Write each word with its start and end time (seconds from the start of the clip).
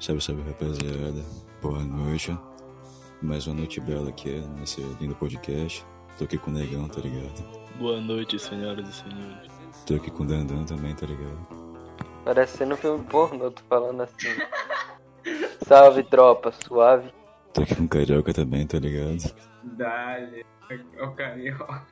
Salve, 0.00 0.20
salve 0.20 0.42
rapaziada. 0.42 1.24
Boa 1.62 1.78
noite. 1.80 2.36
Mais 3.22 3.46
uma 3.46 3.56
noite 3.56 3.80
bela 3.80 4.10
aqui 4.10 4.42
nesse 4.58 4.82
lindo 5.00 5.14
podcast. 5.14 5.84
Tô 6.18 6.24
aqui 6.24 6.36
com 6.36 6.50
o 6.50 6.54
Negão, 6.54 6.88
tá 6.88 7.00
ligado? 7.00 7.42
Boa 7.78 8.00
noite, 8.00 8.38
senhoras 8.38 8.88
e 8.88 8.92
senhores. 8.92 9.50
Tô 9.86 9.94
aqui 9.94 10.10
com 10.10 10.24
o 10.24 10.26
Dandan 10.26 10.64
também, 10.64 10.94
tá 10.94 11.06
ligado? 11.06 11.48
Parecendo 12.24 12.74
um 12.74 12.76
filme 12.76 13.04
pornô, 13.04 13.50
tô 13.50 13.62
falando 13.68 14.02
assim. 14.02 14.28
Salve, 15.66 16.02
tropa, 16.02 16.52
suave. 16.52 17.10
Tô 17.52 17.62
aqui 17.62 17.74
com 17.74 17.84
o 17.84 17.88
Carioca 17.88 18.34
também, 18.34 18.66
tá 18.66 18.78
ligado? 18.78 19.34
Dale, 19.62 20.44
o 21.00 21.10
carioca. 21.12 21.86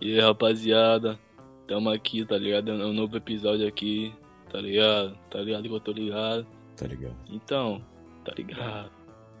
E 0.00 0.14
aí, 0.14 0.20
rapaziada, 0.20 1.18
tamo 1.66 1.90
aqui, 1.90 2.24
tá 2.24 2.38
ligado? 2.38 2.70
É 2.70 2.74
um 2.74 2.92
novo 2.92 3.16
episódio 3.16 3.66
aqui, 3.66 4.14
tá 4.50 4.60
ligado? 4.60 5.18
Tá 5.30 5.40
ligado 5.40 5.68
que 5.68 5.74
eu 5.74 5.80
tô 5.80 5.92
ligado. 5.92 6.46
Tá 6.76 6.86
ligado? 6.86 7.16
Então, 7.30 7.82
tá 8.24 8.32
ligado? 8.36 8.90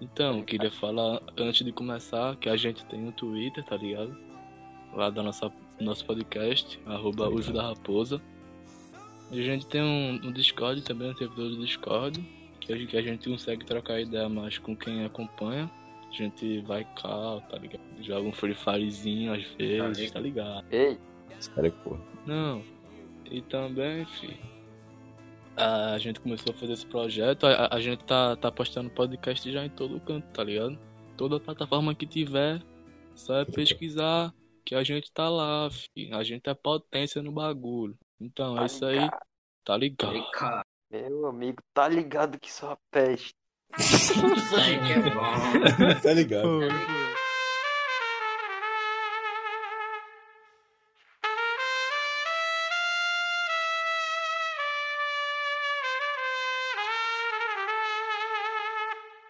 Então, 0.00 0.42
queria 0.42 0.70
falar 0.70 1.20
antes 1.36 1.64
de 1.64 1.72
começar 1.72 2.36
que 2.36 2.48
a 2.48 2.56
gente 2.56 2.84
tem 2.86 3.06
um 3.06 3.12
Twitter, 3.12 3.64
tá 3.64 3.76
ligado? 3.76 4.16
Lá 4.92 5.10
da 5.10 5.22
nossa 5.22 5.50
nosso 5.80 6.04
podcast, 6.04 6.80
arroba 6.86 7.28
Uso 7.28 7.52
da 7.52 7.62
Raposa. 7.62 8.20
E 9.30 9.40
a 9.40 9.42
gente 9.42 9.66
tem 9.66 9.82
um, 9.82 10.28
um 10.28 10.32
Discord 10.32 10.82
também, 10.82 11.10
um 11.10 11.16
servidor 11.16 11.50
do 11.50 11.64
Discord, 11.64 12.20
que 12.60 12.72
a, 12.72 12.76
gente, 12.76 12.90
que 12.90 12.96
a 12.96 13.02
gente 13.02 13.28
consegue 13.28 13.64
trocar 13.64 14.00
ideia 14.00 14.28
mais 14.28 14.58
com 14.58 14.76
quem 14.76 15.04
acompanha. 15.04 15.70
A 16.08 16.12
gente 16.12 16.60
vai 16.60 16.84
cá, 16.84 17.40
tá 17.50 17.58
ligado? 17.58 17.82
Joga 18.00 18.28
um 18.28 18.32
Free 18.32 18.54
Firezinho 18.54 19.34
às 19.34 19.42
vezes, 19.58 20.10
tá 20.12 20.20
ligado? 20.20 20.64
Ei, 20.70 20.96
Esse 21.36 21.50
cara 21.50 21.66
é 21.66 21.70
porra. 21.70 22.00
Não. 22.24 22.62
E 23.28 23.40
também, 23.42 24.04
fi. 24.04 24.38
A 25.56 25.98
gente 25.98 26.20
começou 26.20 26.52
a 26.52 26.56
fazer 26.56 26.72
esse 26.72 26.86
projeto, 26.86 27.46
a, 27.46 27.68
a 27.72 27.80
gente 27.80 28.04
tá, 28.04 28.34
tá 28.36 28.50
postando 28.50 28.90
podcast 28.90 29.50
já 29.50 29.64
em 29.64 29.70
todo 29.70 30.00
canto, 30.00 30.26
tá 30.32 30.42
ligado? 30.42 30.78
Toda 31.16 31.38
plataforma 31.38 31.94
que 31.94 32.06
tiver, 32.06 32.60
só 33.14 33.38
é 33.38 33.44
pesquisar 33.44 34.34
que 34.64 34.74
a 34.74 34.82
gente 34.82 35.12
tá 35.12 35.28
lá, 35.28 35.68
fi. 35.70 36.12
A 36.12 36.24
gente 36.24 36.48
é 36.48 36.54
potência 36.54 37.22
no 37.22 37.30
bagulho. 37.30 37.96
Então, 38.20 38.60
é 38.60 38.66
isso 38.66 38.84
aí, 38.84 39.08
tá 39.64 39.76
ligado? 39.76 40.12
Meu 40.90 41.26
amigo, 41.26 41.62
tá 41.72 41.86
ligado 41.88 42.38
que 42.38 42.52
só 42.52 42.76
peste. 42.90 43.34
isso 43.78 44.56
aí 44.56 44.78
que 44.78 44.92
é 44.92 45.10
bom. 45.10 46.00
tá 46.02 46.12
ligado? 46.12 46.60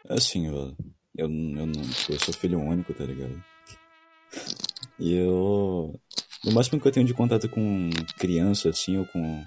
Assim, 0.08 0.46
eu, 0.46 0.76
eu, 1.16 1.26
eu, 1.26 1.28
não, 1.28 1.72
tipo, 1.72 2.12
eu 2.12 2.20
sou 2.20 2.34
filho 2.34 2.60
único, 2.60 2.92
tá 2.92 3.04
ligado? 3.04 3.42
E 4.98 5.14
eu. 5.14 5.98
No 6.44 6.52
máximo 6.52 6.80
que 6.80 6.86
eu 6.86 6.92
tenho 6.92 7.06
de 7.06 7.14
contato 7.14 7.48
com 7.48 7.90
criança, 8.18 8.68
assim, 8.68 8.98
ou 8.98 9.06
com. 9.06 9.44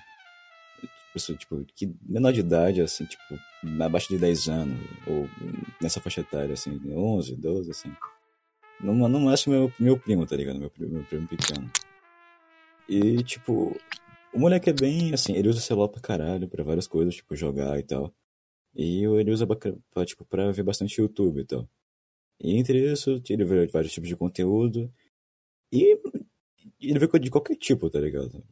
Pessoa, 1.13 1.37
tipo, 1.37 1.65
que 1.75 1.95
menor 2.03 2.31
de 2.31 2.41
idade, 2.41 2.81
assim, 2.81 3.05
tipo, 3.05 3.39
abaixo 3.81 4.09
de 4.09 4.17
10 4.17 4.49
anos, 4.49 4.77
ou 5.07 5.27
nessa 5.81 5.99
faixa 5.99 6.21
etária, 6.21 6.53
assim, 6.53 6.79
11, 6.91 7.35
12, 7.35 7.71
assim. 7.71 7.91
No, 8.79 8.93
no 8.93 9.19
máximo, 9.19 9.55
meu, 9.55 9.73
meu 9.79 9.99
primo, 9.99 10.25
tá 10.25 10.35
ligado? 10.35 10.59
Meu, 10.59 10.71
meu 10.77 11.03
primo 11.05 11.27
pequeno. 11.27 11.71
E, 12.87 13.23
tipo, 13.23 13.75
o 14.33 14.39
moleque 14.39 14.69
é 14.69 14.73
bem, 14.73 15.13
assim, 15.13 15.33
ele 15.33 15.49
usa 15.49 15.59
o 15.59 15.61
celular 15.61 15.87
pra 15.87 16.01
caralho, 16.01 16.47
pra 16.47 16.63
várias 16.63 16.87
coisas, 16.87 17.15
tipo, 17.15 17.35
jogar 17.35 17.79
e 17.79 17.83
tal. 17.83 18.13
E 18.77 19.03
ele 19.03 19.31
usa 19.31 19.47
pra, 19.47 20.05
tipo, 20.05 20.25
pra 20.25 20.51
ver 20.51 20.63
bastante 20.63 21.01
YouTube 21.01 21.41
e 21.41 21.45
tal. 21.45 21.69
E 22.41 22.57
entre 22.57 22.91
isso, 22.91 23.21
ele 23.29 23.45
vê 23.45 23.67
vários 23.67 23.93
tipos 23.93 24.09
de 24.09 24.15
conteúdo. 24.17 24.91
E 25.73 25.99
ele 26.81 26.99
vê 26.99 27.19
de 27.19 27.31
qualquer 27.31 27.55
tipo, 27.57 27.89
tá 27.89 27.99
ligado? 27.99 28.43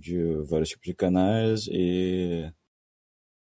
De 0.00 0.36
vários 0.44 0.70
tipos 0.70 0.86
de 0.86 0.94
canais 0.94 1.66
e. 1.70 2.52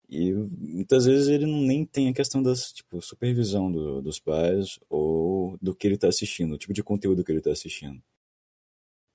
E 0.10 0.34
muitas 0.34 1.06
vezes 1.06 1.28
ele 1.28 1.46
nem 1.46 1.86
tem 1.86 2.10
a 2.10 2.14
questão 2.14 2.42
da 2.42 2.54
tipo, 2.54 3.02
supervisão 3.02 3.72
do- 3.72 4.02
dos 4.02 4.20
pais 4.20 4.80
ou 4.90 5.58
do 5.62 5.76
que 5.76 5.86
ele 5.88 5.98
tá 5.98 6.08
assistindo, 6.08 6.54
o 6.54 6.58
tipo 6.58 6.74
de 6.74 6.84
conteúdo 6.84 7.24
que 7.24 7.32
ele 7.32 7.42
tá 7.42 7.52
assistindo. 7.52 8.02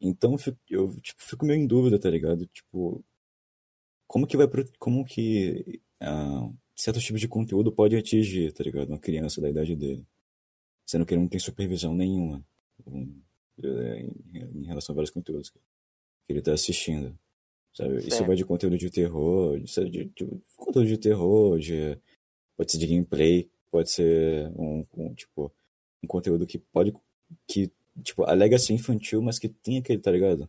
Então 0.00 0.36
eu 0.68 0.94
tipo, 1.00 1.22
fico 1.22 1.46
meio 1.46 1.60
em 1.60 1.66
dúvida, 1.66 1.98
tá 1.98 2.10
ligado? 2.10 2.46
Tipo, 2.46 3.02
como 4.06 4.26
que 4.26 4.36
vai 4.36 4.46
como 4.78 5.04
que 5.04 5.80
ah, 6.00 6.50
certos 6.82 7.04
tipos 7.04 7.20
de 7.20 7.28
conteúdo 7.28 7.70
pode 7.70 7.96
atingir, 7.96 8.52
tá 8.52 8.64
ligado? 8.64 8.88
Uma 8.88 8.98
criança 8.98 9.40
da 9.40 9.48
idade 9.48 9.76
dele. 9.76 10.04
Sendo 10.86 11.06
que 11.06 11.14
ele 11.14 11.20
não 11.22 11.28
tem 11.28 11.38
supervisão 11.38 11.94
nenhuma 11.94 12.44
um, 12.86 13.20
é, 13.62 14.00
em, 14.00 14.62
em 14.62 14.66
relação 14.66 14.92
a 14.92 14.96
vários 14.96 15.10
conteúdos 15.10 15.50
que 15.50 15.58
que 16.26 16.32
ele 16.32 16.42
tá 16.42 16.52
assistindo. 16.52 17.18
Sabe? 17.74 17.98
Isso 17.98 18.24
vai 18.24 18.36
de 18.36 18.44
conteúdo 18.44 18.78
de 18.78 18.90
terror, 18.90 19.58
de, 19.58 19.90
de, 19.90 20.04
de- 20.04 20.40
conteúdo 20.56 20.86
de 20.86 20.98
terror, 20.98 21.58
de, 21.58 21.98
pode 22.56 22.70
ser 22.70 22.78
de 22.78 22.86
gameplay, 22.86 23.50
pode 23.70 23.90
ser 23.90 24.48
um, 24.56 24.84
um, 24.96 25.14
tipo, 25.14 25.52
um 26.02 26.06
conteúdo 26.06 26.46
que 26.46 26.58
pode, 26.58 26.92
que, 27.46 27.72
tipo, 28.02 28.24
alega 28.24 28.58
ser 28.58 28.74
infantil, 28.74 29.22
mas 29.22 29.38
que 29.38 29.48
tem 29.48 29.78
aquele, 29.78 29.98
tá 30.00 30.10
ligado? 30.10 30.48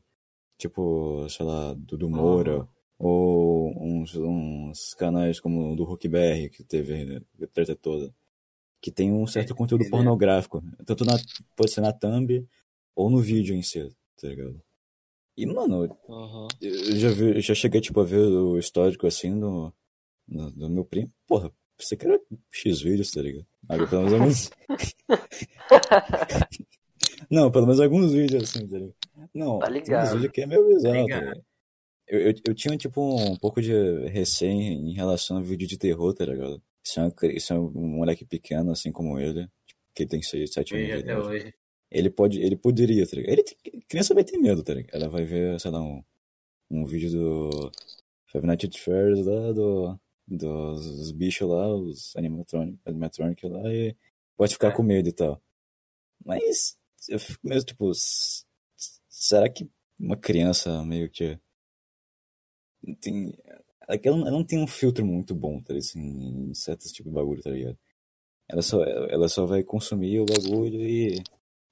Tipo, 0.58 1.28
sei 1.30 1.46
lá, 1.46 1.74
do, 1.74 1.98
do 1.98 2.10
Moura, 2.10 2.68
ou 3.06 3.74
uns, 3.84 4.16
uns 4.16 4.94
canais 4.94 5.40
como 5.40 5.74
o 5.74 5.76
do 5.76 5.84
Huckberry, 5.84 6.50
que 6.50 6.64
teve 6.64 7.22
a 7.42 7.48
treta 7.48 7.76
toda, 7.76 8.14
que 8.82 8.92
tem 8.92 9.12
um 9.12 9.26
certo 9.28 9.54
É, 9.54 9.56
conteúdo 9.56 9.86
é- 9.86 9.90
pornográfico, 9.90 10.64
tanto 10.86 11.04
na, 11.06 11.18
pode 11.56 11.72
ser 11.72 11.82
na 11.82 11.92
thumb 11.92 12.46
ou 12.96 13.10
no 13.10 13.20
vídeo 13.20 13.56
em 13.56 13.62
si, 13.62 13.90
tá 14.20 14.28
ligado? 14.28 14.62
E, 15.36 15.46
mano, 15.46 15.98
Aham. 16.10 16.48
eu 16.62 16.96
já, 16.96 17.10
vi, 17.10 17.36
eu 17.36 17.42
já 17.42 17.56
cheguei, 17.56 17.82
tipo, 17.82 18.00
a 18.00 18.04
ver 18.04 18.20
o 18.20 18.58
histórico, 18.58 19.08
assim, 19.08 19.38
do, 19.40 19.74
do, 20.28 20.52
do 20.52 20.70
meu 20.70 20.86
primo. 20.86 21.12
Porra, 21.28 21.52
você 21.78 21.98
quer 21.98 22.22
X 22.52 22.82
vídeos, 22.82 23.12
tá 23.12 23.22
ligado? 23.22 23.46
Pelo 23.90 24.04
menos 24.04 24.14
alguns... 24.14 24.50
Não, 27.30 27.52
pelo 27.52 27.66
menos 27.66 27.80
alguns 27.82 28.14
vídeos, 28.14 28.44
assim, 28.44 28.68
tá 28.68 28.78
ligado? 28.78 28.96
Não, 29.34 29.60
Tá 29.60 29.70
ligado. 29.70 30.14
vídeos 30.14 30.32
que 30.32 30.42
é 30.42 30.46
meio 30.46 30.68
bizarro, 30.68 30.94
tá 30.96 31.02
ligado. 31.02 31.20
ligado? 31.22 31.46
Eu, 32.08 32.20
eu, 32.20 32.34
eu 32.50 32.54
tinha, 32.56 32.78
tipo, 32.78 33.02
um 33.16 33.36
pouco 33.38 33.62
de 33.62 33.72
receio 34.08 34.52
em 34.52 34.94
relação 34.94 35.38
a 35.38 35.42
vídeo 35.42 35.68
de 35.68 35.78
terror, 35.78 36.14
tá 36.14 36.26
ligado? 36.26 36.62
Isso 36.86 37.00
é, 37.00 37.12
cri- 37.12 37.36
isso 37.38 37.54
é 37.54 37.60
um 37.60 37.88
moleque 37.98 38.26
pequeno, 38.26 38.72
assim 38.72 38.92
como 38.92 39.18
ele, 39.20 39.48
tipo, 39.66 39.82
que 39.96 40.06
tem 40.06 40.22
6, 40.22 40.52
7 40.54 40.76
anos 40.76 40.90
até 40.90 41.00
idade. 41.00 41.28
hoje. 41.28 41.54
Ele 41.90 42.10
pode, 42.10 42.42
ele 42.42 42.56
poderia, 42.58 43.08
tá 43.08 43.16
ligado? 43.16 43.32
Ele 43.32 43.44
tem- 43.44 43.82
criança 43.88 44.14
vai 44.14 44.24
ter 44.24 44.38
medo, 44.38 44.64
tá 44.64 44.74
ligado? 44.74 44.96
Ela 44.96 45.08
vai 45.10 45.24
ver, 45.24 45.60
sei 45.60 45.72
lá, 45.72 45.82
um, 45.82 46.04
um 46.70 46.86
vídeo 46.86 47.12
do 47.12 47.72
Five 48.28 48.46
Nights 48.48 48.70
at 48.70 48.78
Freddy's 48.80 49.26
lá, 49.26 49.52
do, 49.54 50.00
dos, 50.28 50.86
dos 50.98 51.12
bichos 51.12 51.48
lá, 51.48 51.68
os 51.74 52.16
animatronic, 52.16 52.80
animatronic 52.86 53.48
lá, 53.48 53.72
e 53.74 53.96
pode 54.36 54.54
ficar 54.54 54.70
É. 54.70 54.76
com 54.76 54.84
medo 54.84 55.08
e 55.08 55.14
tal. 55.14 55.42
Mas 56.26 56.76
eu 57.08 57.20
fico 57.20 57.48
mesmo, 57.48 57.66
tipo, 57.66 57.92
será 59.08 59.50
que 59.50 59.70
uma 60.00 60.18
criança 60.18 60.84
meio 60.84 61.10
que 61.10 61.40
tem... 63.02 63.34
Ela 64.04 64.32
não, 64.32 64.44
tem 64.46 64.60
um 64.60 64.68
filtro 64.68 65.06
muito 65.06 65.36
bom, 65.36 65.62
tá 65.62 65.74
ligado? 65.74 65.80
Assim, 65.86 66.00
em 66.52 66.54
certos 66.54 66.92
tipos 66.92 67.12
de 67.12 67.16
bagulho, 67.16 67.42
tá 67.42 67.50
ligado? 67.50 67.78
Ela 68.50 68.62
só, 68.64 68.84
ela 68.84 69.30
só 69.30 69.46
vai 69.46 69.64
consumir 69.64 70.20
o 70.22 70.26
bagulho 70.26 70.82
e, 70.82 71.24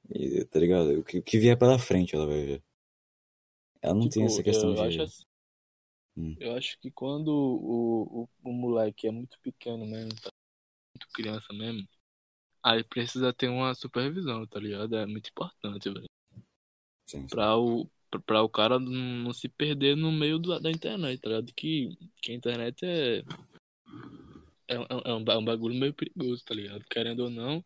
e, 0.09 0.45
tá 0.45 0.59
ligado? 0.59 0.99
O 0.99 1.03
que, 1.03 1.19
o 1.19 1.23
que 1.23 1.39
vier 1.39 1.57
pela 1.57 1.79
frente 1.79 2.15
ela 2.15 2.27
vai 2.27 2.45
ver. 2.45 2.63
Ela 3.79 3.93
não 3.93 4.09
tem 4.09 4.23
Tipo, 4.23 4.25
essa 4.25 4.41
questão 4.41 4.73
eu 4.73 4.73
de... 4.73 4.87
Acho, 4.87 5.01
assim- 5.03 5.23
Hum. 6.17 6.37
eu 6.39 6.55
acho 6.57 6.77
que 6.79 6.91
quando 6.91 7.29
o, 7.29 8.23
o, 8.23 8.29
o 8.43 8.51
moleque 8.53 9.07
é 9.07 9.11
muito 9.11 9.39
pequeno 9.41 9.85
mesmo, 9.85 10.09
tá? 10.21 10.29
muito 10.95 11.07
criança 11.13 11.53
mesmo, 11.53 11.87
aí 12.63 12.83
precisa 12.83 13.33
ter 13.33 13.49
uma 13.49 13.75
supervisão, 13.75 14.47
tá 14.47 14.59
ligado? 14.59 14.95
É 14.97 15.05
muito 15.05 15.29
importante, 15.31 15.89
velho. 15.91 16.09
Sim, 17.05 17.27
sim. 17.29 17.47
Pra 17.47 17.57
o, 17.57 17.89
pra 18.19 18.41
o 18.43 18.49
cara 18.49 18.79
não 18.79 19.31
se 19.33 19.47
perder 19.47 19.95
no 19.95 20.11
meio 20.11 20.37
do- 20.39 20.59
da 20.59 20.69
internet, 20.71 21.19
tá 21.21 21.29
ligado? 21.29 21.53
Que, 21.53 21.89
que 22.21 22.31
a 22.31 22.35
internet 22.35 22.85
é. 22.85 23.23
É, 24.67 24.75
é, 24.75 24.77
é 25.05 25.13
um, 25.13 25.23
é 25.27 25.37
um 25.37 25.43
bagulho 25.43 25.75
meio 25.75 25.93
perigoso, 25.93 26.43
tá 26.45 26.53
ligado? 26.55 26.83
Querendo 26.89 27.21
ou 27.21 27.29
não, 27.29 27.63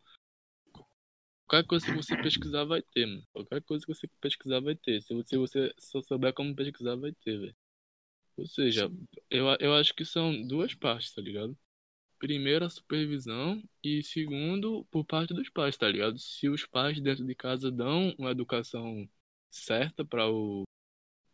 qualquer 1.46 1.66
coisa 1.66 1.86
que 1.86 1.92
você 1.92 2.16
pesquisar 2.16 2.64
vai 2.64 2.82
ter, 2.82 3.06
mano. 3.06 3.22
Qualquer 3.32 3.62
coisa 3.62 3.84
que 3.86 3.94
você 3.94 4.08
pesquisar 4.20 4.60
vai 4.60 4.74
ter. 4.74 5.00
Se 5.02 5.14
você, 5.14 5.36
você 5.38 5.74
só 5.78 6.02
souber 6.02 6.32
como 6.34 6.54
pesquisar, 6.54 6.96
vai 6.96 7.12
ter, 7.12 7.38
velho. 7.38 7.56
Ou 8.36 8.46
seja, 8.46 8.90
eu, 9.30 9.46
eu 9.60 9.74
acho 9.74 9.94
que 9.94 10.04
são 10.04 10.46
duas 10.46 10.74
partes, 10.74 11.12
tá 11.14 11.22
ligado? 11.22 11.56
Primeiro, 12.18 12.64
a 12.64 12.70
supervisão 12.70 13.62
e 13.84 14.02
segundo, 14.02 14.84
por 14.90 15.04
parte 15.04 15.32
dos 15.34 15.48
pais, 15.48 15.76
tá 15.76 15.88
ligado? 15.88 16.18
Se 16.18 16.48
os 16.48 16.64
pais 16.66 17.00
dentro 17.00 17.24
de 17.24 17.34
casa 17.34 17.70
dão 17.70 18.14
uma 18.18 18.30
educação 18.30 19.08
certa 19.56 20.04
para 20.04 20.28
o 20.30 20.64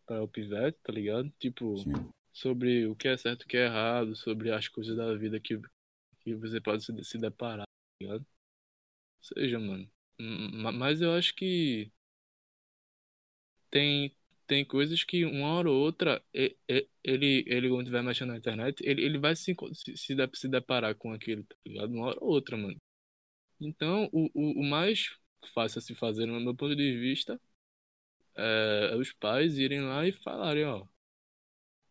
para 0.07 0.23
o 0.23 0.29
pivete, 0.29 0.79
tá 0.83 0.93
ligado? 0.93 1.31
Tipo, 1.39 1.77
Sim. 1.79 2.11
sobre 2.33 2.87
o 2.87 2.97
que 2.97 3.09
é 3.09 3.17
certo 3.17 3.43
e 3.43 3.45
o 3.45 3.49
que 3.49 3.57
é 3.57 3.67
errado, 3.67 4.17
sobre 4.17 4.51
as 4.51 4.69
coisas 4.69 4.97
da 4.97 5.15
vida 5.15 5.41
que 5.41 5.61
que 6.21 6.35
você 6.37 6.61
pode 6.61 6.85
se, 6.85 7.05
se 7.05 7.19
deparar, 7.19 7.67
tá 7.67 7.97
ligado? 8.01 8.21
Ou 8.21 9.25
seja, 9.25 9.59
mano. 9.59 9.91
Mas 10.75 11.01
eu 11.01 11.13
acho 11.13 11.35
que 11.35 11.91
tem, 13.71 14.15
tem 14.47 14.65
coisas 14.65 15.03
que 15.03 15.25
uma 15.25 15.49
hora 15.55 15.71
ou 15.71 15.77
outra 15.83 16.23
ele, 16.33 17.45
ele 17.47 17.69
quando 17.69 17.83
estiver 17.83 18.03
mexendo 18.03 18.29
na 18.29 18.37
internet, 18.39 18.81
ele, 18.87 19.03
ele 19.03 19.19
vai 19.19 19.35
se, 19.35 19.55
se, 19.97 20.17
se 20.35 20.49
deparar 20.49 20.95
com 20.95 21.13
aquilo, 21.13 21.43
tá 21.45 21.57
ligado? 21.67 21.93
Uma 21.93 22.07
hora 22.09 22.19
ou 22.21 22.31
outra, 22.31 22.57
mano. 22.57 22.77
Então, 23.61 24.09
o, 24.13 24.29
o, 24.35 24.61
o 24.61 24.65
mais 24.65 25.17
fácil 25.55 25.79
a 25.79 25.83
se 25.83 25.95
fazer, 25.95 26.27
no 26.27 26.41
meu 26.41 26.55
ponto 26.55 26.77
de 26.77 26.99
vista, 26.99 27.41
é, 28.37 28.95
os 28.97 29.13
pais 29.13 29.59
irem 29.59 29.83
lá 29.83 30.07
e 30.07 30.13
falarem, 30.13 30.65
ó, 30.65 30.87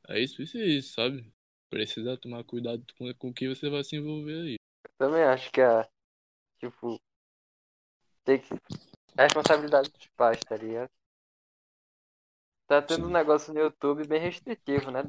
é 0.08 0.20
isso, 0.20 0.42
isso 0.42 0.58
e 0.58 0.78
isso, 0.78 0.94
sabe? 0.94 1.32
Precisa 1.70 2.18
tomar 2.18 2.44
cuidado 2.44 2.84
com, 2.98 3.14
com 3.16 3.30
o 3.30 3.34
que 3.34 3.48
você 3.48 3.70
vai 3.70 3.84
se 3.84 3.96
envolver 3.96 4.42
aí. 4.42 4.56
Também 4.98 5.24
acho 5.24 5.52
que 5.52 5.62
é, 5.62 5.88
tipo, 6.60 7.00
tem 8.24 8.40
que. 8.40 8.54
É 9.18 9.24
responsabilidade 9.24 9.90
dos 9.90 10.08
pais, 10.16 10.40
tá 10.42 10.56
ligado? 10.56 10.90
Tá 12.68 12.82
tendo 12.82 13.04
um 13.04 13.08
Sim. 13.08 13.14
negócio 13.14 13.54
no 13.54 13.60
YouTube 13.60 14.08
bem 14.08 14.20
restritivo, 14.22 14.92
né? 14.92 15.04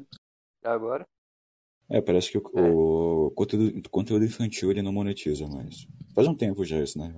Agora. 0.63 1.07
É, 1.89 2.01
parece 2.01 2.31
que 2.31 2.37
o, 2.37 2.41
É. 2.55 2.61
o 2.61 3.31
conteúdo, 3.31 3.89
conteúdo 3.89 4.25
infantil 4.25 4.71
ele 4.71 4.81
não 4.81 4.91
monetiza 4.91 5.47
mais. 5.47 5.87
Faz 6.13 6.27
um 6.27 6.35
tempo 6.35 6.65
já 6.65 6.79
isso, 6.81 6.97
né? 6.97 7.13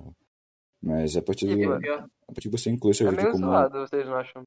Mas 0.86 1.16
a 1.16 1.22
partir, 1.22 1.48
Tipo, 1.48 1.74
do, 1.74 1.80
Pior, 1.80 1.98
a 1.98 2.32
partir 2.32 2.48
que 2.48 2.56
você 2.56 2.70
inclui 2.70 2.94
seu 2.94 3.08
É 3.08 3.10
vídeo 3.10 3.32
como. 3.32 3.46
zoado, 3.46 3.80
vocês 3.80 4.06
não 4.06 4.14
acham? 4.14 4.42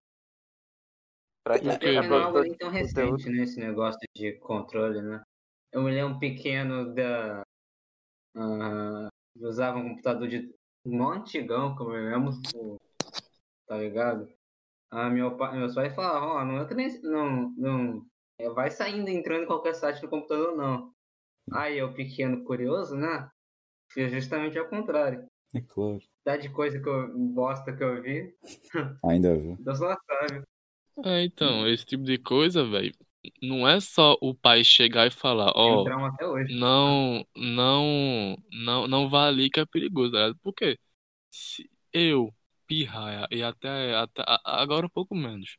Pra 1.44 1.60
quem 1.60 1.70
é 1.70 1.78
que 1.78 2.02
não 2.02 2.38
é 2.38 2.42
nem 2.42 2.52
de 2.52 2.58
tão 2.58 2.70
recente, 2.70 3.30
né? 3.30 3.44
Esse 3.44 3.60
negócio 3.60 4.00
de 4.16 4.34
controle, 4.40 5.02
né? 5.02 5.22
Eu 5.74 5.84
me 5.84 5.92
lembro 5.92 6.18
pequeno 6.18 6.94
da. 6.96 7.44
eu 8.36 9.48
usava 9.50 9.78
um 9.80 9.90
computador 9.90 10.30
de 10.30 10.50
um 10.86 11.10
antigão, 11.10 11.76
como 11.76 11.94
eu 11.94 12.10
lembro, 12.10 12.32
tá 13.68 13.78
ligado? 13.78 14.32
Ah, 14.90 15.10
meu 15.10 15.36
pai, 15.36 15.58
meus 15.58 15.76
pais 15.76 15.94
falavam, 15.94 16.30
ó, 16.30 16.46
não 16.46 16.62
entra 16.62 16.74
nesse. 16.74 17.02
Não, 17.04 17.50
não. 17.58 18.06
é, 18.40 18.50
Vai 18.50 18.72
saindo, 18.72 19.10
entrando 19.10 19.44
em 19.44 19.48
qualquer 19.48 19.76
site 19.76 20.02
do 20.02 20.10
computador, 20.10 20.56
não. 20.56 20.92
Aí 21.52 21.78
eu, 21.78 21.94
pequeno, 21.94 22.46
curioso, 22.46 22.96
né? 22.96 23.30
Fiz 23.92 24.10
justamente 24.12 24.58
ao 24.58 24.70
contrário. 24.70 25.28
É 25.54 25.62
claro. 25.62 26.02
Dá 26.26 26.38
de 26.38 26.50
coisa 26.50 26.80
que 26.80 26.88
eu. 26.88 27.18
bosta 27.34 27.76
que 27.76 27.84
eu 27.84 28.02
vi, 28.02 28.34
Ainda 29.04 29.36
vê. 29.36 29.56
Deus 29.60 29.80
lá 29.80 29.98
sabe. 30.06 30.44
É, 31.06 31.24
então, 31.24 31.68
esse 31.68 31.86
tipo 31.86 32.04
de 32.04 32.18
coisa, 32.18 32.64
velho, 32.66 32.94
não 33.42 33.68
é 33.68 33.80
só 33.80 34.18
o 34.22 34.34
pai 34.34 34.64
chegar 34.64 35.08
e 35.08 35.12
falar, 35.12 35.52
ó, 35.56 35.86
hoje. 36.28 36.54
não, 36.56 37.26
não, 37.36 38.38
não, 38.52 38.88
não 38.88 39.10
vá 39.10 39.28
ali 39.28 39.50
que 39.50 39.60
é 39.60 39.66
perigoso, 39.66 40.12
tá 40.12 40.20
ligado? 40.20 40.40
Porque 40.44 40.78
se 41.32 41.70
eu, 41.94 42.34
pirraia, 42.68 43.28
e 43.32 43.42
até, 43.42 43.96
até 43.96 44.24
agora 44.44 44.86
um 44.86 44.90
pouco 44.90 45.16
menos, 45.16 45.58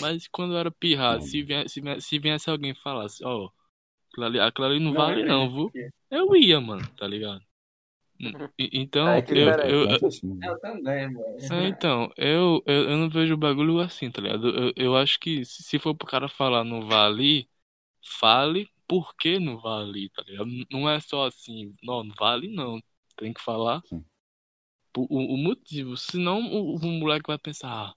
mas 0.00 0.28
quando 0.28 0.54
eu 0.54 0.58
era 0.58 0.70
pirralho, 0.70 1.22
se 1.22 1.42
viesse, 1.42 1.80
se 1.80 2.00
se 2.00 2.18
viesse 2.18 2.48
alguém 2.48 2.70
e 2.70 2.80
falasse, 2.80 3.24
ó, 3.24 3.50
ali, 4.18 4.38
aquilo 4.38 4.66
ali 4.66 4.80
não 4.80 4.92
Não, 4.92 5.00
vale 5.00 5.22
é 5.22 5.24
não, 5.24 5.50
viu? 5.50 5.72
Eu 6.10 6.34
ia, 6.36 6.60
mano, 6.60 6.86
tá 6.96 7.06
ligado? 7.06 7.42
Então, 8.58 9.16
É 9.18 9.22
eu, 9.30 9.48
eu, 9.64 9.86
né? 9.88 10.48
Eu 10.48 10.60
também, 10.60 11.08
é, 11.50 11.68
então, 11.68 12.12
eu, 12.16 12.62
eu, 12.66 12.90
eu 12.90 12.96
não 12.98 13.08
vejo 13.10 13.34
o 13.34 13.36
bagulho 13.36 13.80
assim, 13.80 14.10
tá 14.10 14.20
ligado? 14.20 14.48
Eu, 14.48 14.72
eu 14.76 14.96
acho 14.96 15.18
que 15.18 15.44
se 15.44 15.78
for 15.78 15.94
pro 15.94 16.06
cara 16.06 16.28
falar 16.28 16.64
não 16.64 16.86
vale, 16.86 17.48
fale 18.20 18.68
por 18.88 19.14
que 19.16 19.38
não 19.38 19.58
vale, 19.60 20.10
tá 20.10 20.22
ligado? 20.22 20.48
Não 20.70 20.88
é 20.90 21.00
só 21.00 21.26
assim, 21.26 21.74
não, 21.82 22.04
não 22.04 22.14
vale 22.16 22.48
não. 22.48 22.80
Tem 23.16 23.32
que 23.32 23.40
falar 23.42 23.82
o, 24.96 25.34
o 25.34 25.36
motivo. 25.36 25.96
Senão 25.96 26.40
o, 26.52 26.76
o 26.76 26.80
moleque 26.86 27.26
vai 27.28 27.38
pensar, 27.38 27.68
ah, 27.70 27.94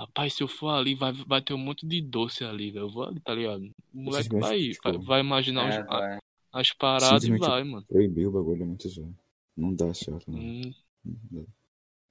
rapaz, 0.00 0.34
se 0.34 0.42
eu 0.42 0.48
for 0.48 0.70
ali, 0.70 0.94
vai, 0.94 1.12
vai 1.12 1.42
ter 1.42 1.54
um 1.54 1.58
monte 1.58 1.86
de 1.86 2.00
doce 2.02 2.44
ali, 2.44 2.70
velho. 2.70 2.86
Eu 2.86 2.90
vou 2.90 3.04
ali, 3.04 3.20
tá 3.20 3.34
ligado? 3.34 3.64
O 3.94 3.98
moleque 4.02 4.30
Simplesmente, 4.34 4.40
vai, 4.40 4.58
tipo, 4.74 4.92
vai, 4.92 4.98
vai 5.06 5.20
imaginar 5.20 5.68
os- 5.68 5.76
É, 5.76 5.82
a- 5.88 5.98
vai. 5.98 6.18
as 6.52 6.72
paradas 6.72 7.24
e 7.28 7.32
vai, 7.38 7.64
mano. 7.64 7.86
Proibir 7.88 8.26
o 8.28 8.32
bagulho 8.32 8.62
é 8.62 8.66
muito 8.66 8.88
zoado. 8.88 9.14
Não 9.60 9.74
dá 9.74 9.92
certo, 9.94 10.30
não. 10.30 10.38
Hum, 10.38 10.72
Não 11.04 11.42
dá. 11.42 11.48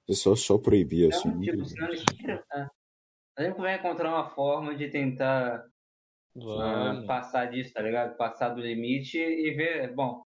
É 0.08 0.12
só, 0.12 0.34
só 0.34 0.58
proibir 0.58 1.12
assim. 1.12 1.28
Não, 1.28 1.36
não 1.36 1.42
tipo. 1.42 2.30
É. 2.52 2.68
A 3.36 3.42
gente 3.44 3.56
vai 3.56 3.76
encontrar 3.76 4.08
uma 4.10 4.28
forma 4.30 4.74
de 4.74 4.88
tentar 4.88 5.64
mano. 6.34 7.06
passar 7.06 7.46
disso, 7.46 7.72
tá 7.72 7.80
ligado? 7.82 8.16
Passar 8.16 8.50
do 8.50 8.60
limite 8.60 9.18
e 9.18 9.54
ver, 9.54 9.94
bom, 9.94 10.22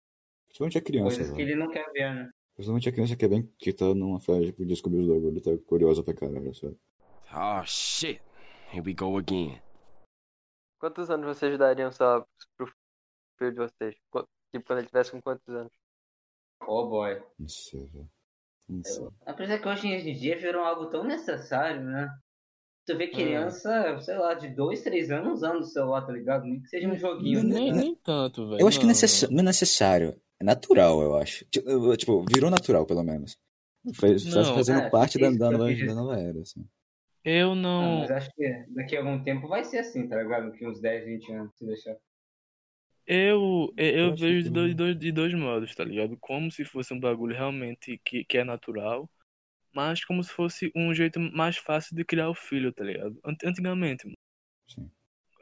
Principalmente 0.47 0.79
a 0.79 0.83
criança, 0.83 1.17
coisas 1.17 1.35
que 1.35 1.43
ele 1.43 1.55
não 1.55 1.71
quer 1.71 1.91
ver, 1.93 2.15
né? 2.15 2.31
Principalmente 2.55 2.89
a 2.89 2.93
criança 2.93 3.17
que 3.17 3.25
é 3.25 3.29
bem 3.29 3.47
que 3.59 3.73
tá 3.73 3.95
numa 3.95 4.21
fase 4.21 4.53
de 4.53 4.65
descobrir 4.67 5.01
os 5.01 5.09
bagulhos, 5.09 5.43
tá 5.43 5.51
curiosa 5.67 6.03
pra 6.05 6.15
caralho, 6.15 6.55
sabe? 6.55 6.77
Oh 7.35 7.65
shit. 7.65 8.21
Here 8.71 8.83
we 8.85 8.93
go 8.95 9.17
again. 9.17 9.61
Quantos 10.79 11.09
anos 11.11 11.27
vocês 11.27 11.59
dariam 11.59 11.91
só 11.91 12.27
pro 12.57 12.67
filho 13.39 13.53
de 13.53 13.59
vocês? 13.59 13.95
Tipo, 13.95 14.29
quando 14.67 14.79
ele 14.79 14.89
tivesse 14.89 15.11
com 15.11 15.23
quantos 15.23 15.49
anos? 15.49 15.73
Oh 16.67 16.89
boy. 16.89 17.21
Não 17.39 17.49
sei, 17.49 17.87
velho. 17.87 18.09
Não. 18.69 19.13
Apesar 19.27 19.59
que 19.59 19.69
hoje 19.69 19.87
em 19.89 20.15
dia 20.15 20.39
virou 20.39 20.63
algo 20.65 20.87
tão 20.87 21.05
necessário, 21.05 21.83
né? 21.83 22.09
Tu 22.87 22.97
vê 22.97 23.07
criança, 23.09 23.99
sei 24.01 24.17
lá, 24.17 24.35
de 24.35 24.49
2, 24.49 24.83
3 24.83 25.11
anos 25.11 25.35
usando 25.35 25.61
o 25.61 25.65
celular, 25.65 26.05
tá 26.05 26.13
ligado? 26.13 26.45
Nem 26.45 26.61
que 26.61 26.69
seja 26.69 26.89
um 26.89 26.97
joguinho. 26.97 27.43
Não, 27.43 27.51
Nem, 27.51 27.65
ligado? 27.67 27.81
nem 27.81 27.95
tanto, 27.97 28.49
velho. 28.49 28.61
Eu 28.61 28.67
acho 28.69 28.79
que 28.79 28.85
não, 28.85 28.89
necessa- 28.93 29.29
não 29.31 29.41
é 29.41 29.43
necessário. 29.45 30.21
É 30.41 30.45
natural, 30.45 31.01
eu 31.03 31.17
acho. 31.17 31.45
Tipo, 31.47 32.25
virou 32.29 32.51
natural, 32.51 32.85
pelo 32.85 33.05
menos. 33.05 33.37
Faz 33.95 34.25
Não, 34.25 34.55
fazendo 34.55 34.81
é, 34.83 34.91
parte 34.91 35.19
da, 35.19 35.29
isso 35.29 35.39
da, 35.39 35.51
que 35.51 35.87
da 35.87 35.95
nova 35.95 36.19
era, 36.19 36.41
assim. 36.41 36.67
Eu 37.25 37.53
Ah, 37.53 37.55
não. 37.55 37.99
mas 38.01 38.11
acho 38.11 38.31
que 38.35 38.65
daqui 38.71 38.97
a 38.97 39.01
algum 39.01 39.23
tempo 39.23 39.47
vai 39.47 39.65
ser 39.65 39.79
assim, 39.79 40.09
tá 40.09 40.21
ligado? 40.21 40.51
Daqui 40.51 40.67
uns 40.67 40.81
10, 40.81 41.05
20 41.05 41.33
anos, 41.33 41.53
se 41.57 41.65
deixar. 41.65 41.97
Eu, 43.07 43.73
eu, 43.77 43.89
eu 43.99 44.17
vejo 44.17 44.45
de 44.45 44.51
dois, 44.51 44.75
não. 44.75 44.77
dois, 44.77 44.99
de 44.99 45.13
dois 45.13 45.35
modos, 45.35 45.75
tá 45.75 45.85
ligado? 45.85 46.17
Como 46.21 46.51
se 46.51 46.65
fosse 46.65 46.93
um 46.95 47.01
bagulho 47.01 47.35
realmente 47.37 48.01
que, 48.05 48.25
que 48.25 48.39
é 48.39 48.45
natural, 48.45 49.11
mas 49.75 50.05
como 50.05 50.25
se 50.25 50.33
fosse 50.33 50.73
um 50.77 50.95
jeito 50.95 51.21
mais 51.21 51.57
fácil 51.59 51.97
de 51.97 52.05
criar 52.05 52.31
o 52.31 52.35
filho, 52.35 52.73
tá 52.73 52.85
ligado? 52.85 53.19
Ant- 53.25 53.45
Antigamente, 53.45 54.07
mano. 54.07 54.17
Sim. 54.67 54.91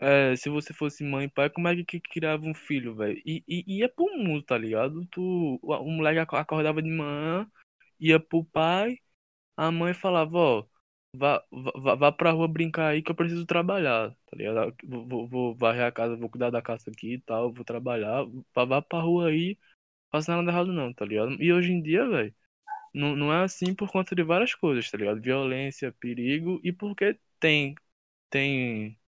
É, 0.00 0.34
se 0.36 0.48
você 0.48 0.72
fosse 0.72 1.04
mãe 1.04 1.26
e 1.26 1.28
pai, 1.30 1.50
como 1.50 1.68
é 1.68 1.76
que, 1.76 1.84
que 1.84 2.00
criava 2.00 2.44
um 2.46 2.54
filho, 2.54 2.94
velho? 2.96 3.20
E, 3.24 3.44
e 3.46 3.78
ia 3.78 3.88
pro 3.88 4.06
mundo, 4.16 4.42
tá 4.42 4.56
ligado? 4.56 5.06
Tu, 5.10 5.20
o, 5.62 5.74
o 5.74 5.90
moleque 5.90 6.18
aco- 6.20 6.36
acordava 6.36 6.80
de 6.82 6.90
manhã, 6.90 7.46
ia 8.00 8.18
pro 8.20 8.44
pai, 8.44 8.96
a 9.56 9.70
mãe 9.72 9.94
falava, 9.94 10.36
ó, 10.38 10.66
vá, 11.14 11.44
vá, 11.50 11.94
vá 11.96 12.12
pra 12.12 12.30
rua 12.32 12.48
brincar 12.48 12.88
aí 12.88 13.02
que 13.02 13.10
eu 13.10 13.14
preciso 13.14 13.46
trabalhar, 13.46 14.10
tá 14.26 14.36
ligado? 14.36 14.74
Vou, 14.84 15.06
vou, 15.08 15.28
vou 15.28 15.54
varrer 15.56 15.84
a 15.86 15.92
casa, 15.92 16.16
vou 16.16 16.28
cuidar 16.30 16.50
da 16.50 16.62
casa 16.62 16.90
aqui 16.90 17.14
e 17.14 17.20
tal, 17.20 17.52
vou 17.52 17.64
trabalhar, 17.64 18.24
vá, 18.54 18.64
vá 18.64 18.82
pra 18.82 19.00
rua 19.00 19.28
aí, 19.28 19.58
faça 20.10 20.36
nada 20.36 20.50
errado 20.50 20.72
não, 20.72 20.92
tá 20.94 21.04
ligado? 21.06 21.32
E 21.42 21.52
hoje 21.52 21.72
em 21.72 21.82
dia, 21.82 22.08
velho, 22.08 22.34
não, 22.94 23.16
não 23.16 23.32
é 23.34 23.44
assim 23.44 23.74
por 23.74 23.90
conta 23.92 24.14
de 24.14 24.22
várias 24.24 24.54
coisas, 24.54 24.90
tá 24.90 24.98
ligado? 24.98 25.20
Violência, 25.22 25.92
perigo 25.92 26.60
e 26.64 26.72
porque 26.72 27.18
tem, 27.40 27.74
tem 28.30 28.98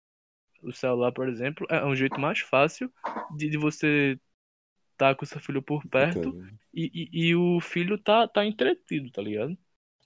o 0.63 0.73
celular, 0.73 1.13
por 1.13 1.29
exemplo, 1.29 1.67
é 1.71 1.85
um 1.85 1.97
jeito 1.97 2.21
mais 2.21 2.41
fácil 2.41 2.93
de, 3.37 3.49
de 3.51 3.59
você 3.59 4.19
tá 4.99 5.15
com 5.15 5.27
seu 5.27 5.41
filho 5.41 5.63
por 5.63 5.87
perto 5.89 6.37
Cara, 6.37 6.53
e, 6.75 6.91
e, 7.13 7.29
e 7.31 7.37
o 7.37 7.61
filho 7.61 7.99
tá, 7.99 8.29
tá 8.29 8.45
entretido, 8.47 9.11
tá 9.13 9.23
ligado? 9.23 9.57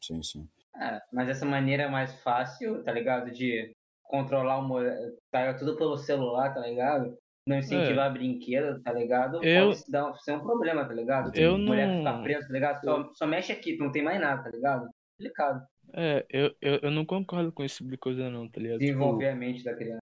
Sim, 0.01 0.23
sim. 0.23 0.49
É, 0.81 1.01
mas 1.13 1.29
essa 1.29 1.47
maneira 1.47 1.89
mais 1.89 2.15
fácil, 2.23 2.83
tá 2.85 2.93
ligado? 2.93 3.31
De 3.31 3.73
controlar 4.03 4.59
o 4.59 4.63
moleque, 4.63 5.17
tá 5.31 5.55
tudo 5.55 5.77
pelo 5.77 5.97
celular, 5.97 6.53
tá 6.55 6.61
ligado? 6.61 7.17
Não 7.49 7.59
incentivar 7.59 8.13
brinquedo, 8.13 8.83
tá 8.83 8.93
ligado? 8.93 9.43
É. 9.45 9.61
Eu- 9.61 9.69
Pode 9.69 9.91
dar- 9.91 10.15
ser 10.19 10.33
um 10.33 10.41
problema, 10.41 10.85
tá 10.85 10.93
ligado? 10.93 11.31
Eu 11.35 11.55
O 11.55 11.59
moleque 11.59 11.93
não- 11.93 11.99
ficar 11.99 12.23
preso, 12.23 12.47
tá 12.49 12.53
ligado? 12.53 12.85
Só, 12.85 13.15
só 13.15 13.27
mexe 13.27 13.53
aqui, 13.53 13.77
não 13.79 13.91
tem 13.93 14.03
mais 14.03 14.21
nada, 14.21 14.43
tá 14.43 14.51
ligado? 14.51 14.89
Complicado. 15.19 15.67
É, 15.95 16.27
eu, 16.29 16.55
eu, 16.61 16.81
eu 16.83 16.91
não 16.91 17.05
concordo 17.07 17.53
com 17.53 17.63
esse 17.65 17.79
tipo 17.79 17.91
de 17.91 17.97
coisa 17.97 18.29
não, 18.29 18.49
tá 18.49 18.61
ligado? 18.61 18.79
Tipo, 18.81 18.93
Desenvolver 18.93 19.29
a 19.29 19.35
mente 19.37 19.63
da 19.65 19.75
criança. 19.75 20.01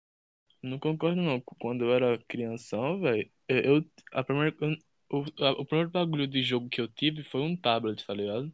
Não 0.61 0.77
concordo 0.77 1.21
não. 1.21 1.41
Quando 1.59 1.85
eu 1.85 1.93
era 1.93 2.17
crianção, 2.27 2.99
velho, 2.99 3.29
eu, 3.47 3.77
eu- 3.77 3.85
a 4.11 4.23
primeira, 4.23 4.55
eu- 4.61 4.75
o, 5.11 5.43
a- 5.43 5.51
o 5.61 5.65
primeiro 5.65 5.89
bagulho 5.89 6.27
de 6.27 6.43
jogo 6.43 6.69
que 6.69 6.81
eu 6.81 6.87
tive 6.87 7.23
foi 7.23 7.41
um 7.41 7.55
tablet, 7.55 8.05
tá 8.05 8.13
ligado? 8.13 8.51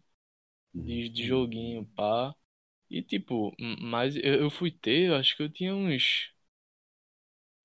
De, 0.84 1.10
de 1.10 1.26
joguinho, 1.28 1.86
pá. 1.96 2.34
E 2.90 3.02
tipo, 3.04 3.54
mas 3.82 4.16
eu, 4.18 4.36
eu 4.44 4.52
fui 4.52 4.72
ter, 4.72 5.10
eu 5.10 5.16
acho 5.18 5.36
que 5.38 5.44
eu 5.44 5.52
tinha 5.52 5.76
uns 5.76 6.32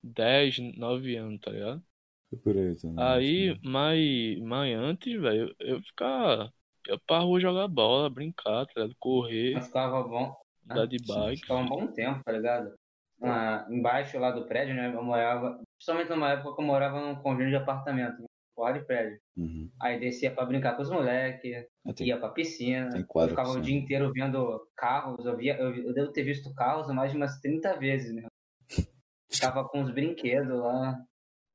10, 0.03 0.59
9 0.77 1.15
anos, 1.17 1.41
tá 1.41 1.49
ligado? 1.51 1.83
Foi 2.29 2.39
por 2.39 2.57
aí 2.57 2.75
também. 2.75 3.21
Aí, 3.35 3.57
mas, 3.63 4.39
mas 4.41 4.75
antes, 4.75 5.19
velho, 5.19 5.55
eu, 5.59 5.77
eu 5.77 5.81
ficava, 5.83 6.53
eu 6.87 6.99
pra 6.99 7.19
rua 7.19 7.39
jogar 7.39 7.67
bola, 7.67 8.09
brincar, 8.09 8.65
tá 8.67 8.73
ligado? 8.81 8.95
Correr, 8.99 9.53
Mas 9.53 9.67
ficava 9.67 10.03
bom. 10.03 10.35
andar 10.65 10.87
de 10.87 10.99
sim, 11.03 11.35
bike. 11.37 11.41
Ficava 11.41 11.59
um 11.61 11.67
bom 11.69 11.87
tempo, 11.87 12.23
tá 12.23 12.31
ligado? 12.31 12.73
Ah, 13.21 13.65
embaixo 13.69 14.17
lá 14.19 14.31
do 14.31 14.47
prédio, 14.47 14.75
né? 14.75 14.87
Eu 14.93 15.03
morava. 15.03 15.59
Principalmente 15.77 16.09
numa 16.09 16.31
época 16.31 16.55
que 16.55 16.61
eu 16.61 16.65
morava 16.65 16.99
num 16.99 17.15
conjunto 17.21 17.49
de 17.49 17.55
apartamento. 17.55 18.23
Porra 18.61 18.73
de 18.73 18.85
prédio. 18.85 19.19
Uhum. 19.35 19.69
Aí 19.81 19.99
descia 19.99 20.31
pra 20.31 20.45
brincar 20.45 20.75
com 20.75 20.83
os 20.83 20.89
moleques, 20.91 21.65
Ah, 21.83 21.93
tem, 21.93 22.07
ia 22.07 22.19
pra 22.19 22.29
piscina. 22.29 22.89
Eu 22.95 23.27
ficava 23.29 23.49
o 23.49 23.51
assim. 23.53 23.61
dia 23.61 23.75
inteiro 23.75 24.11
vendo 24.13 24.67
carros. 24.77 25.25
Eu, 25.25 25.35
via, 25.35 25.57
eu, 25.57 25.75
eu 25.75 25.93
devo 25.93 26.11
ter 26.11 26.23
visto 26.23 26.53
carros 26.53 26.87
mais 26.93 27.09
de 27.11 27.17
umas 27.17 27.39
30 27.39 27.75
vezes, 27.79 28.13
né? 28.13 28.27
Ficava 29.31 29.67
com 29.67 29.81
os 29.81 29.89
brinquedos 29.91 30.59
lá. 30.59 30.95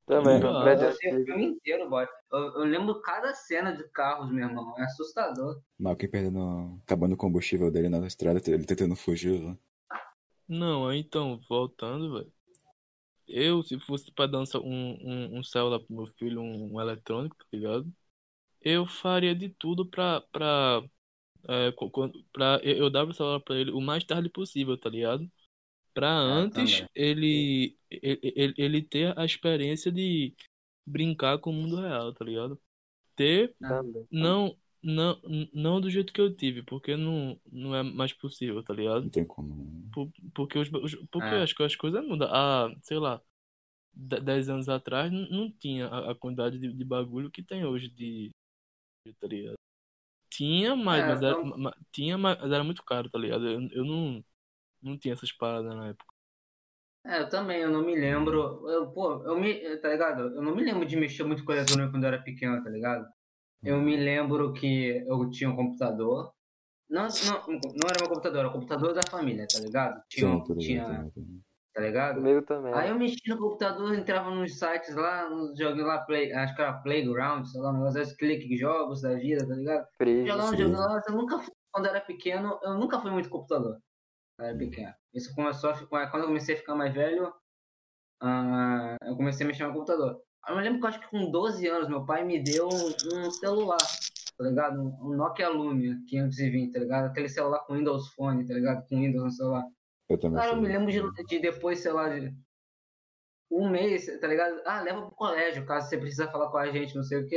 Também, 0.05 0.35
Ah, 0.35 0.39
no 0.39 0.61
prédio 0.63 0.85
Eu 0.87 0.93
sei 0.93 1.11
o 1.11 1.15
antigo. 1.15 1.25
filme 1.27 1.45
inteiro, 1.45 1.89
boy. 1.89 2.05
Eu, 2.31 2.39
eu 2.39 2.63
lembro 2.65 3.01
cada 3.01 3.33
cena 3.33 3.73
de 3.75 3.87
carros, 3.91 4.29
meu 4.31 4.47
irmão. 4.47 4.73
É 4.77 4.83
assustador. 4.83 5.61
Malcolm 5.79 6.09
perdendo. 6.11 6.79
acabando 6.83 7.13
o 7.13 7.17
combustível 7.17 7.71
dele 7.71 7.87
na 7.89 8.05
estrada, 8.05 8.41
ele 8.47 8.65
tentando 8.65 8.95
fugir 8.97 9.41
lá. 9.41 9.57
Não, 10.47 10.87
aí 10.87 10.99
então, 10.99 11.39
voltando, 11.49 12.13
velho. 12.13 12.31
Eu, 13.27 13.61
se 13.63 13.79
fosse 13.79 14.11
pra 14.11 14.25
dar 14.27 14.39
um, 14.39 14.43
um, 14.63 15.39
um 15.39 15.43
celular 15.43 15.79
pro 15.79 15.95
meu 15.95 16.07
filho, 16.17 16.41
um, 16.41 16.73
um 16.75 16.81
eletrônico, 16.81 17.35
tá 17.37 17.45
ligado? 17.51 17.91
Eu 18.61 18.85
faria 18.87 19.35
de 19.35 19.49
tudo 19.49 19.85
pra, 19.85 20.21
pra, 20.31 20.83
é, 21.47 21.71
pra 22.33 22.59
eu, 22.63 22.89
dar 22.89 23.07
o 23.07 23.13
celular 23.13 23.39
pra 23.41 23.55
ele 23.57 23.71
o 23.71 23.81
mais 23.81 24.03
tarde 24.03 24.29
possível, 24.29 24.77
tá 24.77 24.89
ligado? 24.89 25.29
Pra 25.93 26.11
antes 26.11 26.79
também. 26.79 26.89
ele, 26.95 27.77
ele, 27.89 28.53
ele, 28.57 28.81
ter 28.81 29.17
a 29.17 29.25
experiência 29.25 29.91
de 29.91 30.33
brincar 30.85 31.39
com 31.39 31.49
o 31.51 31.53
mundo 31.53 31.77
real, 31.77 32.13
tá 32.13 32.23
ligado? 32.23 32.59
Ter. 33.15 33.55
Não, 34.11 34.55
não, 34.83 35.21
não 35.53 35.81
do 35.81 35.89
jeito 35.89 36.13
que 36.13 36.21
eu 36.21 36.35
tive, 36.35 36.63
porque 36.63 36.95
não, 36.95 37.39
não 37.51 37.75
é 37.75 37.83
mais 37.83 38.13
possível, 38.13 38.63
tá 38.63 38.73
ligado? 38.73 39.03
Não 39.03 39.09
tem 39.09 39.25
como. 39.25 39.55
né? 39.55 39.89
Por- 39.93 40.11
Porque, 40.35 40.59
os, 40.59 40.69
os- 40.73 40.95
porque 41.11 41.35
É. 41.35 41.37
acho 41.37 41.55
que 41.55 41.63
as 41.63 41.75
coisas 41.75 42.05
mudam. 42.05 42.29
Há, 42.31 42.69
sei 42.83 42.99
lá, 42.99 43.21
de- 43.93 44.21
10 44.21 44.49
anos 44.49 44.69
atrás 44.69 45.11
não, 45.11 45.51
tinha 45.53 45.87
a, 45.87 46.11
a 46.11 46.15
quantidade 46.15 46.59
de, 46.59 46.73
de 46.73 46.85
bagulho 46.85 47.31
que 47.31 47.43
tem 47.43 47.65
hoje 47.65 47.89
de, 47.89 48.31
tá 49.19 49.27
ligado? 49.27 49.55
Tinha, 50.31 50.75
mas, 50.75 51.05
É, 51.05 51.05
mas 51.05 51.21
era, 51.21 51.37
então- 51.37 51.43
ma- 51.43 51.75
tinha, 51.91 52.17
mas 52.17 52.39
era 52.43 52.63
muito 52.63 52.83
caro, 52.85 53.09
tá 53.09 53.19
ligado? 53.19 53.47
Eu, 53.49 53.61
eu 53.71 53.85
não, 53.85 54.23
não 54.81 54.97
tinha 54.99 55.13
essas 55.13 55.31
paradas 55.33 55.75
na 55.75 55.89
época. 55.89 56.13
É, 57.05 57.19
eu 57.21 57.29
também, 57.29 57.61
eu 57.61 57.71
não 57.71 57.83
me 57.85 57.95
lembro. 57.95 58.69
Eu, 58.69 58.91
pô, 58.91 59.23
eu 59.25 59.39
me. 59.39 59.77
Tá 59.77 59.89
ligado? 59.89 60.35
Eu 60.35 60.41
não 60.41 60.55
me 60.55 60.63
lembro 60.63 60.85
de 60.85 60.95
mexer 60.97 61.23
muito 61.23 61.43
com 61.45 61.51
eletrônico 61.53 61.91
quando 61.91 62.03
eu 62.03 62.07
era 62.09 62.21
pequeno, 62.23 62.63
tá 62.63 62.69
ligado? 62.69 63.07
Eu 63.63 63.81
me 63.81 63.95
lembro 63.95 64.53
que 64.53 65.03
eu 65.07 65.29
tinha 65.29 65.49
um 65.49 65.55
computador. 65.55 66.33
Não, 66.89 67.03
não, 67.03 67.47
não 67.47 67.89
era 67.89 67.99
meu 67.99 68.09
computador, 68.09 68.39
era 68.39 68.47
o 68.47 68.53
computador 68.53 68.93
da 68.93 69.01
família, 69.09 69.45
tá 69.51 69.59
ligado? 69.59 70.01
Tinha, 70.09 70.31
Sim, 70.31 70.43
tudo 70.43 70.57
bem, 70.57 70.65
tinha 70.65 71.11
tudo 71.13 71.41
tá 71.77 71.83
ligado? 71.83 72.15
Comigo 72.15 72.41
também. 72.41 72.73
Aí 72.73 72.89
eu 72.89 72.97
mexi 72.97 73.21
no 73.27 73.37
computador, 73.37 73.93
entrava 73.93 74.31
nos 74.31 74.57
sites 74.57 74.95
lá, 74.95 75.29
nos 75.29 75.55
joguinhos 75.55 75.85
lá, 75.85 75.99
play, 75.99 76.33
acho 76.33 76.55
que 76.55 76.61
era 76.61 76.73
Playground, 76.73 77.45
sei 77.45 77.61
lá, 77.61 77.69
um 77.69 77.73
negócio 77.73 77.99
desse, 77.99 78.17
clique 78.17 78.57
jogos 78.57 79.03
da 79.03 79.13
vida, 79.13 79.47
tá 79.47 79.53
ligado? 79.53 79.87
Um 80.55 80.57
jogo 80.57 80.75
lá, 80.75 81.03
eu 81.07 81.15
nunca 81.15 81.37
fui, 81.37 81.53
quando 81.71 81.85
eu 81.85 81.91
era 81.91 82.01
pequeno, 82.01 82.59
eu 82.63 82.73
nunca 82.73 82.99
fui 82.99 83.11
muito 83.11 83.29
computador. 83.29 83.79
Quando 84.35 84.39
eu 84.39 84.45
era 84.47 84.57
pequeno. 84.57 84.93
Isso 85.13 85.35
começou 85.35 85.69
a 85.69 85.75
ficar, 85.75 86.09
quando 86.09 86.23
eu 86.23 86.27
comecei 86.29 86.55
a 86.55 86.57
ficar 86.57 86.73
mais 86.73 86.91
velho, 86.95 87.31
ah, 88.23 88.97
eu 89.03 89.15
comecei 89.15 89.45
a 89.45 89.47
mexer 89.47 89.67
no 89.67 89.73
computador. 89.73 90.19
Eu 90.47 90.55
me 90.55 90.61
lembro 90.61 90.79
que 90.79 90.85
eu 90.85 90.89
acho 90.89 90.99
que 91.01 91.09
com 91.09 91.29
12 91.29 91.67
anos 91.67 91.89
meu 91.89 92.05
pai 92.05 92.23
me 92.23 92.41
deu 92.41 92.69
um, 92.69 93.19
um 93.19 93.31
celular, 93.31 93.77
tá 94.37 94.43
ligado? 94.43 94.81
Um, 94.81 95.15
Nokia 95.15 95.49
Lumia 95.49 95.97
520, 96.07 96.71
tá 96.71 96.79
ligado? 96.79 97.05
Aquele 97.05 97.27
celular 97.27 97.59
com 97.65 97.73
Windows 97.73 98.07
Phone, 98.13 98.47
tá 98.47 98.53
ligado? 98.53 98.87
Com 98.87 98.95
Windows 98.95 99.23
no 99.25 99.31
celular. 99.31 99.63
Eu 100.09 100.17
também. 100.17 100.39
Cara, 100.39 100.53
eu 100.53 100.61
me 100.61 100.67
lembro 100.67 100.89
de, 100.89 101.25
de 101.25 101.39
depois, 101.39 101.79
sei 101.79 101.91
lá, 101.91 102.07
de 102.07 102.33
um 103.51 103.69
mês, 103.69 104.05
tá 104.21 104.27
ligado? 104.27 104.61
Ah, 104.65 104.81
leva 104.81 105.01
pro 105.01 105.15
colégio, 105.15 105.65
caso 105.65 105.89
você 105.89 105.97
precisa 105.97 106.31
falar 106.31 106.49
com 106.49 106.57
a 106.57 106.71
gente, 106.71 106.95
não 106.95 107.03
sei 107.03 107.19
o 107.19 107.27
que. 107.27 107.35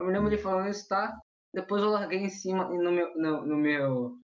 Eu 0.00 0.06
me 0.06 0.12
lembro 0.12 0.28
de 0.28 0.38
falando 0.38 0.68
isso, 0.68 0.88
tá? 0.88 1.16
Depois 1.54 1.80
eu 1.80 1.90
larguei 1.90 2.18
em 2.18 2.28
cima, 2.28 2.68
no 2.68 2.90
meu, 2.90 3.16
no, 3.16 3.46
no 3.46 3.56
meu, 3.56 4.18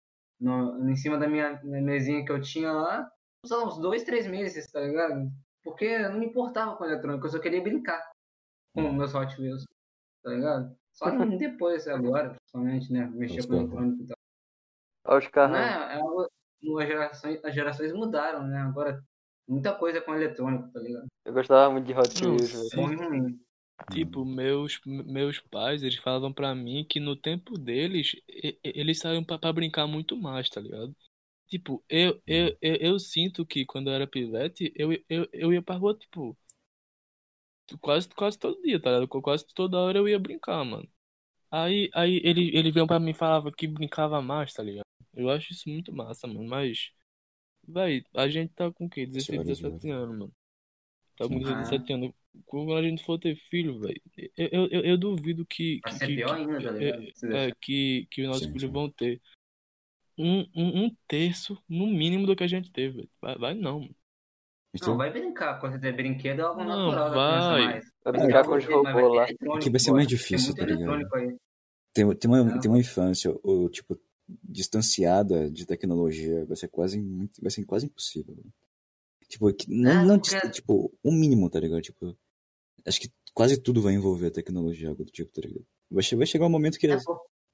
no, 0.40 0.88
em 0.88 0.96
cima 0.96 1.18
da 1.18 1.28
minha 1.28 1.60
mesinha 1.64 2.24
que 2.24 2.30
eu 2.30 2.40
tinha 2.40 2.72
lá, 2.72 3.10
sei 3.44 3.56
lá, 3.56 3.66
uns 3.66 3.78
dois, 3.78 4.04
três 4.04 4.26
meses, 4.26 4.70
tá 4.70 4.80
ligado? 4.80 5.30
Porque 5.64 5.84
eu 5.84 6.10
não 6.10 6.18
me 6.18 6.26
importava 6.26 6.76
com 6.76 6.84
eletrônico, 6.84 7.26
eu 7.26 7.30
só 7.30 7.38
queria 7.38 7.62
brincar 7.62 8.09
com 8.74 8.92
meus 8.92 9.14
Hot 9.14 9.40
Wheels, 9.40 9.64
tá 10.22 10.30
ligado? 10.30 10.76
Só 10.92 11.10
que 11.10 11.36
depois, 11.36 11.86
agora, 11.88 12.34
principalmente, 12.34 12.92
né, 12.92 13.06
mexer 13.12 13.46
com 13.46 13.54
eletrônico 13.54 14.02
e 14.02 14.06
tal. 14.06 14.16
Olha 15.06 15.18
os 15.18 15.28
carros. 15.28 15.56
Não, 15.56 15.64
é 15.64 15.94
algo, 15.94 16.28
as, 16.80 16.86
gerações, 16.86 17.44
as 17.44 17.54
gerações 17.54 17.92
mudaram, 17.92 18.46
né? 18.46 18.58
Agora, 18.58 19.02
muita 19.48 19.74
coisa 19.74 20.00
com 20.00 20.14
eletrônico, 20.14 20.70
tá 20.72 20.80
ligado? 20.80 21.06
Eu 21.24 21.32
gostava 21.32 21.72
muito 21.72 21.86
de 21.86 21.94
Hot 21.94 22.24
Wheels, 22.24 22.70
velho. 22.74 23.38
Tipo, 23.90 24.24
meus, 24.24 24.78
meus 24.84 25.40
pais, 25.40 25.82
eles 25.82 25.96
falavam 25.96 26.32
pra 26.32 26.54
mim 26.54 26.84
que 26.88 27.00
no 27.00 27.16
tempo 27.16 27.56
deles, 27.56 28.14
eles 28.62 28.98
saíam 28.98 29.24
pra, 29.24 29.38
pra 29.38 29.52
brincar 29.52 29.86
muito 29.86 30.16
mais, 30.16 30.50
tá 30.50 30.60
ligado? 30.60 30.94
Tipo, 31.48 31.82
eu, 31.88 32.20
eu, 32.26 32.56
eu, 32.60 32.76
eu 32.76 32.98
sinto 32.98 33.44
que 33.44 33.64
quando 33.64 33.88
eu 33.88 33.94
era 33.94 34.06
pivete, 34.06 34.72
eu, 34.76 34.92
eu, 35.08 35.28
eu 35.32 35.52
ia 35.52 35.62
pra 35.62 35.76
rua, 35.76 35.96
tipo, 35.96 36.36
quase, 37.78 38.08
quase 38.08 38.38
todo 38.38 38.60
dia, 38.62 38.80
tá 38.80 38.90
ligado? 38.90 39.08
Quase 39.08 39.46
toda 39.54 39.78
hora 39.78 39.98
eu 39.98 40.08
ia 40.08 40.18
brincar, 40.18 40.64
mano. 40.64 40.88
Aí, 41.50 41.90
aí 41.92 42.20
ele, 42.22 42.56
ele 42.56 42.70
veio 42.70 42.86
pra 42.86 43.00
mim 43.00 43.10
e 43.10 43.14
falava 43.14 43.50
que 43.50 43.66
brincava 43.66 44.22
mais, 44.22 44.52
tá 44.52 44.62
ligado? 44.62 44.84
Eu 45.14 45.28
acho 45.28 45.52
isso 45.52 45.68
muito 45.68 45.92
massa, 45.92 46.26
mano, 46.26 46.44
mas, 46.44 46.92
véi, 47.66 48.04
a 48.14 48.28
gente 48.28 48.52
tá 48.54 48.70
com 48.70 48.86
o 48.86 48.90
quê? 48.90 49.04
16, 49.04 49.26
Senhores, 49.26 49.58
17 49.60 49.90
anos, 49.90 50.18
mano. 50.18 50.32
Tá 51.16 51.26
com 51.26 51.38
Sim. 51.38 51.40
17 51.40 51.92
anos. 51.92 52.12
Quando 52.46 52.74
a 52.74 52.82
gente 52.82 53.04
for 53.04 53.18
ter 53.18 53.34
filho, 53.34 53.80
velho, 53.80 54.00
eu, 54.36 54.68
eu, 54.68 54.80
eu, 54.82 54.96
duvido 54.96 55.44
que, 55.44 55.80
Vai 55.82 55.92
que, 55.92 55.98
ser 55.98 56.06
que, 56.06 56.14
pior 56.14 56.34
ainda, 56.36 56.62
tá 56.62 56.70
ligado? 56.70 57.10
Se 57.12 57.34
é, 57.34 57.52
que, 57.60 58.06
que 58.08 58.22
os 58.22 58.28
nossos 58.28 58.44
Sim, 58.44 58.52
filhos 58.52 58.62
sim. 58.62 58.72
vão 58.72 58.88
ter 58.88 59.20
um, 60.16 60.40
um, 60.54 60.84
um 60.84 60.96
terço, 61.08 61.60
no 61.68 61.88
mínimo, 61.88 62.26
do 62.26 62.36
que 62.36 62.44
a 62.44 62.48
gente 62.48 62.70
teve, 62.70 62.98
velho. 62.98 63.10
Vai, 63.20 63.36
vai 63.36 63.54
não, 63.54 63.80
mano. 63.80 63.96
Então, 64.74 64.90
Não, 64.90 64.96
vai 64.98 65.10
brincar. 65.12 65.58
Quando 65.58 65.80
ter 65.80 65.92
brinquedo 65.94 66.40
é 66.40 66.42
algo 66.42 66.62
Não, 66.62 66.68
natural 66.86 67.10
da 67.10 67.14
vai. 67.16 67.30
criança 67.30 67.72
mais. 67.72 67.84
Vai 68.04 68.12
brincar 68.12 68.44
com 68.46 68.54
os 68.56 68.64
robôs 68.64 69.14
lá. 69.16 69.58
Que 69.60 69.70
vai 69.70 69.80
ser 69.80 69.90
mais 69.92 70.06
Tem 70.06 70.16
difícil, 70.16 70.54
tá 70.54 70.64
ligado? 70.64 71.08
tem, 71.92 72.14
tem, 72.16 72.30
uma, 72.30 72.44
Não. 72.44 72.60
tem 72.60 72.70
uma 72.70 72.78
infância, 72.78 73.36
ou, 73.42 73.68
tipo, 73.68 73.98
distanciada 74.44 75.50
de 75.50 75.66
tecnologia, 75.66 76.44
vai 76.46 76.56
ser 76.56 76.68
quase, 76.68 77.00
muito- 77.00 77.40
vai 77.42 77.50
ser 77.50 77.64
quase 77.64 77.86
impossível. 77.86 78.34
né? 78.36 78.42
Tipo, 79.28 79.50
não, 79.68 79.90
É, 79.90 80.04
não 80.04 80.18
porque- 80.18 80.50
tipo, 80.50 80.92
o 81.02 81.10
mínimo, 81.12 81.48
tá 81.50 81.58
ligado? 81.60 81.80
Tipo, 81.82 82.16
acho 82.86 83.00
que 83.00 83.08
quase 83.34 83.60
tudo 83.60 83.80
vai 83.82 83.94
envolver 83.94 84.28
a 84.28 84.30
tecnologia, 84.30 84.88
algo 84.88 85.04
do 85.04 85.10
tipo, 85.10 85.32
tá 85.32 85.40
ligado? 85.40 85.64
Vai, 85.90 86.02
che- 86.02 86.16
vai 86.16 86.26
chegar 86.26 86.46
um 86.46 86.50
momento 86.50 86.78
que, 86.78 86.86
É, 86.86 86.96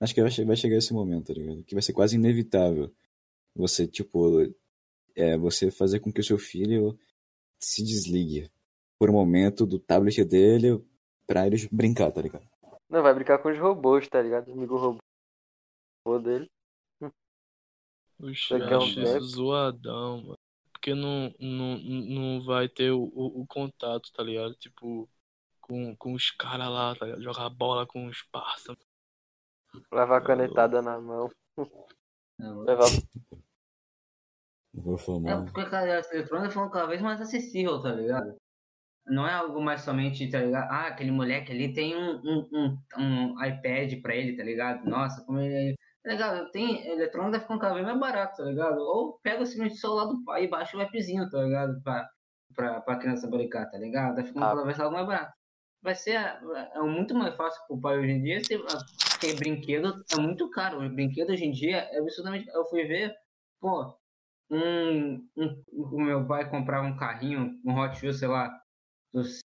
acho 0.01 0.15
que 0.15 0.21
vai, 0.23 0.31
che- 0.31 0.45
vai 0.45 0.57
chegar 0.57 0.77
esse 0.77 0.93
momento, 0.93 1.27
tá 1.29 1.35
ligado? 1.35 1.63
Que 1.65 1.75
vai 1.75 1.83
ser 1.83 1.93
quase 1.95 2.17
inevitável 2.17 2.93
você, 3.55 3.87
tipo, 3.87 4.43
é, 5.17 5.37
você 5.37 5.71
fazer 5.71 6.01
com 6.01 6.13
que 6.13 6.21
o 6.21 6.25
seu 6.25 6.39
filho 6.39 6.99
se 7.59 7.83
desligue 7.83 8.51
por 8.99 9.11
um 9.11 9.15
momento 9.15 9.67
do 9.67 9.79
tablet 9.79 10.25
dele 10.25 10.85
pra 11.27 11.47
ele 11.47 11.57
brincar, 11.73 12.13
tá 12.13 12.21
ligado? 12.21 12.47
Não, 12.89 13.03
vai 13.03 13.15
brincar 13.15 13.39
com 13.39 13.51
os 13.51 13.59
robôs, 13.59 14.07
tá 14.09 14.23
ligado? 14.23 14.53
Amigo 14.53 14.77
robô 14.77 16.19
dele. 16.21 16.49
Oxi, 18.21 18.59
Vai 18.59 18.73
eu 18.73 18.79
um 18.79 18.83
acho 18.83 19.01
isso 19.01 19.21
zoadão, 19.21 20.23
mano. 20.23 20.39
Porque 20.73 20.95
não, 20.95 21.35
não, 21.41 21.79
não 21.79 22.45
vai 22.45 22.69
ter 22.69 22.93
o, 22.93 23.03
o, 23.15 23.43
o 23.43 23.47
contato, 23.47 24.13
tá 24.13 24.23
ligado? 24.23 24.55
Tipo, 24.55 25.09
com, 25.61 25.97
com 25.97 26.13
os 26.13 26.31
caras 26.31 26.69
lá, 26.69 26.95
tá 26.95 27.07
ligado? 27.07 27.23
Jogar 27.23 27.49
bola 27.51 27.87
com 27.87 28.07
os 28.07 28.23
parça. 28.23 28.77
Levar 29.93 30.19
a 30.19 30.25
canetada 30.25 30.81
na 30.81 30.99
mão. 31.01 31.31
Não, 32.39 32.61
Levar 32.61 32.87
Vou 34.77 34.97
É 35.27 35.43
porque 35.43 35.65
cara, 35.71 35.99
as 35.99 36.13
eletrônicas 36.13 36.53
foram 36.55 36.71
cada 36.71 36.87
vez 36.87 37.01
mais 37.01 37.21
acessível, 37.21 37.81
tá 37.81 37.93
ligado? 37.93 38.37
Não 39.07 39.27
é 39.27 39.33
algo 39.33 39.61
mais 39.61 39.83
somente, 39.83 40.29
tá 40.31 40.41
ligado? 40.41 40.71
Ah, 40.71 40.89
aquele 40.89 41.11
moleque 41.13 41.53
ali 41.53 41.73
tem 41.73 41.97
um, 41.97 42.21
um, 42.25 42.49
um, 42.53 42.79
um 42.99 43.45
iPad 43.45 44.01
pra 44.03 44.15
ele, 44.15 44.37
tá 44.37 44.43
ligado? 44.43 44.85
Nossa, 44.85 45.25
como 45.25 45.39
ele. 45.39 45.77
Tá 46.03 46.11
ligado? 46.11 46.51
Tem 46.51 46.87
eletrônica 46.89 47.41
ficando 47.41 47.61
cada 47.61 47.75
vez 47.75 47.87
mais 47.87 47.99
barato, 47.99 48.37
tá 48.37 48.45
ligado? 48.45 48.79
Ou 48.79 49.19
pega 49.23 49.43
o 49.43 49.47
celular 49.47 50.07
do 50.07 50.23
pai 50.25 50.45
e 50.45 50.49
baixa 50.49 50.77
o 50.77 50.81
appzinho, 50.81 51.29
tá 51.31 51.43
ligado? 51.43 51.81
Pra, 51.83 52.09
pra, 52.55 52.81
pra 52.81 52.99
criança 52.99 53.29
brincar, 53.29 53.71
tá 53.71 53.79
ligado? 53.79 54.17
Vai 54.17 54.25
ficando 54.25 54.45
Ah. 54.45 54.49
cada 54.51 54.65
vez 54.65 54.79
algo 54.81 54.95
mais 54.95 55.07
barato. 55.07 55.33
Vai 55.83 55.95
ser 55.95 56.13
é, 56.17 56.39
é 56.75 56.81
muito 56.81 57.15
mais 57.15 57.35
fácil 57.37 57.61
pro 57.69 57.81
pai 57.81 57.99
hoje 57.99 58.11
em 58.11 58.23
dia 58.23 58.43
ter, 58.43 58.61
ter 59.21 59.37
brinquedo, 59.37 60.05
é 60.13 60.21
muito 60.21 60.51
caro. 60.51 60.85
O 60.85 60.91
brinquedo 60.91 61.31
hoje 61.31 61.45
em 61.45 61.53
dia 61.53 61.79
é 61.93 61.99
absurdamente. 61.99 62.49
Eu 62.49 62.65
fui 62.67 62.85
ver, 62.85 63.15
pô, 63.61 63.97
um, 64.51 65.15
um, 65.37 65.65
o 65.73 66.01
meu 66.01 66.27
pai 66.27 66.49
comprava 66.49 66.87
um 66.87 66.97
carrinho, 66.97 67.59
um 67.65 67.79
Hot 67.79 68.01
Wheels, 68.03 68.19
sei 68.19 68.29
lá, 68.29 68.51
dos 69.13 69.41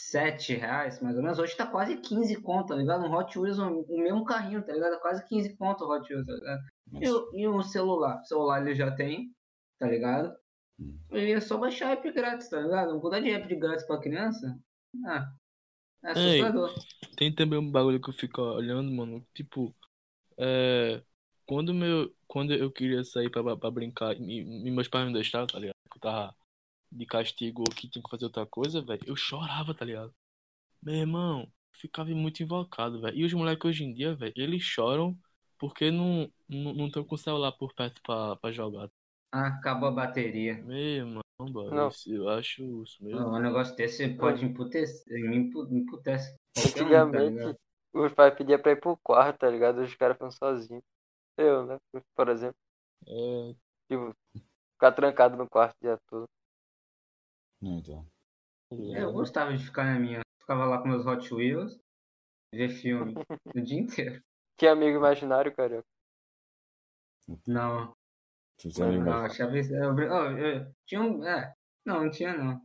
7 0.00 0.54
reais, 0.54 1.00
mais 1.02 1.16
ou 1.16 1.22
menos. 1.22 1.38
Hoje 1.38 1.56
tá 1.56 1.66
quase 1.66 1.96
15 1.98 2.36
conto, 2.40 2.68
tá 2.68 2.76
ligado? 2.76 3.04
Um 3.04 3.12
Hot 3.14 3.38
Wheels, 3.38 3.58
um- 3.58 3.80
o 3.80 3.98
mesmo 4.02 4.24
carrinho, 4.24 4.64
tá 4.64 4.72
ligado? 4.72 4.98
Quase 5.00 5.26
15 5.26 5.56
conto 5.56 5.84
o 5.84 5.92
Hot 5.94 6.10
Wheels, 6.12 6.26
tá 6.26 6.32
ligado? 6.32 6.60
E, 7.00 7.08
o- 7.08 7.30
e 7.34 7.48
o 7.48 7.62
celular? 7.62 8.20
O 8.20 8.24
celular 8.24 8.62
ele 8.62 8.74
já 8.74 8.90
tem, 8.90 9.30
tá 9.78 9.86
ligado? 9.86 10.34
Hum. 10.80 10.96
Ele 11.10 11.32
é 11.32 11.40
só 11.40 11.58
baixar 11.58 11.92
app 11.92 12.10
grátis, 12.12 12.48
tá 12.48 12.60
ligado? 12.60 12.92
Não 12.92 13.00
cuidar 13.00 13.20
de 13.20 13.30
app 13.30 13.46
de 13.46 13.56
grátis 13.56 13.86
pra 13.86 14.00
criança. 14.00 14.58
Ah, 15.04 15.28
É 16.04 16.12
Ei. 16.16 16.40
assustador. 16.40 16.72
Tem 17.16 17.34
também 17.34 17.58
um 17.58 17.70
bagulho 17.70 18.00
que 18.00 18.08
eu 18.08 18.14
fico 18.14 18.40
olhando, 18.40 18.90
mano. 18.92 19.26
Tipo, 19.34 19.74
é. 20.38 21.02
Quando, 21.48 21.72
meu, 21.72 22.14
quando 22.26 22.52
eu 22.52 22.70
queria 22.70 23.02
sair 23.02 23.30
pra, 23.30 23.56
pra 23.56 23.70
brincar 23.70 24.14
e, 24.20 24.40
e 24.66 24.70
meus 24.70 24.86
pais 24.86 25.06
me 25.06 25.14
deixaram, 25.14 25.46
tá 25.46 25.58
ligado? 25.58 25.74
Que 25.90 25.96
eu 25.96 26.00
tava 26.02 26.36
de 26.92 27.06
castigo 27.06 27.62
ou 27.62 27.74
que 27.74 27.88
tinha 27.88 28.02
que 28.02 28.10
fazer 28.10 28.26
outra 28.26 28.44
coisa, 28.44 28.82
velho. 28.82 29.00
Eu 29.06 29.16
chorava, 29.16 29.74
tá 29.74 29.82
ligado? 29.82 30.14
Meu 30.82 30.94
irmão, 30.94 31.50
ficava 31.72 32.10
muito 32.10 32.42
invocado, 32.42 33.00
velho. 33.00 33.16
E 33.16 33.24
os 33.24 33.32
moleques 33.32 33.64
hoje 33.64 33.82
em 33.84 33.94
dia, 33.94 34.14
velho, 34.14 34.34
eles 34.36 34.62
choram 34.62 35.16
porque 35.58 35.90
não 35.90 36.30
não 36.46 36.74
não 36.74 36.86
estão 36.86 37.02
com 37.02 37.14
o 37.14 37.18
celular 37.18 37.52
por 37.52 37.72
perto 37.72 38.00
pra, 38.02 38.36
pra 38.36 38.52
jogar. 38.52 38.90
Ah, 39.32 39.46
acabou 39.48 39.88
a 39.88 39.92
bateria. 39.92 40.56
Meu 40.62 40.76
irmão, 40.76 41.22
boy, 41.40 41.74
Não. 41.74 41.88
isso 41.88 42.12
eu 42.12 42.28
acho 42.28 42.82
isso 42.84 43.02
meio. 43.02 43.16
Não, 43.16 43.32
um 43.32 43.38
negócio 43.40 43.74
desse 43.74 44.06
pode 44.10 44.44
emputecer, 44.44 45.06
me 45.30 45.36
emputece. 45.38 46.36
um, 46.56 46.62
tá 46.62 46.68
Antigamente, 46.68 47.58
os 47.94 48.12
pais 48.12 48.34
pediam 48.34 48.60
pra 48.60 48.72
ir 48.72 48.80
pro 48.80 48.98
quarto, 48.98 49.38
tá 49.38 49.48
ligado? 49.48 49.80
Os 49.80 49.94
caras 49.94 50.16
ficam 50.16 50.30
sozinhos. 50.30 50.84
Eu, 51.38 51.66
né? 51.66 51.78
Por 52.14 52.28
exemplo. 52.28 52.56
É, 53.06 53.54
Tipo, 53.88 54.14
ficar 54.74 54.92
trancado 54.92 55.36
no 55.36 55.48
quarto 55.48 55.76
o 55.76 55.80
dia 55.80 55.98
todo. 56.08 56.28
Não, 57.60 57.78
então. 57.78 58.04
tá 58.70 58.76
Eu 58.76 59.12
gostava 59.12 59.56
de 59.56 59.64
ficar 59.64 59.84
na 59.84 59.98
minha. 59.98 60.20
Ficava 60.40 60.66
lá 60.66 60.78
com 60.78 60.88
meus 60.88 61.06
Hot 61.06 61.32
Wheels, 61.32 61.78
ver 62.52 62.68
filme 62.68 63.14
o 63.56 63.60
dia 63.60 63.78
inteiro. 63.78 64.22
Tinha 64.58 64.72
amigo 64.72 64.98
imaginário, 64.98 65.54
cara. 65.54 65.82
Não, 67.46 67.94
amigo 68.82 69.04
não, 69.04 69.24
achava 69.24 69.58
isso. 69.58 69.74
Eu, 69.74 69.98
eu, 69.98 70.38
eu, 70.38 70.74
tinha 70.86 71.00
um. 71.00 71.24
É, 71.24 71.54
não, 71.84 72.04
não 72.04 72.10
tinha 72.10 72.36
não. 72.36 72.60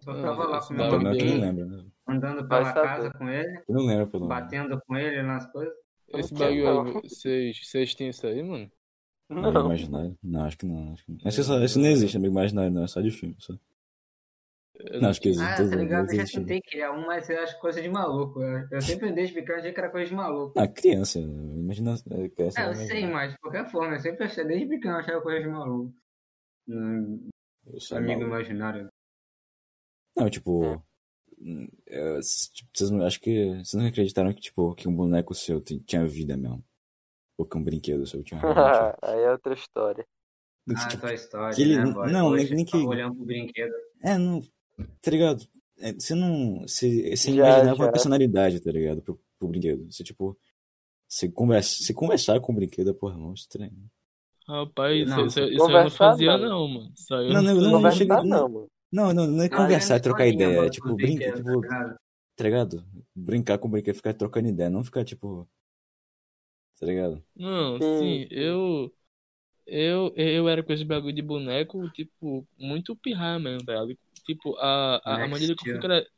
Só 0.00 0.14
ficava 0.14 0.44
lá 0.44 0.66
com 0.66 0.74
meu 0.74 0.90
não 0.90 1.40
lembra, 1.40 1.64
né? 1.64 1.90
andando 2.06 2.48
pela 2.48 2.72
casa 2.72 3.10
com 3.12 3.28
ele, 3.28 3.60
Tu 3.60 3.72
não 3.72 3.86
lembra, 3.86 4.06
pelo 4.06 4.26
menos. 4.26 4.42
batendo 4.42 4.80
com 4.86 4.96
ele 4.96 5.22
nas 5.22 5.50
coisas. 5.50 5.81
Esse 6.14 6.34
bagulho 6.34 6.80
aí, 6.80 6.92
vocês 7.08 7.60
vocês 7.66 7.94
tinham 7.94 8.10
isso 8.10 8.26
aí, 8.26 8.42
mano? 8.42 8.70
Amigo 9.30 9.50
Não. 9.52 9.66
imaginário? 9.66 10.18
Não, 10.22 10.44
acho 10.44 10.58
que 10.58 10.66
não. 10.66 10.92
Acho 10.92 11.04
que 11.04 11.12
não. 11.12 11.18
Esse, 11.24 11.44
só, 11.44 11.62
esse 11.62 11.78
não 11.78 11.88
existe, 11.88 12.16
amigo 12.16 12.32
imaginário, 12.32 12.70
não. 12.70 12.84
É 12.84 12.86
só 12.86 13.00
de 13.00 13.10
filme. 13.10 13.34
Só. 13.38 13.54
Eu 14.74 15.00
Não, 15.00 15.10
acho 15.10 15.20
que 15.20 15.28
existe. 15.28 15.44
Ah, 15.46 15.56
tá 15.56 15.76
ligado? 15.76 16.10
Eu 16.10 16.16
já 16.16 16.24
tentei 16.24 16.60
criar 16.60 16.92
um, 16.92 17.06
mas 17.06 17.28
eu 17.30 17.38
acho 17.40 17.58
coisa 17.60 17.80
de 17.80 17.88
maluco. 17.88 18.42
Eu, 18.42 18.68
eu 18.70 18.80
sempre 18.80 19.12
desde 19.12 19.34
pequeno 19.34 19.58
achei 19.58 19.72
que 19.72 19.78
era 19.80 19.90
coisa 19.90 20.08
de 20.08 20.14
maluco. 20.14 20.58
Ah, 20.58 20.66
criança. 20.66 21.18
Imagina. 21.20 21.94
é, 22.10 22.28
criança 22.28 22.60
É, 22.60 22.68
eu 22.68 22.74
vai 22.74 22.86
sei, 22.86 23.06
mas 23.06 23.32
de 23.32 23.38
qualquer 23.38 23.70
forma, 23.70 23.94
eu 23.94 24.00
sempre 24.00 24.24
achei, 24.24 24.44
desde 24.44 24.66
pequeno 24.66 24.94
eu 24.94 24.98
achava 25.00 25.22
coisa 25.22 25.40
de 25.40 25.48
maluco. 25.48 25.94
Hum, 26.68 27.28
amigo 27.92 28.20
maluco. 28.20 28.26
imaginário. 28.26 28.88
Não, 30.16 30.28
tipo. 30.28 30.82
Vocês 32.16 32.90
não, 32.90 33.04
acho 33.04 33.20
que 33.20 33.48
vocês 33.56 33.72
não 33.74 33.86
acreditaram 33.86 34.32
que, 34.32 34.40
tipo, 34.40 34.74
que 34.74 34.88
um 34.88 34.94
boneco 34.94 35.34
seu 35.34 35.60
ti- 35.60 35.80
tinha 35.84 36.06
vida 36.06 36.36
mesmo. 36.36 36.64
Ou 37.38 37.46
que 37.46 37.56
um 37.56 37.62
brinquedo 37.64 38.06
seu 38.06 38.22
tinha 38.22 38.40
vida. 38.92 38.98
Aí 39.02 39.20
é 39.20 39.32
outra 39.32 39.54
história. 39.54 40.06
Ah, 40.70 40.88
tipo, 40.88 41.00
tua 41.02 41.14
história, 41.14 41.56
que 41.56 41.62
ele- 41.62 41.76
né, 41.78 41.90
boy? 41.90 42.12
não, 42.12 42.30
nem- 42.32 42.50
nem 42.50 42.64
que- 42.64 42.76
Olhando 42.76 43.16
pro 43.16 43.24
brinquedo. 43.24 43.72
É, 44.02 44.16
não. 44.16 44.40
Tá 45.00 45.10
ligado? 45.10 45.44
É, 45.78 45.92
Você 45.92 46.14
não. 46.14 46.60
Você, 46.62 47.16
você 47.16 47.32
Já, 47.32 47.46
imaginava 47.48 47.76
já. 47.76 47.84
uma 47.84 47.92
personalidade, 47.92 48.60
tá 48.60 48.70
ligado? 48.70 49.02
Pro, 49.02 49.20
pro 49.38 49.48
brinquedo. 49.48 49.90
Você, 49.90 50.04
tipo. 50.04 50.38
Você 51.08 51.28
conversa, 51.30 51.82
você 51.84 51.92
conversar 51.92 52.40
com 52.40 52.52
o 52.52 52.54
brinquedo 52.54 52.88
é, 52.90 52.94
porra, 52.94 53.18
não 53.18 53.34
estranho. 53.34 53.72
Rapaz, 54.48 55.06
Não, 55.08 55.26
isso, 55.26 55.40
isso, 55.40 55.40
eu 55.40 55.50
não 55.58 55.66
conversar, 55.66 55.96
fazia 55.98 56.38
não. 56.38 56.48
não, 56.48 56.68
mano. 56.68 56.92
Isso 56.96 57.14
aí 57.14 57.26
eu 57.26 57.32
Não, 57.34 57.42
não, 57.42 57.48
fazia. 57.54 57.62
não, 57.62 57.72
Conversar 57.76 57.98
chega- 57.98 58.16
não, 58.16 58.24
não. 58.24 58.48
mano. 58.48 58.48
Não, 58.48 58.48
não, 58.48 58.50
não 58.50 58.60
é 58.60 58.60
Ah, 58.60 58.60
conversar, 58.60 58.60
é 58.60 58.60
lembra 58.60 58.81
trocar 60.00 60.26
historinha, 60.26 60.28
ideia. 60.28 60.56
É 60.56 60.56
boy, 60.60 60.70
tipo, 60.70 60.88
dos 60.88 60.96
brinca, 60.96 61.32
brinquedos, 61.32 61.40
tipo, 61.40 61.60
tá 61.60 61.68
ligado? 61.68 61.98
tá 62.36 62.44
ligado? 62.44 62.84
Brincar 63.14 63.58
com 63.58 63.68
o 63.68 63.70
brinquedo, 63.70 63.96
ficar 63.96 64.14
trocando 64.14 64.48
ideia, 64.48 64.70
não 64.70 64.84
ficar, 64.84 65.04
tipo. 65.04 65.48
Tá 66.78 66.86
ligado? 66.86 67.22
Não, 67.36 67.80
Sim, 67.80 68.26
eu, 68.30 68.92
eu, 69.66 70.12
eu 70.16 70.48
era 70.48 70.62
com 70.62 70.72
esse 70.72 70.84
bagulho 70.84 71.14
de 71.14 71.22
boneco, 71.22 71.88
tipo, 71.90 72.46
muito 72.58 72.96
pirraia 72.96 73.38
mesmo, 73.38 73.64
velho. 73.66 73.98
Tipo, 74.24 74.56
a, 74.58 74.96
a, 75.04 75.24
a 75.24 75.28
medida 75.28 75.54
que 75.56 75.68
eu 75.70 75.72
fui 75.72 75.80
cre... 75.80 76.08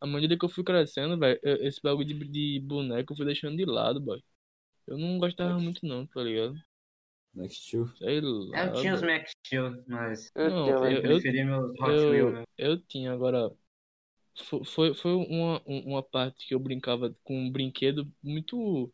a 0.00 0.06
medida 0.06 0.38
que 0.38 0.44
eu 0.44 0.48
fui 0.48 0.64
crescendo, 0.64 1.18
velho, 1.18 1.40
esse 1.42 1.80
bagulho 1.82 2.06
de, 2.06 2.14
de 2.28 2.60
boneco 2.60 3.12
eu 3.12 3.16
fui 3.16 3.26
deixando 3.26 3.56
de 3.56 3.64
lado, 3.64 4.00
boy. 4.00 4.22
Eu 4.86 4.98
não 4.98 5.18
gostava 5.18 5.58
muito 5.60 5.86
não, 5.86 6.06
tá 6.06 6.22
ligado? 6.22 6.56
Next 7.34 7.70
to. 7.70 7.88
Sei 7.98 8.20
lá, 8.20 8.58
Eu 8.64 8.72
tinha 8.72 8.94
os. 8.94 9.02
Max 9.02 9.30
Steel, 9.46 9.82
mas 9.86 10.30
Eu 10.34 10.50
Não, 10.50 10.54
tinha, 10.54 10.74
eu- 10.84 11.02
eu 11.02 11.02
preferi 11.02 11.44
meus 11.44 11.70
Hot 11.80 12.04
Wheels, 12.10 12.32
Eu, 12.32 12.34
né? 12.34 12.44
eu 12.56 12.80
tinha, 12.82 13.12
agora, 13.12 13.50
fo- 14.44 14.64
foi, 14.64 14.94
foi 14.94 15.12
uma, 15.14 15.62
um- 15.66 15.80
uma 15.92 16.02
parte 16.02 16.46
que 16.46 16.54
eu 16.54 16.60
brincava 16.60 17.14
com 17.24 17.36
um 17.38 17.50
brinquedo 17.52 18.12
muito, 18.22 18.92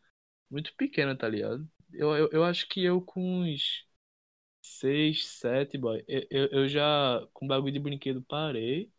muito 0.49 0.75
pequena, 0.75 1.17
tá 1.17 1.29
ligado? 1.29 1.67
Eu, 1.93 2.15
eu, 2.17 2.29
eu 2.31 2.43
acho 2.43 2.67
que 2.69 2.83
eu 2.83 3.01
com 3.01 3.21
uns 3.43 3.85
seis, 4.61 5.27
sete, 5.27 5.77
boy, 5.77 6.03
eu, 6.07 6.27
eu, 6.31 6.47
eu 6.51 6.69
já, 6.69 7.27
com 7.33 7.47
bagulho 7.47 7.73
de 7.73 7.79
brinquedo, 7.79 8.23
parei. 8.23 8.91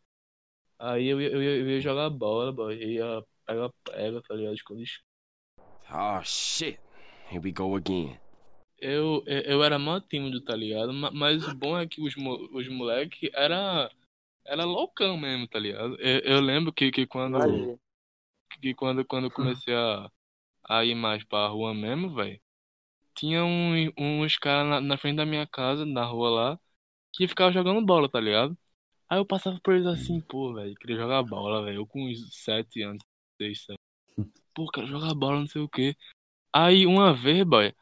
Aí 0.79 1.07
eu 1.09 1.21
ia, 1.21 1.31
eu 1.31 1.43
eu 1.43 1.71
ia 1.71 1.81
jogar 1.83 2.11
bola, 2.11 2.53
boy, 2.53 2.75
eu 2.83 2.91
ia 2.91 3.25
pegar 3.47 3.71
pega, 3.85 4.23
tá 4.23 4.35
ligado? 4.35 4.55
Esconde 4.57 4.85
Oh, 5.91 6.21
shit. 6.23 6.79
Here 7.31 7.41
we 7.41 7.51
go 7.53 7.77
again. 7.77 8.19
Eu, 8.79 9.23
eu, 9.27 9.65
era 9.65 9.79
mó 9.79 9.99
tímido, 10.01 10.41
tá 10.43 10.55
ligado? 10.55 10.93
Ma- 10.93 11.11
Mas 11.11 11.47
o 11.47 11.55
bom 11.55 11.79
é 11.79 11.87
que 11.87 12.01
os, 12.01 12.15
os 12.53 12.69
moleque 12.69 13.31
era, 13.35 13.91
era 14.45 14.65
loucão 14.65 15.17
mesmo, 15.17 15.49
tá 15.49 15.59
ligado? 15.59 15.97
Eu, 16.01 16.21
eu 16.21 16.41
lembro 16.41 16.73
que, 16.73 16.91
que 16.91 17.07
quando, 17.07 17.39
que 18.61 18.75
quando, 18.75 19.05
quando 19.05 19.25
eu 19.25 19.31
comecei 19.31 19.75
a, 19.75 20.11
a 20.65 20.85
ir 20.85 20.95
mais 20.95 21.25
pra 21.25 21.49
rua 21.49 21.75
mesmo, 21.75 22.15
velho, 22.15 22.41
tinha 23.15 23.45
um, 23.45 23.91
uns 23.99 24.37
caras 24.37 24.69
na, 24.69 24.81
na 24.81 24.99
frente 24.99 25.17
da 25.17 25.27
minha 25.27 25.47
casa, 25.47 25.87
na 25.87 26.05
rua 26.05 26.31
lá, 26.31 26.61
que 27.15 27.27
ficavam 27.27 27.53
jogando 27.53 27.85
bola, 27.85 28.09
tá 28.11 28.21
ligado? 28.21 28.57
Aí 29.09 29.19
eu 29.19 29.25
passava 29.27 29.59
por 29.63 29.75
eles 29.75 29.87
assim, 29.87 30.21
pô, 30.21 30.53
velho, 30.55 30.75
queria 30.77 30.97
jogar 30.97 31.23
bola, 31.23 31.65
velho. 31.65 31.79
Eu 31.79 31.87
com 31.87 32.05
uns 32.05 32.19
sete 32.45 32.83
anos, 32.83 33.03
seis, 33.41 33.65
sete. 33.65 33.79
Pô, 34.55 34.67
quero 34.69 34.87
jogar 34.87 35.15
bola, 35.15 35.41
não 35.41 35.47
sei 35.47 35.63
o 35.63 35.69
quê. 35.69 35.97
Aí 36.53 36.87
uma 36.87 37.15
vez, 37.15 37.45
boy, 37.45 37.73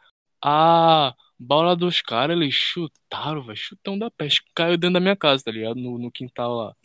a 0.44 1.14
bola 1.40 1.76
dos 1.76 2.02
caras, 2.02 2.36
eles 2.36 2.54
chutaram, 2.54 3.42
velho, 3.44 3.56
chutão 3.58 3.98
da 3.98 4.10
peste, 4.12 4.42
caiu 4.54 4.78
dentro 4.78 4.94
da 4.94 5.00
minha 5.00 5.16
casa, 5.16 5.44
tá 5.44 5.52
ligado? 5.52 5.76
No, 5.76 5.98
no 5.98 6.12
quintal 6.12 6.54
lá. 6.54 6.76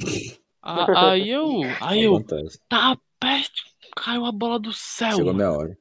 A- 0.63 0.89
Aí 1.13 1.30
eu, 1.30 1.76
aí 1.80 2.04
eu, 2.04 2.19
Acontece. 2.19 2.60
tá 2.69 2.98
peste, 3.19 3.63
caiu 3.98 4.26
a 4.26 4.32
bola 4.32 4.60
do 4.60 4.74
céu, 4.74 5.22
Chegou 5.22 5.34
mano. 5.34 5.36
minha 5.36 5.52
hora. 5.52 5.78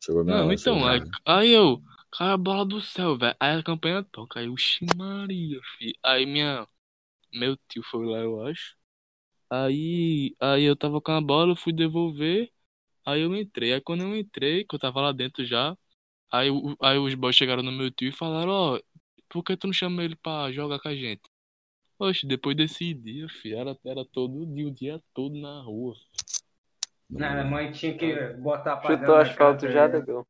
Chegou 0.00 0.24
minha 0.24 0.36
Não, 0.36 0.44
hora. 0.44 0.52
então, 0.52 0.86
aí, 0.86 1.00
aí 1.24 1.50
eu, 1.50 1.82
caiu 2.12 2.32
a 2.32 2.36
bola 2.36 2.64
do 2.64 2.80
céu, 2.80 3.16
velho. 3.18 3.36
Aí 3.40 3.58
a 3.58 3.62
campanha 3.62 4.04
toca, 4.04 4.40
aí, 4.40 4.48
oxi 4.48 4.84
Maria, 4.84 5.60
fi. 5.78 5.92
Aí 6.02 6.26
minha, 6.26 6.66
meu 7.34 7.56
tio 7.68 7.82
foi 7.84 8.06
lá, 8.06 8.18
eu 8.20 8.42
acho. 8.46 8.76
Aí, 9.50 10.36
aí 10.40 10.64
eu 10.64 10.76
tava 10.76 11.00
com 11.00 11.12
a 11.12 11.20
bola, 11.20 11.52
eu 11.52 11.56
fui 11.56 11.72
devolver. 11.72 12.52
Aí 13.06 13.22
eu 13.22 13.36
entrei. 13.36 13.74
Aí 13.74 13.80
quando 13.80 14.02
eu 14.04 14.16
entrei, 14.16 14.64
que 14.66 14.74
eu 14.74 14.78
tava 14.80 15.00
lá 15.02 15.12
dentro 15.12 15.44
já, 15.46 15.76
aí, 16.30 16.50
o- 16.50 16.76
aí 16.82 16.98
os 16.98 17.14
boys 17.14 17.36
chegaram 17.36 17.62
no 17.62 17.72
meu 17.72 17.90
tio 17.90 18.08
e 18.08 18.12
falaram, 18.12 18.50
ó, 18.50 18.80
por 19.28 19.42
que 19.44 19.56
tu 19.56 19.66
não 19.66 19.74
chama 19.74 20.02
ele 20.04 20.16
pra 20.16 20.50
jogar 20.52 20.78
com 20.80 20.88
a 20.88 20.94
gente? 20.94 21.22
Oxe, 21.98 22.26
depois 22.26 22.56
desse 22.56 22.94
dia, 22.94 23.28
fi, 23.28 23.54
era, 23.54 23.76
era 23.84 24.04
todo 24.04 24.46
dia, 24.46 24.66
o 24.66 24.70
dia 24.70 25.02
todo 25.12 25.38
na 25.38 25.60
rua. 25.62 25.94
Não, 27.10 27.40
a 27.40 27.44
mãe 27.44 27.72
tinha 27.72 27.96
que 27.96 28.14
botar 28.34 28.76
pra 28.76 28.92
Chutou 28.96 28.96
dentro 28.98 29.06
da 29.12 29.22
asfalto 29.22 29.60
casa, 29.62 29.72
já, 29.72 29.88
né? 29.88 29.98
negão. 29.98 30.26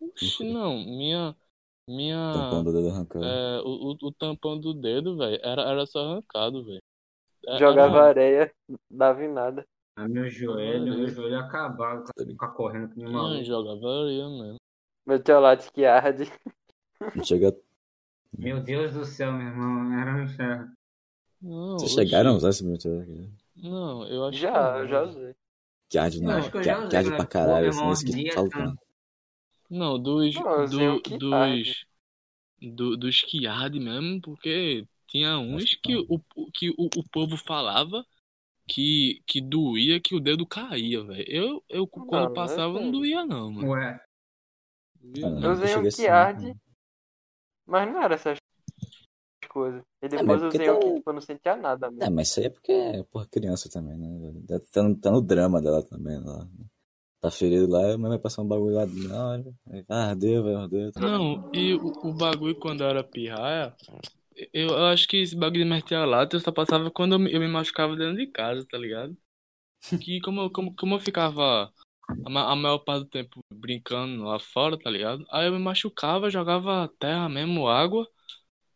Oxe, 0.00 0.44
não, 0.44 0.76
minha, 0.84 1.36
minha, 1.88 2.32
Tampão 2.32 2.64
do 2.64 2.72
dedo 2.72 2.88
arrancado. 2.90 3.24
É, 3.24 3.60
o, 3.64 3.68
o, 3.92 3.96
o 4.08 4.12
tampão 4.12 4.58
do 4.60 4.72
dedo, 4.72 5.16
velho, 5.16 5.40
era, 5.42 5.62
era 5.62 5.86
só 5.86 6.00
arrancado, 6.00 6.64
velho. 6.64 6.82
É- 7.46 7.58
Jogava 7.58 7.96
era- 7.98 8.08
areia, 8.08 8.54
dava 8.90 9.24
em 9.24 9.32
nada. 9.32 9.66
A 9.96 10.06
meu 10.08 10.30
joelho, 10.30 10.94
meu 10.94 11.08
joelho 11.08 11.38
acabava 11.38 12.04
Tá 12.04 12.12
com 12.16 12.24
ficar 12.26 12.48
correndo 12.48 12.88
que 12.90 12.98
nem 12.98 13.08
maluco. 13.12 13.34
Não, 13.34 13.44
jogava 13.44 14.02
areia 14.02 14.28
mesmo. 14.28 14.56
Meteorite 15.06 15.70
que 15.72 15.84
arde. 15.84 16.24
Não 17.14 17.24
chega. 17.24 17.56
Meu 18.36 18.60
Deus 18.62 18.92
do 18.94 19.04
céu, 19.04 19.32
meu 19.32 19.46
irmão, 19.48 19.92
era 20.00 20.14
um 20.16 20.22
inferno. 20.24 20.72
Não, 21.40 21.78
Vocês 21.78 21.92
chegaram 21.92 22.30
a 22.32 22.34
usar 22.36 22.50
esse 22.50 22.64
meteoro 22.64 23.00
aqui? 23.02 23.30
Não, 23.56 24.06
eu 24.08 24.24
acho 24.26 24.46
que 24.46 24.52
Já, 24.52 24.52
não. 24.52 24.78
eu 24.78 24.88
já 24.88 25.02
usei. 25.02 25.34
Que 25.88 25.98
arde, 25.98 26.20
Eu 26.24 26.32
não. 26.32 26.38
acho 26.38 26.50
que 26.50 26.56
eu 26.58 26.62
Que, 26.62 26.88
que 26.88 26.96
usei, 26.96 26.98
arde 26.98 27.10
né? 27.10 27.16
pra 27.16 27.26
caralho, 27.26 27.68
assim, 27.68 27.84
meu 27.84 27.92
esse 27.92 28.04
que 28.04 28.12
irmão, 28.12 28.30
saltando. 28.30 28.78
Não, 29.70 29.98
dos, 29.98 30.34
Não, 30.34 30.68
do, 30.68 31.00
que 31.00 31.18
dos, 31.18 31.84
do, 32.60 32.96
dos 32.96 33.22
que 33.22 33.46
arde 33.46 33.80
mesmo, 33.80 34.20
porque 34.22 34.86
tinha 35.08 35.38
uns 35.38 35.74
que 35.76 35.76
que, 35.76 35.94
não. 35.94 36.06
o, 36.08 36.20
que 36.52 36.70
o, 36.70 36.90
o 36.96 37.04
povo 37.10 37.36
falava 37.36 38.04
que, 38.68 39.22
que 39.26 39.40
doía, 39.40 40.00
que 40.00 40.14
o 40.14 40.20
dedo 40.20 40.46
caía, 40.46 41.02
velho. 41.04 41.24
Eu, 41.28 41.64
eu 41.68 41.86
quando 41.86 42.30
eu 42.30 42.30
passava 42.34 42.80
não 42.80 42.90
doía 42.90 43.24
não, 43.26 43.52
mano. 43.52 43.68
Ué, 43.70 44.00
Ah, 45.22 45.28
Eu 45.42 45.52
usei 45.52 45.68
cheguei 45.68 45.88
um 45.88 45.88
assim, 45.88 46.06
arde. 46.08 46.54
Mas 47.66 47.90
não 47.90 48.02
era 48.02 48.14
essas 48.16 48.38
coisas. 49.50 49.82
E 50.02 50.08
É, 50.12 50.16
depois 50.16 50.40
mas 50.40 50.42
eu 50.42 50.48
usei 50.48 50.66
tá- 50.66 50.76
que 50.78 50.92
tipo, 50.92 51.10
eu 51.10 51.12
não 51.14 51.20
sentia 51.20 51.54
nada 51.56 51.90
É, 51.98 52.08
mesmo. 52.08 52.10
mas 52.10 52.28
isso 52.28 52.40
aí 52.40 52.46
é 52.46 52.50
porque 52.50 52.72
é 52.72 53.02
porra 53.04 53.26
criança 53.26 53.68
também, 53.68 53.96
né? 53.98 54.08
Tá 54.72 54.82
no, 54.82 54.96
tá 54.98 55.10
no 55.10 55.20
drama 55.20 55.60
dela 55.60 55.82
também. 55.82 56.18
Lá. 56.22 56.48
Tá 57.20 57.30
ferido 57.30 57.68
lá, 57.68 57.98
mas 57.98 58.10
vai 58.10 58.18
passar 58.18 58.42
um 58.42 58.48
bagulho 58.48 58.74
lá 58.76 58.86
na 58.86 59.28
hora. 59.28 59.54
Ah, 59.88 60.10
ardeu, 60.10 60.42
vai 60.44 60.54
arder. 60.54 60.92
Não, 60.98 61.42
e 61.52 61.74
o, 61.74 61.92
o 62.02 62.12
bagulho 62.12 62.56
quando 62.58 62.82
eu 62.82 62.88
era 62.88 63.02
pirraia, 63.04 63.74
eu, 64.52 64.68
eu 64.70 64.86
acho 64.86 65.08
que 65.08 65.18
esse 65.18 65.36
bagulho 65.36 65.64
de 65.64 65.70
meter 65.70 65.96
a 65.96 66.04
lata 66.04 66.36
eu 66.36 66.40
só 66.40 66.52
passava 66.52 66.90
quando 66.90 67.14
eu, 67.14 67.18
me- 67.18 67.32
eu 67.32 67.40
me 67.40 67.48
machucava 67.48 67.96
dentro 67.96 68.16
de 68.16 68.26
casa, 68.28 68.66
tá 68.68 68.78
ligado? 68.78 69.16
Que 70.00 70.20
como, 70.22 70.50
como, 70.50 70.74
como 70.76 70.96
eu 70.96 71.00
ficava 71.00 71.72
a, 72.24 72.30
ma- 72.30 72.50
a 72.52 72.56
maior 72.56 72.78
parte 72.80 73.04
do 73.04 73.10
tempo 73.10 73.40
brincando 73.52 74.24
lá 74.24 74.38
fora, 74.38 74.78
tá 74.78 74.90
ligado? 74.90 75.24
Aí 75.30 75.46
eu 75.46 75.52
me 75.52 75.58
machucava, 75.58 76.30
jogava 76.30 76.88
terra 76.98 77.28
mesmo, 77.28 77.68
água. 77.68 78.08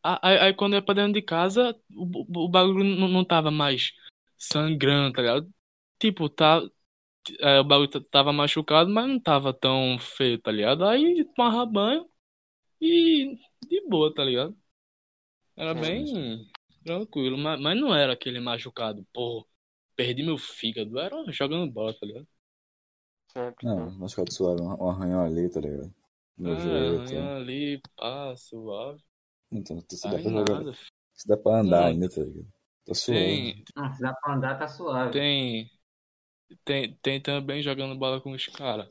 Aí, 0.02 0.38
aí 0.38 0.54
quando 0.54 0.74
eu 0.74 0.78
ia 0.78 0.82
pra 0.84 0.94
dentro 0.94 1.14
de 1.14 1.22
casa, 1.22 1.76
o, 1.94 2.44
o- 2.46 2.48
bagulho 2.48 2.84
não, 2.84 3.08
não 3.08 3.24
tava 3.24 3.50
mais 3.50 3.92
sangrando, 4.38 5.14
tá 5.14 5.22
ligado? 5.22 5.54
Tipo, 5.98 6.28
tá, 6.28 6.62
é, 7.40 7.60
o 7.60 7.64
bagulho 7.64 7.88
tava 8.10 8.32
machucado, 8.32 8.90
mas 8.90 9.08
não 9.08 9.20
tava 9.20 9.52
tão 9.54 9.98
feio, 10.00 10.40
tá 10.40 10.52
ligado? 10.52 10.84
Aí 10.86 11.24
tomava 11.36 11.66
banho 11.66 12.08
e 12.80 13.38
de 13.68 13.88
boa, 13.88 14.14
tá 14.14 14.24
ligado? 14.24 14.56
Era 15.56 15.74
Sim, 15.74 16.06
bem 16.06 16.48
tranquilo, 16.84 17.36
mas, 17.38 17.60
mas 17.60 17.76
não 17.80 17.94
era 17.94 18.12
aquele 18.12 18.40
machucado, 18.40 19.04
pô, 19.12 19.46
perdi 19.96 20.22
meu 20.22 20.38
fígado, 20.38 20.98
era 20.98 21.16
jogando 21.32 21.70
bola, 21.72 21.92
tá 21.94 22.06
ligado? 22.06 22.26
Sempre. 23.36 23.66
Não, 23.66 23.90
sim. 23.90 23.96
mas 23.98 24.12
ficou 24.12 24.30
suave, 24.30 24.62
um 24.62 24.88
arranhão 24.88 25.24
ali, 25.24 25.50
tá 25.50 25.60
ligado? 25.60 25.92
No 26.38 26.58
joelho. 26.58 27.00
arranhão 27.00 27.26
Tá. 27.26 27.36
ali, 27.36 27.82
pá, 27.96 28.36
suave. 28.36 29.02
Então, 29.50 29.84
se 29.90 30.02
dá 30.02 30.10
pra 30.10 30.22
jogar. 30.22 30.74
Se 31.14 31.28
dá 31.28 31.36
pra 31.36 31.60
andar 31.60 31.86
ainda, 31.86 32.08
tá 32.08 32.20
ligado? 32.22 32.46
Tá 32.86 32.94
suave. 32.94 33.20
Tem, 33.20 33.64
Ah, 33.76 33.92
se 33.92 34.00
dá 34.02 34.12
pra 34.14 34.34
andar, 34.34 34.58
tá 34.58 34.68
suave. 34.68 35.12
tem, 35.12 35.70
tem, 36.64 36.94
tem 37.02 37.20
também 37.20 37.62
jogando 37.62 37.98
bola 37.98 38.20
com 38.20 38.32
os 38.32 38.46
caras. 38.46 38.88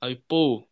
Aí, 0.00 0.16
pô, 0.28 0.66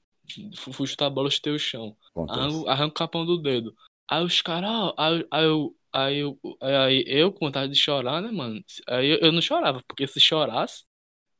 fu- 0.56 0.72
fui 0.72 0.86
chutar 0.86 1.06
a 1.06 1.10
bola, 1.10 1.30
chutei 1.30 1.52
o 1.52 1.58
chão. 1.58 1.96
Arranco, 2.28 2.68
arranco 2.68 2.90
o 2.92 2.94
capão 2.94 3.26
do 3.26 3.40
dedo. 3.40 3.74
Aí 4.08 4.24
os 4.24 4.40
caras, 4.40 4.70
ó, 4.70 4.94
aí, 4.96 5.26
aí 5.30 5.44
eu, 5.46 5.76
aí 5.92 6.18
eu, 6.18 6.38
aí 6.62 7.04
eu 7.06 7.32
com 7.32 7.46
vontade 7.46 7.72
de 7.72 7.78
chorar, 7.78 8.22
né, 8.22 8.30
mano? 8.30 8.62
Aí 8.88 9.08
eu, 9.10 9.18
eu 9.18 9.32
não 9.32 9.42
chorava, 9.42 9.82
porque 9.88 10.06
se 10.06 10.20
chorasse, 10.20 10.84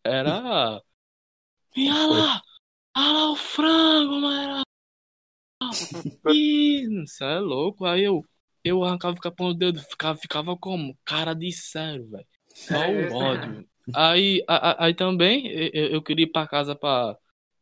era. 0.06 0.82
E 1.76 1.90
olha 1.90 2.06
lá! 2.06 2.42
Olha 2.96 3.12
lá 3.12 3.30
o 3.32 3.36
frango, 3.36 4.20
mano! 4.20 4.62
Isso 6.28 7.24
é 7.24 7.38
louco. 7.38 7.84
Aí 7.84 8.02
eu, 8.04 8.24
eu 8.64 8.82
arrancava 8.84 9.16
o 9.16 9.20
capão 9.20 9.48
do 9.52 9.58
dedo, 9.58 9.80
ficava, 9.80 10.18
ficava 10.18 10.56
como? 10.56 10.96
Cara 11.04 11.34
de 11.34 11.52
sério, 11.52 12.08
velho. 12.10 12.26
Só 12.54 12.90
o 12.90 13.12
ódio. 13.12 13.66
Aí, 13.94 14.42
a- 14.48 14.70
a- 14.70 14.84
aí 14.86 14.94
também 14.94 15.46
eu, 15.48 15.86
eu 15.88 16.02
queria 16.02 16.24
ir 16.24 16.32
pra 16.32 16.46
casa 16.46 16.74
pra 16.74 17.16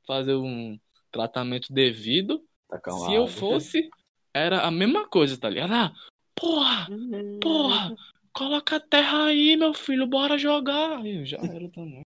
fazer 0.06 0.34
um 0.34 0.78
tratamento 1.10 1.72
devido. 1.72 2.42
Tacar 2.68 2.94
uma 2.94 3.06
Se 3.06 3.14
eu 3.14 3.26
fosse, 3.26 3.88
era 4.32 4.62
a 4.62 4.70
mesma 4.70 5.06
coisa, 5.08 5.38
tá 5.38 5.48
ligado? 5.48 5.72
Ah, 5.74 5.92
porra, 6.34 6.88
porra, 7.40 7.94
coloca 8.32 8.76
a 8.76 8.80
terra 8.80 9.26
aí, 9.26 9.56
meu 9.56 9.74
filho, 9.74 10.06
bora 10.06 10.38
jogar. 10.38 10.98
Aí 10.98 11.18
eu 11.20 11.26
já 11.26 11.38
era 11.38 11.68
também. 11.70 12.03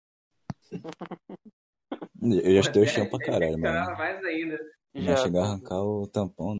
Eu 2.22 2.54
já 2.54 2.60
estou 2.60 2.86
chão 2.86 3.06
pra 3.06 3.20
caralho, 3.20 3.58
Caralho, 3.60 3.96
mas 3.96 3.98
mais 3.98 4.24
ainda. 4.24 4.58
não 4.96 5.14
Já, 5.14 5.16
chegar 5.16 5.42
a 5.42 5.44
arrancar 5.48 5.82
o 5.82 6.06
tampão. 6.06 6.56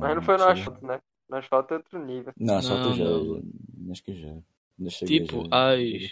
Mas 0.00 0.14
não 0.14 0.22
foi 0.22 0.36
no 0.36 0.44
asfalto, 0.44 0.86
né? 0.86 1.00
No 1.28 1.36
asfalto 1.38 1.74
é 1.74 1.76
outro 1.78 1.98
nível. 2.04 2.32
Não, 2.36 2.60
só 2.62 2.74
Não, 2.74 2.78
tu 2.78 2.92
já. 2.92 3.04
não. 3.04 3.42
Acho 3.90 4.02
que 4.04 4.14
já. 4.14 4.34
Já 4.78 4.90
cheguei, 4.90 5.26
Tipo, 5.26 5.46
já. 5.48 5.48
as- 5.50 5.80
Já. 5.90 6.08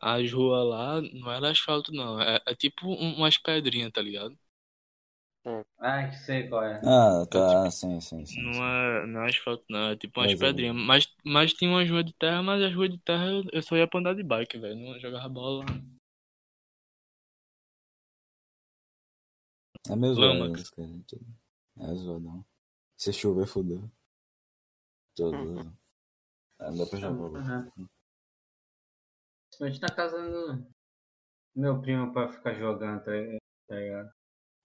As 0.00 0.32
ruas 0.32 0.66
lá 0.68 1.00
não 1.02 1.32
era 1.32 1.50
asfalto, 1.50 1.92
não. 1.92 2.20
É, 2.20 2.40
é 2.46 2.54
tipo 2.56 2.86
um- 2.88 3.16
umas 3.16 3.38
pedrinhas, 3.38 3.92
tá 3.92 4.02
ligado? 4.02 4.38
Ah, 5.78 6.08
que 6.08 6.16
sei 6.16 6.48
qual 6.48 6.64
é. 6.64 6.80
Ah, 6.84 7.26
tá. 7.30 7.70
Sim, 7.70 8.00
sim, 8.00 8.24
sim. 8.26 8.26
Não 8.36 8.52
sim. 8.52 8.62
é, 8.64 9.06
não 9.06 9.22
é 9.24 9.28
asfalto, 9.30 9.64
não. 9.70 9.90
É 9.90 9.96
tipo 9.96 10.20
umas 10.20 10.34
Mais 10.34 10.42
ou 10.42 10.50
pedrinhas. 10.50 10.74
Mas, 10.76 11.08
mas 11.24 11.52
tinha 11.54 11.70
umas 11.70 11.88
ruas 11.90 12.04
de 12.04 12.12
terra, 12.14 12.42
mas 12.42 12.62
as 12.62 12.74
ruas 12.74 12.90
de 12.90 12.98
terra 12.98 13.26
eu, 13.26 13.44
eu 13.52 13.62
só 13.62 13.76
ia 13.76 13.86
pra 13.88 14.00
andar 14.00 14.14
de 14.14 14.22
bike, 14.22 14.58
velho. 14.58 14.76
Não 14.76 14.98
jogava 15.00 15.28
bola. 15.28 15.64
É 19.90 19.96
meio 19.96 20.14
Lama, 20.14 20.56
zoado, 20.56 20.70
cara. 20.76 21.90
É 21.90 21.94
zoadão. 21.94 22.44
Se 22.96 23.12
chover, 23.12 23.46
fodeu. 23.46 23.90
Todo. 25.16 25.36
Uhum. 25.36 25.72
Ah, 26.58 26.70
Não 26.70 26.78
dá 26.78 26.86
pra 26.86 26.98
jogar 26.98 27.14
bola. 27.14 27.38
Uhum. 27.40 27.88
Principalmente 29.48 29.82
na 29.82 29.88
casa 29.88 30.30
do 30.30 30.66
meu 31.54 31.80
primo 31.80 32.12
pra 32.12 32.28
ficar 32.28 32.54
jogando, 32.54 33.04
tá 33.04 33.12
tá 33.68 33.76
ligado? 33.76 34.12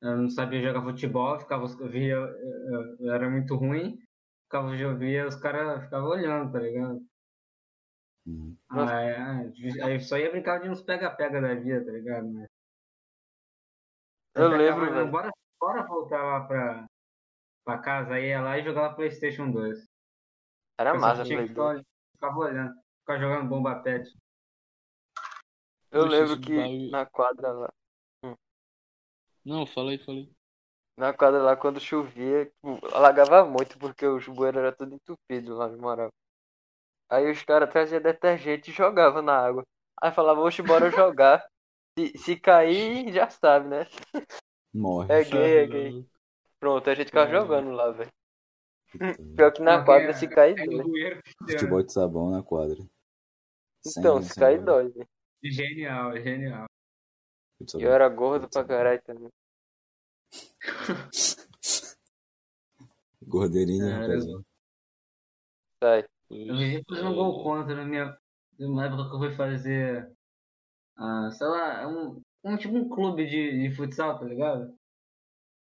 Eu 0.01 0.17
não 0.17 0.29
sabia 0.29 0.61
jogar 0.61 0.83
futebol, 0.83 1.39
ficava, 1.39 1.65
eu 1.65 1.89
via, 1.89 2.15
eu, 2.15 3.11
era 3.11 3.29
muito 3.29 3.55
ruim, 3.55 3.97
ficava, 4.43 4.75
eu 4.75 4.97
via 4.97 5.27
os 5.27 5.35
caras 5.35 5.83
ficavam 5.83 6.09
olhando, 6.09 6.51
tá 6.51 6.59
ligado? 6.59 7.03
Uhum. 8.27 8.55
Aí, 8.69 9.15
aí, 9.15 9.81
aí 9.81 9.99
só 9.99 10.17
ia 10.17 10.29
brincar 10.29 10.59
de 10.59 10.69
uns 10.69 10.81
pega-pega 10.81 11.41
da 11.41 11.55
vida, 11.55 11.83
tá 11.83 11.91
ligado? 11.91 12.27
Mas, 12.31 12.47
Eu 14.37 14.49
lembro, 14.49 14.93
velho. 14.93 15.11
Bora, 15.11 15.31
bora 15.59 15.83
voltar 15.87 16.21
lá 16.23 16.41
pra, 16.41 16.85
pra 17.65 17.77
casa, 17.79 18.13
aí 18.13 18.27
ia 18.29 18.41
lá 18.41 18.57
e 18.57 18.63
jogava 18.63 18.93
Playstation 18.95 19.51
2. 19.51 19.85
Era 20.77 20.93
Eu 20.95 20.99
massa, 20.99 21.23
Play 21.23 21.47
que 21.47 21.53
2. 21.53 21.79
ficar, 21.79 21.85
ficava 22.13 22.37
olhando, 22.39 22.73
ficava 22.99 23.19
jogando 23.19 23.49
bomba 23.49 23.75
pet. 23.81 24.09
Eu 25.91 26.03
Poxa, 26.03 26.17
lembro 26.17 26.39
que 26.41 26.55
bagulho- 26.55 26.91
na 26.91 27.05
quadra 27.05 27.51
lá, 27.51 27.69
Não, 29.43 29.65
falei, 29.65 29.97
falei. 29.99 30.29
na 30.97 31.13
quadra 31.13 31.41
lá, 31.41 31.55
quando 31.55 31.79
chovia, 31.79 32.45
tipo, 32.45 32.85
alagava 32.93 33.45
muito, 33.45 33.79
porque 33.79 34.05
os 34.05 34.27
bueiros 34.27 34.61
eram 34.61 34.75
tudo 34.75 34.95
entupido 34.95 35.55
lá 35.55 35.67
onde 35.67 35.77
morava. 35.77 36.11
Aí 37.09 37.31
os 37.31 37.41
caras 37.43 37.69
traziam 37.71 38.01
detergente 38.01 38.69
e 38.69 38.73
jogavam 38.73 39.21
na 39.21 39.37
água. 39.37 39.63
Aí 40.01 40.11
falava, 40.11 40.41
oxe, 40.41 40.61
bora 40.61 40.91
jogar. 40.91 41.47
Se, 41.97 42.17
se 42.17 42.35
cair, 42.39 43.11
já 43.11 43.27
sabe, 43.27 43.69
né? 43.69 43.87
Morre. 44.71 45.11
É 45.11 45.23
gay, 45.23 45.57
é 45.57 45.65
gay. 45.65 46.05
Pronto, 46.59 46.87
a 46.89 46.93
gente 46.93 47.07
ficava 47.07 47.25
Caralho. 47.25 47.45
jogando 47.47 47.71
lá, 47.71 47.91
velho. 47.91 48.11
Pior 49.35 49.51
que 49.51 49.61
na 49.63 49.83
quadra, 49.83 50.13
se 50.13 50.27
cair, 50.27 50.59
Aí 50.59 50.67
no 50.67 50.83
dói. 50.83 51.19
Futebol 51.49 51.81
de 51.83 51.91
sabão 51.91 52.29
na 52.29 52.43
quadra. 52.43 52.77
Então, 53.85 54.21
Sem- 54.21 54.29
se 54.29 54.39
cair, 54.39 54.63
dói, 54.63 54.89
velho. 54.89 55.07
Genial, 55.43 56.15
genial. 56.21 56.65
E 57.59 57.81
eu 57.81 57.91
era 57.91 58.07
gordo 58.09 58.47
pra 58.47 58.63
caralho 58.63 59.01
também. 59.01 59.29
Gordeirinho, 63.27 63.87
É, 63.87 63.91
rapaziada. 63.93 64.43
Sai. 65.83 66.05
Eu 66.29 66.57
vivia 66.57 66.83
fazendo 66.87 67.09
um 67.09 67.15
gol 67.15 67.43
contra 67.43 67.75
na 67.75 67.85
minha. 67.85 68.17
Numa 68.59 68.85
época 68.85 69.09
que 69.09 69.15
eu 69.15 69.19
fui 69.19 69.35
fazer. 69.35 70.11
Ah, 70.97 71.29
sei 71.31 71.47
lá, 71.47 71.87
um, 71.87 72.21
um 72.43 72.57
tipo 72.57 72.75
um 72.75 72.89
clube 72.89 73.25
de, 73.27 73.69
de 73.69 73.75
futsal, 73.75 74.19
tá 74.19 74.25
ligado? 74.25 74.77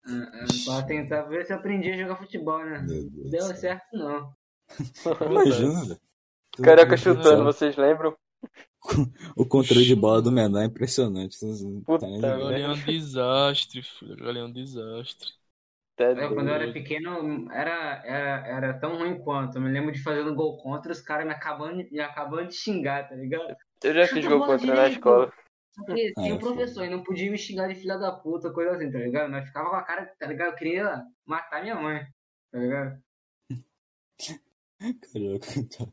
Ah, 0.06 0.32
ah, 0.34 0.58
pra 0.64 0.82
tentar 0.88 1.24
ver 1.24 1.46
se 1.46 1.54
eu 1.54 1.58
aprendi 1.58 1.92
a 1.92 1.98
jogar 1.98 2.16
futebol, 2.18 2.64
né? 2.66 2.80
Não 2.80 3.30
deu 3.30 3.54
certo, 3.56 3.96
não. 3.96 4.34
Imagina, 5.26 5.86
velho. 5.86 6.02
Tu- 6.56 6.98
chutando, 6.98 7.44
vocês 7.44 7.76
lembram? 7.78 8.18
O 9.36 9.46
controle 9.46 9.86
de 9.86 9.96
bola 9.96 10.22
do 10.22 10.32
menor 10.32 10.62
é 10.62 10.66
impressionante. 10.66 11.38
Puta 11.86 12.08
tá 12.20 12.36
ali 12.48 12.62
é 12.62 12.70
um 12.70 12.82
desastre, 12.82 13.82
filho. 13.82 14.28
Ali 14.28 14.40
é 14.40 14.44
um 14.44 14.52
desastre. 14.52 15.30
Até 15.96 16.14
Eu, 16.24 16.34
quando 16.34 16.48
eu 16.50 16.56
era 16.56 16.72
pequeno, 16.72 17.52
era, 17.52 18.02
era, 18.06 18.48
era 18.48 18.80
tão 18.80 18.98
ruim 18.98 19.20
quanto. 19.24 19.58
Eu 19.58 19.62
me 19.62 19.70
lembro 19.72 19.92
de 19.92 20.02
fazer 20.02 20.22
um 20.24 20.36
gol 20.36 20.58
contra 20.58 20.92
os 20.92 21.02
caras 21.02 21.26
me 21.26 21.34
acabando, 21.34 21.78
me 21.92 22.00
acabando 22.00 22.48
de 22.50 22.56
xingar, 22.56 23.08
tá 23.08 23.16
ligado? 23.16 23.56
Eu 23.84 23.94
já 23.94 24.08
fiz 24.08 24.26
gol 24.26 24.46
contra 24.46 24.74
na 24.76 24.88
escola. 24.90 25.34
Só 25.72 25.84
que 25.86 25.92
Ah, 25.92 26.14
tinha 26.22 26.32
é 26.32 26.34
um 26.34 26.40
professor 26.40 26.84
e 26.86 26.90
não 26.90 27.04
podia 27.04 27.30
me 27.32 27.38
xingar 27.38 27.68
de 27.68 27.76
filha 27.76 27.98
da 27.98 28.12
puta, 28.12 28.52
coisa 28.52 28.76
assim, 28.76 28.92
tá 28.92 28.98
ligado? 28.98 29.30
Mas 29.30 29.46
ficava 29.48 29.70
com 29.70 29.76
a 29.76 29.84
cara, 29.84 30.06
tá 30.18 30.28
ligado? 30.28 30.50
Eu 30.52 30.56
queria 30.56 31.04
matar 31.26 31.62
minha 31.62 31.76
mãe, 31.76 32.06
tá 32.52 32.58
ligado? 32.60 33.02
Carioca, 35.12 35.46
tá. 35.70 35.86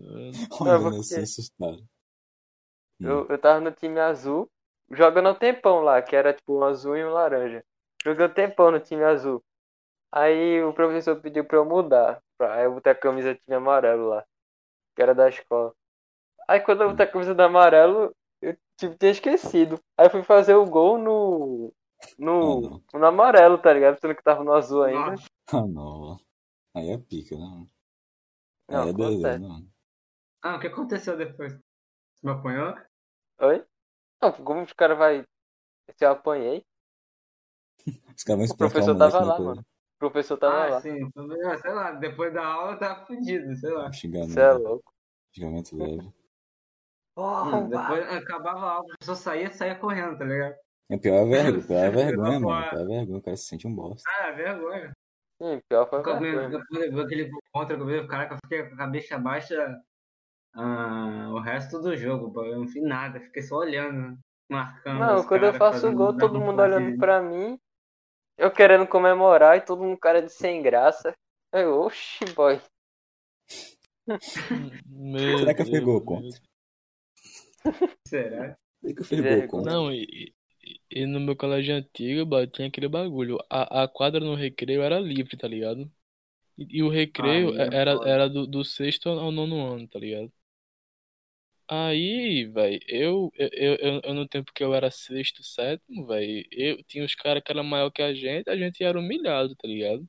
É, 0.00 0.30
Olha, 0.60 0.80
porque- 0.80 0.98
assim, 0.98 1.22
assustado. 1.22 1.84
Eu, 3.00 3.26
eu 3.28 3.38
tava 3.38 3.60
no 3.60 3.70
time 3.70 3.98
azul, 4.00 4.50
jogando 4.90 5.30
um 5.30 5.34
tempão 5.34 5.80
lá, 5.82 6.02
que 6.02 6.16
era 6.16 6.32
tipo 6.32 6.58
um 6.58 6.64
azul 6.64 6.96
e 6.96 7.04
um 7.04 7.10
laranja. 7.10 7.64
Joguei 8.04 8.26
um 8.26 8.32
tempão 8.32 8.70
no 8.72 8.80
time 8.80 9.04
azul. 9.04 9.42
Aí 10.10 10.62
o 10.62 10.72
professor 10.72 11.20
pediu 11.20 11.44
pra 11.44 11.58
eu 11.58 11.64
mudar. 11.64 12.20
Pra, 12.36 12.54
aí 12.54 12.64
eu 12.64 12.74
botei 12.74 12.92
a 12.92 12.94
camisa 12.96 13.34
do 13.34 13.40
time 13.40 13.56
amarelo 13.56 14.08
lá, 14.08 14.24
que 14.96 15.02
era 15.02 15.14
da 15.14 15.28
escola. 15.28 15.72
Aí 16.48 16.60
quando 16.60 16.82
eu 16.82 16.90
botei 16.90 17.06
a 17.06 17.10
camisa 17.10 17.34
do 17.34 17.42
amarelo, 17.42 18.12
eu 18.42 18.56
tipo, 18.76 18.96
tinha 18.98 19.12
esquecido. 19.12 19.78
Aí 19.96 20.06
eu 20.06 20.10
fui 20.10 20.22
fazer 20.22 20.54
o 20.54 20.64
gol 20.66 20.98
no. 20.98 21.72
Ah, 22.02 22.06
No, 22.18 22.60
não. 22.60 22.82
no 22.94 23.06
amarelo, 23.06 23.58
tá 23.58 23.72
ligado? 23.72 24.00
Sendo 24.00 24.14
que 24.14 24.22
tava 24.22 24.42
no 24.42 24.52
azul 24.54 24.84
ainda. 24.84 25.14
Ah, 25.50 25.66
não. 25.66 26.18
Aí 26.74 26.90
é 26.90 26.98
pica, 26.98 27.36
não. 27.36 27.68
Não, 28.68 28.82
Aí 28.82 28.90
é 28.90 28.92
doido, 28.92 29.38
não. 29.40 29.66
Ah, 30.42 30.56
o 30.56 30.60
que 30.60 30.66
aconteceu 30.68 31.16
depois? 31.16 31.52
Você 31.52 32.26
me 32.26 32.32
apanhou? 32.32 32.74
Oi? 33.40 33.64
Não, 34.22 34.32
como 34.32 34.62
os 34.62 34.72
caras 34.72 34.98
vai. 34.98 35.24
Se 35.96 36.04
eu 36.04 36.10
apanhei, 36.12 36.64
Os 38.16 38.22
caras 38.24 38.48
vão 38.48 38.54
o 38.54 38.58
professor 38.58 38.94
o 38.94 38.98
tava 38.98 39.20
lá, 39.20 39.36
coisa. 39.36 39.50
mano. 39.50 39.60
O 39.62 39.98
professor 39.98 40.36
tava 40.38 40.64
ah, 40.64 40.68
lá. 40.70 40.80
sim. 40.80 41.10
ah, 41.46 41.58
Sei 41.58 41.72
lá, 41.72 41.92
depois 41.92 42.32
da 42.32 42.46
aula 42.46 42.72
eu 42.72 42.78
tava 42.78 43.06
fudido, 43.06 43.56
sei 43.56 43.70
lá. 43.70 43.92
Xingamento, 43.92 44.32
Você 44.32 44.40
é 44.40 44.52
louco. 44.52 44.92
xingamento 45.32 45.76
leve. 45.76 46.12
Oh, 47.20 47.42
Hum, 47.42 47.68
depois 47.68 48.08
acabava 48.12 48.60
a 48.60 48.72
aula, 48.74 48.94
a 48.94 48.98
pessoa 48.98 49.16
saía, 49.16 49.50
saía 49.50 49.74
correndo, 49.74 50.16
tá 50.16 50.24
ligado? 50.24 50.54
É 50.88 50.96
pior 50.96 51.16
é 51.16 51.24
vergonha, 51.24 51.66
pior 51.66 51.78
é 51.78 51.90
da 51.90 51.90
vergonha, 51.90 52.38
mano. 52.38 52.70
Pior 52.70 52.80
é 52.80 52.84
vergonha, 52.84 53.18
o 53.18 53.22
cara 53.22 53.36
se 53.36 53.44
sente 53.46 53.66
um 53.66 53.74
bosta. 53.74 54.08
Ah, 54.08 54.30
vergonha. 54.30 54.92
Sim, 55.42 55.60
pior 55.68 55.90
foi 55.90 55.98
Depois 55.98 56.20
vergonha. 56.20 56.48
depois 56.48 56.84
eu 56.84 56.92
vi 56.92 57.00
aquele 57.00 57.30
contra 57.52 57.74
que 57.74 57.82
eu 57.82 57.86
vi, 57.86 58.06
caraca, 58.06 58.34
eu 58.34 58.38
fiquei 58.44 58.68
com 58.68 58.74
a 58.74 58.78
cabeça 58.78 59.18
baixa 59.18 59.82
ah, 60.54 61.28
o 61.32 61.40
resto 61.40 61.80
do 61.80 61.96
jogo, 61.96 62.32
pô. 62.32 62.44
Eu 62.44 62.60
não 62.60 62.68
fiz 62.68 62.84
nada, 62.84 63.18
fiquei 63.18 63.42
só 63.42 63.56
olhando, 63.56 64.16
marcando. 64.48 65.00
Não, 65.00 65.16
os 65.16 65.26
quando 65.26 65.42
eu 65.42 65.54
faço 65.54 65.80
fazendo 65.80 65.96
gol, 65.96 66.16
todo 66.16 66.40
mundo 66.40 66.62
olhando 66.62 66.96
pra 66.98 67.20
mim, 67.20 67.58
eu 68.36 68.52
querendo 68.52 68.86
comemorar 68.86 69.56
e 69.56 69.60
todo 69.60 69.82
mundo 69.82 69.98
cara 69.98 70.22
de 70.22 70.30
sem 70.30 70.62
graça. 70.62 71.12
Eu, 71.52 71.80
oxi, 71.80 72.24
boy. 72.36 72.60
Meu 74.86 75.38
Será 75.38 75.52
que 75.52 75.62
eu 75.62 75.66
fui 75.66 75.80
gol 75.80 76.00
contra? 76.00 76.47
Será? 78.06 78.56
Será 78.80 78.94
que 78.94 79.00
eu 79.00 79.04
fiz 79.04 79.20
Vergonha. 79.20 79.46
gol? 79.46 79.46
Não, 79.52 79.92
e, 79.92 80.34
e- 80.90 81.06
no 81.06 81.20
meu 81.20 81.36
colégio 81.36 81.74
antigo, 81.74 82.24
bah, 82.26 82.46
tinha 82.46 82.68
aquele 82.68 82.88
bagulho. 82.88 83.38
A, 83.50 83.84
a 83.84 83.88
quadra 83.88 84.20
no 84.20 84.34
recreio 84.34 84.82
era 84.82 84.98
livre, 85.00 85.36
tá 85.36 85.48
ligado? 85.48 85.90
E, 86.58 86.78
e 86.78 86.82
o 86.82 86.88
recreio 86.90 87.52
Aí 87.52 87.58
é 87.58 87.68
era, 87.72 88.00
era 88.04 88.28
do, 88.30 88.46
do 88.46 88.64
sexto 88.64 89.08
ao 89.10 89.32
nono 89.32 89.66
ano, 89.66 89.88
tá 89.88 89.98
ligado? 90.00 90.32
Aí, 91.70 92.46
velho, 92.46 92.80
eu, 92.88 93.30
eu, 93.36 93.48
eu, 93.52 93.74
eu- 93.76 94.00
eu 94.04 94.14
no 94.14 94.26
tempo 94.26 94.52
que 94.54 94.64
eu 94.64 94.74
era 94.74 94.90
sexto, 94.90 95.42
sétimo, 95.44 96.06
velho, 96.06 96.46
eu 96.50 96.82
tinha 96.84 97.04
os 97.04 97.14
caras 97.14 97.42
que 97.44 97.52
eram 97.52 97.62
maior 97.62 97.90
que 97.90 98.00
a 98.02 98.14
gente, 98.14 98.48
a 98.48 98.56
gente 98.56 98.82
era 98.82 98.98
humilhado, 98.98 99.54
tá 99.54 99.68
ligado? 99.68 100.08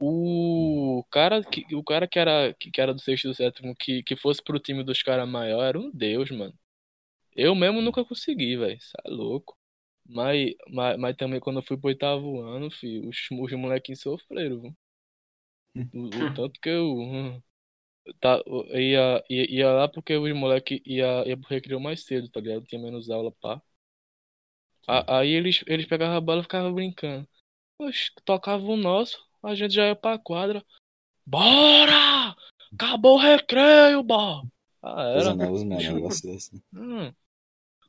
O 0.00 1.04
cara 1.10 1.44
que, 1.44 1.66
o 1.74 1.84
cara 1.84 2.08
que 2.08 2.18
era, 2.18 2.54
que, 2.54 2.70
que 2.70 2.80
era 2.82 2.94
do 2.94 3.00
sexto 3.02 3.26
e 3.26 3.28
do 3.30 3.34
sétimo, 3.36 3.76
que, 3.76 4.02
que 4.04 4.16
fosse 4.16 4.42
pro 4.44 4.60
time 4.60 4.84
dos 4.84 5.02
caras 5.02 5.28
maior, 5.28 5.62
era 5.64 5.80
um 5.80 5.90
deus, 5.92 6.30
mano. 6.32 6.54
Eu 7.34 7.54
mesmo 7.54 7.80
nunca 7.82 8.04
consegui, 8.04 8.56
velho. 8.56 8.80
Cê 8.80 8.96
é 9.04 9.10
louco. 9.10 9.56
Mas, 10.06 10.54
mas, 10.70 10.98
mas 10.98 11.16
também 11.16 11.40
quando 11.40 11.58
eu 11.60 11.62
fui 11.62 11.76
pro 11.76 11.88
oitavo 11.88 12.40
ano, 12.42 12.70
filho, 12.70 13.08
os, 13.08 13.18
os 13.30 13.52
molequinhos 13.52 14.00
sofreram, 14.00 14.60
viu? 14.60 14.76
O, 15.94 16.24
o 16.26 16.30
tanto 16.30 16.60
que 16.60 16.68
eu, 16.68 16.84
hum, 16.98 17.42
tá, 18.20 18.42
eu 18.46 18.66
ia, 18.80 19.24
ia, 19.30 19.50
ia 19.52 19.72
lá 19.72 19.88
porque 19.88 20.16
os 20.16 20.32
moleques 20.34 20.80
ia, 20.86 21.24
ia 21.28 21.36
pro 21.38 21.48
recreio 21.50 21.80
mais 21.80 22.04
cedo, 22.04 22.28
tá 22.30 22.40
ligado? 22.40 22.66
Tinha 22.66 22.82
menos 22.82 23.10
aula, 23.10 23.32
pá. 23.40 23.62
A- 24.86 25.18
Aí 25.20 25.30
eles, 25.30 25.62
eles 25.66 25.86
pegavam 25.86 26.16
a 26.16 26.20
bola 26.20 26.40
e 26.40 26.42
ficavam 26.42 26.72
brincando. 26.74 27.26
Oxe, 27.78 28.10
tocava 28.24 28.64
o 28.64 28.76
nosso, 28.76 29.18
a 29.42 29.54
gente 29.54 29.74
já 29.74 29.86
ia 29.88 29.96
pra 29.96 30.18
quadra. 30.18 30.64
Bora! 31.26 32.36
Acabou 32.74 33.16
o 33.16 33.20
recreio, 33.20 34.02
bó! 34.02 34.44
Ah, 34.82 35.02
era. 35.16 35.34
Mano, 35.34 35.56
um 35.56 35.64
negócio 35.64 36.30
desse. 36.30 36.62
Hum. 36.74 37.12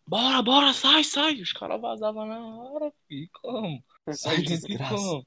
Bora, 0.07 0.41
bora, 0.41 0.73
sai, 0.73 1.03
sai. 1.03 1.41
Os 1.41 1.53
caras 1.53 1.79
vazavam 1.79 2.25
na 2.25 2.39
hora, 2.39 2.91
filho. 3.07 3.29
Como? 3.41 3.83
Sai, 4.11 4.41
desgraça. 4.41 4.95
como? 4.95 5.25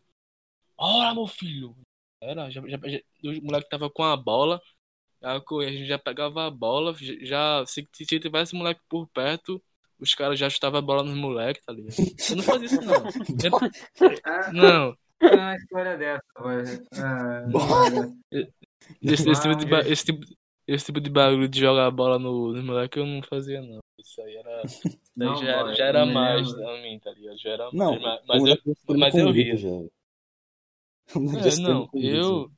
Bora, 0.77 1.14
meu 1.14 1.27
filho. 1.27 1.77
Era, 2.20 2.50
já, 2.50 2.61
já, 2.66 2.79
já, 2.85 3.00
os 3.31 3.40
moleques 3.40 3.68
tava 3.68 3.88
com 3.90 4.03
a 4.03 4.16
bola. 4.16 4.61
A 5.22 5.38
gente 5.70 5.87
já 5.87 5.98
pegava 5.98 6.46
a 6.46 6.50
bola. 6.50 6.94
Já, 7.22 7.64
se, 7.66 7.88
se 7.94 8.05
tivesse 8.05 8.55
moleque 8.55 8.81
por 8.88 9.09
perto, 9.09 9.62
os 9.98 10.14
caras 10.14 10.38
já 10.38 10.50
chutavam 10.50 10.79
a 10.81 10.83
bola 10.83 11.03
nos 11.03 11.16
moleques, 11.16 11.64
tá 11.64 11.72
ligado? 11.72 11.94
Eu 12.31 12.37
não 12.37 12.42
fazia 12.42 12.66
isso, 12.66 12.81
não. 12.83 12.94
Ah, 14.24 14.53
Não. 14.53 14.96
tem 15.18 15.38
uma 15.38 15.57
história 15.57 15.96
dessa, 15.96 16.22
velho. 16.42 16.87
Ah, 16.92 17.46
Bora. 17.48 18.12
Esse, 19.00 19.31
esse, 19.31 19.42
tipo 19.42 19.57
de, 19.57 19.66
Mas- 19.66 19.87
esse, 19.87 20.05
tipo, 20.05 20.20
esse 20.66 20.87
tipo 20.87 21.00
de 21.00 21.11
bagulho 21.11 21.48
de 21.48 21.61
jogar 21.61 21.87
a 21.87 21.90
bola 21.90 22.18
no, 22.18 22.53
nos 22.53 22.64
moleques 22.64 22.98
eu 22.98 23.07
não 23.07 23.22
fazia, 23.22 23.61
não. 23.62 23.81
Isso 23.98 24.20
aí 24.22 24.37
era. 24.37 24.62
Não, 25.16 25.37
já, 25.37 25.46
era- 25.53 25.64
boy, 25.64 25.74
já 25.77 25.85
era 25.87 26.07
mais 26.07 26.46
lembro. 26.48 26.64
pra 26.64 26.83
mim, 26.83 26.98
tá 26.98 27.11
ligado? 27.12 27.38
Já 27.38 27.50
era 27.50 27.70
Não, 27.72 28.00
mais. 28.00 28.03
Mas, 28.03 28.20
o 28.22 28.27
mas 28.27 28.46
eu, 28.46 28.57
moleque 28.57 28.98
mas 28.98 29.16
eu 29.16 29.31
ria. 29.31 29.55
moleque 29.55 29.90
É, 31.46 31.57
não, 31.57 31.88
eu, 31.94 32.50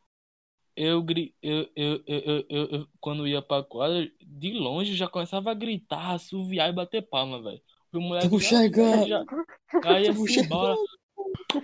eu, 0.77 1.03
gri- 1.03 1.35
eu, 1.43 1.69
eu, 1.77 2.03
eu, 2.07 2.23
eu, 2.27 2.47
eu, 2.49 2.67
eu- 2.81 2.89
quando 3.01 3.27
ia 3.27 3.43
pra 3.43 3.63
quadra, 3.63 4.11
de 4.21 4.53
longe 4.53 4.95
já 4.97 5.09
começava 5.09 5.51
a 5.51 5.55
gritar, 5.55 6.13
assoviar 6.15 6.71
e 6.71 6.73
bater 6.73 7.03
palma, 7.03 7.43
velho. 7.43 7.61
O 7.93 8.01
moleque 8.01 8.39
já, 8.39 8.51
chegando! 8.55 9.07
já 9.09 9.25
caía 9.81 10.11
assim, 10.13 10.43
bora. 10.47 10.75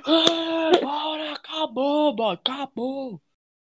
É, 0.07 0.81
bora, 0.83 1.33
acabou, 1.35 2.14
bora, 2.14 2.35
acabou. 2.35 3.20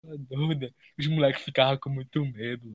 É 0.08 0.18
doida. 0.18 0.70
Os 1.00 1.08
moleques 1.08 1.44
ficavam 1.44 1.78
com 1.78 1.90
muito 1.90 2.24
medo. 2.26 2.72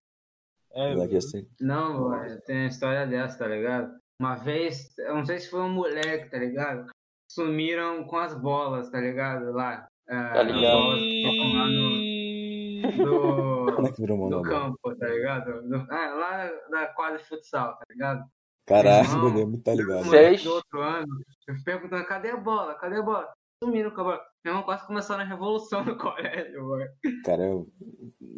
O 0.72 0.80
É, 0.82 0.90
moleque 0.94 1.12
doido. 1.12 1.22
se- 1.22 1.48
Não, 1.60 2.10
tem 2.46 2.56
uma 2.62 2.68
história 2.68 3.06
dessa, 3.06 3.38
tá 3.38 3.46
ligado? 3.48 3.92
Uma 4.20 4.36
vez, 4.36 4.96
eu 4.98 5.14
não 5.14 5.24
sei 5.24 5.38
se 5.38 5.50
foi 5.50 5.60
um 5.62 5.72
moleque, 5.72 6.30
tá 6.30 6.38
ligado? 6.38 6.90
Sumiram 7.30 8.04
com 8.04 8.16
as 8.18 8.34
bolas, 8.34 8.90
tá 8.90 9.00
ligado? 9.00 9.52
Lá. 9.52 9.86
Ah, 10.08 10.32
Tá 10.34 10.42
ligado. 10.42 10.96
que 10.96 11.54
lá 11.54 11.66
no, 11.66 11.90
E... 11.92 12.82
O 12.86 13.04
do, 13.04 13.72
moleque 13.76 14.00
virou 14.00 14.18
mão 14.18 14.30
no 14.30 14.42
na 14.42 14.48
bola. 14.48 14.60
campo, 14.76 14.96
tá 14.96 15.06
ligado? 15.08 15.62
No- 15.62 15.86
ah, 15.90 16.14
lá 16.14 16.50
na 16.70 16.86
quadra 16.88 17.18
de 17.18 17.24
futsal, 17.24 17.76
tá 17.76 17.84
ligado? 17.90 18.24
Caralho, 18.66 19.34
lembro, 19.34 19.58
tá 19.62 19.74
ligado? 19.74 20.04
Sei. 20.04 20.20
moleque 20.22 20.44
do 20.44 20.52
outro 20.52 20.80
ano, 20.80 21.06
eu 21.48 21.54
perguntando, 21.64 22.04
cadê 22.06 22.30
a 22.30 22.36
bola? 22.36 22.74
Cadê 22.76 22.96
a 22.96 23.02
bola? 23.02 23.32
Sumiram 23.62 23.90
com 23.90 24.00
a. 24.02 24.14
Meu 24.42 24.52
irmão 24.54 24.62
quase 24.62 24.86
começaram 24.86 25.22
a 25.22 25.26
revolução 25.26 25.84
no 25.84 25.96
colégio, 25.98 26.66
mano. 26.66 26.86
Cara, 27.24 27.44
eu. 27.44 27.68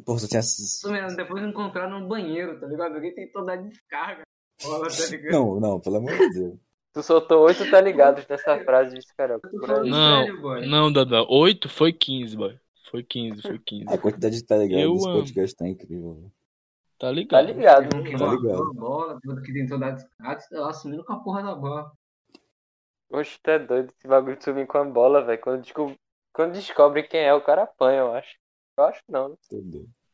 Pô, 0.05 0.19
você 0.19 0.27
tinha. 0.27 0.43
Sumiram, 0.43 1.15
depois 1.15 1.45
encontraram 1.45 2.01
no 2.01 2.09
banheiro, 2.09 2.59
tá 2.59 2.67
ligado? 2.67 2.95
Alguém 2.97 3.15
tentou 3.15 3.45
dar 3.45 3.57
descarga. 3.57 4.23
Bola, 4.63 4.89
tá 4.89 5.07
ligado? 5.11 5.33
Não, 5.33 5.61
não, 5.61 5.81
pelo 5.81 5.97
amor 5.97 6.11
de 6.11 6.29
Deus. 6.31 6.59
Tu 6.93 7.03
soltou 7.03 7.45
oito 7.47 7.71
tá 7.71 7.81
ligados 7.81 8.27
nessa 8.29 8.59
frase 8.65 8.99
de 8.99 9.07
cara. 9.17 9.41
Não, 9.53 10.21
sério, 10.21 10.67
não, 10.69 10.93
Dada. 10.93 11.23
8 11.27 11.69
foi 11.69 11.93
15, 11.93 12.37
boy. 12.37 12.59
Foi 12.91 13.03
15, 13.03 13.41
foi 13.43 13.59
15. 13.59 13.85
A 13.89 13.97
quantidade 13.97 14.37
de 14.37 14.45
tá 14.45 14.57
ligado 14.59 14.81
Eu 14.81 14.93
desse 14.95 15.07
podcast 15.07 15.57
tá 15.57 15.69
incrível. 15.69 16.31
Tá 16.99 17.07
Tá 17.07 17.11
ligado? 17.13 17.47
ligado. 17.47 17.97
Um 17.97 18.03
que 18.05 18.17
Tá 18.17 18.27
ligado. 18.35 18.75
bola, 18.75 19.19
tudo 19.23 19.41
que 19.41 19.53
tentou 19.55 19.79
dar 19.79 19.93
descarga, 19.93 20.73
sumiram 20.75 21.03
com 21.05 21.13
a 21.15 21.21
porra 21.21 21.43
da 21.43 21.55
bola. 21.55 21.91
Oxe, 23.13 23.39
é 23.45 23.59
doido 23.61 23.93
esse 23.97 24.09
bagulho 24.09 24.37
de 24.37 24.43
subir 24.45 24.67
com 24.67 24.79
a 24.79 24.85
bola, 24.85 25.23
velho. 25.25 25.41
Quando, 25.41 25.63
descob... 25.63 25.97
Quando 26.33 26.55
descobre 26.55 27.03
quem 27.05 27.21
é, 27.21 27.33
o 27.35 27.41
cara 27.43 27.63
apanha, 27.65 28.01
eu 28.01 28.15
acho. 28.15 28.37
Eu 28.77 28.85
acho 28.85 29.03
não, 29.09 29.29
né? 29.31 29.37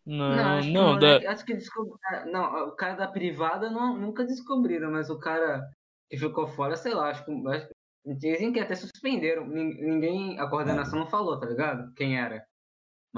Não, 0.07 0.27
Não, 0.27 0.59
acho 0.59 0.73
que, 0.73 0.81
não, 0.81 0.85
moleque, 0.85 1.27
da... 1.27 1.27
acho 1.27 1.45
que 1.45 1.55
descob... 1.55 1.91
ah, 2.07 2.27
não, 2.27 2.69
o 2.69 2.77
cara 2.77 2.95
da 2.97 3.09
privada 3.09 3.71
não, 3.71 3.97
nunca 3.97 4.25
descobriram, 4.27 4.91
mas 4.91 5.09
o 5.11 5.19
cara 5.19 5.63
que 6.11 6.19
ficou 6.19 6.47
fora, 6.49 6.77
sei 6.77 6.95
lá, 6.95 7.11
acho 7.11 7.25
que, 7.25 7.33
acho 7.49 7.69
que- 7.69 8.15
dizem 8.17 8.53
que 8.53 8.61
até 8.61 8.75
suspenderam. 8.75 9.47
Nin- 9.47 9.75
Ninguém, 9.81 10.39
a 10.39 10.49
coordenação 10.49 10.99
não 10.99 11.07
falou, 11.09 11.39
tá 11.41 11.47
ligado? 11.47 11.93
Quem 11.95 12.19
era. 12.19 12.47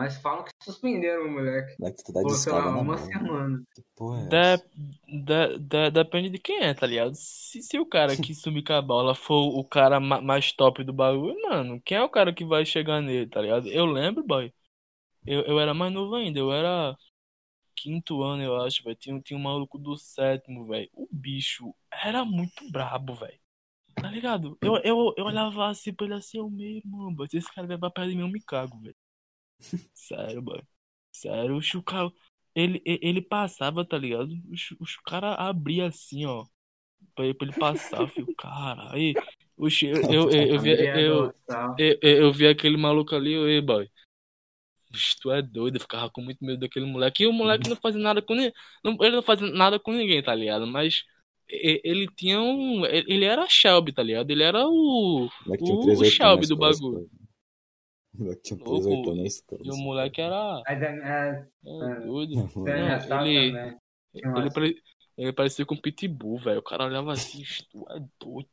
Mas 0.01 0.17
falam 0.17 0.45
que 0.45 0.51
suspenderam 0.63 1.27
o 1.27 1.31
moleque. 1.31 1.77
Moleque 1.79 2.03
tá 2.03 2.13
Por, 2.23 2.31
sei 2.31 2.53
lá, 2.53 2.69
uma 2.71 2.85
bola. 2.85 2.99
semana. 2.99 3.63
Porra 3.95 4.29
essa? 4.29 4.65
de, 5.07 5.59
de- 5.59 5.91
depende 5.91 6.31
de 6.31 6.39
quem 6.39 6.63
é, 6.63 6.73
tá 6.73 6.87
ligado? 6.87 7.15
Se, 7.15 7.61
se 7.63 7.79
o 7.79 7.85
cara 7.85 8.17
que 8.17 8.33
subir 8.35 8.65
com 8.65 8.73
a 8.73 8.81
bola 8.81 9.15
for 9.15 9.59
o 9.59 9.63
cara 9.63 10.01
ma- 10.01 10.23
mais 10.23 10.53
top 10.53 10.83
do 10.83 10.93
bagulho, 10.93 11.37
mano, 11.43 11.83
quem 11.85 11.99
é 11.99 12.03
o 12.03 12.09
cara 12.09 12.33
que 12.33 12.47
vai 12.47 12.65
chegar 12.65 13.03
nele, 13.03 13.29
tá 13.29 13.43
ligado? 13.43 13.69
Eu 13.69 13.85
lembro, 13.85 14.25
boy. 14.25 14.51
Eu, 15.27 15.43
eu 15.43 15.61
era 15.61 15.75
mais 15.75 15.93
novo 15.93 16.15
ainda, 16.15 16.39
eu 16.39 16.51
era 16.53 16.97
quinto 17.77 18.23
ano, 18.23 18.43
eu 18.43 18.57
acho, 18.63 18.83
velho. 18.85 18.97
Tinha, 18.97 19.21
tinha 19.21 19.39
um 19.39 19.43
maluco 19.43 19.79
do 19.79 19.97
sétimo, 19.99 20.67
velho. 20.67 20.89
O 20.95 21.09
bicho 21.13 21.75
era 21.93 22.25
muito 22.25 22.71
brabo, 22.71 23.15
velho. 23.15 23.39
Tá 23.95 24.11
ligado? 24.11 24.59
Eu, 24.63 24.77
eu, 24.79 25.15
eu 25.17 25.27
olhava 25.27 25.69
assim 25.69 25.93
pra 25.93 26.07
ele 26.07 26.15
assim, 26.15 26.39
eu 26.39 26.51
meio, 26.51 26.83
mano, 26.87 27.17
se 27.31 27.39
esse 27.39 27.53
cara 27.55 27.67
vier 27.67 27.79
pra 27.79 27.91
perto 27.91 28.11
de 28.11 28.17
mim, 28.17 28.23
eu 28.23 28.29
me 28.29 28.41
cago, 28.43 28.79
velho. 28.81 28.97
Sério, 29.95 30.43
boy. 30.43 30.61
Sério, 31.13 31.59
o 31.59 31.83
cara, 31.83 32.11
ele, 32.55 32.83
ele 32.85 33.21
passava, 33.23 33.85
tá 33.85 33.99
ligado? 33.99 34.31
Os, 34.51 34.71
os 34.81 34.97
caras 34.97 35.37
abriam 35.39 35.87
assim, 35.87 36.25
ó. 36.27 36.45
Pra 37.15 37.25
ele, 37.25 37.35
pra 37.35 37.49
ele 37.49 37.59
passar, 37.59 38.09
filho. 38.11 38.35
Caralho. 38.37 39.15
Oxi, 39.57 39.87
eu, 39.87 39.97
eu, 40.03 40.31
eu, 40.31 40.47
eu, 40.47 40.61
vi, 40.61 40.71
eu, 40.71 41.33
Tal. 41.47 41.77
eu, 41.79 41.99
eu, 42.01 42.17
eu 42.23 42.33
vi 42.33 42.47
aquele 42.47 42.77
maluco 42.77 43.15
ali, 43.15 43.33
eu, 43.33 43.49
ei, 43.49 43.61
boy. 43.61 43.89
Bicho, 44.91 45.17
tu 45.21 45.31
é 45.31 45.41
doido, 45.41 45.77
eu 45.77 45.81
ficava 45.81 46.11
com 46.11 46.21
muito 46.21 46.45
medo 46.45 46.61
daquele 46.61 46.87
moleque. 46.87 47.23
E 47.23 47.27
o 47.27 47.33
moleque 47.33 47.69
não 47.69 47.77
fazia 47.77 48.01
nada 48.01 48.21
com 48.21 48.35
ninguém. 48.35 48.53
Ele 48.85 49.17
não 49.17 49.23
fazia 49.23 49.47
nada 49.53 49.79
com 49.79 49.93
ninguém, 49.93 50.23
tá 50.23 50.35
ligado? 50.35 50.67
Mas 50.67 51.05
ele 51.49 52.09
tinha 52.17 52.41
um. 52.41 52.85
Ele 52.87 53.25
era 53.25 53.49
Shelby, 53.49 53.93
tá 53.93 54.03
ligado? 54.03 54.31
Ele 54.31 54.43
era 54.43 54.67
o. 54.67 55.29
O 55.61 55.91
O- 55.93 56.05
Shelby 56.05 56.47
do 56.49 56.57
bagulho. 56.57 57.09
Louco, 58.19 58.41
18 58.43 59.11
anos 59.11 59.35
escola. 59.35 59.61
E 59.65 59.71
o 59.71 59.77
moleque 59.77 60.21
era. 60.21 60.63
Mas 60.67 60.83
é, 60.83 60.87
é, 60.87 61.49
é, 61.65 62.01
doido. 62.01 62.35
Não, 62.35 62.75
já 62.89 63.01
sabe 63.01 63.29
ele- 63.31 63.57
também. 63.57 63.79
Ele, 64.13 64.51
pare- 64.51 64.83
ele 65.17 65.33
parecia 65.33 65.65
com 65.65 65.75
um 65.75 65.81
pitbull, 65.81 66.39
velho. 66.39 66.59
O 66.59 66.63
cara 66.63 66.85
olhava 66.87 67.13
assim, 67.13 67.43
tu 67.71 67.87
é 67.91 68.01
doido. 68.21 68.49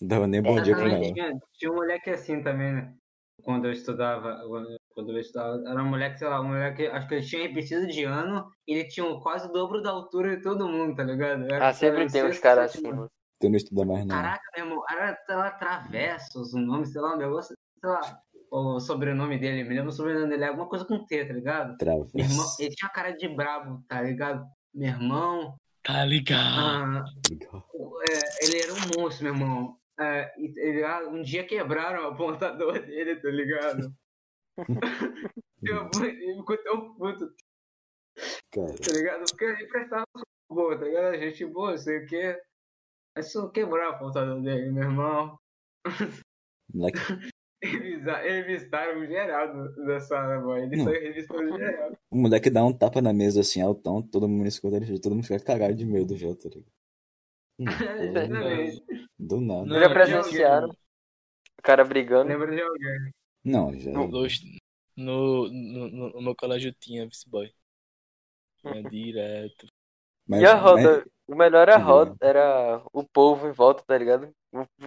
Não 0.00 0.08
dava 0.08 0.26
nem 0.26 0.42
bom 0.42 0.60
dia 0.62 0.74
pra 0.74 0.88
ela. 0.88 1.12
tinha, 1.14 1.40
tinha 1.54 1.72
um 1.72 1.76
moleque 1.76 2.10
assim 2.10 2.42
também, 2.42 2.72
né? 2.74 2.94
Quando 3.42 3.66
eu 3.66 3.72
estudava, 3.72 4.40
quando 4.90 5.12
eu 5.12 5.18
estudava, 5.20 5.62
era 5.68 5.82
um 5.82 5.88
moleque, 5.88 6.18
sei 6.18 6.26
lá, 6.28 6.40
um 6.40 6.48
moleque, 6.48 6.86
acho 6.86 7.06
que 7.06 7.14
ele 7.14 7.26
tinha 7.26 7.42
repetido 7.42 7.86
de 7.86 8.02
ano, 8.04 8.50
e 8.66 8.74
ele 8.74 8.88
tinha 8.88 9.06
um 9.06 9.20
quase 9.20 9.46
o 9.48 9.52
dobro 9.52 9.80
da 9.80 9.90
altura 9.90 10.36
de 10.36 10.42
todo 10.42 10.68
mundo, 10.68 10.96
tá 10.96 11.04
ligado? 11.04 11.44
Era- 11.44 11.68
Ah, 11.68 11.72
sempre 11.72 12.02
era 12.02 12.10
tem 12.10 12.24
uns 12.24 12.38
caras 12.38 12.74
assim, 12.74 12.86
ano. 12.88 12.96
mano. 12.96 13.10
Tu 13.38 13.48
não 13.48 13.56
estuda 13.56 13.84
mais, 13.84 14.04
não. 14.06 14.16
Caraca, 14.16 14.42
meu 14.56 14.66
irmão, 14.66 14.84
era, 14.90 15.16
sei 15.26 15.36
lá, 15.36 15.50
Travessos, 15.52 16.54
o 16.54 16.58
nome, 16.58 16.86
sei 16.86 17.00
lá, 17.00 17.14
um 17.14 17.18
negócio, 17.18 17.54
sei 17.80 17.90
lá, 17.90 18.20
o 18.56 18.80
sobrenome 18.80 19.38
dele, 19.38 19.64
me 19.64 19.74
lembro 19.74 19.90
o 19.90 19.92
sobrenome 19.92 20.28
dele, 20.28 20.44
é 20.44 20.48
alguma 20.48 20.68
coisa 20.68 20.84
com 20.84 21.04
T, 21.04 21.24
tá 21.24 21.32
ligado? 21.32 21.76
Traves. 21.76 22.12
Meu 22.14 22.24
irmão, 22.24 22.46
ele 22.58 22.74
tinha 22.74 22.90
cara 22.90 23.10
de 23.12 23.28
brabo, 23.28 23.84
tá 23.88 24.00
ligado? 24.02 24.46
Meu 24.74 24.88
irmão, 24.88 25.56
Tá 25.86 26.04
ligado? 26.04 26.58
ah, 26.58 27.04
é, 28.10 28.44
ele 28.44 28.60
era 28.60 28.72
um 28.72 29.00
monstro, 29.00 29.24
meu 29.24 29.34
irmão. 29.34 29.78
É, 30.00 30.34
ligado? 30.36 31.08
um 31.10 31.22
dia 31.22 31.46
quebraram 31.46 32.02
o 32.02 32.08
apontador 32.08 32.84
dele, 32.84 33.20
tá 33.20 33.30
ligado? 33.30 33.94
eu, 35.62 35.88
eu 36.02 36.36
ficou 36.38 36.58
tão 36.64 36.94
puto, 36.96 37.32
Cara, 38.50 38.74
tá 38.74 38.92
ligado? 38.92 39.24
Porque 39.30 39.44
ele 39.44 39.66
prestava 39.68 40.06
boa, 40.50 40.76
tá 40.76 40.84
ligado? 40.84 41.14
A 41.14 41.18
gente 41.18 41.46
boa, 41.46 41.70
não 41.70 41.78
sei 41.78 42.04
o 42.04 42.06
quê. 42.06 42.42
Mas 43.14 43.30
só 43.30 43.48
quebrou 43.48 43.78
o 43.78 43.88
apontador 43.90 44.42
dele, 44.42 44.72
meu 44.72 44.82
irmão. 44.82 45.38
moleque, 46.74 46.98
revistaram 47.62 49.06
geral 49.06 49.52
do- 49.52 49.86
da 49.86 50.00
sala, 50.00 50.38
boy. 50.40 50.62
Eles 50.62 50.78
Não. 50.78 50.84
só 50.86 50.90
revistaram 50.92 51.56
geral. 51.56 51.92
o 52.10 52.16
moleque 52.16 52.50
dá 52.50 52.64
um 52.64 52.72
tapa 52.72 53.00
na 53.02 53.12
mesa 53.12 53.40
assim, 53.40 53.60
altão, 53.60 54.02
todo 54.02 54.28
mundo 54.28 54.46
escuta 54.46 54.76
ele, 54.76 55.00
todo 55.00 55.14
mundo 55.14 55.26
fica 55.26 55.40
cagado 55.42 55.74
de 55.74 55.84
medo 55.86 56.16
já, 56.16 56.34
tá 56.34 56.48
ligado? 56.48 56.72
Exatamente. 58.00 58.84
Do 59.18 59.40
nada. 59.40 59.64
Não, 59.66 59.80
Já 59.80 59.88
presenciaram 59.90 60.68
o 60.68 61.62
cara 61.62 61.84
brigando. 61.84 62.28
Lembra 62.28 62.54
de 62.54 62.60
alguém? 62.62 63.12
Não, 63.44 63.74
já. 63.78 63.90
No, 63.92 64.08
no, 64.96 65.48
no- 65.50 66.10
no 66.10 66.22
meu 66.22 66.34
colégio 66.36 66.72
tinha 66.78 67.06
Vice 67.06 67.28
Boy. 67.28 67.50
Tinha 68.60 68.82
direto. 68.82 69.66
Mas, 70.26 70.42
E 70.42 70.44
a 70.46 70.54
roda, 70.56 70.92
mas- 70.92 71.04
o 71.28 71.34
melhor 71.34 71.62
era 71.68 71.76
a 71.76 71.78
Uhum. 71.78 71.84
roda, 71.84 72.16
era 72.20 72.82
o 72.92 73.02
povo 73.04 73.46
em 73.48 73.52
volta, 73.52 73.82
tá 73.86 73.96
ligado? 73.98 74.30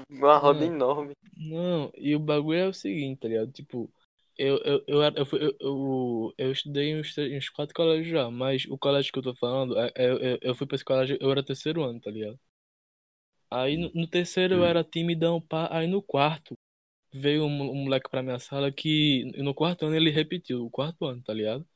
Uma 0.09 0.37
roda 0.37 0.65
Hum. 0.65 0.65
enorme. 0.65 1.13
Não, 1.37 1.91
e 1.95 2.15
o 2.15 2.19
bagulho 2.19 2.59
é 2.59 2.67
o 2.67 2.73
seguinte, 2.73 3.19
tá 3.21 3.27
ligado? 3.27 3.51
Tipo, 3.51 3.91
eu, 4.37 4.57
eu, 4.59 4.83
eu, 4.87 5.01
eu, 5.03 5.27
eu, 5.39 5.57
eu, 5.61 6.33
eu 6.37 6.51
estudei 6.51 6.99
uns, 6.99 7.15
uns 7.17 7.49
quatro 7.49 7.75
colégios 7.75 8.09
já, 8.09 8.29
mas 8.31 8.65
o 8.67 8.77
colégio 8.77 9.11
que 9.13 9.19
eu 9.19 9.23
tô 9.23 9.35
falando, 9.35 9.77
é- 9.79 9.91
é- 9.95 10.11
eu, 10.33 10.39
eu 10.41 10.55
fui 10.55 10.67
pra 10.67 10.75
esse 10.75 10.85
colégio, 10.85 11.17
eu 11.21 11.31
era 11.31 11.43
terceiro 11.45 11.83
ano, 11.83 11.99
tá 12.01 12.11
ligado? 12.11 12.39
Aí 13.51 13.77
no, 13.77 13.91
no 13.93 14.07
terceiro 14.07 14.55
eu 14.55 14.63
Hum. 14.63 14.65
era 14.65 14.83
timidão, 14.83 15.41
pá, 15.41 15.67
aí 15.71 15.87
no 15.87 16.01
quarto 16.01 16.55
veio 17.13 17.45
um, 17.45 17.71
um 17.71 17.83
moleque 17.85 18.09
pra 18.09 18.23
minha 18.23 18.39
sala 18.39 18.71
que 18.71 19.25
no 19.37 19.53
quarto 19.55 19.85
ano 19.85 19.95
ele 19.95 20.09
repetiu, 20.11 20.65
o 20.65 20.71
quarto 20.71 21.05
ano, 21.05 21.21
tá 21.23 21.33
ligado? 21.33 21.67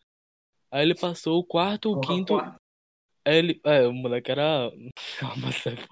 Aí 0.72 0.84
ele 0.84 0.96
passou 0.96 1.40
o 1.40 1.46
quarto, 1.46 1.92
o 1.92 1.98
quinto, 2.00 2.34
quarto. 2.34 2.60
Aí 3.26 3.38
ele, 3.38 3.62
é, 3.64 3.88
o 3.88 3.94
moleque 3.94 4.32
era. 4.32 4.72
Calma, 5.20 5.52
Sefo. 5.52 5.88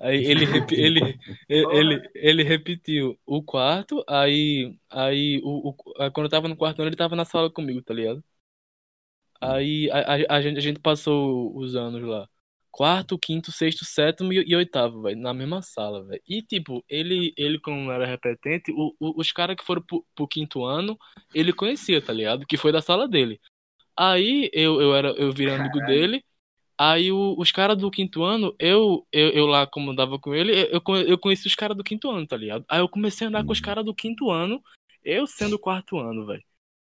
Aí 0.00 0.24
ele, 0.24 0.44
ele, 0.72 1.18
ele, 1.48 2.10
ele, 2.14 2.42
repetiu 2.42 3.16
o 3.24 3.40
quarto, 3.40 4.04
aí, 4.08 4.76
aí, 4.90 5.40
o, 5.44 5.72
quando 6.12 6.24
eu 6.24 6.28
tava 6.28 6.48
no 6.48 6.56
quarto 6.56 6.80
ano, 6.80 6.88
ele 6.88 6.96
tava 6.96 7.14
na 7.14 7.24
sala 7.24 7.48
comigo, 7.48 7.80
tá 7.80 7.94
ligado? 7.94 8.22
Aí 9.40 9.88
a, 10.28 10.40
gente, 10.40 10.58
a 10.58 10.60
gente 10.60 10.80
passou 10.80 11.56
os 11.56 11.74
anos 11.74 12.02
lá. 12.02 12.28
Quarto, 12.70 13.18
quinto, 13.18 13.52
sexto, 13.52 13.84
sétimo 13.84 14.32
e, 14.32 14.56
oitavo, 14.56 15.02
velho, 15.02 15.20
na 15.20 15.34
mesma 15.34 15.60
sala, 15.62 16.04
velho. 16.04 16.22
E, 16.26 16.42
tipo, 16.42 16.82
ele, 16.88 17.34
ele 17.36 17.60
como 17.60 17.90
era 17.90 18.06
repetente, 18.06 18.72
os 18.98 19.30
caras 19.30 19.56
que 19.56 19.64
foram 19.64 19.82
pro, 19.82 20.04
pro 20.14 20.28
quinto 20.28 20.64
ano, 20.64 20.96
ele 21.34 21.52
conhecia, 21.52 22.00
tá 22.00 22.12
ligado? 22.12 22.46
Que 22.46 22.56
foi 22.56 22.72
da 22.72 22.80
sala 22.80 23.06
dele. 23.06 23.40
Aí 23.96 24.48
eu, 24.52 24.80
eu, 24.80 24.94
era, 24.94 25.10
eu 25.10 25.32
virei 25.32 25.54
amigo 25.54 25.78
dele. 25.86 26.24
Aí 26.84 27.12
o- 27.12 27.36
os 27.38 27.52
caras 27.52 27.76
do 27.78 27.90
quinto 27.90 28.24
ano, 28.24 28.54
eu, 28.58 29.06
eu, 29.12 29.28
eu 29.30 29.46
lá 29.46 29.66
como 29.66 29.90
andava 29.92 30.18
com 30.18 30.34
ele, 30.34 30.52
eu, 30.52 30.66
eu, 30.66 30.80
conhe- 30.80 31.08
eu 31.10 31.18
conheci 31.18 31.46
os 31.46 31.54
caras 31.54 31.76
do 31.76 31.84
quinto 31.84 32.10
ano, 32.10 32.26
tá 32.26 32.36
ligado? 32.36 32.64
Aí 32.68 32.80
eu 32.80 32.88
comecei 32.88 33.24
a 33.26 33.28
andar 33.28 33.44
com 33.44 33.52
os 33.52 33.58
Uhum. 33.60 33.64
caras 33.64 33.84
do 33.84 33.94
quinto 33.94 34.30
ano, 34.30 34.60
eu 35.04 35.26
sendo 35.26 35.54
o 35.56 35.58
quarto 35.60 35.98
ano, 35.98 36.26
velho. 36.26 36.42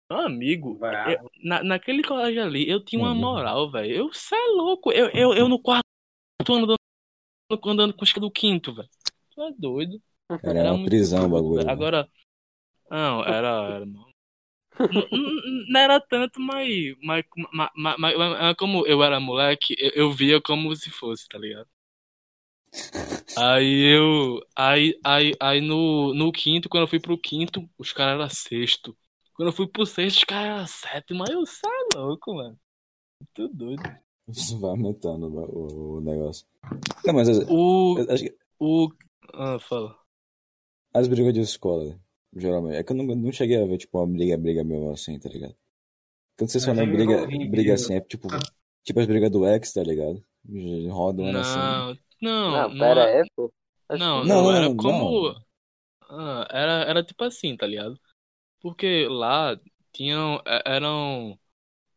Meu 0.09 0.21
amigo, 0.21 0.79
eu- 1.11 1.29
na, 1.43 1.63
naquele 1.63 2.01
colégio 2.03 2.41
ali, 2.43 2.67
eu 2.69 2.83
tinha 2.83 3.01
uma 3.01 3.11
Uhum. 3.11 3.19
moral, 3.19 3.69
velho. 3.71 3.91
Eu, 3.93 4.13
cê 4.13 4.35
é 4.35 4.47
louco. 4.55 4.91
Eu, 4.91 5.09
eu, 5.09 5.33
eu 5.33 5.49
no 5.49 5.59
quarto 5.61 5.83
ano 6.49 6.63
andando, 6.63 6.77
andando 7.65 7.93
com 7.93 8.03
os 8.03 8.13
caras 8.13 8.27
do 8.29 8.31
quinto, 8.31 8.73
velho. 8.73 8.89
Tu 9.35 9.41
é 9.41 9.51
doido. 9.57 10.01
Cara, 10.41 10.59
era 10.59 10.69
uma 10.69 10.77
muito 10.77 10.89
prisão 10.89 11.25
o 11.25 11.29
bagulho. 11.29 11.65
né? 11.65 11.71
Agora, 11.71 12.07
não, 12.89 13.23
era, 13.23 13.47
era. 13.75 13.85
Não, 15.69 15.79
era 15.79 15.99
tanto, 15.99 16.39
mas, 16.39 16.69
mas, 17.03 17.23
mas, 17.53 17.69
mas, 17.75 17.97
mas- 17.99 18.17
mas 18.17 18.55
como 18.57 18.85
eu 18.87 19.03
era 19.03 19.19
moleque, 19.19 19.75
eu, 19.93 20.11
via 20.11 20.41
como 20.41 20.73
se 20.75 20.89
fosse, 20.89 21.27
tá 21.27 21.37
ligado? 21.37 21.67
Aí 23.37 23.95
eu. 23.95 24.39
Aí, 24.55 24.99
aí, 25.03 25.33
aí 25.39 25.61
no, 25.61 26.13
no 26.13 26.31
quinto, 26.31 26.69
quando 26.69 26.83
eu 26.83 26.87
fui 26.87 26.99
pro 26.99 27.17
quinto, 27.17 27.67
os 27.77 27.91
caras 27.93 28.15
eram 28.19 28.29
sexto. 28.29 28.95
Quando 29.33 29.49
eu 29.49 29.53
fui 29.53 29.67
pro 29.67 29.85
sexto, 29.85 30.17
os 30.19 30.23
caras 30.23 30.47
eram 30.47 30.67
sétimo. 30.67 31.23
Aí 31.27 31.33
eu 31.33 31.45
saio 31.45 31.87
louco, 31.95 32.33
mano. 32.35 32.57
Muito 33.37 33.53
doido. 33.53 33.83
Isso 34.29 34.59
vai 34.59 34.71
aumentando 34.71 35.27
o, 35.27 35.97
o- 35.97 36.01
negócio. 36.01 36.45
Não, 37.05 37.13
mas 37.13 37.29
as, 37.29 37.45
O. 37.49 37.97
acho 38.09 38.23
que 38.23 38.35
O. 38.59 38.89
Ah, 39.33 39.57
fala. 39.59 39.97
as 40.93 41.07
brigas 41.07 41.33
de 41.33 41.39
escola, 41.41 41.99
geralmente. 42.35 42.77
É 42.77 42.83
que 42.83 42.91
eu 42.91 42.95
não, 42.97 43.05
não 43.15 43.31
cheguei 43.31 43.61
a 43.61 43.65
ver, 43.65 43.77
tipo, 43.77 43.97
uma 43.99 44.07
briga, 44.07 44.37
briga 44.37 44.63
mesmo 44.63 44.91
assim, 44.91 45.19
tá 45.19 45.29
ligado? 45.29 45.55
Quando 46.37 46.51
vocês 46.51 46.65
falam 46.65 46.77
sempre 46.77 46.91
briga, 46.91 47.27
briga 47.41 47.73
assim, 47.75 47.95
é 47.95 48.01
tipo, 48.01 48.29
tipo 48.83 48.99
as 49.01 49.07
brigas 49.07 49.31
do 49.31 49.47
ex, 49.47 49.73
tá 49.73 49.83
ligado? 49.83 50.23
Rodam 50.91 51.25
um 51.27 51.29
ano 51.29 51.39
assim. 51.39 51.61
Não, 51.61 51.97
não. 52.21 52.69
Não, 52.69 52.73
não 52.73 52.75
pera 52.77 53.03
é- 53.03 53.23
pô. 53.35 53.53
Não, 53.93 54.25
não, 54.25 54.25
Não, 54.25 54.51
era 54.51 54.69
não, 54.69 54.73
como. 54.75 55.15
não. 55.29 55.35
Ah, 56.09 56.47
era, 56.51 56.73
era 56.89 57.03
tipo 57.03 57.23
assim, 57.23 57.55
tá 57.57 57.67
ligado? 57.67 57.99
Porque 58.61 59.07
lá 59.09 59.59
tinham, 59.93 60.41
é- 60.47 60.63
eram 60.65 61.39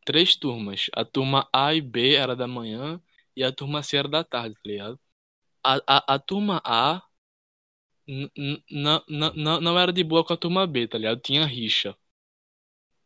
três 0.07 0.37
turmas. 0.37 0.87
A 0.95 1.05
turma 1.05 1.49
A 1.53 1.75
e 1.75 1.81
B 1.83 2.15
era 2.17 2.37
da 2.37 2.47
manhã 2.49 3.01
e 3.37 3.45
a 3.45 3.53
turma 3.53 3.83
C 3.83 3.97
era 3.99 4.09
da 4.09 4.25
tarde, 4.25 4.55
tá 4.57 4.63
ligado? 4.67 5.01
A, 5.65 5.77
a, 5.87 6.15
a 6.17 6.19
turma 6.19 6.63
A 6.65 7.03
não, 8.71 9.05
não, 9.09 9.61
não 9.61 9.79
era 9.79 9.93
de 9.93 10.03
boa 10.03 10.25
com 10.25 10.33
a 10.33 10.37
turma 10.37 10.67
B, 10.67 10.89
tá 10.89 10.99
ligado? 10.99 11.21
Tinha 11.21 11.45
rixa. 11.45 11.97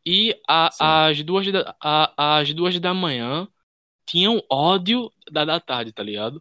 E 0.05 0.41
a, 0.49 1.07
as 1.09 1.23
duas 1.23 1.51
da, 1.51 1.77
a, 1.83 2.39
as 2.39 2.55
duas 2.55 2.79
da 2.79 2.95
manhã 2.95 3.49
tinham 4.07 4.41
ódio 4.51 5.11
da 5.31 5.45
da 5.45 5.59
tarde, 5.59 5.93
tá 5.93 6.03
ligado? 6.03 6.41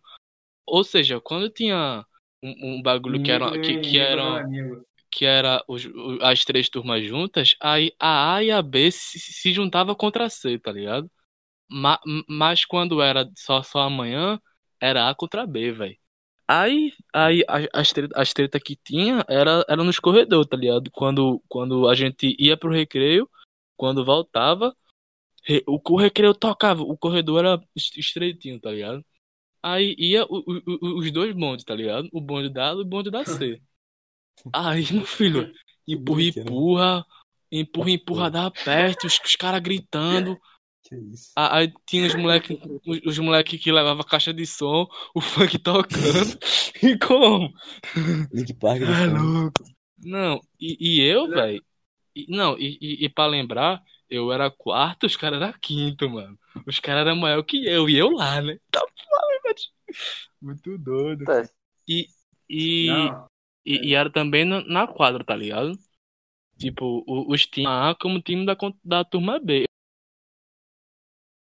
Ou 0.67 0.83
seja, 0.83 1.19
quando 1.19 1.49
tinha 1.49 2.05
um, 2.43 2.75
um 2.75 2.81
bagulho 2.81 3.23
que 3.23 3.31
era, 3.31 3.51
que, 3.59 3.79
que 3.79 3.99
amigo. 3.99 4.85
que 5.11 5.25
era 5.25 5.63
os, 5.67 5.87
as 6.21 6.45
três 6.45 6.69
turmas 6.69 7.03
juntas, 7.03 7.55
aí 7.59 7.91
a 7.99 8.35
A 8.35 8.43
e 8.43 8.51
a 8.51 8.61
B 8.61 8.91
se, 8.91 9.19
se 9.19 9.51
juntava 9.51 9.95
contra 9.95 10.25
a 10.25 10.29
C, 10.29 10.59
tá 10.59 10.71
ligado? 10.71 11.09
Ma, 11.67 11.99
mas 12.29 12.65
quando 12.65 13.01
era 13.01 13.27
só, 13.35 13.63
só 13.63 13.79
amanhã, 13.79 14.39
era 14.79 15.09
A 15.09 15.15
contra 15.15 15.47
B, 15.47 15.71
velho. 15.71 15.97
Aí, 16.47 16.93
aí 17.13 17.43
as, 17.47 17.67
as, 17.73 17.93
treta, 17.93 18.21
as 18.21 18.33
treta 18.33 18.59
que 18.59 18.75
tinha 18.75 19.25
era, 19.27 19.65
era 19.67 19.83
nos 19.83 19.99
corredores, 19.99 20.47
tá 20.47 20.55
ligado? 20.57 20.91
Quando, 20.91 21.41
quando 21.47 21.87
a 21.87 21.95
gente 21.95 22.35
ia 22.39 22.55
pro 22.55 22.71
recreio, 22.71 23.27
quando 23.75 24.05
voltava, 24.05 24.75
o, 25.67 25.79
o 25.93 25.97
recreio 25.97 26.33
tocava, 26.33 26.83
o 26.83 26.97
corredor 26.97 27.39
era 27.45 27.63
est- 27.75 27.97
estreitinho, 27.97 28.59
tá 28.59 28.71
ligado? 28.71 29.03
Aí 29.61 29.95
ia 29.97 30.25
o- 30.25 30.43
o- 30.47 30.99
os 30.99 31.11
dois 31.11 31.33
bondes, 31.35 31.65
tá 31.65 31.75
ligado? 31.75 32.07
O 32.11 32.21
bonde 32.21 32.49
da 32.49 32.71
A 32.71 32.73
e 32.73 32.81
o 32.81 32.85
bonde 32.85 33.09
da 33.09 33.25
C. 33.25 33.61
Aí, 34.53 34.85
meu 34.91 35.05
filho, 35.05 35.51
empurra, 35.87 36.17
brinquedo. 36.17 36.47
empurra, 36.47 37.05
empurra, 37.51 37.89
empurra, 37.91 38.31
dá 38.31 38.51
perto, 38.51 39.07
os, 39.07 39.19
os 39.25 39.35
caras 39.35 39.61
gritando. 39.61 40.39
Que 40.87 40.95
isso? 40.95 41.31
A- 41.35 41.57
Aí 41.57 41.73
tinha 41.87 42.05
os 42.07 42.15
moleque, 42.15 42.59
os, 42.85 42.99
os 43.05 43.19
moleque 43.19 43.57
que 43.57 43.71
levava 43.71 44.03
caixa 44.03 44.33
de 44.33 44.45
som, 44.45 44.87
o 45.15 45.21
funk 45.21 45.57
tocando. 45.59 46.37
E 46.83 46.97
como? 46.99 47.51
Link 48.31 48.53
Park 48.55 48.79
do 48.81 48.85
É 48.91 49.07
fundo. 49.07 49.23
louco. 49.23 49.63
Não, 49.97 50.39
e, 50.59 50.77
e 50.79 51.01
eu, 51.01 51.27
velho. 51.27 51.63
Não, 52.27 52.57
e, 52.59 52.77
e, 52.79 53.05
e 53.05 53.09
pra 53.09 53.25
lembrar, 53.25 53.81
eu 54.09 54.31
era 54.31 54.51
quarto, 54.51 55.05
os 55.05 55.15
caras 55.15 55.41
eram 55.41 55.53
quinto, 55.59 56.09
mano. 56.09 56.37
Os 56.67 56.79
caras 56.79 57.07
eram 57.07 57.15
maior 57.15 57.41
que 57.43 57.65
eu, 57.65 57.89
e 57.89 57.97
eu 57.97 58.11
lá, 58.11 58.41
né? 58.41 58.57
Tá. 58.69 58.81
Muito 60.41 60.77
doido. 60.77 61.25
Tá, 61.25 61.47
E, 61.87 62.07
e, 62.49 62.87
Não, 62.87 63.27
e, 63.65 63.89
e 63.89 63.93
era 63.95 64.09
também 64.11 64.45
na, 64.45 64.61
na 64.65 64.87
quadra, 64.87 65.23
tá 65.23 65.35
ligado? 65.35 65.71
Tipo, 66.57 67.03
o- 67.07 67.31
os 67.33 67.45
times 67.45 67.69
A 67.69 67.95
como 67.99 68.21
time 68.21 68.45
da, 68.45 68.55
da 68.83 69.03
turma 69.03 69.39
B. 69.39 69.64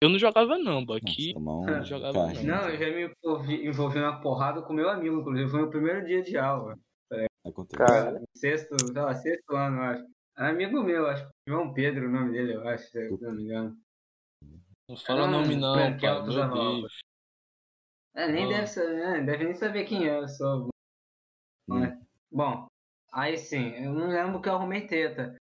Eu 0.02 0.08
não 0.08 0.18
jogava 0.18 0.58
não. 0.58 0.80
Aqui 0.92 1.32
um 1.36 1.40
não 1.40 1.84
jogava 1.84 2.26
carrinho, 2.26 2.46
Não, 2.46 2.68
eu 2.68 2.76
já 2.78 2.86
me 2.94 3.14
envolvi, 3.24 3.66
envolvi 3.66 3.98
na 4.00 4.20
porrada 4.20 4.60
com 4.62 4.72
meu 4.72 4.88
amigo, 4.90 5.20
inclusive. 5.20 5.50
Foi 5.50 5.60
meu 5.60 5.70
primeiro 5.70 6.04
dia 6.06 6.22
de 6.22 6.36
aula. 6.36 6.78
Acontece. 7.46 7.76
Cara, 7.78 8.22
Sexto, 8.34 8.74
lá, 8.94 9.14
sexto 9.14 9.54
ano, 9.54 9.76
eu 9.78 9.82
acho. 9.82 10.06
Amigo 10.36 10.82
meu, 10.82 11.06
acho. 11.06 11.28
João 11.48 11.72
Pedro, 11.72 12.08
o 12.08 12.10
nome 12.10 12.32
dele, 12.32 12.54
eu 12.54 12.68
acho, 12.68 12.88
se 12.88 12.98
eu 12.98 13.18
não 13.20 13.32
me 13.32 13.42
engano. 13.44 13.76
não 14.88 14.96
fala 14.96 15.24
Ah, 15.24 15.30
nome 15.30 15.56
não, 15.56 15.74
Meu 15.76 16.42
Anopos. 16.42 16.80
Deus. 16.80 16.92
É, 18.16 18.30
nem 18.32 18.46
Ah. 18.46 18.48
deve 18.48 18.66
saber, 18.66 18.94
né? 18.94 19.20
Deve 19.24 19.44
nem 19.44 19.54
saber 19.54 19.84
quem 19.84 20.08
é, 20.08 20.18
eu 20.18 20.28
sou. 20.28 20.68
Hum. 21.68 22.00
Bom, 22.32 22.66
aí 23.12 23.36
sim, 23.36 23.70
eu 23.76 23.92
não 23.92 24.08
lembro 24.08 24.40
que 24.40 24.48
eu 24.48 24.54
arrumei 24.54 24.86
teta. 24.86 25.36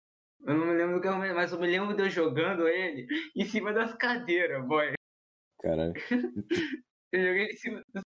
Eu 0.46 0.54
não 0.54 0.66
me 0.66 0.74
lembro 0.74 0.96
do 0.96 1.00
que 1.00 1.08
arrumei, 1.08 1.32
mas 1.32 1.52
eu 1.52 1.60
me 1.60 1.66
lembro 1.66 1.94
de 1.94 2.02
eu 2.02 2.10
jogando 2.10 2.66
ele 2.66 3.06
em 3.36 3.44
cima 3.44 3.72
das 3.72 3.94
cadeiras, 3.94 4.66
boy. 4.66 4.94
Caralho. 5.60 5.94
Eu 7.12 7.20
joguei 7.26 7.42
ele 7.42 7.52
em 7.52 7.56
cima 7.56 7.84
das 7.92 8.04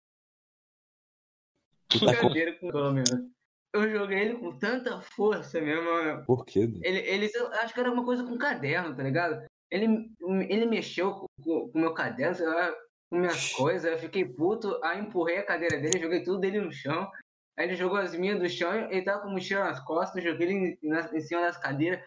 Tu 1.91 2.07
tá 2.07 2.17
com... 2.17 2.29
cadeiras 2.29 2.59
com 2.59 2.91
menos. 2.93 3.31
Eu 3.73 3.91
joguei 3.91 4.19
ele 4.19 4.39
com 4.39 4.59
tanta 4.59 5.01
força 5.01 5.61
mesmo, 5.61 5.85
mano. 5.85 6.25
Por 6.25 6.45
quê? 6.45 6.61
Ele, 6.83 6.99
ele, 6.99 7.31
eu 7.35 7.49
acho 7.55 7.75
que 7.75 7.81
era 7.81 7.91
uma 7.91 8.05
coisa 8.05 8.25
com 8.25 8.39
caderno, 8.39 8.97
tá 8.97 9.03
ligado? 9.03 9.45
Ele, 9.71 10.13
ele 10.49 10.67
mexeu 10.67 11.13
com 11.13 11.27
o 11.43 11.79
meu 11.79 11.95
caderno, 11.95 12.35
sei 12.35 12.47
lá, 12.47 12.73
com 13.09 13.19
minhas 13.19 13.53
coisas, 13.53 13.91
eu 13.91 13.99
fiquei 13.99 14.25
puto, 14.25 14.79
aí 14.83 15.01
empurrei 15.01 15.39
a 15.39 15.47
cadeira 15.47 15.79
dele, 15.79 16.01
joguei 16.01 16.23
tudo 16.23 16.41
dele 16.41 16.61
no 16.61 16.73
chão. 16.73 17.09
Aí 17.57 17.67
ele 17.67 17.77
jogou 17.77 17.99
as 17.99 18.15
minhas 18.15 18.41
do 18.41 18.49
chão, 18.49 18.73
ele 18.91 19.03
tava 19.03 19.23
com 19.23 19.31
mochila 19.31 19.65
nas 19.65 19.81
costas, 19.81 20.23
joguei 20.23 20.49
ele 20.49 20.79
em, 20.83 21.17
em 21.17 21.21
cima 21.21 21.43
das 21.43 21.57
cadeiras. 21.57 22.05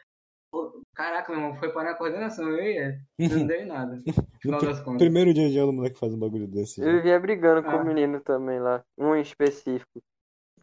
Caraca, 0.93 1.31
meu 1.31 1.41
irmão, 1.41 1.55
foi 1.59 1.71
para 1.73 1.91
a 1.91 1.95
coordenação, 1.95 2.47
eu 2.49 2.57
ele. 2.59 3.01
Não 3.49 3.55
em 3.55 3.65
nada. 3.65 3.95
No 4.05 4.13
final 4.39 4.61
das 4.61 4.79
contas. 4.81 4.97
Primeiro 5.01 5.33
dia 5.33 5.49
de 5.49 5.59
aula, 5.59 5.71
o 5.71 5.75
moleque 5.75 5.97
faz 5.99 6.13
um 6.13 6.19
bagulho 6.19 6.47
desse. 6.47 6.81
eu 6.81 6.91
vivia 6.97 7.19
brigando 7.19 7.63
com 7.63 7.71
Ah. 7.71 7.81
o 7.81 7.85
menino 7.85 8.19
também 8.21 8.59
lá. 8.59 8.83
Um 8.97 9.15
em 9.15 9.21
específico. 9.21 10.01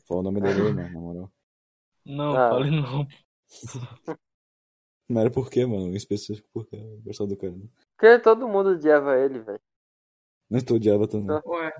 Fala 0.06 0.20
o 0.20 0.22
nome 0.24 0.40
dele 0.40 0.62
mano, 0.72 0.82
na 0.82 0.90
moral. 1.00 1.32
Não, 2.06 2.36
Ah. 2.36 2.50
fale 2.50 2.70
não. 2.70 3.06
Não 5.08 5.20
era 5.22 5.30
por 5.30 5.50
quê, 5.50 5.66
mano? 5.66 5.88
Em 5.88 5.96
específico 5.96 6.48
porque 6.52 6.76
eu 6.76 7.00
gostava 7.04 7.28
do 7.28 7.36
cara. 7.36 7.52
né? 7.52 7.64
Porque 7.96 8.18
todo 8.20 8.46
mundo 8.48 8.70
odiava 8.70 9.18
ele, 9.18 9.40
velho. 9.40 9.60
Não 10.48 10.60
tô 10.60 10.76
odiava 10.76 11.08
também. 11.08 11.36
Ué, 11.46 11.72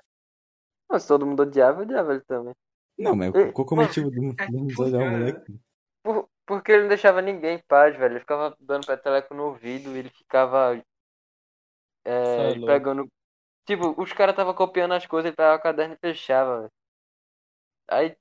Mas 0.91 1.07
todo 1.07 1.25
mundo 1.25 1.43
odiava, 1.45 1.79
eu 1.81 1.85
odiava 1.85 2.13
ele 2.15 2.23
também. 2.23 2.55
Não, 2.99 3.15
mas 3.15 3.31
qual 3.53 3.65
que 3.67 3.75
é 3.75 3.77
o 3.77 3.81
motivo 3.81 4.11
do 4.11 4.17
é 4.37 4.47
do- 4.49 4.67
de 4.67 4.69
tipo, 4.69 4.83
odiar 4.83 5.01
o 5.01 5.05
cara. 5.05 5.19
moleque? 5.19 5.61
Por- 6.03 6.29
porque 6.51 6.72
ele 6.72 6.82
não 6.82 6.88
deixava 6.88 7.22
ninguém 7.22 7.57
em 7.59 7.62
paz, 7.68 7.96
velho. 7.96 8.14
Ele 8.14 8.20
ficava 8.20 8.57
dando 8.59 8.84
peteleco 8.84 9.32
no 9.32 9.44
ouvido, 9.44 9.96
ele 9.96 10.11
ficava 10.11 10.76
é, 12.05 12.51
é 12.51 12.66
pegando. 12.66 13.07
Tipo, 13.64 13.94
os 14.03 14.12
caras 14.12 14.32
estavam 14.32 14.53
copiando 14.53 14.94
as 14.94 15.07
coisas, 15.07 15.28
ele 15.28 15.36
pegava 15.36 15.59
o 15.59 15.62
caderno 15.62 15.94
e 15.94 15.98
fechava, 15.98 16.62
velho. 16.62 16.72
Aí 17.88 18.16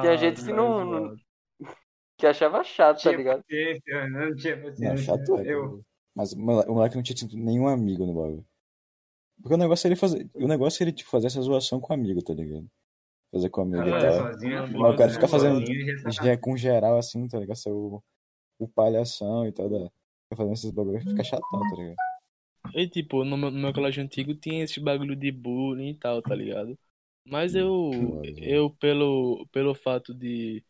Tinha 0.00 0.16
gente 0.16 0.44
que 0.44 0.52
não- 0.52 0.84
não- 0.84 1.16
que 2.16 2.26
achava 2.26 2.62
chato, 2.62 2.98
tá 2.98 3.02
tinha 3.02 3.16
ligado? 3.16 3.42
paciência, 3.42 4.08
não 4.10 4.36
tinha 4.36 4.56
Não, 4.56 4.62
paciência. 4.62 5.04
chato 5.04 5.36
é. 5.38 5.52
Eu. 5.52 5.84
Mas 6.14 6.32
o 6.32 6.38
moleque 6.38 6.94
não 6.94 7.02
tinha 7.02 7.16
tido 7.16 7.36
nenhum 7.36 7.66
amigo 7.66 8.06
no 8.06 8.14
bagulho. 8.14 8.46
Porque 9.40 9.54
o 9.54 9.58
negócio 9.58 9.86
é 9.86 9.88
ele 9.88 9.96
fazer. 9.96 10.30
O 10.34 10.46
negócio 10.46 10.82
é 10.82 10.84
ele, 10.84 10.92
tipo, 10.92 11.10
fazer 11.10 11.26
essa 11.26 11.42
zoação 11.42 11.80
com 11.80 11.92
o 11.92 11.96
amigo, 11.96 12.22
tá 12.22 12.32
ligado? 12.32 12.68
Fazer 13.32 13.48
com 13.48 13.62
amigo 13.62 13.88
e 13.88 13.90
cara, 13.90 14.10
tal. 14.18 14.32
sozinho, 14.32 14.52
é 14.54 14.60
Mas 14.60 14.72
foda, 14.72 14.88
o 14.92 14.96
cara 14.96 15.06
né? 15.08 15.14
fica 15.14 15.28
fazendo- 15.28 15.58
Sozinho 15.60 16.12
já 16.12 16.22
tá- 16.22 16.28
é 16.28 16.36
com 16.36 16.56
geral, 16.56 16.98
assim, 16.98 17.26
tá 17.28 17.38
ligado? 17.38 17.56
Ser 17.56 17.70
o, 17.70 18.02
o 18.58 18.68
palhação 18.68 19.46
e 19.46 19.52
tal. 19.52 19.68
Da... 19.70 19.90
Fazendo 20.34 20.52
esses 20.54 20.70
bagulhos, 20.70 21.02
fica 21.04 21.24
chatão, 21.24 21.60
tá 21.70 21.76
ligado? 21.76 21.96
E 22.74 22.88
tipo, 22.88 23.24
no 23.24 23.36
meu, 23.36 23.50
no 23.50 23.58
meu 23.58 23.72
colégio 23.72 24.02
antigo 24.02 24.34
tinha 24.34 24.64
esse 24.64 24.80
bagulho 24.80 25.16
de 25.16 25.30
bullying 25.32 25.90
e 25.90 25.94
tal, 25.94 26.22
tá 26.22 26.34
ligado? 26.34 26.78
Mas 27.26 27.54
eu, 27.54 27.90
Claro. 28.22 28.38
eu 28.40 28.70
pelo, 28.70 29.46
pelo 29.52 29.74
fato 29.74 30.14
de, 30.14 30.62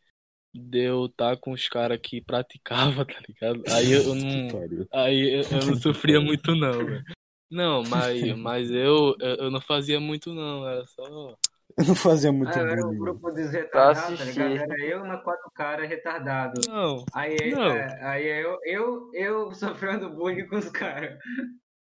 de 0.55 0.79
eu 0.81 1.07
estar 1.07 1.37
com 1.39 1.53
os 1.53 1.69
caras 1.69 1.99
que 2.03 2.21
praticava, 2.21 3.05
tá 3.07 3.21
ligado? 3.29 3.63
Aí 3.73 3.93
eu, 3.93 4.03
eu 4.09 4.15
não, 4.15 4.89
aí 4.93 5.35
eu, 5.35 5.43
eu 5.43 5.67
não 5.67 5.77
sofria 5.83 6.21
muito 6.21 6.55
não, 6.55 6.73
velho. 6.87 7.05
Não, 7.51 7.83
mas, 7.85 8.37
mas 8.39 8.71
eu, 8.71 9.15
eu 9.21 9.35
eu 9.37 9.51
não 9.51 9.61
fazia 9.61 10.01
muito 10.01 10.33
não, 10.33 10.67
era 10.69 10.87
só... 10.87 11.37
Eu 11.79 11.85
não 11.87 11.95
fazia 11.95 12.31
muito 12.33 12.51
Ah, 12.59 12.61
era 12.63 12.81
um 12.81 12.89
bullying. 12.89 12.99
grupo 12.99 13.31
dos 13.33 13.51
retardados, 13.51 14.19
tá 14.19 14.25
ligado? 14.25 14.57
Era 14.73 14.85
eu 14.85 15.05
na 15.05 15.17
quatro 15.19 15.51
caras 15.55 15.89
retardado. 15.89 16.61
Não, 16.69 17.05
Aí, 17.15 17.51
Não. 17.51 17.63
é, 17.71 18.05
aí 18.05 18.27
eu, 18.27 18.59
eu, 18.65 19.11
eu 19.15 19.53
sofrendo 19.55 20.11
bullying 20.11 20.47
com 20.47 20.57
os 20.57 20.69
caras. 20.71 21.17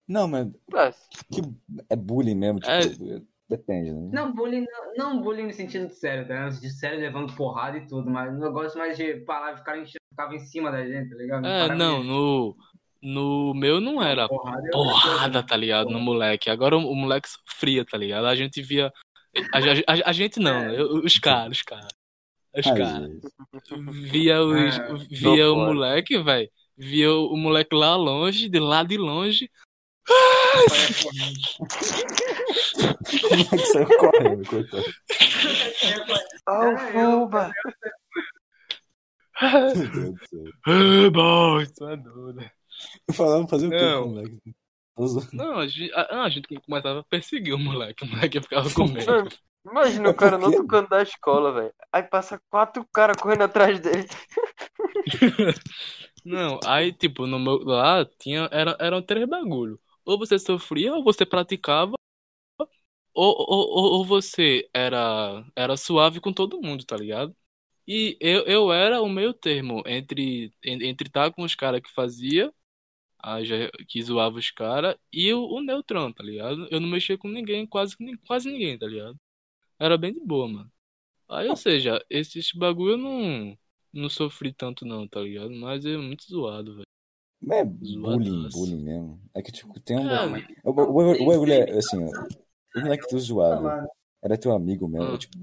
Não, 0.09 0.27
mas 0.27 0.49
Mas, 0.73 1.09
que 1.33 1.43
é 1.91 1.95
bullying 1.97 2.35
mesmo, 2.35 2.61
tipo, 2.61 2.73
É. 2.73 3.21
depende, 3.49 3.93
né? 3.93 4.11
Não 4.13 4.33
bullying, 4.33 4.65
não, 4.97 5.13
não 5.15 5.23
bullying 5.23 5.47
no 5.47 5.53
sentido 5.53 5.87
de 5.87 5.95
sério, 5.95 6.27
tá? 6.27 6.49
De 6.49 6.71
sério 6.71 6.99
levando 6.99 7.35
porrada 7.37 7.77
e 7.79 7.87
tudo, 7.87 8.11
mas 8.11 8.33
um 8.35 8.39
negócio 8.39 8.79
mais 8.79 8.97
de 8.97 9.17
palavras, 9.21 9.59
ficar 9.61 9.77
ficava 10.11 10.35
em 10.35 10.41
cima 10.41 10.71
da 10.73 10.85
gente, 10.85 11.11
tá 11.11 11.17
ligado? 11.17 11.47
é, 11.47 11.75
não, 11.77 12.03
no, 12.03 12.57
no 13.03 13.55
meu 13.55 13.81
não 13.81 14.03
era 14.03 14.27
Porrada, 14.29 14.67
é 14.67 14.71
porrada, 14.71 15.43
tá 15.43 15.57
ligado? 15.57 15.91
No 15.91 16.01
moleque. 16.01 16.51
Agora 16.51 16.77
o, 16.77 16.91
o 16.91 16.97
moleque 16.97 17.29
sofria, 17.29 17.85
tá 17.85 17.97
ligado? 17.97 18.27
A 18.27 18.35
gente 18.35 18.61
via. 18.63 18.91
A, 19.53 19.59
a- 19.93 20.11
a 20.11 20.13
gente 20.13 20.41
não, 20.41 20.57
É. 20.59 20.83
os 20.83 21.19
caras, 21.19 21.59
os 21.59 21.63
caras. 21.63 21.89
Os 22.57 22.67
Ai, 22.67 22.79
caras. 22.79 23.11
Via, 24.11 24.43
os, 24.43 24.79
É, 24.79 24.95
via 25.11 25.51
o 25.51 25.55
fora. 25.55 25.67
moleque, 25.75 26.19
velho. 26.23 26.51
Via 26.77 27.13
o 27.13 27.37
moleque 27.37 27.75
lá 27.75 27.95
longe, 27.97 28.49
de 28.49 28.59
lá 28.59 28.83
de 28.83 28.97
longe. 28.97 29.51
O 30.09 30.13
moleque 33.37 33.67
saiu 33.67 33.89
correndo, 33.99 34.49
coitado. 34.49 34.85
oh, 36.49 36.53
É, 36.53 37.05
eu- 37.05 37.11
fuba! 37.21 37.53
Meu 39.41 39.89
Deus 39.89 39.93
do 39.93 40.19
céu. 40.27 40.45
Ah, 40.67 41.11
boy, 41.11 41.67
tu 41.77 41.89
é 41.89 41.97
doido. 41.97 42.51
Falava 43.13 43.47
fazer 43.49 43.67
o 43.67 43.71
quê 43.71 43.77
Não. 43.81 44.03
com 44.03 44.09
o 44.09 44.13
moleque? 44.15 44.39
Não, 45.33 45.59
a 45.59 45.67
gente, 45.69 45.93
a, 45.95 46.25
a 46.25 46.29
gente 46.31 46.49
começava 46.61 47.01
a 47.01 47.05
perseguir 47.05 47.55
o 47.55 47.59
moleque. 47.59 48.05
O 48.05 48.09
moleque 48.09 48.41
ficava 48.41 48.71
com 48.73 48.87
medo. 48.89 49.19
Imagina 49.65 50.09
o 50.09 50.15
cara 50.15 50.39
no 50.39 50.47
outro 50.47 50.65
canto 50.65 50.89
da 50.91 51.03
escola, 51.03 51.53
velho. 51.53 51.75
Aí 51.93 52.03
passa 52.03 52.41
quatro 52.51 52.87
caras 52.93 53.17
correndo 53.21 53.43
atrás 53.45 53.79
dele. 53.81 54.09
Não, 56.25 56.61
aí, 56.65 56.93
tipo, 56.93 57.27
no 57.27 57.39
meu, 57.39 57.59
lá 57.65 58.05
tinha, 58.19 58.49
era, 58.53 58.77
eram 58.81 59.03
três 59.03 59.29
bagulho. 59.29 59.81
Ou 60.05 60.19
você 60.19 60.39
sofria, 60.39 60.95
ou 60.95 61.05
você 61.05 61.25
praticava, 61.27 61.95
ou, 63.15 63.35
ou, 63.39 63.69
ou, 63.71 63.93
ou 63.99 64.05
você 64.05 64.69
era, 64.73 65.45
era 65.57 65.77
suave 65.77 66.21
com 66.21 66.33
todo 66.33 66.61
mundo, 66.61 66.85
tá 66.85 66.97
ligado? 66.97 67.35
E 67.89 68.17
eu, 68.21 68.45
eu 68.47 68.73
era 68.73 69.03
o 69.03 69.09
meio 69.09 69.35
termo 69.35 69.83
entre 69.87 70.53
en- 70.65 70.85
entre 70.89 71.09
estar 71.09 71.33
com 71.33 71.43
os 71.45 71.55
caras 71.55 71.81
que 71.83 71.91
fazia, 71.93 72.53
aí 73.23 73.45
já- 73.45 73.71
que 73.89 74.03
zoava 74.03 74.39
os 74.39 74.51
caras, 74.51 74.97
e 75.13 75.33
o, 75.33 75.45
o 75.47 75.61
neutrão, 75.61 76.13
tá 76.13 76.23
ligado? 76.23 76.67
Eu 76.71 76.81
não 76.81 76.89
mexia 76.89 77.19
com 77.19 77.29
ninguém, 77.29 77.67
quase, 77.67 77.97
quase 78.27 78.51
ninguém, 78.51 78.79
tá 78.79 78.87
ligado? 78.87 79.17
Era 79.79 79.97
bem 79.99 80.13
de 80.13 80.21
boa, 80.21 80.49
mano. 80.49 80.73
Aí, 81.29 81.49
ou 81.49 81.57
seja, 81.57 82.03
esse, 82.09 82.39
esse 82.39 82.57
bagulho 82.59 82.93
eu 82.93 82.99
não, 82.99 83.59
não 83.93 84.09
sofri 84.09 84.53
tanto 84.53 84.85
não, 84.87 85.07
tá 85.07 85.21
ligado? 85.21 85.51
Mas 85.53 85.85
é 85.85 85.97
muito 85.97 86.25
zoado, 86.25 86.73
velho. 86.75 86.85
É 87.51 87.65
bullying, 87.65 88.49
bullying 88.49 88.83
mesmo. 88.83 89.21
É 89.35 89.41
que, 89.43 89.53
tipo, 89.53 89.79
tem 89.81 89.97
um. 89.99 90.11
É, 90.11 90.27
mas- 90.27 90.45
O 90.65 90.71
o- 90.71 90.91
o- 90.91 91.23
o 91.23 91.27
bagulho 91.27 91.53
é 91.53 91.71
assim, 91.79 91.97
ó. 92.03 92.11
O 92.77 92.81
moleque 92.81 93.05
que 93.05 93.09
tu 93.11 93.19
zoava 93.21 93.63
Mano, 93.63 93.89
era 94.23 94.37
teu 94.37 94.53
amigo 94.53 94.89
mesmo. 94.89 95.15
Ah. 95.15 95.19
Tipo, 95.19 95.39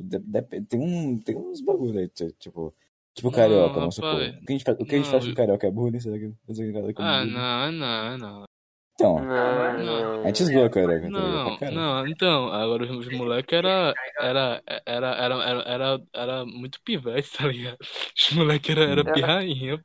tem, 0.67 0.80
um, 0.80 1.17
tem 1.19 1.36
uns 1.38 1.61
bagulho 1.61 1.97
aí, 1.99 2.09
ti- 2.09 2.34
tipo. 2.38 2.73
Tipo 3.16 3.32
carioca, 3.32 3.80
vamos 3.80 3.95
supor. 3.95 4.24
rapaz. 4.24 4.36
O 4.41 4.45
que 4.45 4.53
a 4.53 4.55
gente 4.57 4.66
faz, 4.66 4.78
o 4.80 4.86
que 4.86 4.95
a 4.95 4.97
gente 4.99 5.09
Não, 5.09 5.11
faz 5.11 5.26
com 5.26 5.34
eu- 5.34 5.38
carioca 5.39 5.68
é 5.68 5.72
bullying? 5.72 5.99
Será 5.99 6.20
que 6.20 6.34
fazer 6.47 6.72
carioca 6.74 6.93
como 6.95 7.09
Ah, 7.09 7.26
não, 7.26 7.72
não, 7.72 8.18
não. 8.18 8.45
Então, 8.93 9.30
Não, 9.78 10.24
a 10.24 10.28
gente 10.28 10.45
zoa 10.45 10.70
carioca? 10.70 11.09
Não, 11.09 11.59
não, 11.70 12.07
então, 12.07 12.49
agora 12.53 12.86
os 12.91 13.09
moleques 13.09 13.53
era, 13.57 13.97
era, 14.20 14.63
era, 14.86 15.07
era, 15.16 15.36
era, 15.43 15.63
era, 15.63 16.03
era 16.13 16.45
muito 16.45 16.82
pivete, 16.84 17.32
tá 17.38 17.47
ligado? 17.47 17.78
Os 18.18 18.32
moleques 18.34 18.70
era, 18.72 18.84
era 18.86 19.05
pirrainha. 19.05 19.84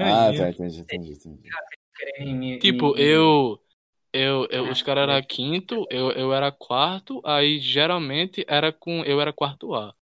Ah, 0.00 0.32
Pirrainha. 0.32 0.34
tá, 0.34 0.48
entendi, 0.50 0.80
entendi, 0.80 1.12
entendi. 1.12 1.54
Tipo, 2.58 2.96
eu, 2.98 3.60
eu, 4.12 4.46
eu, 4.50 4.68
Ah, 4.68 4.70
os 4.70 4.82
caras 4.82 5.04
eram 5.04 5.14
é. 5.16 5.22
quinto, 5.22 5.86
eu, 5.90 6.12
eu 6.12 6.32
era 6.34 6.52
quarto, 6.52 7.20
aí 7.24 7.60
geralmente 7.60 8.44
era 8.48 8.72
com, 8.72 9.04
eu 9.04 9.20
era 9.20 9.32
quarto 9.32 9.74
A. 9.74 9.94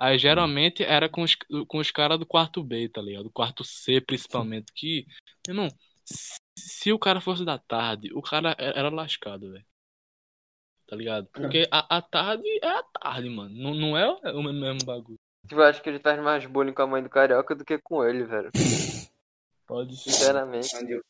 Aí 0.00 0.18
geralmente 0.18 0.82
era 0.82 1.10
com 1.10 1.20
os, 1.22 1.36
com 1.68 1.76
os 1.78 1.90
caras 1.90 2.18
do 2.18 2.24
quarto 2.24 2.64
B, 2.64 2.88
tá 2.88 3.02
ligado? 3.02 3.30
Quarto 3.30 3.62
C, 3.64 4.00
principalmente, 4.00 4.72
que, 4.74 5.06
irmão, 5.46 5.68
se- 6.04 6.38
se 6.58 6.90
o 6.92 6.98
cara 6.98 7.20
fosse 7.20 7.44
da 7.44 7.58
tarde, 7.58 8.10
o 8.14 8.22
cara 8.22 8.56
era 8.58 8.78
era 8.78 8.88
lascado, 8.88 9.52
velho. 9.52 9.66
Tá 10.88 10.96
ligado? 10.96 11.26
Porque 11.32 11.68
a, 11.70 11.98
a 11.98 12.02
tarde 12.02 12.48
é 12.62 12.66
a 12.68 12.82
tarde, 12.82 13.28
mano. 13.28 13.54
Não, 13.54 13.74
não 13.74 13.96
é 13.96 14.08
o 14.32 14.42
mesmo 14.42 14.84
bagulho. 14.86 15.18
Tipo, 15.46 15.60
eu 15.60 15.64
acho 15.66 15.82
que 15.82 15.88
ele 15.90 16.00
faz 16.00 16.18
mais 16.20 16.44
bullying 16.46 16.72
com 16.72 16.82
a 16.82 16.86
mãe 16.86 17.02
do 17.02 17.08
carioca 17.10 17.54
do 17.54 17.64
que 17.64 17.78
com 17.78 18.02
ele, 18.02 18.24
velho. 18.24 18.50
Pode 19.66 19.96
ser. 19.96 20.10
Sinceramente. 20.12 20.74
Onde 20.76 20.92
eu, 20.92 21.02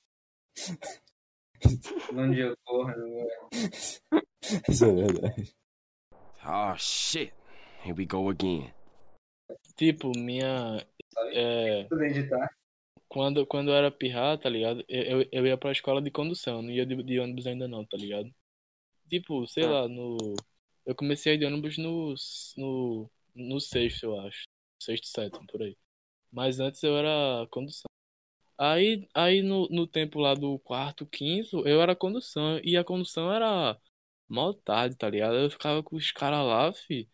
onde 2.14 2.40
eu 2.40 2.56
corro, 2.64 2.90
não 2.96 3.20
é. 3.20 4.22
Isso 4.68 4.84
é 4.84 4.92
verdade. 4.92 5.54
Oh 6.44 6.76
shit. 6.76 7.32
Here 7.84 7.94
we 7.96 8.04
go 8.04 8.28
again. 8.28 8.72
Tipo, 9.80 10.12
minha. 10.14 10.86
É, 11.32 11.88
quando, 13.08 13.46
quando 13.46 13.70
eu 13.70 13.74
era 13.74 13.90
pirata, 13.90 14.42
tá 14.42 14.50
ligado? 14.50 14.84
Eu, 14.86 15.22
eu, 15.22 15.28
eu 15.32 15.46
ia 15.46 15.56
pra 15.56 15.72
escola 15.72 16.02
de 16.02 16.10
condução, 16.10 16.60
não 16.60 16.70
ia 16.70 16.84
de, 16.84 17.02
de 17.02 17.18
ônibus 17.18 17.46
ainda 17.46 17.66
não, 17.66 17.82
tá 17.86 17.96
ligado? 17.96 18.30
Tipo, 19.08 19.46
sei 19.46 19.64
Ah. 19.64 19.68
lá, 19.68 19.88
no. 19.88 20.18
Eu 20.84 20.94
comecei 20.94 21.32
a 21.32 21.34
ir 21.34 21.38
de 21.38 21.46
ônibus 21.46 21.78
no, 21.78 22.14
no, 22.58 23.10
no 23.34 23.58
sexto, 23.58 24.04
eu 24.04 24.20
acho. 24.20 24.42
Sexto, 24.78 25.06
sétimo, 25.06 25.46
por 25.46 25.62
aí. 25.62 25.74
Mas 26.30 26.60
antes 26.60 26.82
eu 26.82 26.94
era 26.98 27.46
condução. 27.50 27.88
Aí, 28.58 29.08
aí 29.14 29.40
no, 29.40 29.66
no 29.70 29.86
tempo 29.86 30.20
lá 30.20 30.34
do 30.34 30.58
quarto, 30.58 31.06
quinto, 31.06 31.66
eu 31.66 31.80
era 31.80 31.96
condução. 31.96 32.60
E 32.62 32.76
a 32.76 32.84
condução 32.84 33.32
era 33.32 33.80
mal 34.28 34.52
tarde, 34.52 34.94
tá 34.96 35.08
ligado? 35.08 35.36
Eu 35.36 35.50
ficava 35.50 35.82
com 35.82 35.96
os 35.96 36.12
caras 36.12 36.46
lá, 36.46 36.70
fi. 36.70 37.08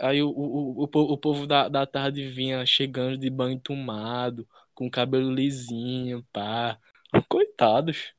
Aí 0.00 0.22
o, 0.22 0.28
o, 0.28 0.82
o, 0.82 0.84
o 0.84 1.18
povo 1.18 1.46
da, 1.46 1.68
da 1.68 1.86
tarde 1.86 2.28
vinha 2.28 2.66
chegando 2.66 3.16
de 3.16 3.30
banho 3.30 3.60
tomado, 3.60 4.46
com 4.74 4.90
cabelo 4.90 5.32
lisinho, 5.32 6.26
pá. 6.32 6.78
Coitados. 7.28 8.12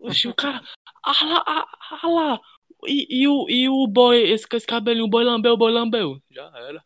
Oxi, 0.00 0.28
o 0.28 0.34
cara. 0.34 0.62
Ah 1.04 1.24
lá, 1.24 1.44
ah, 1.46 1.66
ah 2.02 2.08
lá. 2.08 2.40
E, 2.86 3.22
e, 3.22 3.28
o, 3.28 3.48
e 3.48 3.68
o 3.68 3.86
boy, 3.86 4.20
esse, 4.20 4.46
esse 4.52 4.66
cabelinho, 4.66 5.04
o 5.04 5.08
boy 5.10 5.22
lambeu, 5.22 5.52
o 5.52 5.56
boy 5.56 5.72
lambeu. 5.72 6.20
Já 6.30 6.50
era. 6.56 6.84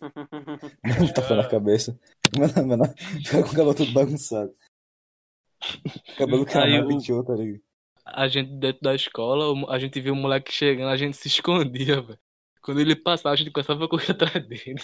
Um 1.00 1.12
tapa 1.12 1.34
na 1.36 1.46
cabeça. 1.46 1.98
Mano, 2.36 2.66
mano, 2.66 2.84
fica 3.24 3.42
com 3.42 3.48
o 3.48 3.52
cabelo 3.52 3.74
todo 3.74 3.92
bagunçado. 3.92 4.52
Cabelo 6.16 6.42
o- 6.42 6.88
penteou, 6.88 7.22
tá 7.24 7.34
ligado? 7.34 7.62
A 8.04 8.28
gente 8.28 8.50
dentro 8.52 8.82
da 8.82 8.94
escola, 8.94 9.68
a 9.68 9.78
gente 9.78 10.00
viu 10.00 10.14
o 10.14 10.16
moleque 10.16 10.52
chegando, 10.52 10.88
a 10.88 10.96
gente 10.96 11.16
se 11.16 11.28
escondia, 11.28 12.00
velho. 12.00 12.18
Quando 12.66 12.80
ele 12.80 12.96
passava, 12.96 13.32
a 13.32 13.36
gente 13.36 13.52
começava 13.52 13.84
a 13.84 13.88
correr 13.88 14.10
atrás 14.10 14.44
dele. 14.46 14.74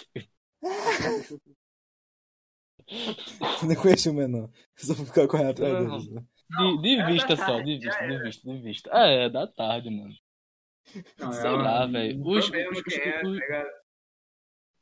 Não 3.66 3.74
conheci 3.80 4.09
o 4.09 4.14
menor. 4.14 4.49
Só 4.76 4.95
vou 4.95 5.07
ficar 5.07 5.26
correndo 5.26 5.51
atrás 5.51 5.72
Não. 5.85 5.99
deles. 5.99 6.09
né? 6.11 6.24
De, 6.51 6.83
de 6.83 6.95
era 6.99 7.11
vista 7.11 7.37
só, 7.37 7.47
tarde, 7.47 7.78
de 7.78 7.85
já 7.85 7.91
vista, 7.91 8.07
de 8.09 8.22
vista, 8.22 8.53
de 8.53 8.62
vista. 8.62 8.91
É, 8.93 9.24
é 9.24 9.30
da 9.30 9.47
tarde, 9.47 9.91
mano. 9.91 10.14
Não, 11.18 11.33
Sei 11.33 11.47
é 11.47 11.53
um- 11.53 11.57
lá, 11.57 11.87
velho. 11.87 12.26
Os- 12.26 12.49
os- 12.49 12.53
é, 12.55 12.68
os- 12.68 12.83
tá 12.83 13.28
ligado? 13.28 13.70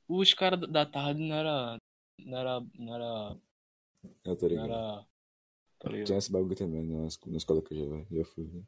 Os 0.08 0.34
caras 0.34 0.60
da 0.70 0.84
tarde 0.84 1.20
não 1.20 1.36
era. 1.36 1.78
Não 2.18 2.38
era. 2.38 2.60
Não 2.78 2.94
era. 2.94 3.36
Eu 4.24 4.36
tô 4.36 4.46
Não 4.46 4.48
ligado. 4.48 4.72
era. 4.72 5.06
Tá? 5.78 6.04
Tinha 6.04 6.18
esse 6.18 6.30
bagulho 6.32 6.56
também 6.56 6.82
na, 6.84 7.06
es- 7.06 7.18
na 7.26 7.36
escola 7.38 7.62
que 7.62 7.72
eu 7.74 8.04
já, 8.10 8.16
já 8.18 8.24
fui. 8.24 8.44
Né? 8.44 8.62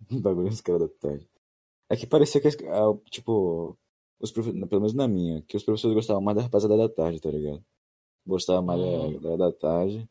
Bagulho 0.22 0.46
nos 0.46 0.60
caras 0.60 0.82
da 0.82 0.88
tarde. 0.88 1.28
É 1.88 1.96
que 1.96 2.06
parecia 2.06 2.40
que, 2.40 2.48
ah, 2.66 2.98
tipo, 3.10 3.76
os 4.20 4.30
profe- 4.32 4.52
pelo 4.52 4.80
menos 4.80 4.94
na 4.94 5.06
minha, 5.06 5.42
que 5.42 5.56
os 5.56 5.62
professores 5.62 5.94
gostavam 5.94 6.22
mais 6.22 6.36
da 6.36 6.42
rapaziada 6.42 6.76
da 6.76 6.88
tarde, 6.88 7.20
tá 7.20 7.30
ligado? 7.30 7.64
Gostavam 8.26 8.62
mais 8.64 8.80
Hum. 8.80 9.20
da, 9.20 9.30
da, 9.30 9.36
da 9.36 9.52
tarde. 9.52 10.08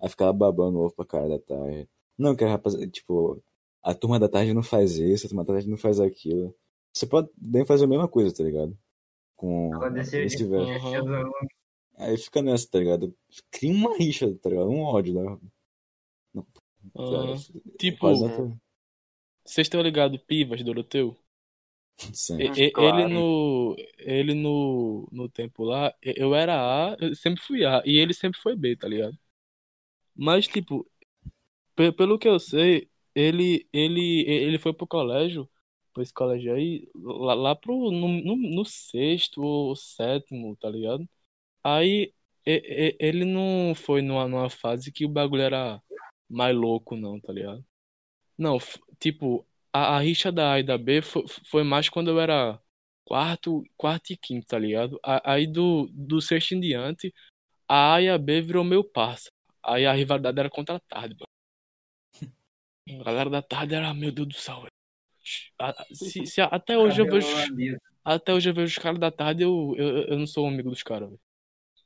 Aí 0.00 0.08
ficava 0.08 0.32
babando 0.32 0.78
o 0.78 0.82
ovo 0.84 0.94
pra 0.94 1.04
cara 1.04 1.28
da 1.28 1.38
tarde. 1.38 1.88
Não, 2.16 2.34
que 2.34 2.42
a 2.44 2.48
rapaziada, 2.48 2.86
tipo, 2.88 3.42
a 3.82 3.92
turma 3.94 4.18
da 4.18 4.28
tarde 4.28 4.54
não 4.54 4.62
faz 4.62 4.96
isso, 4.96 5.26
a 5.26 5.28
turma 5.28 5.44
da 5.44 5.52
tarde 5.54 5.68
não 5.68 5.76
faz 5.76 6.00
aquilo. 6.00 6.54
Você 6.92 7.06
pode 7.06 7.28
bem 7.36 7.64
fazer 7.66 7.84
a 7.84 7.88
mesma 7.88 8.08
coisa, 8.08 8.34
tá 8.34 8.42
ligado? 8.42 8.76
Com 9.36 9.70
dos 10.58 10.64
alunos. 11.04 11.32
Aí 11.96 12.16
fica 12.16 12.40
nessa, 12.42 12.66
tá 12.70 12.78
ligado? 12.78 13.14
Cria 13.50 13.72
uma 13.72 13.94
rixa, 13.96 14.34
tá 14.40 14.48
ligado? 14.48 14.70
Um 14.70 14.80
ódio, 14.82 15.14
né? 15.14 15.38
Tipo, 17.78 18.06
não 18.08 18.28
tô- 18.48 18.56
vocês 19.50 19.66
estão 19.66 19.82
ligados, 19.82 20.20
Pivas, 20.22 20.62
Doroteu? 20.62 21.16
Sim. 22.14 22.38
E- 22.38 22.52
e- 22.68 22.72
Claro. 22.72 22.98
Ele 22.98 23.14
no. 23.14 23.76
Ele 23.98 24.34
no, 24.34 25.08
no 25.12 25.28
tempo 25.28 25.64
lá, 25.64 25.94
eu 26.02 26.34
era 26.34 26.54
A, 26.92 26.96
eu 27.00 27.14
sempre 27.14 27.42
fui 27.42 27.64
A, 27.64 27.82
e 27.84 27.98
ele 27.98 28.14
sempre 28.14 28.40
foi 28.40 28.56
B, 28.56 28.76
tá 28.76 28.88
ligado? 28.88 29.16
Mas, 30.14 30.46
tipo, 30.46 30.86
pe- 31.76 31.92
pelo 31.92 32.18
que 32.18 32.28
eu 32.28 32.38
sei, 32.40 32.90
ele, 33.14 33.68
ele, 33.72 34.24
ele 34.28 34.58
foi 34.58 34.72
pro 34.74 34.86
colégio, 34.86 35.48
pra 35.94 36.02
esse 36.02 36.12
colégio 36.14 36.54
aí, 36.54 36.88
lá, 36.96 37.34
lá 37.34 37.56
pro, 37.56 37.90
no, 37.92 38.08
no, 38.08 38.36
no 38.36 38.64
sexto 38.64 39.42
ou 39.42 39.76
sétimo, 39.76 40.56
tá 40.56 40.70
ligado? 40.70 41.08
Aí 41.64 42.12
e- 42.46 42.96
e- 42.96 42.98
ele 43.00 43.24
não 43.26 43.74
foi 43.74 44.02
numa, 44.02 44.28
numa 44.28 44.50
fase 44.50 44.92
que 44.92 45.04
o 45.06 45.08
bagulho 45.08 45.42
era 45.42 45.82
mais 46.28 46.56
louco, 46.56 46.96
não, 46.96 47.20
tá 47.20 47.32
ligado? 47.32 47.64
Não, 48.40 48.58
tipo, 48.98 49.46
a, 49.72 49.96
a 49.96 50.00
rixa 50.00 50.32
da 50.32 50.52
A 50.54 50.60
e 50.60 50.62
da 50.62 50.78
B 50.78 51.02
foi, 51.02 51.24
foi 51.50 51.62
mais 51.62 51.88
quando 51.90 52.08
eu 52.10 52.18
era 52.20 52.58
quarto, 53.04 53.62
quarto 53.76 54.12
e 54.12 54.16
quinto, 54.16 54.46
tá 54.46 54.58
ligado? 54.58 54.98
A- 55.04 55.34
Aí 55.34 55.46
do, 55.46 55.88
do 55.92 56.20
sexto 56.22 56.54
em 56.54 56.60
diante, 56.60 57.12
a 57.68 57.94
A 57.96 58.02
e 58.02 58.08
a 58.08 58.18
B 58.18 58.40
virou 58.40 58.64
meu 58.64 58.82
parça. 58.84 59.30
Aí 59.62 59.86
a 59.86 59.92
rivalidade 59.92 60.40
era 60.40 60.50
contra 60.50 60.76
a 60.76 60.80
tarde, 60.80 61.16
mano. 62.88 63.00
A 63.00 63.04
galera 63.04 63.30
da 63.30 63.42
tarde 63.42 63.74
era, 63.74 63.92
meu 63.94 64.10
Deus 64.12 64.28
do 64.28 64.34
céu. 64.34 64.64
A- 65.58 65.84
se- 65.92 66.26
se 66.26 66.40
até 66.40 66.78
hoje 66.78 67.00
eu 67.02 67.06
vejo, 67.06 67.26
até 68.04 68.32
hoje 68.34 68.50
eu 68.50 68.54
vejo 68.54 68.72
os 68.78 68.82
caras 68.82 68.98
da 68.98 69.10
tarde, 69.10 69.42
eu, 69.42 69.74
eu, 69.76 69.88
eu 70.06 70.18
não 70.18 70.26
sou 70.26 70.46
amigo 70.48 70.70
dos 70.70 70.82
caras, 70.82 71.08
velho. 71.10 71.20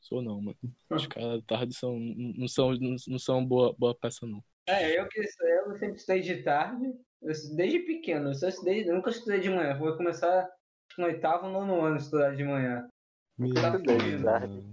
Sou 0.00 0.22
não, 0.22 0.40
mano. 0.40 0.58
Os 0.90 1.06
caras 1.08 1.40
da 1.40 1.46
tarde 1.56 1.74
são, 1.74 1.98
não 1.98 2.46
são, 2.48 2.72
não 3.08 3.18
são 3.18 3.44
boa, 3.44 3.74
boa 3.78 3.94
peça, 3.94 4.26
não. 4.26 4.42
É, 4.66 4.98
eu 4.98 5.06
que 5.08 5.20
eu 5.20 5.78
sempre 5.78 5.96
estudei 5.96 6.20
de 6.22 6.42
tarde, 6.42 6.86
eu, 7.22 7.32
desde 7.56 7.80
pequeno, 7.80 8.30
eu, 8.30 8.34
só 8.34 8.48
estudei, 8.48 8.88
eu 8.88 8.94
nunca 8.94 9.10
estudei 9.10 9.40
de 9.40 9.50
manhã, 9.50 9.76
vou 9.76 9.96
começar 9.96 10.48
no 10.96 11.04
oitavo, 11.06 11.48
nono 11.48 11.82
ano 11.84 11.96
a 11.96 11.98
estudar 11.98 12.34
de 12.34 12.44
manhã. 12.44 12.88
Meu 13.36 13.52
estudei 13.52 13.98
de 14.16 14.22
tarde. 14.22 14.64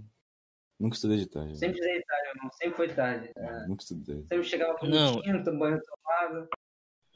Nunca 0.80 0.94
estudei 0.96 1.18
de 1.18 1.26
tarde. 1.26 1.58
Sempre 1.58 1.74
estudei 1.78 1.98
de 1.98 2.04
tarde, 2.04 2.30
não, 2.42 2.50
sempre 2.52 2.76
foi 2.76 2.88
tarde. 2.88 3.30
É, 3.36 3.66
Nunca 3.66 3.82
estudei. 3.82 4.16
sempre 4.22 4.44
chegava 4.44 4.78
Não. 4.82 5.12
bonitinho, 5.14 5.58
banho 5.58 5.80
tomado. 5.82 6.48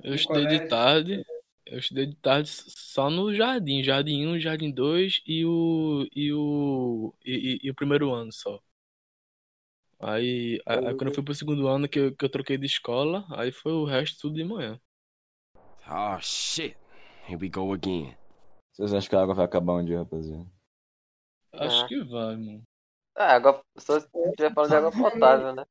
Eu 0.03 0.15
estudei 0.15 0.43
de 0.43 0.49
colégio. 0.49 0.69
tarde. 0.69 1.25
Eu 1.65 1.79
estudei 1.79 2.07
de 2.07 2.17
tarde 2.17 2.49
só 2.49 3.11
no 3.11 3.35
jardim, 3.35 3.83
jardim 3.83 4.25
1, 4.29 4.39
jardim 4.39 4.71
2 4.71 5.21
e 5.27 5.45
o 5.45 6.07
e 6.15 6.33
o 6.33 7.13
e, 7.25 7.33
e- 7.55 7.59
e 7.65 7.71
o 7.71 7.75
primeiro 7.75 8.13
ano 8.13 8.33
só. 8.33 8.61
Aí, 10.09 10.61
a- 10.65 10.75
aí 10.75 10.95
quando 10.95 11.09
eu 11.09 11.15
fui 11.15 11.25
pro 11.25 11.35
segundo 11.35 11.67
ano 11.67 11.89
que 11.89 11.99
eu, 11.99 12.15
que 12.17 12.25
eu 12.25 12.29
troquei 12.29 12.57
de 12.57 12.65
escola, 12.67 13.25
aí 13.31 13.51
foi 13.51 13.73
o 13.73 13.85
resto 13.85 14.21
tudo 14.21 14.37
de 14.37 14.45
manhã. 14.45 14.81
Oh 15.91 16.17
shit. 16.21 16.77
Here 17.29 17.37
we 17.41 17.49
go 17.49 17.73
again. 17.73 18.17
Vocês 18.73 18.95
acham 18.95 19.11
que 19.11 19.17
a 19.17 19.23
água 19.23 19.35
vai 19.35 19.45
acabar 19.45 19.73
um 19.75 19.85
dia, 19.85 19.99
rapaziada? 19.99 20.47
Acho 21.55 21.85
Ah. 21.85 21.89
que 21.89 22.05
vai, 22.05 22.37
mano. 22.37 22.63
Ah, 23.17 23.35
água, 23.35 23.65
só 23.79 23.99
se 23.99 24.07
estiver 24.07 24.55
falando 24.55 24.71
de 24.71 24.77
água 24.77 24.93
potável, 24.93 25.55
né? 25.55 25.65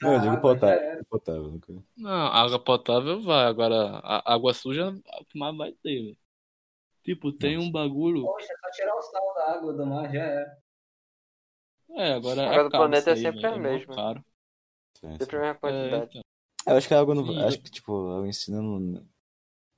Não, 0.00 0.12
eu 0.14 0.20
digo 0.20 0.40
potável. 0.40 1.04
Potável. 1.06 1.60
Não, 1.96 2.10
água 2.28 2.58
potável 2.62 3.20
vai, 3.22 3.44
agora 3.46 3.98
a 4.04 4.34
água 4.34 4.54
suja 4.54 4.92
mas 5.34 5.56
vai 5.56 5.72
ter, 5.82 6.00
velho. 6.02 6.18
Tipo, 7.02 7.32
tem 7.32 7.58
um 7.58 7.72
bagulho. 7.72 8.22
Poxa, 8.22 8.52
é 8.52 8.56
só 8.56 8.70
tirar 8.70 8.94
o 8.94 9.02
sal 9.02 9.34
da 9.34 9.52
água 9.54 9.72
do 9.72 9.84
mar, 9.84 10.12
já 10.12 10.22
era. 10.22 10.61
É, 11.96 12.12
agora 12.14 12.42
A 12.42 12.44
é 12.44 12.48
água 12.58 12.64
do 12.64 12.70
planeta 12.70 13.10
é 13.10 13.12
aí, 13.14 13.22
sempre 13.22 13.40
velho, 13.42 13.54
a 13.54 13.56
é 13.56 13.58
mesma. 13.58 13.94
Sim, 14.94 15.18
Sempre 15.18 15.36
a 15.36 15.40
mesma 15.40 15.54
É, 15.54 15.58
quantidade. 15.60 16.10
então. 16.10 16.22
Eu 16.66 16.76
acho 16.76 16.88
que 16.88 16.94
a 16.94 17.00
água 17.00 17.14
não. 17.14 17.24
Sim. 17.26 17.38
Acho 17.46 17.58
que, 17.58 17.70
tipo, 17.70 17.92
o 17.92 18.26
ensino 18.26 18.62
não. 18.80 19.06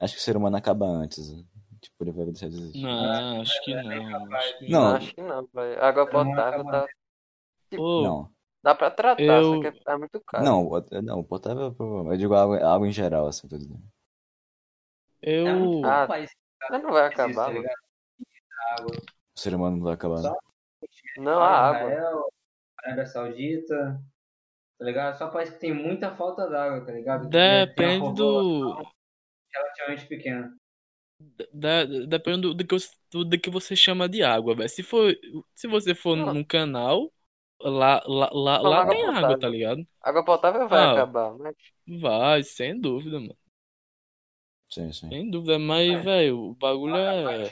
Acho 0.00 0.14
que 0.14 0.20
o 0.20 0.22
ser 0.22 0.36
humano 0.36 0.56
acaba 0.56 0.86
antes. 0.86 1.30
né? 1.30 1.44
Tipo, 1.80 2.04
ele 2.04 2.12
vai 2.12 2.26
deixar 2.26 2.48
de 2.50 2.56
existir. 2.56 2.82
Não, 2.82 3.40
acho 3.42 3.64
que 3.64 3.74
não. 3.74 4.34
Acho 4.34 4.58
que 4.58 4.68
Não. 4.70 4.80
Não, 4.82 4.96
acho 4.96 5.14
que 5.14 5.22
não, 5.22 5.48
velho. 5.54 5.84
Água 5.84 6.06
potável 6.06 6.64
tá. 6.64 6.86
Pô, 7.76 8.02
Não. 8.02 8.30
Dá 8.62 8.74
pra 8.74 8.90
tratar, 8.90 9.22
Eu- 9.22 9.56
só 9.56 9.70
que 9.70 9.90
é 9.90 9.96
muito 9.98 10.20
caro. 10.26 10.44
Não, 10.44 10.66
o- 10.66 11.02
não, 11.02 11.18
o 11.20 11.24
potável 11.24 11.64
é 11.64 11.66
o 11.68 11.74
problema. 11.74 12.14
Eu 12.14 12.18
digo 12.18 12.34
água, 12.34 12.58
água 12.74 12.88
em 12.88 12.92
geral, 12.92 13.26
assim, 13.26 13.46
tô 13.48 13.58
dizendo. 13.58 13.82
eu. 15.22 15.46
É 15.48 15.88
Ah, 15.88 16.06
Mas 16.08 16.30
não 16.82 16.90
vai 16.92 17.06
acabar, 17.06 17.34
tá 17.34 17.48
mano. 17.48 17.60
ligado? 17.60 17.76
Água. 18.78 18.96
O 19.36 19.40
ser 19.40 19.54
humano 19.54 19.76
não 19.76 19.84
vai 19.84 19.94
acabar. 19.94 20.22
Só- 20.22 20.38
Não, 21.16 21.40
a 21.42 21.68
água. 21.68 21.90
Israel, 21.90 22.32
Arábia 22.84 23.06
Saudita, 23.06 24.02
tá 24.78 24.84
ligado? 24.84 25.18
Só 25.18 25.28
país 25.30 25.50
que 25.50 25.58
tem 25.60 25.74
muita 25.74 26.14
falta 26.16 26.48
d'água, 26.48 26.84
tá 26.84 26.92
ligado? 26.92 27.28
Depende 27.28 28.14
do. 28.14 28.84
Relativamente 29.52 30.06
pequena. 30.06 30.54
Da, 31.52 31.84
depende 31.84 32.42
do, 32.42 32.54
do 32.54 32.66
que, 32.66 32.74
você- 32.74 32.94
do, 33.10 33.24
do 33.24 33.38
que 33.40 33.48
você 33.50 33.74
chama 33.76 34.08
de 34.08 34.22
água, 34.22 34.54
velho. 34.54 34.68
Se 34.68 34.82
for, 34.82 35.14
se 35.54 35.66
você 35.68 35.94
for 35.94 36.16
Não. 36.16 36.34
num 36.34 36.44
canal, 36.44 37.12
lá, 37.60 38.02
lá, 38.06 38.30
lá, 38.32 38.58
Não, 38.62 38.70
lá 38.70 38.80
água 38.82 38.94
tem 38.94 39.04
água, 39.06 39.20
potável. 39.20 39.38
tá 39.38 39.48
ligado? 39.48 39.86
Água 40.02 40.24
potável 40.24 40.68
vai 40.68 40.78
Ah. 40.80 40.92
acabar, 40.92 41.32
mas. 41.38 41.54
Vai, 41.86 42.42
sem 42.42 42.78
dúvida, 42.80 43.18
mano. 43.20 43.36
Sim, 44.68 44.92
sim. 44.92 45.08
Sem 45.08 45.30
dúvida, 45.30 45.58
mas, 45.58 45.88
É. 45.92 46.02
velho, 46.02 46.38
o 46.50 46.54
bagulho 46.54 46.96
é. 46.96 47.50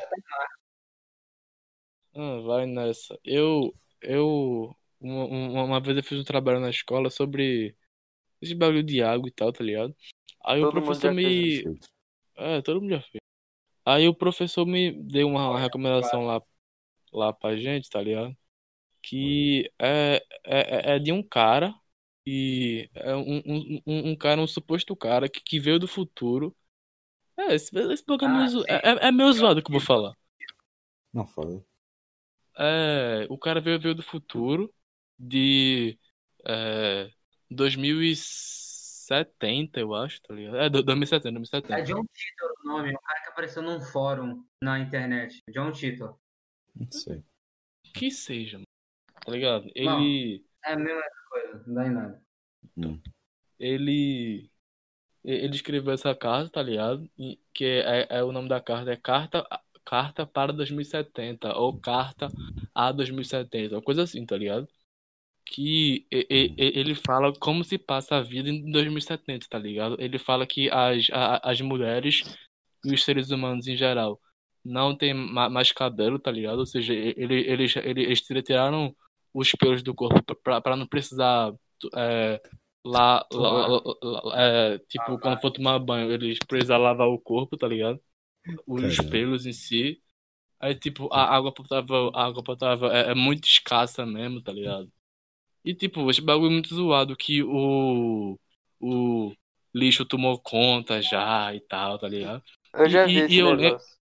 Vai 2.14 2.22
Ah, 2.22 2.40
vai 2.40 2.66
nessa. 2.66 3.18
Eu, 3.24 3.74
eu, 4.00 4.76
uma, 5.00 5.24
uma, 5.24 5.64
uma 5.64 5.80
vez 5.80 5.96
eu 5.96 6.02
fiz 6.02 6.18
um 6.20 6.24
trabalho 6.24 6.60
na 6.60 6.70
escola 6.70 7.10
sobre 7.10 7.74
esse 8.40 8.54
bagulho 8.54 8.82
de 8.82 9.02
água 9.02 9.28
e 9.28 9.32
tal, 9.32 9.52
tá 9.52 9.64
ligado? 9.64 9.94
Aí 10.44 10.60
o 10.60 10.64
Todo 10.66 10.74
mundo 10.74 10.84
professor 10.86 11.08
já 11.08 11.14
me. 11.14 11.62
Perfeito. 11.62 11.88
É, 12.36 12.62
todo 12.62 12.80
mundo 12.80 12.90
já 12.90 13.00
fez. 13.00 13.20
Aí 13.84 14.08
o 14.08 14.14
professor 14.14 14.66
me 14.66 14.92
deu 14.92 15.28
uma 15.28 15.58
recomendação 15.58 16.24
lá, 16.24 16.40
lá 17.12 17.32
pra 17.32 17.56
gente, 17.56 17.90
tá 17.90 18.00
ligado? 18.00 18.36
Que 19.02 19.70
é, 19.78 20.24
é, 20.44 20.94
é 20.94 20.98
de 20.98 21.10
um 21.10 21.22
cara 21.22 21.74
e 22.24 22.88
é 22.94 23.14
um, 23.16 23.42
um, 23.86 24.10
um 24.10 24.16
cara, 24.16 24.40
um 24.40 24.46
suposto 24.46 24.94
cara 24.94 25.28
que, 25.28 25.40
que 25.40 25.58
veio 25.58 25.80
do 25.80 25.88
futuro. 25.88 26.54
É, 27.36 27.54
esse, 27.54 27.76
esse 27.76 28.04
bagulho 28.06 28.64
é 28.68 28.72
Ah, 28.72 28.80
é, 28.86 28.90
é- 28.90 29.08
é 29.08 29.12
meio 29.12 29.32
zoado 29.32 29.62
que 29.62 29.68
eu 29.68 29.72
vou 29.72 29.80
falar. 29.80 30.14
Não, 31.12 31.26
foda. 31.26 31.64
É, 32.58 33.26
o 33.30 33.38
cara 33.38 33.60
veio, 33.60 33.80
veio 33.80 33.94
do 33.94 34.02
futuro 34.02 34.72
de 35.18 35.98
é, 36.46 37.10
2070, 37.50 39.80
eu 39.80 39.94
acho, 39.94 40.20
tá 40.22 40.34
ligado? 40.34 40.56
É, 40.58 40.68
do- 40.70 40.82
2070, 40.82 41.28
É 41.28 41.32
2070. 41.32 41.82
John 41.82 42.04
Titor 42.12 42.52
o 42.64 42.68
nome, 42.68 42.94
o 42.94 42.98
cara 43.00 43.22
que 43.22 43.28
apareceu 43.30 43.62
num 43.62 43.80
fórum 43.80 44.44
na 44.62 44.78
internet. 44.78 45.42
John 45.50 45.72
Titor. 45.72 46.16
Não 46.74 46.90
sei. 46.90 47.22
Que 47.94 48.10
seja, 48.10 48.56
mano. 48.58 48.66
Tá 49.24 49.32
ligado? 49.32 49.70
Ele. 49.74 50.44
É 50.64 50.72
a 50.72 50.76
mesma 50.76 51.02
coisa, 51.30 51.62
não 51.66 51.74
dá 51.74 51.86
em 51.86 51.90
nada. 51.90 52.22
ele 53.58 54.50
ele 55.24 55.54
escreveu 55.54 55.92
essa 55.92 56.14
carta, 56.16 56.50
tá 56.50 56.62
ligado? 56.62 57.08
Que 57.54 57.64
é, 57.64 58.08
é 58.10 58.24
o 58.24 58.32
nome 58.32 58.48
da 58.48 58.60
carta 58.60 58.90
é 58.92 58.96
carta 58.96 59.46
carta 59.84 60.26
para 60.26 60.52
2070 60.52 61.56
ou 61.56 61.78
carta 61.80 62.28
a 62.74 62.92
2070, 62.92 63.76
uma 63.76 63.82
coisa 63.82 64.02
assim, 64.02 64.24
tá 64.26 64.36
ligado? 64.36 64.68
Que 65.46 66.06
ele 66.10 66.94
fala 66.94 67.32
como 67.38 67.64
se 67.64 67.78
passa 67.78 68.16
a 68.16 68.22
vida 68.22 68.48
em 68.50 68.70
2070, 68.70 69.46
tá 69.50 69.58
ligado? 69.58 69.96
Ele 70.00 70.18
fala 70.18 70.46
que 70.46 70.70
as, 70.70 71.06
as 71.42 71.60
mulheres 71.60 72.22
e 72.84 72.94
os 72.94 73.04
seres 73.04 73.30
humanos 73.30 73.66
em 73.66 73.76
geral 73.76 74.20
não 74.64 74.96
tem 74.96 75.12
ma- 75.14 75.50
mais 75.50 75.72
cabelo, 75.72 76.18
tá 76.18 76.30
ligado? 76.30 76.58
Ou 76.60 76.66
seja, 76.66 76.94
ele, 76.94 77.34
eles, 77.50 77.74
eles 77.76 78.20
tiraram 78.44 78.94
os 79.34 79.50
pelos 79.52 79.82
do 79.82 79.94
corpo 79.94 80.22
pra, 80.42 80.60
pra 80.60 80.76
não 80.76 80.86
precisar 80.86 81.52
é, 81.96 82.40
lá, 82.84 83.26
lá- 83.32 83.66
lá- 83.68 83.80
lá- 84.24 84.42
é, 84.42 84.78
tipo, 84.88 85.18
quando 85.18 85.40
for 85.40 85.50
tomar 85.50 85.78
banho, 85.78 86.12
eles 86.12 86.38
precisam 86.46 86.78
lavar 86.78 87.08
o 87.08 87.18
corpo, 87.20 87.56
tá 87.56 87.66
ligado? 87.68 88.00
Os 88.66 89.00
Caramba. 89.00 89.02
pelos 89.02 89.46
em 89.46 89.52
si. 89.52 90.02
Aí, 90.60 90.74
tipo, 90.76 91.12
a 91.12 91.24
água 91.36 91.52
potável, 91.54 92.10
a 92.14 92.26
água 92.26 92.42
potável 92.44 92.90
é, 92.92 93.12
é 93.12 93.14
muito 93.14 93.46
escassa 93.48 94.06
mesmo, 94.06 94.42
tá 94.42 94.52
ligado? 94.52 94.92
E, 95.64 95.74
tipo, 95.74 96.10
esse 96.10 96.20
bagulho 96.22 96.48
é 96.50 96.54
muito 96.54 96.74
zoado 96.74 97.16
que 97.16 97.42
o, 97.44 98.38
o 98.80 99.34
lixo 99.74 100.04
tomou 100.06 100.40
conta 100.40 101.02
já 101.02 101.54
e 101.54 101.60
tal, 101.60 101.98
tá 101.98 102.08
ligado? 102.08 102.42
Eu 102.74 102.86
já 102.88 103.06
E- 103.06 103.08
vi 103.08 103.20
e- 103.20 103.24
esse 103.24 103.36
e 103.36 103.38
eu 103.38 103.52
le- 103.52 103.76
negócio. 103.76 103.96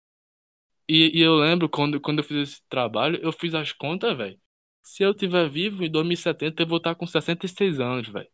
E, 0.87 1.19
e 1.19 1.21
eu 1.21 1.35
lembro 1.35 1.69
quando, 1.69 1.99
quando 2.01 2.19
eu 2.19 2.23
fiz 2.23 2.49
esse 2.49 2.63
trabalho, 2.67 3.19
eu 3.21 3.31
fiz 3.31 3.53
as 3.53 3.71
contas, 3.71 4.17
velho. 4.17 4.39
Se 4.83 5.03
eu 5.03 5.13
tiver 5.13 5.47
vivo 5.49 5.83
em 5.83 5.89
2070, 5.91 6.63
eu 6.63 6.67
vou 6.67 6.77
estar 6.77 6.95
com 6.95 7.05
66 7.07 7.79
anos, 7.79 8.07
velho. 8.07 8.29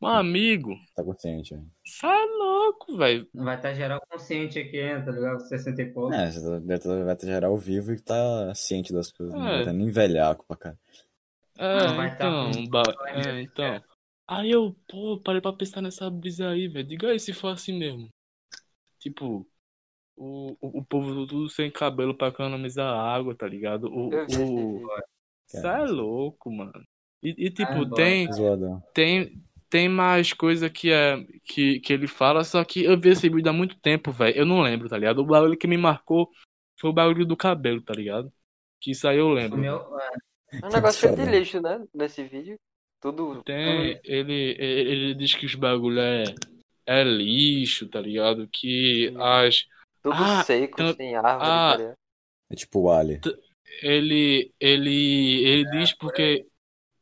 Um 0.00 0.06
amigo, 0.06 0.74
Tá 0.94 1.02
consciente, 1.02 1.54
né? 1.54 1.64
sai 1.84 2.26
louco, 2.26 2.96
velho. 2.96 3.28
Vai 3.34 3.56
estar 3.56 3.74
geral 3.74 4.00
consciente 4.08 4.58
aqui, 4.58 4.80
né, 4.82 5.00
tá 5.00 5.10
ligado? 5.10 5.40
60 5.40 5.82
e 5.82 5.92
pouco. 5.92 6.12
É, 6.14 6.30
você 6.30 6.40
tá- 6.40 6.58
vai 6.60 6.76
estar 6.76 7.16
tá 7.16 7.26
geral 7.26 7.56
vivo 7.56 7.92
e 7.92 8.00
tá 8.00 8.54
ciente 8.54 8.92
das 8.92 9.10
coisas. 9.10 9.34
Não 9.34 9.46
É. 9.46 9.50
vai 9.50 9.58
estar 9.60 9.72
nem 9.72 9.88
velhaco 9.90 10.44
pra 10.46 10.56
cá. 10.56 10.76
É, 11.58 11.86
Não, 11.86 11.96
tá 11.96 12.06
então, 12.06 12.52
com- 12.52 12.66
ba- 12.70 12.82
vai 12.96 13.38
é, 13.38 13.42
então. 13.42 13.82
Aí 14.28 14.50
eu, 14.50 14.76
pô, 14.88 15.18
parei 15.24 15.40
pra 15.40 15.52
pensar 15.52 15.80
nessa 15.82 16.08
brisa 16.10 16.50
aí, 16.50 16.68
velho. 16.68 16.86
Diga 16.86 17.08
aí 17.08 17.18
se 17.18 17.32
for 17.32 17.48
assim 17.48 17.76
mesmo. 17.76 18.08
Tipo, 19.00 19.46
o, 20.16 20.56
o, 20.60 20.78
o 20.80 20.84
povo 20.84 21.26
tudo 21.26 21.48
sem 21.48 21.70
cabelo 21.70 22.14
pra 22.16 22.28
economizar 22.28 22.86
água, 22.94 23.34
tá 23.34 23.46
ligado? 23.48 23.84
O, 23.90 24.12
esse 24.14 24.38
o. 24.40 24.86
Cê 25.46 25.66
é 25.66 25.84
louco, 25.86 26.52
mano. 26.52 26.84
E, 27.22 27.46
e, 27.46 27.50
tipo, 27.50 27.72
Ah, 27.72 27.90
tem, 27.96 28.28
tem, 28.94 29.42
tem 29.70 29.88
mais 29.88 30.32
coisa 30.32 30.68
que, 30.70 30.90
é, 30.90 31.16
que, 31.44 31.80
que 31.80 31.92
ele 31.92 32.06
fala, 32.06 32.42
só 32.44 32.64
que 32.64 32.84
eu 32.84 32.98
vi 32.98 33.10
esse 33.10 33.28
vídeo 33.28 33.48
há 33.50 33.52
muito 33.52 33.78
tempo, 33.80 34.10
velho. 34.12 34.36
Eu 34.36 34.46
não 34.46 34.60
lembro, 34.62 34.88
tá 34.88 34.96
ligado? 34.96 35.18
O 35.20 35.26
bagulho 35.26 35.56
que 35.56 35.66
me 35.66 35.76
marcou 35.76 36.28
foi 36.80 36.90
o 36.90 36.92
bagulho 36.92 37.26
do 37.26 37.36
cabelo, 37.36 37.82
tá 37.82 37.92
ligado? 37.94 38.32
Que 38.80 38.92
isso 38.92 39.06
aí 39.08 39.18
eu 39.18 39.28
lembro. 39.30 39.58
meu, 39.58 39.76
é, 39.98 40.58
É 40.62 40.66
um 40.66 40.70
negócio 40.70 41.00
cheio 41.00 41.16
de 41.16 41.24
lixo, 41.30 41.60
né? 41.60 41.84
Nesse 41.94 42.22
vídeo. 42.24 42.56
Tudo. 43.00 43.42
Tem, 43.44 44.00
ele, 44.04 44.56
ele, 44.58 44.90
ele 44.90 45.14
diz 45.14 45.34
que 45.34 45.46
os 45.46 45.54
bagulho 45.54 46.00
é, 46.00 46.24
é 46.86 47.04
lixo, 47.04 47.88
tá 47.88 48.00
ligado? 48.00 48.48
Que 48.52 49.12
as. 49.18 49.64
Tudo 50.02 50.14
Ah, 50.16 50.42
seco, 50.44 50.74
então- 50.80 50.94
sem 50.94 51.14
árvore, 51.16 51.34
ah, 51.44 51.70
tá 51.72 51.76
ligado? 51.76 51.94
É 52.50 52.56
tipo 52.56 52.80
o 52.80 52.90
Ali. 52.90 53.20
Ele, 53.82 54.52
ele, 54.58 55.44
ele 55.44 55.70
diz 55.70 55.92
porque, 55.92 56.46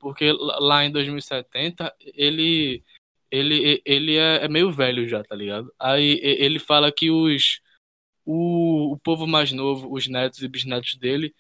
porque 0.07 0.31
lá 0.31 0.85
em 0.85 0.93
2070 0.93 1.93
ele, 2.15 2.81
ele, 3.29 3.83
ele 3.85 4.17
é, 4.17 4.45
é 4.45 4.49
meio 4.49 4.71
velho 4.71 5.09
já, 5.09 5.21
tá 5.25 5.35
ligado? 5.35 5.69
Aí 5.81 6.21
ele 6.23 6.61
fala 6.61 6.93
que 6.93 7.11
os, 7.11 7.61
o, 8.25 8.93
o 8.93 8.99
povo 9.01 9.27
mais 9.27 9.51
novo, 9.51 9.93
os 9.93 10.07
netos 10.07 10.41
e 10.43 10.47
bisnetos 10.47 10.95
dele, 10.95 11.35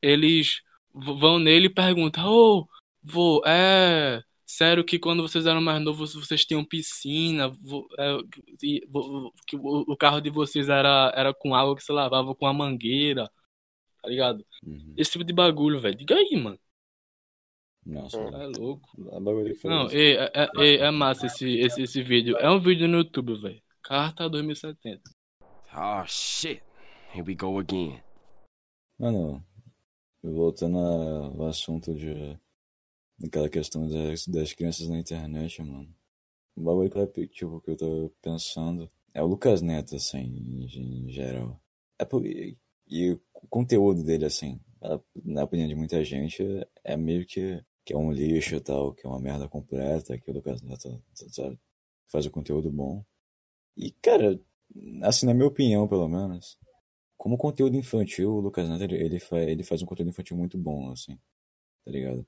eles 0.00 0.62
vão 0.94 1.40
nele 1.40 1.66
e 1.66 1.74
perguntam: 1.74 2.28
Ô, 2.28 2.68
vô, 3.02 3.42
é 3.44 4.22
sério 4.46 4.84
que 4.84 4.96
quando 4.96 5.24
vocês 5.24 5.44
eram 5.44 5.60
mais 5.60 5.82
novos 5.82 6.14
vocês 6.14 6.44
tinham 6.44 6.64
piscina? 6.64 7.50
É, 7.98 8.18
que 9.48 9.56
o, 9.56 9.84
o 9.92 9.96
carro 9.96 10.20
de 10.20 10.30
vocês 10.30 10.68
era, 10.68 11.12
era 11.16 11.34
com 11.34 11.56
água 11.56 11.74
que 11.74 11.82
se 11.82 11.90
lavava 11.90 12.36
com 12.36 12.46
a 12.46 12.52
mangueira, 12.52 13.28
tá 14.00 14.08
ligado? 14.08 14.46
Uhum. 14.64 14.94
Esse 14.96 15.10
tipo 15.10 15.24
de 15.24 15.32
bagulho, 15.32 15.80
velho. 15.80 15.96
Diga 15.96 16.14
aí, 16.14 16.36
mano. 16.40 16.58
Nossa, 17.90 18.18
É 18.18 18.46
louco. 18.46 18.88
que 19.44 19.54
foi 19.54 19.70
Não, 19.70 19.86
isso. 19.86 19.96
é, 19.96 20.30
é, 20.34 20.48
é, 20.58 20.74
é 20.76 20.90
massa 20.90 21.26
esse, 21.26 21.58
esse, 21.58 21.82
esse 21.82 22.02
vídeo. 22.02 22.36
É 22.38 22.48
um 22.50 22.60
vídeo 22.60 22.86
no 22.86 22.98
YouTube, 22.98 23.40
velho. 23.40 23.60
Carta 23.82 24.28
2070. 24.30 25.02
Oh 25.76 26.04
shit. 26.06 26.62
Here 27.12 27.24
we 27.26 27.34
go 27.34 27.58
again. 27.58 28.00
Mano, 28.98 29.44
voltando 30.22 30.78
ao 30.78 31.46
assunto 31.46 31.92
de. 31.94 32.38
daquela 33.18 33.48
questão 33.48 33.88
das, 33.88 34.26
das 34.28 34.52
crianças 34.52 34.88
na 34.88 34.98
internet, 34.98 35.60
mano. 35.62 35.92
O 36.54 36.62
bagulho 36.62 36.90
que 36.90 36.98
eu, 37.20 37.28
tipo, 37.28 37.60
que 37.60 37.70
eu 37.70 37.76
tô 37.76 38.12
pensando 38.22 38.90
é 39.14 39.22
o 39.22 39.26
Lucas 39.26 39.62
Neto, 39.62 39.96
assim, 39.96 40.18
em, 40.18 41.06
em 41.06 41.10
geral. 41.10 41.60
É 41.98 42.04
por, 42.04 42.24
e, 42.24 42.56
e 42.88 43.12
o 43.12 43.20
conteúdo 43.48 44.02
dele, 44.04 44.26
assim, 44.26 44.60
na 45.24 45.44
opinião 45.44 45.68
de 45.68 45.74
muita 45.74 46.02
gente, 46.04 46.42
é 46.84 46.96
meio 46.96 47.26
que, 47.26 47.62
que 47.84 47.92
é 47.94 47.96
um 47.96 48.12
lixo 48.12 48.56
e 48.56 48.60
tal, 48.60 48.94
que 48.94 49.06
é 49.06 49.08
uma 49.10 49.20
merda 49.20 49.48
completa, 49.48 50.18
que 50.18 50.30
o 50.30 50.34
Lucas 50.34 50.62
Neto, 50.62 51.02
faz 52.08 52.26
o 52.26 52.30
conteúdo 52.30 52.70
bom. 52.70 53.04
E, 53.76 53.92
cara, 54.02 54.40
assim, 55.02 55.26
na 55.26 55.34
minha 55.34 55.46
opinião, 55.48 55.88
pelo 55.88 56.08
menos, 56.08 56.58
como 57.18 57.38
conteúdo 57.38 57.76
infantil, 57.76 58.32
o 58.34 58.40
Lucas 58.40 58.68
Neto, 58.68 58.84
ele, 58.84 58.96
ele, 58.96 59.20
fa- 59.20 59.40
ele 59.40 59.64
faz 59.64 59.82
um 59.82 59.86
conteúdo 59.86 60.10
infantil 60.10 60.36
muito 60.36 60.58
bom, 60.58 60.92
assim, 60.92 61.16
tá 61.84 61.92
ligado? 61.92 62.26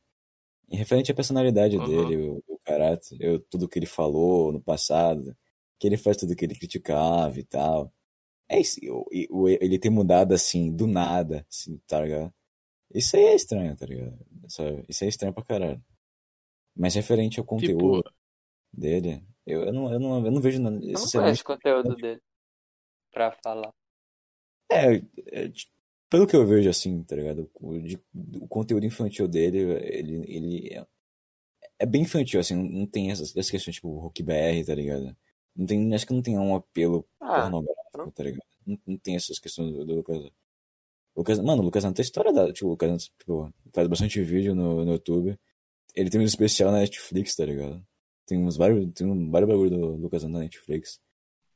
E 0.70 0.76
referente 0.76 1.12
à 1.12 1.14
personalidade 1.14 1.78
Aham. 1.78 1.88
dele, 1.88 2.16
o, 2.16 2.42
o 2.48 2.58
caráter, 2.64 3.18
eu, 3.20 3.40
tudo 3.40 3.68
que 3.68 3.78
ele 3.78 3.86
falou 3.86 4.52
no 4.52 4.62
passado, 4.62 5.36
que 5.78 5.86
ele 5.86 5.96
faz 5.96 6.16
tudo 6.16 6.36
que 6.36 6.44
ele 6.44 6.54
criticava 6.56 7.38
e 7.38 7.44
tal. 7.44 7.92
É 8.48 8.60
isso, 8.60 8.80
ele 9.60 9.78
ter 9.78 9.90
mudado 9.90 10.34
assim, 10.34 10.72
do 10.74 10.86
nada, 10.86 11.46
assim, 11.50 11.78
tá 11.86 12.00
ligado? 12.02 12.32
Isso 12.94 13.16
aí 13.16 13.22
é 13.24 13.34
estranho, 13.34 13.76
tá 13.76 13.86
ligado? 13.86 14.18
Isso, 14.46 14.62
isso 14.88 15.04
é 15.04 15.08
estranho 15.08 15.32
pra 15.34 15.44
caralho. 15.44 15.82
Mas 16.76 16.94
referente 16.94 17.38
ao 17.38 17.44
conteúdo 17.46 18.02
Tipo, 18.02 18.14
dele, 18.72 19.22
eu, 19.46 19.62
eu, 19.64 19.72
não, 19.72 19.92
eu, 19.92 20.00
não, 20.00 20.24
eu 20.26 20.30
não 20.32 20.40
vejo 20.40 20.60
nada. 20.60 20.76
Eu 20.76 20.92
não 20.92 21.06
conheço 21.10 21.42
o 21.42 21.46
conteúdo 21.46 21.96
dele. 21.96 22.20
Pra 23.10 23.32
falar. 23.42 23.72
É, 24.70 24.94
é, 25.26 25.48
t- 25.48 25.68
pelo 26.08 26.26
que 26.26 26.34
eu 26.34 26.46
vejo, 26.46 26.68
assim, 26.68 27.02
tá 27.04 27.14
ligado? 27.16 27.50
O, 27.54 27.78
de- 27.78 28.00
o 28.40 28.48
conteúdo 28.48 28.86
infantil 28.86 29.28
dele, 29.28 29.58
ele, 29.82 30.14
ele 30.26 30.74
é, 30.74 30.86
é 31.80 31.86
bem 31.86 32.02
infantil, 32.02 32.40
assim, 32.40 32.54
não, 32.54 32.64
não 32.64 32.86
tem 32.86 33.10
essas, 33.10 33.30
essas 33.36 33.50
questões 33.50 33.76
tipo 33.76 33.88
Hulk 33.98 34.22
BR, 34.22 34.64
tá 34.66 34.74
ligado? 34.74 35.14
Não 35.54 35.66
tem, 35.66 35.94
acho 35.94 36.06
que 36.06 36.14
não 36.14 36.22
tem 36.22 36.38
um 36.38 36.54
apelo 36.56 37.06
Ah, 37.20 37.42
pornográfico, 37.42 37.98
não. 37.98 38.10
tá 38.10 38.22
ligado? 38.22 38.46
Não, 38.66 38.78
não 38.86 38.96
tem 38.96 39.16
essas 39.16 39.38
questões 39.38 39.72
do, 39.72 39.84
do 39.84 39.94
Lucas. 39.96 40.30
Lucas. 41.16 41.38
Mano, 41.40 41.62
o 41.62 41.64
Lucas 41.64 41.84
tem 41.84 42.02
história 42.02 42.32
da. 42.32 42.52
Tipo, 42.52 42.68
o 42.68 42.70
Lucas 42.70 42.90
Neto, 42.90 43.04
tipo, 43.18 43.54
faz 43.72 43.88
bastante 43.88 44.22
vídeo 44.22 44.54
no, 44.54 44.84
no 44.84 44.92
YouTube. 44.92 45.38
Ele 45.94 46.10
tem 46.10 46.20
um 46.20 46.24
especial 46.24 46.72
na 46.72 46.78
Netflix, 46.78 47.34
tá 47.36 47.44
ligado? 47.44 47.84
Tem 48.26 48.38
uns 48.38 48.56
vários. 48.56 48.92
Tem 48.94 49.06
um, 49.06 49.30
vários 49.30 49.50
bagulho 49.50 49.70
do 49.70 49.96
Lucas 49.96 50.22
Neto 50.22 50.32
na 50.32 50.40
Netflix. 50.40 51.00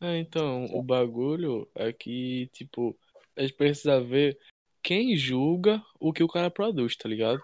é, 0.00 0.18
então, 0.18 0.66
o 0.66 0.82
bagulho 0.82 1.68
é 1.74 1.92
que, 1.92 2.48
tipo, 2.52 2.96
a 3.36 3.42
gente 3.42 3.54
precisa 3.54 4.00
ver 4.00 4.38
quem 4.82 5.16
julga 5.16 5.82
o 5.98 6.12
que 6.12 6.22
o 6.22 6.28
cara 6.28 6.50
produz, 6.50 6.96
tá 6.96 7.08
ligado? 7.08 7.40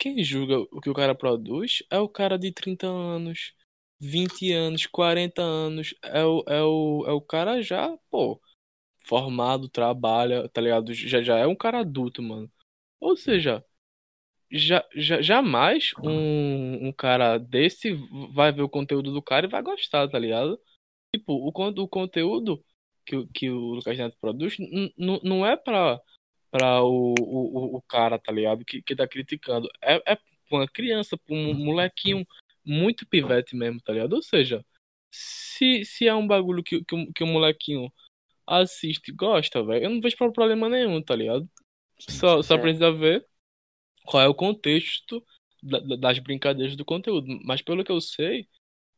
quem 0.00 0.24
julga 0.24 0.58
o 0.72 0.80
que 0.80 0.88
o 0.88 0.94
cara 0.94 1.14
produz 1.14 1.82
é 1.90 1.98
o 1.98 2.08
cara 2.08 2.38
de 2.38 2.50
30 2.50 2.86
anos, 2.86 3.52
20 4.00 4.50
anos, 4.50 4.86
40 4.86 5.42
anos. 5.42 5.94
É 6.02 6.24
o, 6.24 6.42
é 6.48 6.62
o, 6.62 7.04
é 7.06 7.12
o 7.12 7.20
cara 7.20 7.60
já, 7.60 7.94
pô, 8.10 8.40
formado, 9.06 9.68
trabalha, 9.68 10.48
tá 10.48 10.60
ligado? 10.60 10.92
Já, 10.94 11.22
já 11.22 11.38
é 11.38 11.46
um 11.46 11.56
cara 11.56 11.80
adulto, 11.80 12.22
mano. 12.22 12.50
Ou 13.00 13.16
seja, 13.16 13.64
já, 14.50 14.84
já, 14.94 15.22
jamais 15.22 15.92
um, 16.02 16.88
um 16.88 16.92
cara 16.92 17.38
desse 17.38 17.92
vai 18.32 18.52
ver 18.52 18.62
o 18.62 18.68
conteúdo 18.68 19.12
do 19.12 19.22
cara 19.22 19.46
e 19.46 19.50
vai 19.50 19.62
gostar, 19.62 20.08
tá 20.08 20.18
ligado? 20.18 20.60
Tipo, 21.14 21.32
o, 21.34 21.48
o 21.48 21.88
conteúdo 21.88 22.64
que, 23.06 23.16
o- 23.16 23.26
que 23.28 23.50
o 23.50 23.74
Lucas 23.74 23.96
Neto 23.98 24.16
produz 24.20 24.56
não 24.96 25.46
é 25.46 25.56
pra, 25.56 26.00
pra 26.50 26.82
o, 26.82 27.14
o, 27.18 27.76
o 27.76 27.82
cara, 27.82 28.18
tá 28.18 28.32
ligado? 28.32 28.64
Que, 28.64 28.82
que 28.82 28.94
tá 28.96 29.06
criticando. 29.08 29.68
É, 29.82 29.94
é 30.12 30.16
pra 30.16 30.58
uma 30.58 30.68
criança, 30.68 31.16
pra 31.16 31.34
um 31.34 31.54
molequinho 31.54 32.26
muito 32.64 33.06
pivete 33.06 33.56
mesmo, 33.56 33.80
tá 33.80 33.92
ligado? 33.92 34.12
Ou 34.14 34.22
seja, 34.22 34.64
se, 35.10 35.84
se 35.84 36.06
é 36.06 36.14
um 36.14 36.26
bagulho 36.26 36.62
que, 36.62 36.84
que, 36.84 37.12
que 37.12 37.24
o 37.24 37.26
molequinho 37.26 37.90
assiste 38.50 39.10
e 39.10 39.14
gosta, 39.14 39.62
velho, 39.64 39.84
eu 39.84 39.90
não 39.90 40.00
vejo 40.00 40.16
problema 40.16 40.68
nenhum, 40.68 41.02
tá 41.02 41.14
ligado? 41.14 41.48
Só, 41.98 42.42
só 42.42 42.56
sim. 42.56 42.60
precisa 42.60 42.92
ver 42.92 43.24
qual 44.04 44.22
é 44.22 44.28
o 44.28 44.34
contexto 44.34 45.24
da- 45.62 45.80
da- 45.80 45.96
das 45.96 46.18
brincadeiras 46.18 46.76
do 46.76 46.84
conteúdo. 46.84 47.26
Mas 47.44 47.62
pelo 47.62 47.84
que 47.84 47.92
eu 47.92 48.00
sei, 48.00 48.48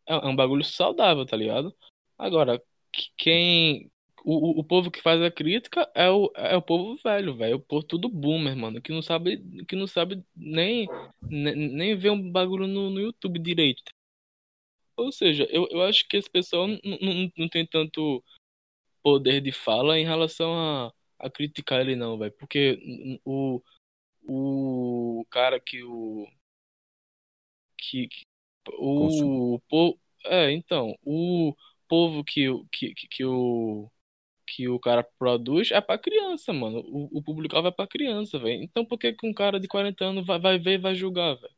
é 0.08 0.14
é 0.14 0.26
um 0.26 0.36
bagulho 0.36 0.64
saudável, 0.64 1.26
tá 1.26 1.36
ligado? 1.36 1.74
Agora, 2.18 2.62
que- 2.92 3.10
quem. 3.16 3.90
O, 4.24 4.60
o, 4.60 4.64
povo 4.64 4.88
que 4.90 5.02
faz 5.02 5.20
a 5.20 5.32
crítica 5.32 5.90
é 5.96 6.08
o, 6.08 6.30
é 6.36 6.56
o 6.56 6.62
povo 6.62 6.96
velho, 7.02 7.34
velho. 7.34 7.56
O 7.56 7.60
povo 7.60 7.82
tudo 7.84 8.08
boomer, 8.08 8.56
mano. 8.56 8.80
Que 8.80 8.92
não 8.92 9.02
sabe, 9.02 9.38
que 9.66 9.74
não 9.74 9.86
sabe 9.88 10.22
nem, 10.36 10.86
nem, 11.20 11.56
nem 11.56 11.96
ver 11.96 12.10
um 12.10 12.30
bagulho 12.30 12.68
no, 12.68 12.88
no 12.90 13.00
YouTube 13.00 13.40
direito. 13.40 13.82
Ou 14.96 15.10
seja, 15.10 15.44
eu, 15.50 15.66
eu 15.72 15.82
acho 15.82 16.06
que 16.08 16.16
esse 16.16 16.30
pessoal 16.30 16.68
não, 16.68 16.78
não, 16.84 17.32
não 17.36 17.48
tem 17.48 17.66
tanto 17.66 18.22
poder 19.02 19.40
de 19.40 19.52
fala 19.52 19.98
em 19.98 20.04
relação 20.04 20.54
a, 20.54 20.92
a 21.18 21.30
criticar 21.30 21.80
ele, 21.80 21.96
não, 21.96 22.18
velho. 22.18 22.32
Porque 22.38 22.78
o, 23.24 23.62
o 24.28 25.26
cara 25.30 25.60
que 25.60 25.82
o. 25.84 26.26
Que, 27.78 28.08
que- 28.08 28.24
o, 28.78 29.60
po- 29.68 29.98
é, 30.26 30.52
então, 30.52 30.96
o 31.04 31.54
povo 31.88 32.22
que, 32.24 32.48
o- 32.48 32.66
que, 32.72 32.94
que, 32.94 33.08
que 33.08 33.24
o 33.24 33.90
que 34.48 34.68
o 34.68 34.78
cara 34.80 35.02
produz 35.18 35.70
é 35.72 35.80
pra 35.80 35.98
criança, 35.98 36.52
mano. 36.52 36.80
O, 36.86 37.18
o 37.18 37.22
público 37.22 37.60
vai 37.62 37.72
pra 37.72 37.86
criança, 37.88 38.38
velho. 38.38 38.62
Então 38.62 38.84
por 38.84 38.98
que 38.98 39.12
que 39.14 39.26
um 39.26 39.34
cara 39.34 39.60
de 39.60 39.68
40 39.68 40.04
anos 40.06 40.26
vai, 40.26 40.40
vai 40.40 40.58
ver 40.58 40.74
e 40.74 40.78
vai 40.78 40.94
julgar, 40.94 41.34
velho? 41.36 41.54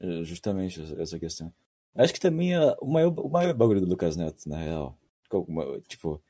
É, 0.00 0.24
Justamente 0.24 0.80
essa- 1.00 1.18
questão. 1.18 1.52
Acho 1.94 2.12
que 2.12 2.20
também 2.20 2.54
é 2.54 2.60
o 2.80 2.86
maior, 2.86 3.12
o 3.20 3.28
maior 3.28 3.54
bagulho 3.54 3.80
do 3.80 3.86
Lucas 3.86 4.16
Neto, 4.16 4.48
na 4.48 4.58
real. 4.58 4.98
Como- 5.42 5.80
Tipo, 5.82 6.22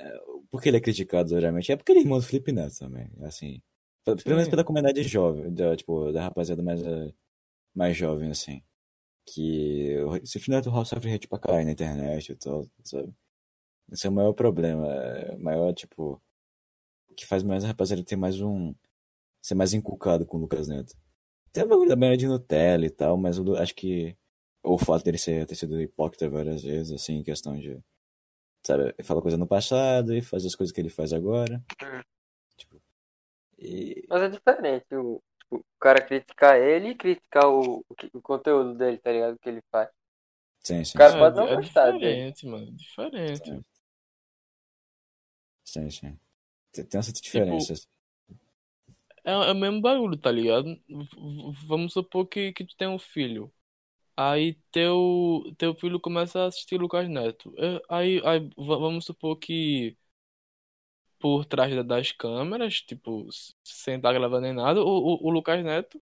é, 0.00 0.18
por 0.50 0.60
que 0.62 0.68
ele 0.68 0.78
é 0.78 0.80
criticado 0.80 1.28
geralmente? 1.30 1.70
É 1.72 1.76
porque 1.76 1.92
ele 1.92 2.00
é 2.00 2.02
irmão 2.02 2.18
do 2.18 2.24
Felipe 2.24 2.52
Neto 2.52 2.78
também. 2.78 3.10
Assim, 3.22 3.62
Pe- 4.04 4.16
pelo 4.22 4.36
menos 4.36 4.48
pela 4.48 4.64
comunidade 4.64 5.02
jovem, 5.04 5.52
da, 5.52 5.76
tipo, 5.76 6.12
da 6.12 6.22
rapaziada 6.24 6.62
mais, 6.62 6.82
eh, 6.82 7.12
mais 7.74 7.96
jovem, 7.96 8.30
assim. 8.30 8.62
Que 9.26 9.98
o 10.00 10.16
esse 10.16 10.38
Felipe 10.40 10.50
Neto 10.52 10.84
sofre 10.86 11.12
hate 11.14 11.28
pra 11.28 11.38
caralho 11.38 11.66
na 11.66 11.72
internet 11.72 12.32
e 12.32 12.36
tal, 12.36 12.66
sabe? 12.84 13.12
Esse 13.92 14.06
é 14.06 14.10
o 14.10 14.12
maior 14.12 14.32
problema. 14.32 14.86
É 14.92 15.34
o 15.34 15.40
maior, 15.40 15.72
tipo, 15.74 16.20
o 17.10 17.14
que 17.14 17.26
faz 17.26 17.42
mais 17.42 17.64
a 17.64 17.68
rapaziada 17.68 18.02
ter 18.04 18.16
mais 18.16 18.40
um. 18.40 18.74
ser 19.42 19.54
mais 19.54 19.72
inculcado 19.74 20.26
com 20.26 20.36
o 20.36 20.40
Lucas 20.40 20.68
Neto. 20.68 20.94
Tem 21.52 21.64
o 21.64 21.68
bagulho 21.68 21.88
da 21.88 21.96
banha 21.96 22.16
de 22.16 22.26
Nutella 22.28 22.84
e 22.86 22.90
tal, 22.90 23.16
mas 23.16 23.38
eu 23.38 23.44
do- 23.44 23.56
acho 23.56 23.74
que 23.74 24.16
o 24.62 24.76
fato 24.78 25.04
dele 25.04 25.16
ser, 25.18 25.46
ter 25.46 25.54
sido 25.54 25.80
hipócrita 25.80 26.28
várias 26.28 26.62
vezes, 26.62 26.92
assim, 26.92 27.14
em 27.16 27.22
questão 27.22 27.58
de, 27.58 27.78
sabe, 28.68 28.84
ele 28.98 29.04
fala 29.04 29.22
coisa 29.22 29.36
no 29.38 29.46
passado 29.48 30.14
e 30.14 30.22
faz 30.22 30.44
as 30.46 30.54
coisas 30.54 30.74
que 30.74 30.80
ele 30.80 30.90
faz 30.90 31.12
agora. 31.12 31.62
Hum. 31.82 32.02
Tipo, 32.56 32.82
e, 33.58 34.08
Mas 34.08 34.22
é 34.22 34.28
diferente 34.28 34.94
o, 34.96 35.22
tipo, 35.40 35.56
o 35.56 35.64
cara 35.80 36.04
criticar 36.04 36.58
ele 36.60 36.90
e 36.90 36.94
criticar 36.96 37.46
o, 37.48 37.78
o, 37.80 37.84
o 38.14 38.22
conteúdo 38.22 38.74
dele, 38.74 38.98
tá 38.98 39.10
ligado? 39.12 39.34
O 39.34 39.38
que 39.38 39.48
ele 39.48 39.62
faz. 39.70 39.88
sim, 40.60 40.84
sim, 40.84 41.00
Cara, 41.00 41.16
sim, 41.16 41.18
pode 41.18 41.34
não 41.34 41.46
é 41.48 41.56
gostar 41.56 41.92
dele. 41.92 42.26
diferente, 42.32 42.46
mano. 42.46 42.76
Diferente. 42.76 43.62
sim, 45.64 45.90
sim. 45.90 46.18
Tem, 46.72 46.84
tem 46.86 46.98
essa 47.00 47.12
diferença. 47.12 47.72
assim. 47.74 47.86
É, 49.24 49.32
é 49.32 49.52
o 49.52 49.54
mesmo 49.54 49.80
bagulho, 49.80 50.16
tá 50.18 50.30
ligado? 50.30 50.64
V- 50.88 51.66
Vamos 51.66 51.92
supor 51.92 52.26
que, 52.26 52.52
que 52.52 52.64
tu 52.64 52.76
tem 52.76 52.88
um 52.88 52.98
filho. 52.98 53.52
Aí 54.20 54.54
teu, 54.72 55.44
teu 55.58 55.74
filho 55.74 56.00
começa 56.00 56.40
a 56.42 56.46
assistir 56.46 56.80
Lucas 56.80 57.08
Neto. 57.08 57.54
É, 57.58 57.80
Aí, 57.88 58.20
aí 58.24 58.40
va- 58.56 58.76
vamos 58.78 59.04
supor 59.04 59.36
que 59.38 59.96
por 61.18 61.44
trás 61.44 61.74
da- 61.74 61.82
das 61.82 62.12
câmeras, 62.12 62.80
tipo, 62.82 63.28
sem 63.64 63.96
estar 63.96 64.12
gravando 64.12 64.42
nem 64.42 64.52
nada, 64.52 64.80
o, 64.82 64.86
o, 64.86 65.26
o 65.28 65.30
Lucas 65.30 65.62
Neto 65.64 66.00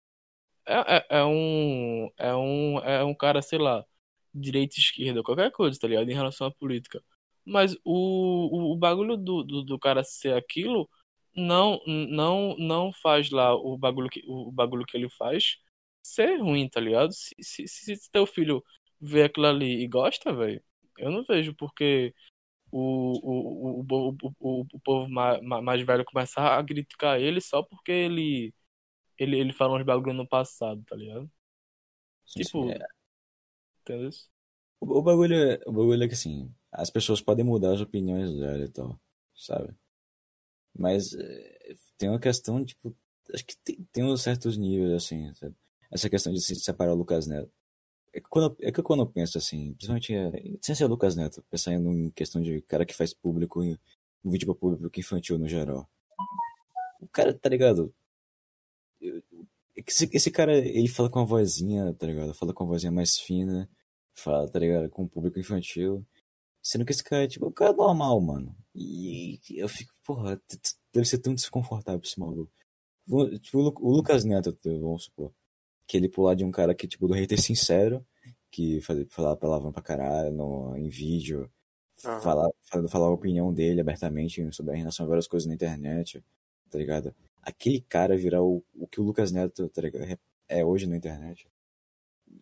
é, 0.67 0.97
é, 0.97 1.07
é 1.21 1.25
um, 1.25 2.09
é 2.17 2.35
um, 2.35 2.79
é 2.79 3.03
um 3.05 3.15
cara, 3.15 3.41
sei 3.41 3.59
lá, 3.59 3.85
direita, 4.33 4.75
esquerda, 4.79 5.23
qualquer 5.23 5.51
coisa, 5.51 5.79
tá 5.79 5.87
ligado? 5.87 6.09
Em 6.11 6.15
relação 6.15 6.47
à 6.47 6.51
política. 6.51 7.03
Mas 7.45 7.75
o, 7.85 8.71
o, 8.71 8.73
o 8.73 8.77
bagulho 8.77 9.17
do, 9.17 9.43
do, 9.43 9.63
do 9.63 9.79
cara 9.79 10.03
ser 10.03 10.35
aquilo 10.35 10.89
não, 11.35 11.81
não, 11.87 12.55
não 12.59 12.93
faz 12.93 13.31
lá 13.31 13.55
o 13.55 13.77
bagulho 13.77 14.09
que, 14.09 14.23
o 14.27 14.51
bagulho 14.51 14.85
que 14.85 14.97
ele 14.97 15.09
faz 15.09 15.57
ser 16.03 16.37
ruim, 16.41 16.69
tá 16.69 16.79
ligado? 16.79 17.11
Se, 17.13 17.35
se, 17.41 17.67
se, 17.67 17.95
se 17.95 18.11
teu 18.11 18.25
filho 18.25 18.63
vê 18.99 19.23
aquilo 19.23 19.47
ali 19.47 19.83
e 19.83 19.87
gosta, 19.87 20.33
velho, 20.33 20.63
eu 20.97 21.11
não 21.11 21.23
vejo 21.23 21.53
porque 21.55 22.13
o, 22.71 23.81
o, 23.81 23.81
o, 23.81 24.17
o, 24.39 24.65
o, 24.73 24.79
povo 24.81 25.09
mais, 25.09 25.41
mais 25.41 25.81
velho 25.83 26.05
começar 26.05 26.59
a 26.59 26.65
criticar 26.65 27.19
ele 27.19 27.41
só 27.41 27.63
porque 27.63 27.91
ele, 27.91 28.53
ele, 29.17 29.39
ele 29.39 29.53
falou 29.53 29.77
uns 29.77 29.85
bagulho 29.85 30.13
no 30.13 30.27
passado, 30.27 30.83
tá 30.85 30.95
ligado? 30.95 31.29
Sim, 32.25 32.43
Tipo, 32.43 32.65
sim. 32.65 32.71
É, 32.71 32.87
entendeu? 33.81 34.09
o, 34.79 34.99
o 34.99 35.01
bagulho, 35.01 35.35
é- 35.35 35.59
o 35.65 35.71
bagulho 35.71 36.03
é 36.03 36.07
que, 36.07 36.13
assim, 36.13 36.53
as 36.71 36.89
pessoas 36.89 37.21
podem 37.21 37.45
mudar 37.45 37.73
as 37.73 37.81
opiniões 37.81 38.33
dela 38.35 38.63
e 38.65 38.69
tal, 38.69 38.99
sabe? 39.35 39.73
Mas 40.77 41.13
é, 41.13 41.73
tem 41.97 42.09
uma 42.09 42.19
questão, 42.19 42.63
tipo, 42.65 42.95
acho 43.33 43.45
que 43.45 43.55
tem, 43.63 43.87
tem 43.91 44.03
uns 44.03 44.21
certos 44.21 44.57
níveis, 44.57 44.93
assim, 44.93 45.33
sabe? 45.35 45.55
Essa 45.91 46.09
questão 46.09 46.31
de 46.31 46.41
se 46.41 46.55
separar 46.55 46.93
o 46.93 46.95
Lucas 46.97 47.27
Neto. 47.27 47.51
É 48.13 48.19
que 48.19 48.27
quando, 48.27 48.55
é 48.61 48.71
que 48.71 48.81
quando 48.81 49.01
eu 49.01 49.07
penso 49.07 49.37
assim, 49.37 49.73
principalmente 49.73 50.13
é, 50.13 50.31
sem 50.61 50.75
ser 50.75 50.85
o 50.85 50.87
Lucas 50.87 51.15
Neto, 51.15 51.43
pensando 51.49 51.89
em 51.91 52.09
questão 52.11 52.41
de 52.41 52.61
cara 52.63 52.85
que 52.85 52.95
faz 52.95 53.13
público, 53.13 53.61
um 53.61 54.29
vídeo 54.31 54.47
pra 54.47 54.55
público 54.55 54.99
infantil 54.99 55.37
no 55.37 55.47
geral. 55.47 55.89
O 57.01 57.07
cara, 57.07 57.33
tá 57.33 57.49
ligado? 57.49 57.93
Esse, 59.75 60.09
esse 60.13 60.31
cara, 60.31 60.57
ele 60.57 60.87
fala 60.87 61.09
com 61.09 61.19
uma 61.19 61.25
vozinha, 61.25 61.93
tá 61.93 62.05
ligado? 62.05 62.33
Fala 62.33 62.53
com 62.53 62.63
uma 62.63 62.71
vozinha 62.71 62.91
mais 62.91 63.17
fina, 63.17 63.69
fala, 64.13 64.49
tá 64.49 64.59
ligado? 64.59 64.89
Com 64.89 65.03
o 65.03 65.09
público 65.09 65.39
infantil. 65.39 66.05
Sendo 66.61 66.85
que 66.85 66.91
esse 66.91 67.03
cara 67.03 67.23
é 67.23 67.27
tipo 67.27 67.47
um 67.47 67.51
cara 67.51 67.73
normal, 67.73 68.19
mano. 68.21 68.55
E 68.75 69.39
eu 69.55 69.69
fico, 69.69 69.93
porra, 70.03 70.41
deve 70.93 71.07
ser 71.07 71.19
tão 71.19 71.33
desconfortável 71.33 72.01
esse 72.03 72.19
maluco. 72.19 72.51
Tipo, 73.41 73.59
o 73.59 73.87
o 73.87 73.95
Lucas 73.95 74.23
Neto, 74.25 74.57
vamos 74.63 75.05
supor. 75.05 75.33
Que 75.89 75.97
ele 75.97 76.07
pular 76.07 76.35
de 76.35 76.45
um 76.45 76.51
cara 76.51 76.75
que, 76.75 76.87
tipo, 76.87 77.07
do 77.07 77.15
hater 77.15 77.41
sincero, 77.41 78.05
que 78.51 78.79
falava 79.09 79.35
palavrão 79.35 79.71
pra 79.71 79.81
caralho 79.81 80.31
no, 80.31 80.77
em 80.77 80.87
vídeo, 80.87 81.49
Aham. 82.05 82.21
falar, 82.21 82.49
falar, 82.87 83.07
a 83.07 83.11
opinião 83.11 83.51
dele 83.51 83.81
abertamente 83.81 84.47
sobre 84.53 84.75
em 84.75 84.79
relação 84.79 85.05
a 85.05 85.09
várias 85.09 85.27
coisas 85.27 85.47
na 85.47 85.55
internet, 85.55 86.23
tá 86.69 86.77
ligado? 86.77 87.11
Aquele 87.41 87.81
cara 87.81 88.15
virar 88.15 88.43
o, 88.43 88.63
o 88.75 88.85
que 88.85 89.01
o 89.01 89.03
Lucas 89.03 89.31
Neto, 89.31 89.67
tá 89.69 89.81
ligado? 89.81 90.19
É 90.47 90.63
hoje 90.63 90.85
na 90.85 90.95
internet. 90.95 91.47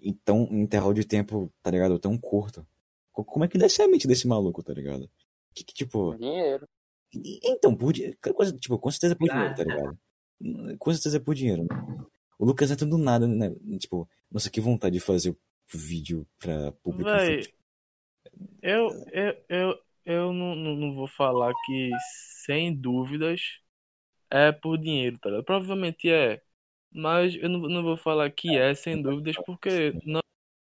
Então, 0.01 0.47
em 0.51 0.61
intervalo 0.63 0.93
de 0.93 1.05
tempo, 1.05 1.49
tá 1.63 1.71
ligado? 1.71 1.97
Tão 1.99 2.17
curto. 2.17 2.67
Co- 3.13 3.23
Como 3.23 3.45
é 3.45 3.47
que 3.47 3.57
deve 3.57 3.71
ser 3.71 3.83
a 3.83 3.87
mente 3.87 4.07
desse 4.07 4.27
maluco, 4.27 4.61
tá 4.61 4.73
ligado? 4.73 5.09
Que, 5.53 5.63
que 5.63 5.73
tipo. 5.73 6.15
Dinheiro. 6.17 6.67
Então, 7.13 7.73
por 7.73 7.93
dinheiro. 7.93 8.17
Tipo, 8.59 8.77
com 8.77 8.91
certeza 8.91 9.13
é 9.13 9.17
por 9.17 9.29
dinheiro, 9.29 9.55
tá 9.55 9.63
ligado? 9.63 9.97
Com 10.77 10.91
certeza 10.93 11.15
é 11.17 11.19
por 11.21 11.33
dinheiro. 11.33 11.63
né? 11.63 12.05
O 12.39 12.45
Lucas 12.45 12.69
Neto 12.69 12.85
do 12.85 12.97
nada, 12.97 13.27
né? 13.27 13.49
Tipo, 13.79 14.09
nossa, 14.31 14.49
que 14.49 14.61
vontade 14.61 14.93
de 14.95 14.99
fazer 14.99 15.37
vídeo 15.73 16.27
pra 16.39 16.71
público 16.83 17.15
Véi, 17.15 17.15
infantil. 17.15 17.51
eu, 18.61 18.89
eu, 19.11 19.45
eu, 19.49 19.79
eu 20.05 20.33
não, 20.33 20.55
não, 20.55 20.95
vou 20.95 21.07
falar 21.07 21.53
que 21.65 21.89
sem 22.43 22.75
dúvidas 22.75 23.41
é 24.31 24.51
por 24.51 24.77
dinheiro, 24.77 25.19
tá 25.19 25.29
ligado? 25.29 25.45
Provavelmente 25.45 26.09
é. 26.11 26.41
Mas 26.91 27.35
eu 27.35 27.49
não, 27.49 27.59
não 27.61 27.83
vou 27.83 27.97
falar 27.97 28.31
que 28.31 28.57
é 28.57 28.73
sem 28.75 29.01
dúvidas 29.01 29.37
porque 29.45 29.97
não, 30.05 30.21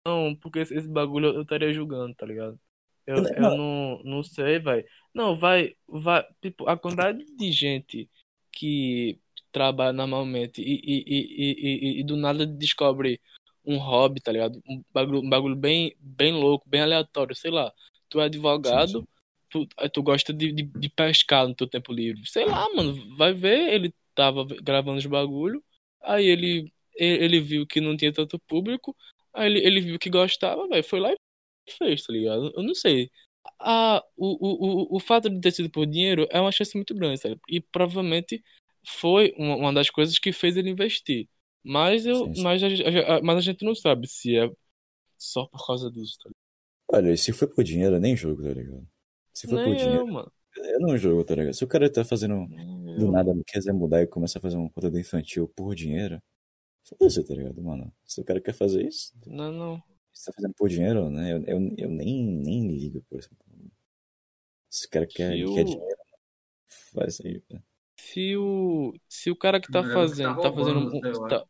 não 0.07 0.37
porque 0.37 0.61
esse, 0.61 0.89
bagulho 0.89 1.29
eu 1.35 1.43
estaria 1.43 1.73
julgando, 1.75 2.15
tá 2.17 2.27
ligado? 2.27 2.61
Eu, 3.07 3.25
Eu- 3.25 3.35
eu 3.37 3.51
não, 3.51 4.03
não 4.05 4.23
sei, 4.25 4.61
vai. 4.61 4.85
Não, 5.15 5.39
vai, 5.39 5.77
vai, 5.89 6.25
tipo, 6.43 6.69
a 6.69 6.79
quantidade 6.79 7.25
de 7.37 7.53
gente 7.53 8.11
que 8.53 9.21
trabalha 9.53 9.93
normalmente 9.93 10.63
e, 10.63 10.81
e, 10.85 11.05
e, 11.07 12.01
e, 12.01 12.05
do 12.05 12.17
nada 12.17 12.47
descobre 12.47 13.21
um 13.65 13.77
hobby, 13.77 14.21
tá 14.21 14.33
ligado? 14.33 14.61
Um 14.69 14.83
bagulho, 14.93 15.21
um 15.21 15.29
bagulho 15.29 15.57
bem, 15.57 15.95
bem 16.01 16.33
louco, 16.33 16.69
bem 16.69 16.81
aleatório, 16.81 17.37
sei 17.37 17.51
lá. 17.51 17.73
Tu 18.09 18.21
é 18.21 18.25
advogado, 18.25 18.89
Sim, 18.89 19.01
sim. 19.01 19.07
Tu, 19.51 19.69
tu 19.93 20.03
gosta 20.03 20.33
de, 20.33 20.51
de, 20.51 20.63
de 20.63 20.89
pescar 20.89 21.47
no 21.47 21.55
teu 21.55 21.67
tempo 21.67 21.93
livre. 21.93 22.27
Sei 22.27 22.45
lá, 22.45 22.69
mano, 22.75 23.17
vai 23.17 23.33
ver, 23.33 23.73
ele 23.73 23.95
tava 24.15 24.45
gravando 24.63 24.99
os 24.99 25.07
bagulho, 25.07 25.63
aí 26.01 26.27
ele, 26.27 26.73
ele, 26.97 27.41
viu 27.41 27.67
que 27.67 27.81
não 27.81 27.97
tinha 27.97 28.13
tanto 28.13 28.39
público, 28.39 28.97
aí 29.33 29.47
ele, 29.51 29.65
ele 29.65 29.81
viu 29.81 29.99
que 29.99 30.11
gostava, 30.11 30.67
velho, 30.67 30.85
foi 30.85 31.01
lá 31.01 31.13
e 31.13 31.73
fez, 31.73 32.03
tá 32.03 32.13
ligado? 32.13 32.53
Eu 32.57 32.63
não 32.63 32.75
sei. 32.75 33.11
Ah, 33.59 34.03
o, 34.17 34.27
o, 34.27 34.95
o, 34.95 34.97
o 34.97 35.01
fato 35.01 35.29
de 35.29 35.41
ter 35.41 35.53
sido 35.53 35.71
por 35.71 35.87
dinheiro 35.87 36.27
é 36.31 36.41
uma 36.41 36.53
chance 36.53 36.75
muito 36.77 36.95
grande, 36.95 37.21
sabe? 37.21 37.39
E 37.49 37.61
provavelmente 37.61 38.43
foi 38.87 39.35
uma, 39.37 39.57
uma 39.57 39.73
das 39.73 39.91
coisas 39.91 40.19
que 40.19 40.33
fez 40.33 40.57
ele 40.57 40.71
investir. 40.71 41.29
Mas, 41.65 42.07
eu, 42.07 42.31
Sim, 42.31 42.35
sim. 42.35 42.43
mas, 42.43 42.63
a, 42.63 43.17
a- 43.19 43.23
mas 43.23 43.39
a 43.39 43.41
gente 43.41 43.65
não 43.65 43.75
sabe 43.75 44.09
se 44.09 44.37
é 44.37 44.49
só 45.19 45.47
por 45.49 45.67
causa 45.67 45.91
disso, 45.91 46.19
tá 46.25 46.31
Olha, 46.89 47.17
se 47.17 47.33
foi 47.33 47.49
por 47.49 47.65
dinheiro, 47.65 47.97
eu 47.97 48.01
nem 48.01 48.17
jogo, 48.17 48.43
tá 48.43 48.51
ligado? 48.53 48.87
Se 49.33 49.49
foi 49.49 49.59
ligado? 49.59 49.63
por 49.63 49.75
Nem 49.75 49.77
dinheiro, 49.77 50.05
eu, 50.05 50.07
mano. 50.07 50.33
eu 50.57 50.81
não 50.81 50.97
jogo, 50.99 51.25
tá 51.25 51.35
ligado? 51.35 51.55
Se 51.55 51.65
o 51.65 51.69
cara 51.69 51.91
tá 51.91 52.05
fazendo 52.05 52.51
Nem 52.51 52.89
do 52.97 53.09
eu. 53.09 53.13
nada, 53.13 53.33
quiser 53.47 53.73
mudar 53.73 54.03
e 54.03 54.07
começar 54.07 54.39
a 54.39 54.43
fazer 54.43 54.57
um 54.57 54.69
conteúdo 54.69 54.99
infantil 54.99 55.49
por 55.49 55.75
dinheiro, 55.75 56.23
foda-se, 56.85 57.25
tá 57.25 57.35
ligado, 57.35 57.63
mano? 57.63 57.93
Se 58.07 58.21
o 58.21 58.25
cara 58.25 58.41
quer 58.41 58.55
fazer 58.55 58.87
isso, 58.87 59.15
Não, 59.27 59.51
não. 59.53 59.83
se 60.15 60.27
tá 60.27 60.33
fazendo 60.35 60.55
por 60.55 60.69
dinheiro, 60.71 61.11
né? 61.11 61.33
Eu, 61.35 61.45
eu, 61.47 61.75
eu 61.79 61.91
nem, 61.91 62.25
nem 62.27 62.69
ligo 62.69 63.03
por 63.11 63.19
isso. 63.21 63.31
Se 64.71 64.87
o 64.87 64.91
cara 64.91 65.07
quer, 65.07 65.45
quer 65.45 65.63
dinheiro, 65.65 66.01
faz 66.95 67.21
aí, 67.23 67.41
cara. 67.43 67.65
Se 67.97 68.37
o, 68.37 68.93
se 69.09 69.31
o 69.31 69.37
cara 69.37 69.61
que 69.61 69.71
tá 69.71 69.83
você 69.83 69.89
tá 69.89 69.95
fazendo, 69.95 70.41
tá 70.41 70.53
fazendo 70.53 70.81
roubando 70.81 71.07
um, 71.07 71.29
tá, 71.29 71.45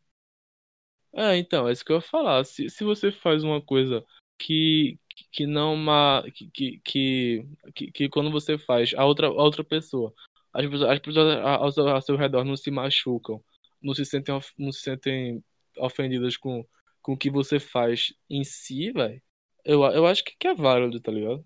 É, 1.15 1.37
então, 1.37 1.67
é 1.67 1.71
isso 1.71 1.85
que 1.85 1.91
eu 1.91 1.97
ia 1.97 2.01
falar. 2.01 2.43
Se, 2.43 2.69
se 2.69 2.83
você 2.83 3.11
faz 3.11 3.43
uma 3.43 3.61
coisa 3.61 4.03
que, 4.37 4.97
que 5.31 5.45
não 5.45 5.73
uma, 5.75 6.23
que, 6.33 6.49
que, 6.49 6.79
que, 6.83 7.45
que, 7.75 7.91
que 7.91 8.09
quando 8.09 8.31
você 8.31 8.57
faz, 8.57 8.93
a 8.95 9.05
outra, 9.05 9.27
a 9.27 9.31
outra 9.31 9.63
pessoa, 9.63 10.13
as 10.51 10.65
pessoas, 10.65 10.89
as 10.89 10.99
pessoas 10.99 11.37
ao, 11.45 11.71
seu- 11.71 11.87
ao 11.87 12.01
seu 12.01 12.15
redor 12.15 12.43
não 12.43 12.57
se 12.57 12.71
machucam, 12.71 13.43
não 13.81 13.93
se 13.93 14.05
sentem, 14.05 14.33
of- 14.35 14.53
não 14.57 14.71
se 14.71 14.81
sentem 14.81 15.43
ofendidas 15.77 16.35
com, 16.37 16.65
com 17.01 17.13
o 17.13 17.17
que 17.17 17.29
você 17.29 17.59
faz 17.59 18.13
em 18.29 18.43
si, 18.43 18.91
velho. 18.91 19.21
Eu, 19.63 19.83
eu 19.85 20.05
acho 20.07 20.23
que, 20.23 20.35
que 20.37 20.47
é 20.47 20.53
válido, 20.55 20.99
tá 20.99 21.11
ligado? 21.11 21.45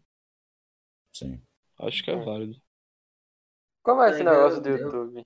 Sim. 1.14 1.42
Acho 1.80 2.04
que 2.04 2.12
é 2.12 2.14
É. 2.14 2.24
válido. 2.24 2.62
Como 3.88 4.04
é 4.04 4.10
esse 4.12 4.22
negócio 4.24 4.62
do 4.62 4.70
Eu- 4.70 4.78
YouTube? 4.80 5.22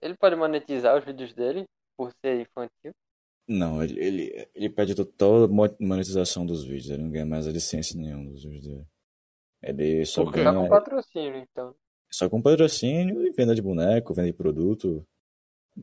Ele 0.00 0.16
pode 0.16 0.34
monetizar 0.34 0.96
os 0.98 1.04
vídeos 1.04 1.34
dele 1.34 1.66
por 1.94 2.10
ser 2.24 2.40
infantil? 2.40 2.90
Não, 3.46 3.82
ele, 3.82 4.00
ele, 4.00 4.48
ele 4.54 4.70
perde 4.70 4.94
total 4.94 5.46
mo- 5.46 5.76
monetização 5.78 6.46
dos 6.46 6.64
vídeos, 6.64 6.88
ele 6.90 7.02
não 7.02 7.10
ganha 7.10 7.26
mais 7.26 7.46
a 7.46 7.50
licença 7.52 7.98
nenhuma 7.98 8.30
dos 8.30 8.42
vídeos 8.44 8.64
dele. 8.66 8.86
Ele 9.62 10.06
só 10.06 10.24
Por 10.24 10.32
quê? 10.32 10.42
Só 10.42 10.52
ganha 10.52 10.62
com 10.62 10.68
patrocínio, 10.70 11.36
então. 11.36 11.74
só 12.10 12.30
com 12.30 12.40
patrocínio 12.40 13.26
e 13.26 13.30
venda 13.32 13.54
de 13.54 13.60
boneco, 13.60 14.14
venda 14.14 14.28
de 14.28 14.32
produto. 14.36 15.06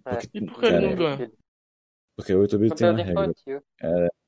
É. 0.06 0.16
Porque, 0.16 0.30
E 0.38 0.46
por 0.48 0.60
que 0.60 0.66
ele 0.66 0.80
não 0.80 0.96
cara, 0.98 1.16
ganha? 1.18 1.32
porque 2.16 2.34
o 2.34 2.42
YouTube 2.42 2.74
tem 2.76 2.88
uma 2.90 2.98
Conteúdo 2.98 3.08
regra, 3.08 3.24
infantil. 3.26 3.64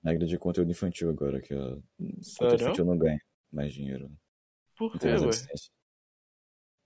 regra 0.03 0.27
de 0.27 0.37
conteúdo 0.37 0.71
infantil 0.71 1.09
agora, 1.09 1.41
que 1.41 1.55
ó, 1.55 1.63
conteúdo 1.71 2.23
Sério? 2.23 2.55
infantil 2.61 2.85
não 2.85 2.97
ganha 2.97 3.19
mais 3.51 3.73
dinheiro. 3.73 4.11
Por 4.77 4.91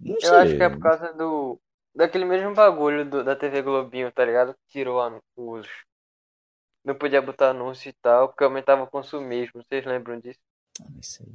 Não 0.06 0.16
licença. 0.16 0.32
Não 0.32 0.38
Eu 0.38 0.38
acho 0.40 0.56
sei. 0.56 0.58
que 0.58 0.64
é 0.64 0.70
por 0.70 0.80
causa 0.80 1.14
do. 1.14 1.60
Daquele 1.96 2.26
mesmo 2.26 2.54
bagulho 2.56 3.06
do- 3.10 3.24
da 3.24 3.36
TV 3.36 3.62
Globinho, 3.62 4.12
tá 4.12 4.26
ligado? 4.26 4.54
Que 4.56 4.62
tirou 4.80 5.02
a- 5.02 5.20
os. 5.36 5.68
Não 6.82 6.96
podia 6.98 7.22
botar 7.22 7.50
anúncio 7.50 7.90
e 7.90 7.94
tal, 8.02 8.30
porque 8.30 8.46
aumentava 8.46 8.84
o 8.84 8.90
consumismo. 8.90 9.62
Vocês 9.62 9.86
lembram 9.86 10.18
disso? 10.18 10.40
Ah, 10.82 10.86
isso 11.00 11.24
aí. 11.24 11.34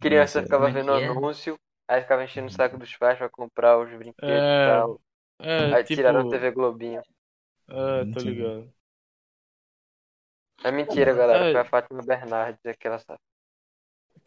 Criança 0.00 0.42
ficava 0.42 0.68
é 0.68 0.72
vendo 0.72 0.92
é? 0.92 1.06
anúncio, 1.06 1.56
aí 1.86 2.02
ficava 2.02 2.24
enchendo 2.24 2.48
o 2.48 2.50
saco 2.50 2.76
dos 2.78 2.96
pais 2.96 3.16
pra 3.18 3.28
comprar 3.30 3.78
os 3.78 3.88
brinquedos 3.96 4.50
e 4.50 4.56
É, 4.56 4.64
tal. 4.64 5.00
é, 5.40 5.74
Aí 5.74 5.84
tiraram 5.84 6.20
a 6.20 6.24
tipo, 6.24 6.28
TV 6.28 6.52
Globinho. 6.52 7.02
é, 7.68 8.04
Não 8.04 8.10
tô 8.12 8.20
ligado. 8.20 8.72
É 10.62 10.70
mentira, 10.70 11.12
galera. 11.20 11.44
É. 11.44 11.50
Foi 11.50 11.60
a 11.60 11.64
Fátima 11.64 12.00
Bernardes, 12.04 12.64
aquela 12.66 12.98
sabe. 13.00 13.20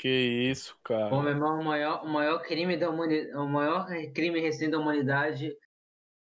Que 0.02 0.10
isso, 0.50 0.76
cara. 0.84 1.10
Pô, 1.12 1.22
meu 1.22 1.30
irmão, 1.30 1.60
o 1.60 1.64
maior, 1.64 2.04
o 2.04 2.10
maior 2.10 2.42
crime 2.42 2.76
da 2.76 2.90
humanidade, 2.90 3.36
o 3.38 3.48
maior 3.48 3.86
crime 4.16 4.40
recente 4.40 4.72
da 4.72 4.80
humanidade 4.80 5.56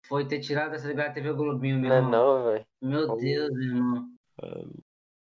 foi 0.09 0.27
ter 0.27 0.41
tirado 0.41 0.75
essa 0.75 0.93
da 0.93 1.11
TV 1.13 1.33
Globinho, 1.33 1.79
meu 1.79 1.89
Não 1.89 1.95
é 1.97 1.99
irmão. 2.01 2.11
não, 2.11 2.45
velho. 2.53 2.67
Meu. 2.83 3.17
Deus, 3.17 3.51
meu 3.53 3.63
irmão. 3.69 4.09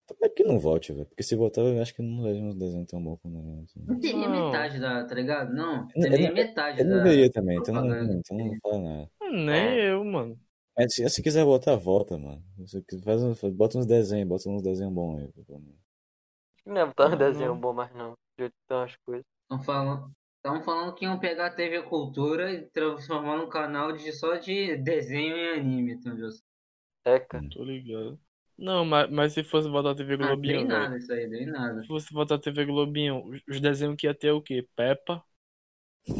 Tomara 0.06 0.32
que 0.34 0.42
não 0.42 0.58
volte, 0.58 0.90
velho. 0.90 1.04
Porque 1.04 1.22
se 1.22 1.36
voltar, 1.36 1.60
eu 1.60 1.82
acho 1.82 1.94
que 1.94 2.00
não 2.00 2.22
vai 2.22 2.32
um 2.32 2.56
desenho 2.56 2.86
tão 2.86 3.02
bom 3.02 3.18
como 3.18 3.38
era. 3.40 3.62
assim. 3.64 3.84
Não 3.86 4.00
teria 4.00 4.26
Não. 4.26 4.46
metade 4.46 4.78
da, 4.80 5.04
tá 5.04 5.14
ligado? 5.14 5.52
Não, 5.52 5.74
Eu 5.94 6.02
não- 6.02 6.10
teria 6.10 6.32
metade 6.32 6.80
Eu 6.80 6.86
não 6.86 6.96
da 6.96 7.02
veria 7.02 7.30
também, 7.30 7.58
então 7.58 7.74
não, 7.74 8.12
então 8.12 8.36
não 8.38 8.56
fala 8.62 8.78
nada. 8.78 9.10
Nem 9.32 9.54
É. 9.54 9.90
eu, 9.92 10.02
mano. 10.02 10.38
Mas 10.78 10.94
se, 10.94 11.06
se 11.10 11.22
quiser 11.22 11.44
voltar, 11.44 11.76
volta, 11.76 12.16
mano. 12.16 12.42
Se 12.66 12.82
faz, 13.02 13.20
bota 13.52 13.76
uns 13.78 13.86
desenhos, 13.86 14.26
bota 14.28 14.48
uns 14.48 14.62
desenhos 14.62 14.94
bons 14.94 15.18
aí. 15.20 15.30
Não 16.64 16.80
é 16.80 16.86
botar 16.86 17.06
um 17.06 17.10
Não, 17.10 17.18
desenho 17.18 17.48
não. 17.54 17.60
bom 17.60 17.72
mais 17.74 17.92
não. 17.94 18.14
De 18.36 18.42
jeito 18.44 18.52
que 18.54 18.60
estão 18.62 18.82
as 18.82 18.96
coisas. 18.96 19.24
Estão 19.42 19.62
falando, 19.62 20.12
falando 20.64 20.94
que 20.94 21.04
iam 21.04 21.18
pegar 21.18 21.46
a 21.46 21.50
TV 21.54 21.82
Cultura 21.82 22.52
e 22.52 22.62
transformar 22.70 23.38
num 23.38 23.48
canal 23.48 23.92
de, 23.92 24.12
só 24.12 24.36
de 24.36 24.76
desenho 24.76 25.36
e 25.36 25.58
anime, 25.58 25.92
então, 25.94 26.16
José. 26.16 26.42
É, 27.04 27.18
cara. 27.18 27.48
Tô 27.50 27.62
ligado. 27.64 28.18
Não, 28.58 28.84
mas, 28.84 29.10
mas 29.10 29.32
se 29.32 29.44
fosse 29.44 29.68
botar 29.68 29.90
a 29.90 29.94
TV 29.94 30.14
Ah, 30.14 30.16
Globinho, 30.16 30.66
velho. 30.66 30.68
nada 30.68 30.96
isso 30.96 31.12
aí, 31.12 31.28
dei 31.28 31.46
nada. 31.46 31.80
Se 31.82 31.86
fosse 31.88 32.12
botar 32.12 32.36
a 32.36 32.38
TV 32.40 32.64
Globinho, 32.64 33.24
os- 33.26 33.42
os 33.48 33.60
desenhos 33.60 33.96
que 33.96 34.06
ia 34.06 34.14
ter 34.14 34.30
o 34.32 34.40
quê? 34.42 34.66
Peppa. 34.74 35.22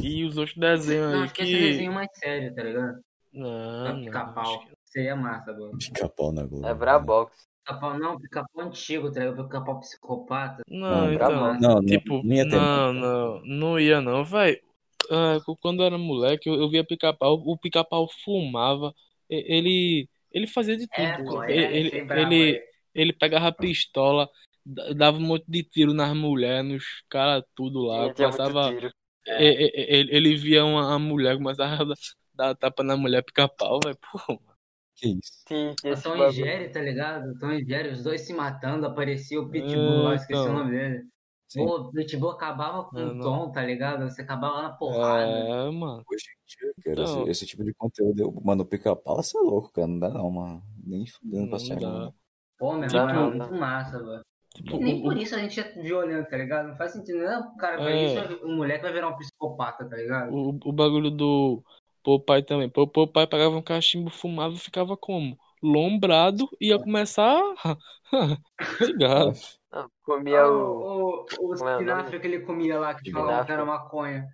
E 0.02 0.24
os 0.24 0.36
outros 0.36 0.56
desenhos 0.56 1.06
Não, 1.12 1.18
aí 1.18 1.24
acho 1.24 1.34
que 1.34 1.42
esse 1.42 1.52
desenho 1.52 1.92
mais 1.92 2.08
sério, 2.14 2.54
tá 2.54 2.62
ligado? 2.62 3.00
Não, 3.32 3.82
Pra 3.84 3.92
não. 3.94 4.04
pica-pau. 4.04 4.68
Seria 4.84 5.16
massa, 5.16 5.52
mano. 5.52 5.78
Pica-pau 5.78 6.32
na 6.32 6.44
Globo. 6.44 6.66
É 6.66 6.74
Brabox. 6.74 7.48
Pica-pau 7.66 7.98
não, 7.98 8.20
pica-pau 8.20 8.64
antigo, 8.64 9.10
tá 9.10 9.20
ligado? 9.20 9.44
Pica-pau 9.44 9.80
psicopata. 9.80 10.62
Não, 10.68 10.88
Não, 10.88 11.12
então. 11.12 11.54
Não, 11.58 11.74
não, 11.74 11.84
Tipo, 11.84 12.22
não 12.22 12.32
ia 12.36 12.48
ter. 12.48 12.56
não, 12.56 12.92
não, 12.92 13.40
não 13.44 13.80
ia 13.80 14.00
não, 14.00 14.24
velho. 14.24 14.60
quando 15.60 15.82
eu 15.82 15.86
era 15.86 15.98
moleque, 15.98 16.48
eu, 16.48 16.54
eu 16.54 16.70
via 16.70 16.84
pica-pau, 16.84 17.42
o 17.44 17.58
pica-pau 17.58 18.08
fumava, 18.24 18.94
ele, 19.28 20.08
ele 20.30 20.46
fazia 20.46 20.76
de 20.76 20.86
É, 20.92 21.16
tudo. 21.16 21.24
pô, 21.28 21.42
ele, 21.42 21.60
é, 21.60 21.76
ele, 21.76 21.88
é 21.98 22.22
ele, 22.22 22.34
aí. 22.56 22.62
ele 22.94 23.12
pegava 23.12 23.48
a 23.48 23.52
pistola, 23.52 24.28
da- 24.64 24.92
dava 24.92 25.16
um 25.18 25.22
monte 25.22 25.44
de 25.48 25.64
tiro 25.64 25.92
nas 25.92 26.16
mulheres, 26.16 26.70
nos 26.70 26.84
caras, 27.08 27.42
tudo 27.56 27.82
lá. 27.82 28.14
Passava. 28.14 28.72
e- 29.26 29.72
Ele, 29.88 30.16
ele 30.16 30.36
via 30.36 30.64
uma, 30.64 30.86
uma 30.86 30.98
mulher, 31.00 31.36
começava 31.36 31.82
a 31.82 31.84
dar, 31.84 31.94
dar 32.32 32.54
tapa 32.54 32.84
na 32.84 32.96
mulher, 32.96 33.24
pica-pau, 33.24 33.80
velho. 33.82 33.98
Pô, 34.00 34.18
mano. 34.34 34.55
Que 34.96 35.08
isso? 35.08 35.42
Sim, 35.46 35.74
esse 35.84 36.02
Tom 36.02 36.16
e. 36.16 36.30
Jerry, 36.32 36.70
tá 36.72 36.80
ligado? 36.80 37.30
O 37.32 37.38
Tom 37.38 37.52
e 37.52 37.64
Jerry, 37.64 37.90
os 37.90 38.02
dois 38.02 38.22
se 38.22 38.32
matando, 38.32 38.86
aparecia 38.86 39.40
o 39.40 39.48
Pitbull 39.50 40.02
lá, 40.04 40.14
esqueci 40.14 40.40
Então. 40.40 40.54
o 40.54 40.58
nome 40.58 40.70
dele. 40.70 41.04
Sim. 41.48 41.64
Pô, 41.64 41.76
o 41.76 41.92
Pitbull 41.92 42.30
acabava 42.30 42.84
com 42.84 42.96
o. 42.96 43.20
Tom, 43.20 43.52
tá 43.52 43.62
ligado? 43.62 44.08
Você 44.10 44.22
acabava 44.22 44.62
na 44.62 44.70
porrada. 44.70 45.22
É, 45.30 45.70
mano. 45.70 46.02
Hoje 46.10 46.24
em 46.30 46.64
dia, 46.64 46.74
cara, 46.82 47.02
esse, 47.04 47.14
Não. 47.16 47.28
esse 47.28 47.46
tipo 47.46 47.62
de 47.62 47.74
conteúdo, 47.74 48.20
eu- 48.20 48.40
mano, 48.42 48.62
o 48.62 48.66
pica-pau, 48.66 49.22
você 49.22 49.36
é 49.36 49.40
louco, 49.42 49.70
cara. 49.72 49.86
Não 49.86 49.98
dá 49.98 50.08
não, 50.08 50.30
mano. 50.30 50.62
Nem 50.84 51.06
fudendo 51.06 51.50
pra 51.50 51.58
não. 51.80 52.14
Pô, 52.58 52.72
meu 52.72 52.88
Tipo, 52.88 53.02
irmão, 53.08 53.32
é 53.32 53.36
muito 53.36 53.54
massa, 53.54 54.02
velho. 54.02 54.22
Tipo, 54.54 54.76
E 54.76 54.78
nem 54.80 55.02
por 55.02 55.16
isso 55.18 55.34
a 55.34 55.38
gente 55.38 55.60
é 55.60 55.64
violento, 55.82 56.30
tá 56.30 56.38
ligado? 56.38 56.68
Não 56.68 56.76
faz 56.76 56.92
sentido. 56.92 57.18
Não, 57.18 57.52
o 57.52 57.56
cara, 57.58 57.82
É. 57.90 58.14
isso, 58.26 58.44
o 58.46 58.48
moleque 58.56 58.82
vai 58.82 58.92
virar 58.94 59.08
um 59.10 59.16
psicopata, 59.18 59.86
tá 59.86 59.96
ligado? 59.96 60.32
O, 60.32 60.58
o 60.64 60.72
bagulho 60.72 61.10
do 61.10 61.62
Popeye 62.06 62.40
também. 62.44 62.68
Pô, 62.68 62.86
Popeye 62.86 63.26
pegava 63.26 63.56
um 63.56 63.60
cachimbo, 63.62 64.10
fumava 64.10 64.54
e 64.54 64.58
ficava 64.60 64.96
como? 64.96 65.36
Lombrado 65.60 66.48
e 66.60 66.68
ia 66.68 66.78
começar. 66.78 67.36
Ligado. 68.80 69.32
Não, 69.72 69.90
comia 70.04 70.40
Ah, 70.42 70.48
o. 70.48 71.24
o, 71.26 71.26
o, 71.40 71.52
é 71.52 71.72
espinafre 71.72 72.20
que 72.20 72.26
ele 72.28 72.40
comia 72.40 72.78
lá, 72.78 72.94
que 72.94 73.10
falava 73.10 73.44
que 73.44 73.50
era 73.52 73.64
maconha. 73.64 74.24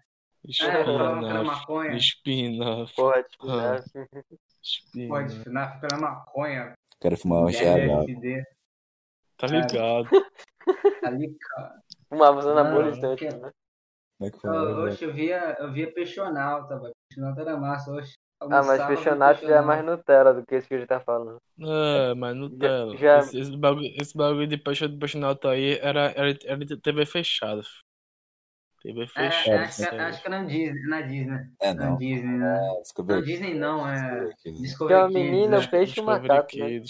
É, 0.46 0.84
falava 0.84 1.18
que 1.20 1.24
era 1.24 1.42
Espinafre. 1.42 1.44
maconha. 1.46 1.96
Espinafre. 1.96 2.94
Porra 2.94 3.22
de 3.22 3.28
Ah. 3.50 3.74
espinafre. 3.76 4.24
Espinafre. 4.62 5.36
espinafre 5.38 5.80
que 5.80 5.86
era 5.86 5.98
maconha. 6.00 6.74
O 6.96 7.00
cara 7.00 7.16
fumava 7.16 7.50
É, 7.50 7.52
GH. 7.52 7.90
LSD. 7.90 8.42
Tá 9.38 9.46
ligado? 9.46 10.08
Ali, 11.04 11.36
cara. 11.40 11.74
Fumava 12.08 12.40
anabolizantes, 12.52 13.28
que- 13.28 13.34
né? 13.40 13.50
Como 14.18 14.28
é 14.28 14.30
que 14.30 14.38
Eu, 14.38 14.40
fumava? 14.42 14.84
oxe, 14.84 15.04
eu 15.04 15.12
via, 15.12 15.56
eu 15.58 15.72
via 15.72 15.92
peixonauta, 15.92 16.78
velho. 16.78 16.94
Peixonauta 17.08 17.40
era 17.42 17.56
massa, 17.56 17.90
oxe. 17.92 18.14
Ah, 18.40 18.62
mas 18.62 18.84
peixonato 18.86 19.40
já 19.46 19.56
é 19.58 19.60
mais 19.62 19.80
peixonauta. 19.80 19.82
Nutella 19.84 20.34
do 20.34 20.44
que 20.44 20.54
esse 20.56 20.68
que 20.68 20.74
a 20.74 20.78
gente 20.78 20.88
tá 20.88 21.00
falando. 21.00 21.38
É, 21.60 22.14
mas 22.14 22.34
Nutella. 22.36 22.96
já- 22.96 23.18
Esse, 23.20 23.38
esse 23.38 23.56
bagulho, 23.56 23.86
esse 23.96 24.16
bagulho 24.16 24.46
de 24.46 24.56
peixinalto 24.58 25.48
aí 25.48 25.78
era, 25.78 26.10
era, 26.16 26.36
era 26.44 26.64
de 26.64 26.76
TV 26.76 27.06
fechada. 27.06 27.62
TV 28.82 29.06
É, 29.16 29.28
fechada. 29.28 29.62
acho, 29.62 29.76
que, 29.76 29.84
acho 29.84 30.20
que 30.22 30.26
é 30.26 30.30
na 30.30 30.44
Disney, 30.44 30.82
na 30.88 31.00
Disney. 31.02 31.38
É, 31.60 31.72
Na 31.74 31.84
não. 31.86 31.98
Disney, 31.98 32.38
né? 32.38 32.56
É, 32.56 32.82
Não, 33.04 33.22
Disney 33.22 33.54
não, 33.54 33.88
é 33.88 34.32
Discovery 34.32 34.36
Kids. 34.42 34.76
Tem 34.86 34.96
uma 34.96 35.08
menina, 35.08 35.56
é. 35.56 35.58
um 35.60 35.66
peixe 35.70 36.00
e 36.00 36.02
um 36.02 36.06
Discovery 36.06 36.28
macaco, 36.28 36.56
né? 36.58 36.80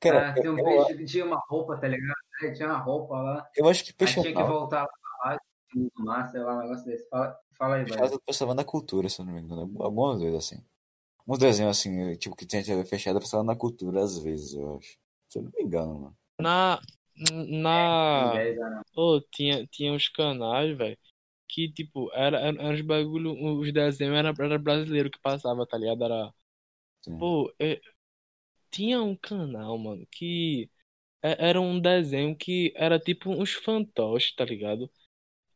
Cara, 0.00 0.30
Ah, 0.30 0.32
tem 0.34 0.50
um 0.50 0.56
peixe 0.56 0.94
que 0.96 1.04
tinha 1.04 1.24
uma 1.24 1.38
roupa, 1.48 1.76
tá 1.78 1.88
ligado? 1.88 2.14
Aí 2.42 2.52
Tinha 2.52 2.68
uma 2.68 2.78
roupa 2.78 3.14
lá. 3.20 3.46
eu 3.56 3.68
acho 3.68 3.84
que 3.84 3.90
Aí 3.90 3.96
peixe 3.98 4.20
tinha 4.20 4.34
que 4.34 4.42
voltar 4.42 4.82
lá 4.82 4.88
pra 5.26 5.34
lá, 5.34 5.40
no 5.74 6.04
mar, 6.04 6.28
sei 6.28 6.40
lá, 6.40 6.56
um 6.56 6.60
negócio 6.62 6.84
desse. 6.84 7.08
Fala, 7.08 7.38
fala 7.58 7.76
aí, 7.76 7.84
velho. 7.84 7.98
mal 8.00 8.20
passava 8.20 8.54
na 8.54 8.64
cultura, 8.64 9.08
se 9.08 9.20
eu 9.20 9.24
não 9.26 9.32
me 9.32 9.40
engano. 9.40 9.82
Algumas 9.82 10.20
vezes, 10.20 10.36
assim. 10.36 10.64
Uns 11.26 11.38
desenhos, 11.38 11.78
assim, 11.78 12.16
tipo, 12.16 12.36
que 12.36 12.46
tinha 12.46 12.64
TV 12.64 12.84
fechada, 12.84 13.20
passava 13.20 13.42
na 13.42 13.56
cultura, 13.56 14.02
às 14.02 14.18
vezes, 14.18 14.54
eu 14.54 14.76
acho. 14.76 14.98
Se 15.28 15.38
eu 15.38 15.42
não 15.42 15.50
me 15.52 15.62
engano, 15.62 15.94
mano. 15.98 16.16
Na. 16.40 16.80
Na. 17.48 18.32
Tem 18.34 18.44
10 18.44 18.58
anos. 18.60 18.82
Ô, 18.94 19.20
tinha, 19.32 19.66
tinha 19.66 19.92
uns 19.92 20.08
canais, 20.08 20.76
velho, 20.76 20.98
que, 21.48 21.72
tipo, 21.72 22.10
era, 22.12 22.38
era, 22.38 22.62
era 22.62 22.74
uns 22.74 22.80
bagulho, 22.82 23.58
os 23.58 23.72
desenhos 23.72 24.16
era, 24.16 24.34
era 24.38 24.58
brasileiro 24.58 25.10
que 25.10 25.18
passava, 25.20 25.66
tá 25.66 25.78
ligado? 25.78 26.04
Era, 26.04 26.32
Sim. 27.02 27.18
pô, 27.18 27.52
é- 27.58 27.80
tinha 28.70 29.02
um 29.02 29.16
canal, 29.16 29.78
mano, 29.78 30.06
que 30.10 30.70
é- 31.22 31.48
era 31.50 31.60
um 31.60 31.80
desenho 31.80 32.36
que 32.36 32.72
era 32.76 32.98
tipo 32.98 33.30
uns 33.30 33.54
fantoches, 33.54 34.34
tá 34.34 34.44
ligado? 34.44 34.90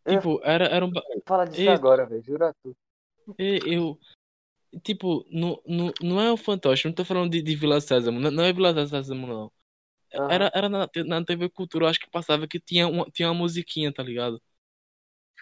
É. 0.04 0.16
Tipo, 0.16 0.40
era, 0.44 0.66
era 0.66 0.84
um, 0.84 0.92
Fala 1.26 1.46
disso 1.46 1.62
Eita. 1.62 1.70
agora, 1.70 2.06
velho. 2.06 2.22
Jura 2.22 2.54
tu. 2.62 2.76
e- 3.38 3.60
eu, 3.74 3.98
tipo, 4.84 5.26
não, 5.30 5.62
não, 5.66 5.92
não 6.02 6.20
é 6.22 6.32
um 6.32 6.36
fantoche, 6.36 6.86
não 6.88 6.94
tô 6.94 7.04
falando 7.04 7.32
de, 7.32 7.42
de 7.42 7.56
Vila 7.56 7.80
Sésamo, 7.80 8.20
não, 8.20 8.30
não 8.32 8.44
é 8.44 8.52
Vila 8.52 8.74
Sésamo, 8.88 9.26
não. 9.26 9.52
Aham. 10.14 10.28
Era, 10.28 10.52
era 10.54 10.68
na, 10.68 10.88
na 11.06 11.24
TV 11.24 11.50
Cultura, 11.50 11.86
eu 11.86 11.90
acho 11.90 12.00
que 12.00 12.10
passava 12.10 12.48
que 12.48 12.60
tinha 12.60 12.88
uma, 12.88 13.06
tinha 13.12 13.28
uma 13.30 13.34
musiquinha, 13.38 13.92
tá 13.92 14.02
ligado? 14.02 14.42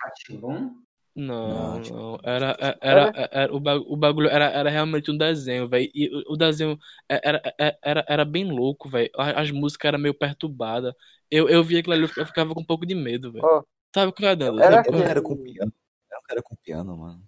Ratibum? 0.01 0.83
Não, 1.15 1.45
Não, 1.45 1.81
tipo, 1.81 1.99
não. 2.13 2.19
Era, 2.23 2.57
era, 2.81 3.11
era, 3.13 3.29
era- 3.33 3.53
o, 3.55 3.59
ba- 3.59 3.75
o 3.77 3.97
bagulho 3.97 4.29
era, 4.29 4.45
era 4.47 4.71
realmente 4.71 5.11
um 5.11 5.17
desenho, 5.19 5.69
velho. 5.69 5.91
E 5.93 6.09
o, 6.29 6.35
o 6.35 6.37
desenho 6.37 6.79
é- 7.09 7.21
era, 7.25 7.43
era, 7.59 7.79
era, 7.83 8.05
era 8.09 8.25
bem 8.25 8.45
louco, 8.53 8.89
velho. 8.89 9.11
A- 9.17 9.41
As 9.43 9.51
músicas 9.51 9.89
eram 9.89 9.99
meio 9.99 10.15
perturbadas. 10.15 10.95
Eu, 11.31 11.49
eu 11.49 11.65
via 11.65 11.81
aquilo 11.81 11.95
ali, 11.95 12.03
eu 12.05 12.09
ficava- 12.09 12.23
eu 12.23 12.27
ficava 12.29 12.55
com 12.55 12.61
um 12.61 12.65
pouco 12.65 12.87
de 12.87 12.95
medo, 12.95 13.33
velho. 13.33 13.51
Ó, 13.51 13.65
Sabe 13.95 14.11
o 14.11 14.12
que 14.12 14.24
é, 14.26 14.36
Dando? 14.36 14.61
Era 14.62 14.76
Era 14.76 14.80
um 14.80 14.84
cara 14.84 15.05
aquele- 15.05 15.22
com 15.22 15.36
piano. 15.36 15.72
Era 16.11 16.20
um 16.20 16.22
cara 16.22 16.43
com 16.43 16.57
piano, 16.57 16.97
mano. 16.97 17.22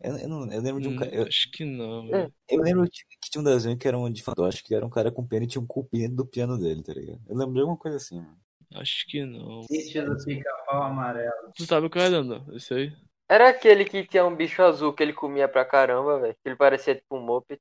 Eu, 0.00 0.16
eu, 0.18 0.28
não, 0.28 0.52
eu 0.52 0.60
lembro 0.60 0.80
de 0.80 0.88
um 0.88 0.96
cara. 0.96 1.10
Eu, 1.14 1.26
Acho 1.26 1.50
que 1.50 1.64
não, 1.64 2.06
É. 2.08 2.10
velho. 2.10 2.34
eu 2.50 2.60
lembro 2.62 2.84
que 2.90 3.00
que 3.20 3.30
tinha 3.30 3.40
um 3.40 3.44
desenho 3.44 3.76
que 3.78 3.88
era 3.88 3.98
um 3.98 4.10
de 4.10 4.22
fantoche, 4.22 4.62
que 4.62 4.74
era 4.74 4.84
um 4.84 4.90
cara 4.90 5.10
com 5.10 5.26
piano 5.26 5.44
e 5.44 5.48
tinha 5.48 5.60
um 5.62 5.66
cupim 5.66 6.08
do 6.14 6.24
piano 6.26 6.58
dele, 6.58 6.82
tá 6.82 6.92
ligado? 6.92 7.20
Eu 7.28 7.36
lembro 7.36 7.54
de 7.54 7.60
alguma 7.60 7.78
coisa 7.78 7.96
assim, 7.96 8.16
mano. 8.20 8.36
Acho 8.74 9.06
que 9.06 9.24
não. 9.24 9.62
Sítio 9.64 10.04
do 10.04 10.22
pica-pau 10.24 10.82
amarelo. 10.82 11.52
Tu 11.56 11.64
sabe 11.64 11.86
o 11.86 11.90
que 11.90 11.98
é, 11.98 12.10
Dando? 12.10 12.44
Isso 12.56 12.74
aí. 12.74 12.92
Era 13.28 13.48
aquele 13.48 13.84
que 13.84 14.04
tinha 14.06 14.24
um 14.24 14.34
bicho 14.36 14.62
azul 14.62 14.92
que 14.92 15.02
ele 15.02 15.12
comia 15.12 15.48
pra 15.48 15.64
caramba, 15.64 16.20
velho. 16.20 16.34
Que 16.34 16.48
ele 16.48 16.56
parecia 16.56 16.94
tipo 16.94 17.16
um 17.16 17.20
moped. 17.20 17.60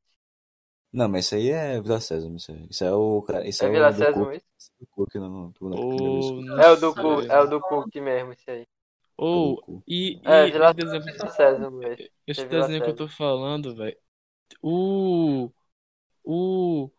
Não, 0.95 1.09
mas 1.09 1.25
isso 1.25 1.35
aí 1.35 1.49
é 1.49 1.81
Vila 1.81 1.99
Sésamo, 1.99 2.37
isso 2.37 2.51
aí. 2.53 2.65
Isso 2.69 2.83
é 2.85 2.93
o 2.93 3.21
cara. 3.21 3.45
Isso 3.45 3.65
É 3.65 3.67
é, 3.67 3.69
Vila 3.69 3.89
o 3.89 4.13
Cook. 4.13 4.33
isso? 4.33 4.45
É 4.79 4.83
o 4.83 4.87
Cook 4.87 5.15
não 5.15 5.53
É 6.61 6.69
o 6.69 6.75
do. 6.77 6.93
Cook, 6.95 7.25
é 7.29 7.39
o 7.39 7.47
do 7.47 7.59
Cook 7.59 7.95
mesmo, 7.95 8.31
esse 8.31 8.49
aí. 8.49 8.65
Ou. 9.17 9.57
Cook. 9.57 9.83
E, 9.87 10.21
É, 10.23 10.47
e 10.47 10.51
Vila 10.51 10.73
desenho, 10.73 11.03
Vila 11.03 11.15
velho. 11.81 12.09
esse 12.25 12.41
é 12.41 12.45
desenho 12.47 12.81
que 12.81 12.89
eu 12.89 12.95
tô 12.95 13.07
falando, 13.09 13.75
velho. 13.75 13.97
O. 14.61 15.51
O. 16.23 16.89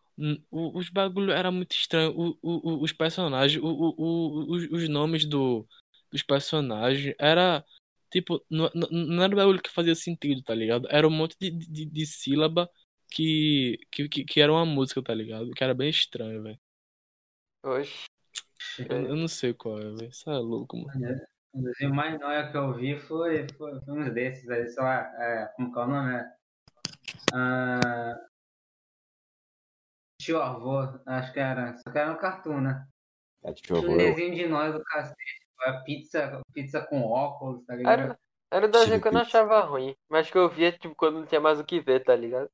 o- 0.51 0.77
Os 0.77 0.89
bagulho 0.89 1.31
era 1.31 1.51
muito 1.51 1.75
estranho. 1.75 2.11
O, 2.15 2.37
o, 2.41 2.71
o- 2.73 2.83
os 2.83 2.93
personagens, 2.93 3.61
o, 3.63 3.67
o, 3.67 3.95
o- 3.97 4.55
os, 4.55 4.63
os 4.71 4.89
nomes 4.89 5.25
do, 5.25 5.67
dos 6.11 6.21
personagens 6.21 7.15
era. 7.19 7.65
Tipo, 8.11 8.41
não, 8.49 8.69
não 8.73 9.23
era 9.23 9.33
um 9.33 9.35
bagulho 9.35 9.61
que 9.61 9.69
fazia 9.69 9.93
sentido, 9.95 10.41
tá 10.43 10.55
ligado? 10.55 10.87
Era 10.89 11.07
um 11.07 11.11
monte 11.11 11.35
de, 11.41 11.49
de, 11.51 11.85
de 11.85 12.05
sílaba 12.05 12.69
que, 13.09 13.79
que, 13.91 14.09
que, 14.09 14.23
que 14.23 14.41
era 14.41 14.51
uma 14.51 14.65
música, 14.65 15.01
tá 15.01 15.13
ligado? 15.13 15.51
Que 15.51 15.63
era 15.63 15.73
bem 15.73 15.89
estranho, 15.89 16.43
velho. 16.43 16.59
Oxe. 17.63 18.05
Eu, 18.89 19.07
eu 19.07 19.15
não 19.15 19.27
sei 19.27 19.53
qual 19.53 19.79
é, 19.79 19.83
velho. 19.83 20.09
Isso 20.09 20.29
é 20.29 20.37
louco, 20.37 20.77
mano. 20.77 21.21
O 21.53 21.61
desenho 21.61 21.93
mais 21.93 22.19
nóia 22.19 22.51
que 22.51 22.57
eu 22.57 22.73
vi 22.73 22.99
foi, 22.99 23.47
foi, 23.57 23.79
foi 23.81 23.93
uns 23.99 24.13
desses 24.13 24.47
aí, 24.49 24.67
sei 24.67 24.83
lá, 24.83 25.11
é, 25.21 25.47
como 25.55 25.73
que 25.73 25.79
é 25.79 25.81
o 25.81 25.87
nome? 25.87 26.13
É, 26.13 26.37
ah, 27.33 28.27
tio 30.21 30.41
avô, 30.41 30.79
acho 31.05 31.33
que 31.33 31.39
era, 31.39 31.75
só 31.77 31.91
que 31.91 31.97
era 31.97 32.11
um 32.11 32.17
cartoon, 32.17 32.61
né? 32.61 32.87
É, 33.43 33.49
eu 33.49 33.53
Tinha 33.55 33.79
um 33.79 33.97
ver. 33.97 33.97
desenho 33.97 34.35
de 34.35 34.47
nós 34.47 34.73
do 34.73 34.83
cacete, 34.83 35.47
a 35.61 35.73
pizza, 35.81 36.41
pizza 36.53 36.85
com 36.85 37.03
óculos, 37.03 37.65
tá 37.65 37.75
ligado? 37.75 38.01
Era, 38.01 38.19
era 38.51 38.67
um 38.67 38.71
desenho 38.71 39.01
que 39.01 39.07
eu 39.07 39.11
não 39.11 39.21
achava 39.21 39.61
ruim. 39.61 39.95
Mas 40.09 40.29
que 40.29 40.37
eu 40.37 40.49
via, 40.49 40.71
tipo, 40.71 40.95
quando 40.95 41.19
não 41.19 41.25
tinha 41.25 41.41
mais 41.41 41.59
o 41.59 41.65
que 41.65 41.79
ver, 41.79 42.03
tá 42.03 42.15
ligado? 42.15 42.49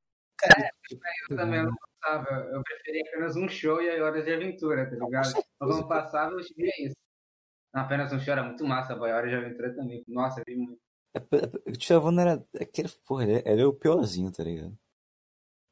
Eu 1.29 1.37
também 1.37 1.63
não 1.63 1.73
gostava, 1.73 2.29
eu 2.51 2.61
preferia 2.63 3.03
apenas 3.07 3.35
um 3.35 3.47
show 3.47 3.81
e 3.81 3.89
a 3.89 4.03
Horas 4.03 4.25
de 4.25 4.33
Aventura, 4.33 4.89
tá 4.89 4.95
ligado? 4.95 5.43
Quando 5.57 5.87
passava, 5.87 6.33
eu 6.33 6.39
via 6.55 6.71
isso. 6.79 6.95
Apenas 7.73 8.11
um 8.13 8.19
show 8.19 8.33
era 8.33 8.43
muito 8.43 8.65
massa, 8.65 8.95
boy. 8.95 9.11
Hora 9.11 9.27
de 9.27 9.35
Aventura 9.35 9.73
também. 9.75 10.03
Nossa, 10.07 10.41
eu 10.41 10.43
vi 10.45 10.55
muito. 10.55 10.79
É, 11.15 11.19
é, 11.19 11.97
O 11.97 12.11
não 12.11 12.21
era. 12.21 12.45
Aquele, 12.59 12.89
porra, 13.05 13.23
ele 13.23 13.33
ele 13.45 13.61
era 13.61 13.69
o 13.69 13.73
piorzinho, 13.73 14.31
tá 14.31 14.43
ligado? 14.43 14.77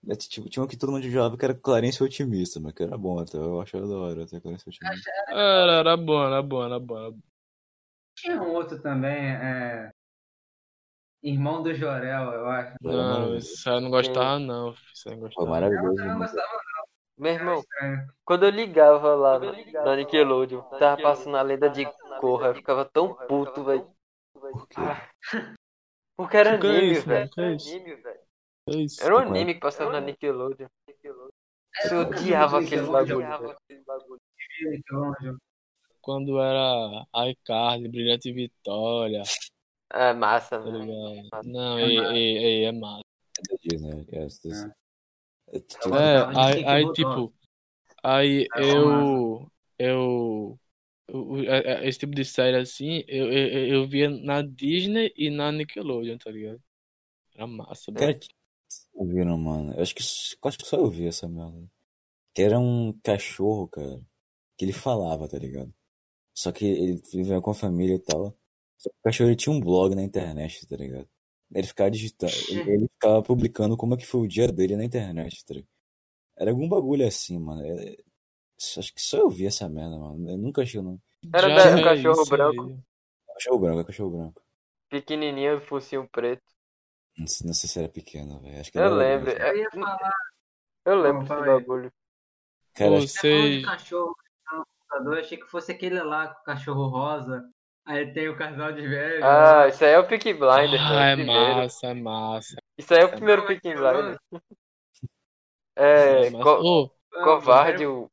É, 0.10 0.16
tipo, 0.16 0.50
tinha 0.50 0.64
um 0.64 0.68
que 0.68 0.78
todo 0.78 0.92
mundo 0.92 1.08
jogava 1.08 1.38
que 1.38 1.46
era 1.46 1.54
Clarence 1.54 2.04
Otimista, 2.04 2.60
mas 2.60 2.74
que 2.74 2.82
era 2.82 2.98
bom 2.98 3.20
até. 3.20 3.38
Eu 3.38 3.62
achava 3.62 3.88
da 3.88 3.96
hora 3.96 4.24
até 4.24 4.40
Clarence 4.40 4.68
Otimista. 4.68 5.12
Era, 5.28 5.74
era 5.80 5.98
bom, 5.98 6.26
era 6.26 6.42
bom. 6.42 6.66
Era 6.66 6.80
bom. 6.80 7.20
Tinha 8.18 8.42
um 8.42 8.52
outro 8.52 8.82
também, 8.82 9.32
é. 9.32 9.92
Irmão 11.24 11.62
do 11.62 11.74
Jorel, 11.74 12.34
eu 12.34 12.48
acho. 12.48 12.76
Era 12.84 12.98
Não, 12.98 13.04
maravilhoso. 13.04 13.54
isso 13.54 13.70
aí 13.70 13.76
eu 13.76 13.82
não 13.82 13.90
gostava, 13.92 14.40
não. 14.40 14.74
filho, 14.74 14.88
Isso 14.94 15.10
aí 15.10 15.14
eu 15.14 15.18
não 15.20 15.24
gostava. 15.28 15.50
maravilhoso. 15.50 15.88
Eu 16.02 16.06
não 16.06 16.06
mano. 16.08 16.20
gostava, 16.20 16.62
Meu 17.18 17.34
irmão, 17.34 17.60
estranho. 17.60 18.08
quando 18.26 18.44
eu 18.46 18.50
ligava 18.50 19.16
lá 19.16 19.40
na, 19.40 19.52
na 19.86 19.96
Nickelodeon, 19.98 20.62
tava 20.80 21.02
passando 21.02 21.38
a 21.38 21.42
lenda 21.44 21.70
de 21.70 21.86
Korra, 22.20 22.48
eu 22.48 22.56
ficava 22.56 22.86
tão 22.86 23.14
puto, 23.28 23.64
velho. 23.64 23.88
Por 24.34 24.68
quê? 24.68 24.76
Porque 26.18 26.38
era 26.38 26.58
Que 26.60 26.68
é 26.68 26.70
anime, 26.70 26.92
isso, 26.92 27.08
velho. 27.08 27.20
mano? 27.20 27.30
Que 27.32 27.42
é? 27.42 27.46
Anime, 27.46 27.96
velho. 27.96 28.20
É 28.70 28.76
isso. 28.78 29.04
Era 29.04 29.16
um 29.16 29.20
anime 29.20 29.54
que 29.56 29.60
passava 29.60 29.92
na 29.92 30.02
Nickelodeon. 30.02 30.68
Eu 31.90 32.02
odiava 32.02 32.60
aquele 32.60 32.88
bagulho. 32.88 33.28
Nickelodeon. 34.60 35.38
Quando 36.02 36.40
era 36.40 37.06
iCarly, 37.30 37.88
Brilhante 37.88 38.32
Vitória, 38.34 39.22
É 39.94 40.14
massa, 40.14 40.60
tá 40.60 40.70
né? 40.72 40.86
ligado? 40.86 41.30
Não, 41.44 41.80
ei, 41.80 42.66
é 42.66 42.72
massa. 42.72 43.04
É 43.40 43.42
da 43.44 43.58
Disney, 43.62 44.08
é, 44.14 44.24
essa- 44.26 44.48
essa- 44.50 44.76
é, 45.54 45.60
tipo, 45.60 45.90
Eu 45.90 45.92
É, 45.94 46.18
gostava 46.18 46.36
de 46.36 46.40
aí, 46.40 46.64
aí 46.66 46.92
tipo, 46.94 47.34
aí 48.04 48.48
eu, 48.56 49.50
eu, 49.80 50.60
é- 51.48 51.84
é- 51.86 51.88
esse 51.88 52.00
tipo 52.00 52.16
de 52.16 52.26
série 52.26 52.58
assim, 52.58 53.04
eu, 53.08 53.32
eu, 53.32 53.48
eu- 53.50 53.68
eu 53.84 53.88
via 53.90 54.10
na 54.10 54.42
Disney 54.42 55.14
e 55.18 55.30
na 55.30 55.52
Nickelodeon, 55.52 56.18
tá 56.18 56.32
ligado? 56.32 56.62
Era 57.36 57.48
massa, 57.48 57.92
Cara, 57.94 58.14
bro. 58.14 58.18
que 58.18 58.28
vocês 58.68 58.88
ouviram, 58.94 59.38
mano? 59.38 59.74
Eu 59.76 59.82
acho 59.82 59.96
que, 59.96 60.02
eu 60.04 60.48
acho 60.50 60.58
que 60.58 60.66
só 60.66 60.78
eu 60.78 60.90
vi 60.90 61.08
essa 61.08 61.28
merda. 61.28 61.70
Que 62.34 62.44
era 62.44 62.60
um 62.60 62.94
cachorro, 63.04 63.68
cara, 63.70 64.02
que 64.58 64.66
ele 64.66 64.74
falava, 64.74 65.28
tá 65.30 65.38
ligado? 65.40 65.74
Só 66.36 66.52
que 66.54 66.66
ele 66.66 67.02
vivia 67.14 67.42
com 67.42 67.52
a 67.52 67.56
família 67.56 67.96
e 67.96 68.00
tal. 68.00 68.38
O 68.86 69.04
cachorro 69.04 69.36
tinha 69.36 69.54
um 69.54 69.60
blog 69.60 69.94
na 69.96 70.04
internet, 70.04 70.66
tá 70.68 70.76
ligado? 70.76 71.08
Ele 71.54 71.68
ficava 71.68 71.92
digitando, 71.92 72.34
ele, 72.50 72.72
ele 72.72 72.88
ficava 72.88 73.22
publicando 73.22 73.76
como 73.78 73.94
é 73.94 73.98
que 73.98 74.06
foi 74.06 74.22
o 74.22 74.28
dia 74.28 74.48
dele 74.48 74.76
na 74.78 74.86
internet, 74.86 75.44
tá 75.46 75.54
ligado? 75.54 75.70
Era 76.38 76.52
algum 76.52 76.68
bagulho 76.68 77.06
assim, 77.06 77.38
mano. 77.38 77.62
É- 77.66 77.98
acho 78.78 78.94
que 78.94 79.02
só 79.02 79.18
eu 79.18 79.30
vi 79.30 79.46
essa 79.48 79.68
merda, 79.68 79.98
mano. 79.98 80.30
Eu 80.30 80.38
nunca 80.38 80.62
achei, 80.62 80.82
não. 80.82 81.00
Era 81.34 81.50
Já 81.50 81.56
da- 81.76 81.80
é 81.82 81.84
cachorro 81.84 82.22
isso 82.22 82.30
branco. 82.30 82.64
aí. 82.68 82.80
Cachorro 83.34 83.60
branco, 83.60 83.80
é 83.80 83.84
cachorro 83.84 84.10
branco. 84.12 84.42
Pequenininho, 84.90 85.62
focinho 85.62 86.08
preto. 86.12 86.44
Não 87.18 87.28
sei, 87.28 87.48
não 87.48 87.54
sei 87.54 87.70
se 87.70 87.80
era 87.80 87.90
pequeno, 87.90 88.40
velho. 88.42 88.60
Acho 88.60 88.72
que 88.72 88.78
Eu 88.78 88.86
era 88.86 88.96
lembro. 88.96 89.30
é- 89.30 89.50
Eu 89.52 89.58
ia 89.58 89.70
falar, 89.72 90.14
Eu 90.86 91.02
lembro 91.02 91.28
desse 91.28 91.46
bagulho. 91.46 91.94
Cara, 92.74 92.90
Vocês, 92.92 93.66
cachorro 93.66 94.16
no 94.54 94.66
computador, 94.66 95.14
eu 95.18 95.20
achei 95.20 95.38
que 95.38 95.46
fosse 95.48 95.72
aquele 95.72 96.02
lá 96.02 96.34
com 96.34 96.42
o 96.42 96.44
cachorro 96.44 96.88
rosa. 96.88 97.48
Aí 97.92 98.14
tem 98.14 98.30
o 98.30 98.38
casal 98.38 98.72
de 98.72 98.88
velho. 98.88 99.26
Ah, 99.26 99.68
isso 99.68 99.84
aí 99.84 99.92
é 99.92 100.00
o 100.00 100.08
Peaky 100.08 100.34
Blinders, 100.34 100.82
ah, 100.82 101.04
é 101.04 101.16
velho. 101.16 101.26
Primeiro. 101.28 101.56
massa, 101.58 101.88
é 101.88 101.94
massa. 101.94 102.56
Isso 102.78 102.94
aí 102.94 103.02
é 103.02 103.06
o 103.06 103.10
primeiro 103.10 103.42
é 103.52 103.60
que- 103.60 103.74
Blinders. 103.74 104.18
É 105.76 106.28
É, 106.28 106.32
co 106.32 106.92
Ah, 107.14 107.24
covarde, 107.24 107.86
o. 107.86 108.10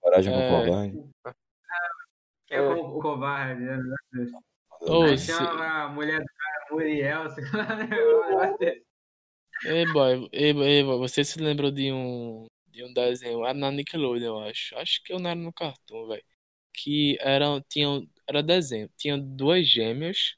coragem 0.00 0.32
com 0.32 0.38
é. 0.40 0.48
covarde. 0.48 1.10
É 2.50 2.60
o, 2.62 2.96
o 2.96 3.00
covarde, 3.02 3.60
né? 3.60 3.78
Aí 5.04 5.18
se- 5.18 5.26
chama 5.26 5.82
a 5.84 5.88
mulher 5.88 6.20
do 6.20 6.26
cara 6.26 6.66
Muriel, 6.70 7.30
sei 7.30 7.44
lá, 7.52 7.76
né? 7.76 7.88
Ei, 9.64 9.84
boy, 9.92 10.28
ei, 10.32 10.52
boy, 10.54 10.66
ei, 10.68 10.84
boy, 10.84 10.98
você 10.98 11.24
se 11.24 11.38
lembrou 11.40 11.70
de 11.72 11.92
um, 11.92 12.46
de 12.68 12.84
um 12.84 12.92
desenho, 12.94 13.44
era 13.44 13.52
na 13.52 13.72
Nickelodeon, 13.72 14.44
eu 14.44 14.48
acho. 14.48 14.76
Acho 14.78 15.02
que 15.02 15.12
eu 15.12 15.18
não 15.18 15.28
era 15.30 15.38
no 15.38 15.52
Cartoon, 15.52 16.06
velho. 16.06 16.22
Que 16.72 17.18
eram, 17.20 17.60
tinham, 17.68 18.06
era 18.28 18.42
desenho. 18.42 18.90
Tinha 18.96 19.16
duas 19.18 19.66
gêmeas 19.66 20.36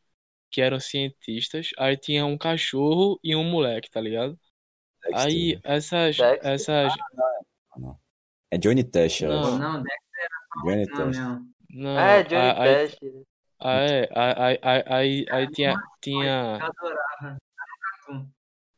que 0.51 0.61
eram 0.61 0.81
cientistas, 0.81 1.71
aí 1.79 1.97
tinha 1.97 2.25
um 2.27 2.37
cachorro 2.39 3.19
e 3.23 3.35
um 3.37 3.45
moleque, 3.45 3.91
tá 3.91 4.01
ligado? 4.01 4.39
Dexter, 5.03 5.21
Aí 5.27 5.55
né? 5.55 5.61
essas, 5.65 6.17
Dexter? 6.17 6.51
essas, 6.53 6.93
É 8.51 8.59
Johnny 8.59 8.85
Test, 8.85 9.23
eu 9.23 9.31
Não. 9.31 9.41
acho. 9.43 9.59
Não, 9.59 9.83
Dexter 9.83 10.29
Johnny 10.65 10.87
não 10.87 10.97
Test. 10.97 11.21
mesmo. 11.21 11.55
não, 11.71 11.99
é, 11.99 12.23
Johnny 12.25 12.51
aí, 12.59 12.75
Test. 12.77 12.99
aí, 13.61 14.09
aí, 14.15 14.59
aí, 14.63 14.83
aí, 14.87 15.27
aí, 15.31 15.51
tinha, 15.53 15.75
tinha, 16.01 16.59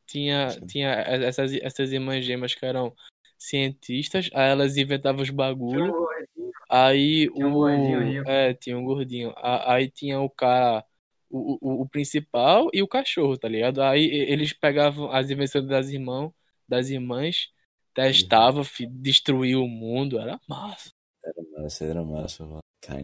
tinha, 0.05 0.47
tinha 0.67 0.89
essas, 0.91 1.53
essas 1.53 1.91
irmãs 1.91 2.23
gêmeas 2.23 2.53
que 2.53 2.65
eram 2.65 2.93
cientistas, 3.37 4.29
aí 4.33 4.51
elas 4.51 4.77
inventavam 4.77 5.21
os 5.21 5.27
Tinha 5.27 5.33
um 5.33 5.37
bagulho, 5.37 5.91
gordinho, 5.91 6.27
aí 6.73 7.29
Tinha 7.33 7.47
um 7.47 7.53
o, 7.55 8.23
é, 8.25 8.53
tinha 8.53 8.77
um 8.77 8.83
gordinho, 8.85 9.33
aí 9.37 9.89
tinha 9.91 10.19
o 10.19 10.29
cara, 10.29 10.83
o, 11.29 11.57
o, 11.61 11.81
o 11.83 11.89
principal 11.89 12.69
e 12.73 12.81
o 12.81 12.87
cachorro, 12.87 13.37
tá 13.37 13.47
ligado? 13.47 13.81
Aí 13.81 14.05
eles 14.05 14.53
pegavam 14.53 15.11
as 15.11 15.29
invenções 15.29 15.67
das 15.67 15.89
irmãos, 15.89 16.31
das 16.67 16.89
irmãs, 16.89 17.49
testavam, 17.93 18.63
fi- 18.63 18.87
destruíam 18.87 19.63
o 19.63 19.67
mundo, 19.69 20.19
era 20.19 20.39
massa. 20.47 20.91
Massa, 21.57 21.85
era 21.85 22.03
massa, 22.03 22.45
mano. 22.45 22.61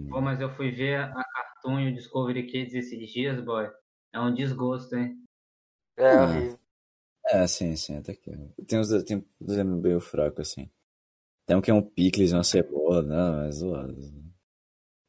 Pô, 0.09 0.20
mas 0.22 0.41
eu 0.41 0.53
fui 0.55 0.72
ver 0.72 0.99
a 0.99 1.24
Cartoon 1.24 1.80
e 1.80 1.91
o 1.91 1.95
Discovery 1.95 2.47
Kids 2.47 2.74
esses 2.74 3.11
dias, 3.11 3.39
boy. 3.43 3.70
É 4.13 4.20
um 4.20 4.34
desgosto, 4.34 4.95
hein? 4.95 5.24
É 5.97 6.03
Ah. 6.03 6.26
horrível. 6.26 6.59
É, 7.32 7.47
sim, 7.47 7.76
sim, 7.76 7.97
até 7.97 8.15
que. 8.15 8.32
Tem 8.67 8.80
uns 8.80 8.89
tem 9.03 9.17
uns 9.17 9.26
desenhos 9.39 9.82
meio 9.82 10.01
fraco, 10.01 10.41
assim. 10.41 10.70
Tem 11.49 11.57
um 11.57 11.61
que 11.61 11.71
é 11.71 11.73
um 11.73 11.81
picles 11.81 12.29
e 12.29 12.35
uma 12.35 12.43
cebola, 12.43 13.01
não, 13.01 13.43
é 13.43 13.51
zoado. 13.51 13.95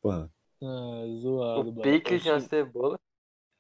Porra. 0.01 0.33
Ah, 0.63 1.05
zoado, 1.21 1.69
O 1.69 1.73
boy. 1.73 1.83
picles 1.83 2.25
e 2.25 2.31
a 2.31 2.37
Oxi. 2.37 2.49
cebola. 2.49 2.99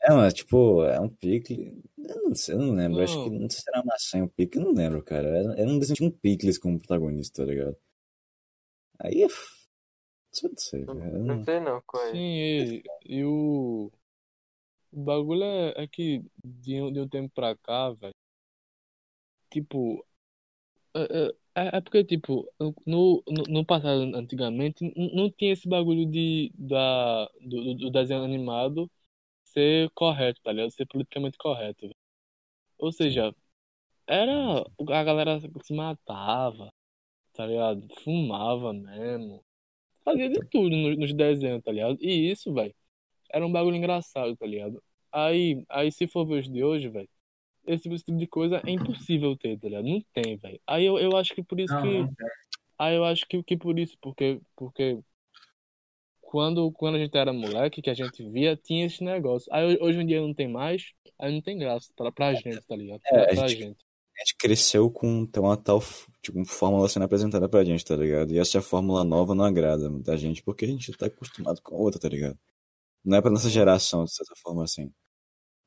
É, 0.02 0.10
mas 0.14 0.32
tipo, 0.32 0.82
é 0.84 0.98
um 0.98 1.10
picle. 1.10 1.82
Eu 1.98 2.22
não 2.22 2.34
sei, 2.34 2.54
eu 2.54 2.58
não 2.58 2.74
lembro. 2.74 3.02
Acho 3.02 3.22
que 3.22 3.28
Não. 3.28 3.50
sei 3.50 3.60
se 3.60 3.64
era 3.68 3.84
maçã 3.84 4.18
e 4.18 4.22
um 4.22 4.28
picle, 4.28 4.62
eu 4.62 4.64
não 4.68 4.72
lembro, 4.72 5.02
cara. 5.04 5.28
Era, 5.28 5.60
era 5.60 5.68
um 5.70 5.78
desenho 5.78 5.96
de 5.96 6.04
um 6.04 6.10
picles 6.10 6.56
como 6.56 6.78
protagonista, 6.78 7.42
tá 7.44 7.50
ligado? 7.52 7.76
Aí 8.98 9.22
é. 9.22 9.28
Não 10.42 10.56
sei, 10.56 10.86
cara. 10.86 11.18
não- 11.18 11.44
sei 11.44 11.60
não 11.60 11.82
qual 11.86 12.02
é. 12.06 12.12
Sim, 12.12 12.18
e, 12.18 12.82
e 13.04 13.24
o, 13.24 13.90
o 14.92 15.02
bagulho 15.04 15.42
é, 15.44 15.84
é 15.84 15.88
que 15.88 16.22
de 16.44 16.80
um, 16.80 16.92
de 16.92 17.00
um 17.00 17.08
tempo 17.08 17.30
pra 17.34 17.56
cá, 17.56 17.90
velho, 17.90 18.14
tipo, 19.50 20.04
é, 20.94 21.28
é, 21.28 21.34
é 21.54 21.76
é 21.78 21.80
porque, 21.80 22.04
tipo, 22.04 22.46
no, 22.86 23.22
no, 23.28 23.42
no 23.48 23.64
passado, 23.66 24.02
antigamente, 24.16 24.92
não 24.96 25.30
tinha 25.30 25.52
esse 25.52 25.68
bagulho 25.68 26.06
de, 26.10 26.52
da, 26.56 27.26
do, 27.40 27.74
do- 27.74 27.90
desenho 27.90 28.24
animado 28.24 28.90
ser 29.44 29.90
correto, 29.94 30.40
tá 30.42 30.52
ligado? 30.52 30.70
Ser 30.72 30.86
politicamente 30.86 31.38
correto. 31.38 31.90
Ou 32.78 32.92
seja, 32.92 33.34
era, 34.08 34.32
a 34.90 35.04
galera 35.04 35.40
se 35.64 35.74
matava, 35.74 36.72
tá 37.34 37.46
ligado? 37.46 37.88
Fumava 38.04 38.72
mesmo. 38.72 39.44
Fazia 40.04 40.30
de 40.30 40.40
tudo 40.50 40.70
no- 40.76 40.96
nos 40.96 41.14
desenhos, 41.14 41.62
tá 41.64 41.72
ligado? 41.72 41.98
E 42.00 42.30
isso, 42.30 42.52
velho, 42.54 42.74
era 43.32 43.46
um 43.46 43.52
bagulho 43.52 43.76
engraçado, 43.76 44.36
tá 44.36 44.46
ligado? 44.46 44.82
Aí, 45.12 45.64
aí 45.70 45.92
se 45.92 46.06
for 46.08 46.26
ver 46.26 46.40
os 46.42 46.50
de 46.50 46.64
hoje, 46.64 46.88
velho, 46.88 47.08
esse 47.74 47.88
tipo 47.88 48.18
de 48.18 48.26
coisa 48.26 48.60
é 48.66 48.70
impossível 48.70 49.36
ter, 49.36 49.58
tá 49.58 49.68
ligado? 49.68 49.84
Não 49.86 50.02
tem, 50.12 50.36
velho. 50.36 50.60
Aí 50.66 50.84
eu, 50.84 50.98
eu 50.98 51.16
acho 51.16 51.34
que 51.34 51.42
por 51.42 51.58
isso 51.60 51.72
Não, 51.74 51.82
que. 51.82 51.98
não. 51.98 52.14
Aí 52.78 52.96
eu 52.96 53.04
acho 53.04 53.26
que, 53.28 53.42
que 53.42 53.56
por 53.56 53.78
isso, 53.78 53.96
porque, 54.00 54.40
porque 54.56 54.98
quando, 56.20 56.70
quando 56.72 56.94
a 56.96 56.98
gente 56.98 57.16
era 57.16 57.32
moleque, 57.32 57.82
que 57.82 57.90
a 57.90 57.94
gente 57.94 58.22
via, 58.30 58.56
tinha 58.56 58.86
esse 58.86 59.02
negócio. 59.02 59.52
Aí 59.52 59.76
hoje 59.80 59.98
em 59.98 60.06
dia 60.06 60.20
não 60.20 60.32
tem 60.32 60.48
mais, 60.48 60.92
aí 61.18 61.32
não 61.32 61.40
tem 61.42 61.58
graça 61.58 61.92
pra, 61.96 62.12
pra 62.12 62.34
gente, 62.34 62.60
tá 62.62 62.76
ligado? 62.76 63.00
Pra, 63.00 63.18
É, 63.20 63.22
a 63.24 63.26
pra 63.34 63.48
gente- 63.48 63.62
gente. 63.62 63.84
A 64.16 64.22
gente 64.22 64.36
cresceu 64.36 64.90
com 64.90 65.24
ter 65.24 65.40
uma 65.40 65.56
tal 65.56 65.80
tipo, 66.22 66.44
fórmula 66.44 66.86
sendo 66.90 67.04
apresentada 67.04 67.48
pra 67.48 67.64
gente, 67.64 67.82
tá 67.84 67.96
ligado? 67.96 68.32
E 68.34 68.38
essa 68.38 68.60
fórmula 68.60 69.02
nova 69.02 69.34
não 69.34 69.44
agrada 69.44 69.88
muita 69.88 70.14
gente 70.18 70.42
porque 70.42 70.66
a 70.66 70.68
gente 70.68 70.92
tá 70.92 71.06
acostumado 71.06 71.62
com 71.62 71.74
a 71.74 71.78
outra, 71.78 71.98
tá 71.98 72.08
ligado? 72.08 72.38
Não 73.02 73.16
é 73.16 73.22
pra 73.22 73.30
nossa 73.30 73.48
geração, 73.48 74.04
de 74.04 74.14
certa 74.14 74.34
forma, 74.42 74.62
assim, 74.64 74.92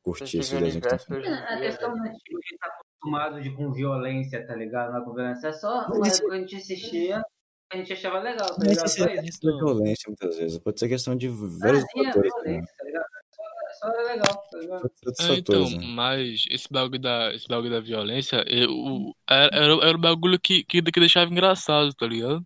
curtir 0.03 0.23
esses 0.37 0.51
Esse 0.51 0.59
desenhos 0.59 0.75
É, 0.85 1.53
A 1.53 1.59
questão 1.59 1.95
né? 1.95 2.09
é 2.09 2.13
tipo, 2.13 2.37
a 2.37 2.41
gente 2.41 2.57
tá 2.59 2.67
acostumado 2.67 3.41
de, 3.41 3.49
com 3.51 3.71
violência, 3.71 4.45
tá 4.45 4.55
ligado? 4.55 4.91
Não 4.93 5.01
é 5.01 5.03
violência. 5.05 5.47
É 5.47 5.53
só 5.53 5.87
Mas 5.89 5.97
uma 5.97 6.07
isso- 6.07 6.31
a 6.31 6.37
gente 6.37 6.55
assistia, 6.57 7.23
a 7.71 7.77
gente 7.77 7.93
achava 7.93 8.19
legal, 8.19 8.47
tá 8.55 8.63
ligado? 8.65 8.85
isso 8.85 9.03
é 9.07 9.13
isso. 9.13 9.23
questão 9.23 9.51
de 9.51 9.57
violência, 9.57 10.03
muitas 10.07 10.37
vezes. 10.37 10.59
Pode 10.59 10.79
ser 10.79 10.89
questão 10.89 11.15
de 11.15 11.27
Ah, 11.27 11.31
vários 11.61 11.83
é 11.83 12.03
fatores, 12.05 12.33
né? 12.35 12.41
violência, 12.43 12.75
tá 12.77 12.83
ligado? 12.85 13.05
É 13.05 13.35
só, 13.35 13.43
é 13.43 13.73
só 13.73 14.01
legal, 14.03 14.47
tá 14.51 14.57
ligado? 14.59 14.85
É, 14.85 15.33
então, 15.35 15.35
fatores, 15.55 15.73
né? 15.73 15.87
mas 15.87 16.45
esse 16.51 16.67
bagulho 16.71 16.99
da, 16.99 17.33
esse 17.33 17.47
bagulho 17.47 17.71
da 17.71 17.79
violência, 17.79 18.43
eu, 18.47 18.69
era, 19.29 19.55
era, 19.55 19.73
era 19.87 19.95
o 19.97 20.01
bagulho 20.01 20.39
que, 20.39 20.63
que, 20.63 20.81
que 20.81 20.99
deixava 20.99 21.31
engraçado, 21.31 21.93
tá 21.93 22.05
ligado? 22.05 22.45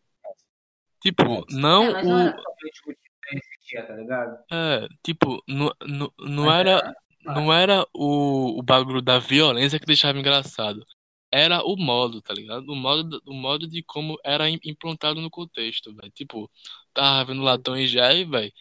Tipo, 1.01 1.45
não 1.51 1.83
É, 1.83 1.91
mas 1.93 2.07
não 2.07 2.19
era 2.19 2.35
o. 2.37 3.85
tá 3.87 3.95
ligado? 3.95 4.37
É, 4.51 4.87
tipo, 5.03 5.43
não, 5.47 5.71
não, 5.85 6.11
não 6.19 6.51
era, 6.51 6.93
não 7.23 7.51
era 7.53 7.85
o, 7.93 8.59
o 8.59 8.63
bagulho 8.63 9.01
da 9.01 9.19
violência 9.19 9.79
que 9.79 9.85
deixava 9.85 10.17
engraçado. 10.19 10.85
Era 11.31 11.63
o 11.63 11.75
modo, 11.77 12.21
tá 12.21 12.33
ligado? 12.33 12.69
O 12.71 12.75
modo, 12.75 13.21
o 13.25 13.33
modo 13.33 13.67
de 13.67 13.83
como 13.83 14.17
era 14.23 14.49
im- 14.49 14.59
implantado 14.65 15.19
no 15.21 15.29
contexto, 15.29 15.93
velho. 15.95 16.11
Tipo, 16.11 16.49
tava 16.93 17.25
vendo 17.25 17.41
lá 17.43 17.57
Tom 17.57 17.75
e 17.75 17.87
Jerry, 17.87 18.23
velho. 18.25 18.53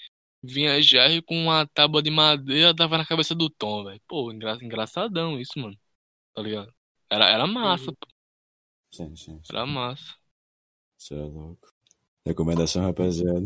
Vinha 0.42 0.80
Jerry 0.82 1.22
com 1.22 1.36
uma 1.36 1.66
tábua 1.68 2.02
de 2.02 2.10
madeira, 2.10 2.74
dava 2.74 2.98
na 2.98 3.06
cabeça 3.06 3.34
do 3.34 3.50
Tom, 3.50 3.84
velho. 3.84 4.00
Pô, 4.08 4.32
engra, 4.32 4.58
engraçadão 4.62 5.40
isso, 5.40 5.58
mano. 5.58 5.78
Tá 6.34 6.42
ligado? 6.42 6.72
Era, 7.10 7.26
era 7.30 7.46
massa, 7.46 7.92
pô. 7.92 8.08
Sim, 8.90 9.14
sim, 9.16 9.40
sim. 9.42 9.42
Era 9.50 9.66
massa. 9.66 10.14
Você 10.98 11.14
é 11.14 11.22
louco. 11.22 11.72
Recomendação, 12.26 12.82
rapaziada. 12.82 13.44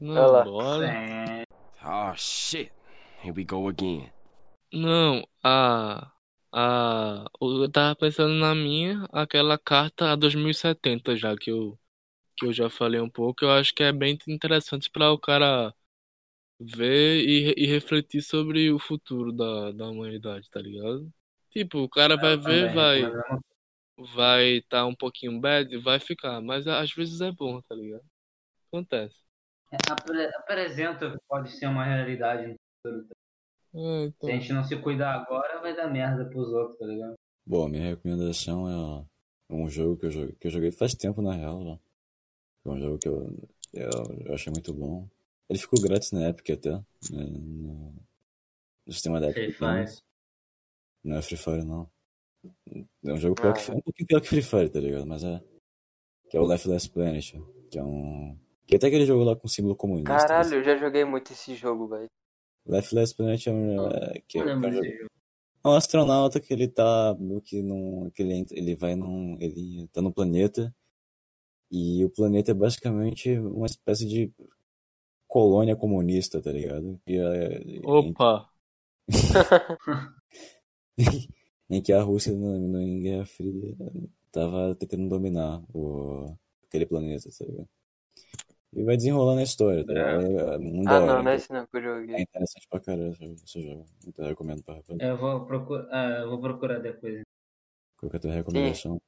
Não, 0.00 0.14
Olha 0.14 0.26
lá. 0.26 0.44
bora. 0.44 1.44
Oh 1.84 2.14
shit. 2.16 2.72
Here 3.22 3.32
we 3.32 3.44
go 3.44 3.68
again. 3.68 4.10
Não, 4.72 5.26
a. 5.42 6.10
A. 6.52 7.24
Eu 7.40 7.70
tava 7.70 7.94
pensando 7.96 8.34
na 8.34 8.54
minha, 8.54 9.04
aquela 9.12 9.58
carta 9.58 10.12
a 10.12 10.16
2070 10.16 11.14
já, 11.16 11.36
que 11.36 11.50
eu, 11.50 11.78
que 12.36 12.46
eu 12.46 12.52
já 12.52 12.70
falei 12.70 13.00
um 13.00 13.10
pouco. 13.10 13.44
Eu 13.44 13.52
acho 13.52 13.74
que 13.74 13.82
é 13.82 13.92
bem 13.92 14.18
interessante 14.28 14.90
para 14.90 15.12
o 15.12 15.18
cara 15.18 15.74
ver 16.60 17.24
e, 17.24 17.54
e 17.56 17.66
refletir 17.66 18.22
sobre 18.22 18.70
o 18.72 18.78
futuro 18.78 19.32
da, 19.32 19.72
da 19.72 19.88
humanidade, 19.88 20.48
tá 20.50 20.60
ligado? 20.60 21.10
Tipo, 21.50 21.80
o 21.80 21.88
cara 21.90 22.16
vai 22.16 22.36
ver, 22.36 22.72
também, 22.72 22.74
vai 22.74 23.02
vai 24.14 24.44
estar 24.58 24.86
um 24.86 24.94
pouquinho 24.94 25.40
bad, 25.40 25.76
vai 25.78 26.00
ficar, 26.00 26.40
mas 26.40 26.66
às 26.66 26.92
vezes 26.92 27.20
é 27.20 27.32
bom, 27.32 27.60
tá 27.62 27.74
ligado? 27.74 28.04
Acontece. 28.68 29.16
é, 29.72 29.76
apre- 29.90 30.30
Apresenta 30.36 31.10
que 31.10 31.18
pode 31.28 31.50
ser 31.52 31.66
uma 31.66 31.84
realidade 31.84 32.46
no 32.48 32.56
futuro. 32.88 33.04
tá? 33.06 33.14
É, 33.74 34.04
então. 34.04 34.28
Se 34.28 34.34
a 34.34 34.38
gente 34.38 34.52
não 34.52 34.64
se 34.64 34.76
cuidar 34.80 35.14
agora, 35.14 35.60
vai 35.60 35.74
dar 35.76 35.88
merda 35.88 36.24
pros 36.28 36.48
outros, 36.48 36.78
tá 36.78 36.86
ligado? 36.86 37.14
Bom, 37.46 37.68
minha 37.68 37.82
recomendação 37.82 38.68
é 39.50 39.54
um 39.54 39.68
jogo 39.68 39.96
que 39.96 40.06
eu 40.06 40.10
joguei, 40.10 40.34
que 40.36 40.46
eu 40.46 40.50
joguei 40.50 40.70
faz 40.72 40.94
tempo, 40.94 41.22
na 41.22 41.34
real, 41.34 41.62
já. 41.64 41.78
É 42.66 42.68
um 42.70 42.78
jogo 42.78 42.98
que 42.98 43.08
eu, 43.08 43.30
eu, 43.72 43.90
eu 44.26 44.34
achei 44.34 44.52
muito 44.52 44.72
bom. 44.74 45.08
Ele 45.48 45.58
ficou 45.58 45.80
grátis 45.80 46.12
na 46.12 46.28
Epic 46.28 46.50
até, 46.50 46.70
né, 46.72 46.84
no, 47.24 47.94
no 48.86 48.92
sistema 48.92 49.18
da 49.20 49.32
Free 49.32 49.44
Epic. 49.48 49.60
Não 51.04 51.16
é 51.16 51.22
Free 51.22 51.36
Fire, 51.38 51.64
não. 51.64 51.88
É 53.04 53.12
um 53.12 53.16
jogo 53.16 53.34
pior 53.34 53.54
que, 53.54 53.60
Ah. 53.70 53.74
é 53.74 53.76
um 53.76 53.80
pouquinho 53.80 54.06
pior 54.06 54.20
que 54.20 54.28
Free 54.28 54.42
Fire, 54.42 54.68
tá 54.68 54.80
ligado? 54.80 55.06
Mas 55.06 55.24
é. 55.24 55.42
Que 56.30 56.36
é 56.36 56.40
o 56.40 56.50
Life 56.52 56.68
Last 56.68 56.90
Planet, 56.90 57.32
que 57.70 57.78
é 57.78 57.82
um. 57.82 58.38
Que 58.66 58.76
até 58.76 58.88
aquele 58.88 59.06
jogo 59.06 59.24
lá 59.24 59.34
com 59.34 59.48
símbolo 59.48 59.74
comunista. 59.74 60.10
Caralho, 60.14 60.54
eu 60.56 60.62
já 60.62 60.76
joguei 60.76 61.02
muito 61.04 61.32
esse 61.32 61.54
jogo, 61.54 61.88
velho. 61.88 62.06
Life 62.68 62.94
Last 62.94 63.16
Planet 63.16 63.46
é 63.46 63.52
um. 63.52 63.88
É, 63.88 64.22
que, 64.28 64.38
é 64.38 64.44
um. 64.44 64.64
É 64.64 65.68
um 65.68 65.72
astronauta 65.72 66.38
que 66.38 66.52
ele 66.52 66.68
tá 66.68 67.16
meio 67.18 67.40
que 67.40 67.62
num. 67.62 68.10
Que 68.10 68.22
ele, 68.22 68.46
ele 68.50 68.76
vai 68.76 68.94
num. 68.94 69.36
Ele 69.40 69.88
tá 69.92 70.02
no 70.02 70.12
planeta. 70.12 70.74
E 71.70 72.04
o 72.04 72.10
planeta 72.10 72.50
é 72.50 72.54
basicamente 72.54 73.38
uma 73.38 73.66
espécie 73.66 74.06
de 74.06 74.32
colônia 75.26 75.76
comunista, 75.76 76.40
tá 76.40 76.50
ligado? 76.50 77.00
E, 77.06 77.16
é, 77.16 77.58
em, 77.62 77.80
Opa! 77.84 78.48
em 81.68 81.82
que 81.82 81.92
a 81.92 82.02
Rússia, 82.02 82.32
no, 82.32 82.58
no, 82.58 82.80
em 82.80 83.02
Guerra 83.02 83.26
Fria, 83.26 83.76
tava 84.32 84.74
tentando 84.74 85.08
dominar 85.08 85.62
o, 85.74 86.34
aquele 86.66 86.86
planeta, 86.86 87.28
tá 87.38 87.44
ligado? 87.44 87.68
E 88.74 88.82
vai 88.84 88.96
desenrolando 88.96 89.40
a 89.40 89.44
história, 89.44 89.84
tá 89.84 89.92
ligado? 89.92 90.24
É, 90.26 90.54
é 90.54 90.58
muito 90.58 90.84
da 90.84 90.96
Ah, 90.96 91.00
não, 91.00 91.22
não 91.22 91.30
é 91.30 91.36
esse 91.36 91.52
não 91.52 91.66
que 91.66 91.76
eu 91.76 91.80
É 91.80 91.84
joguei. 92.00 92.22
interessante 92.22 92.66
pra 92.68 92.80
caralho 92.80 93.10
esse- 93.12 93.62
jogo. 93.62 93.86
Então 94.06 94.24
eu 94.24 94.28
recomendo 94.30 94.62
pra 94.62 94.74
rapaziada. 94.74 95.04
Eu 95.04 95.16
vou 95.16 95.46
procurar, 95.46 95.88
ah, 95.90 96.20
eu 96.20 96.30
vou 96.30 96.40
procurar 96.40 96.78
depois. 96.78 97.22
Qual 97.96 98.10
que 98.10 98.16
é 98.16 98.18
a 98.18 98.22
tua 98.22 98.32
recomendação? 98.32 99.00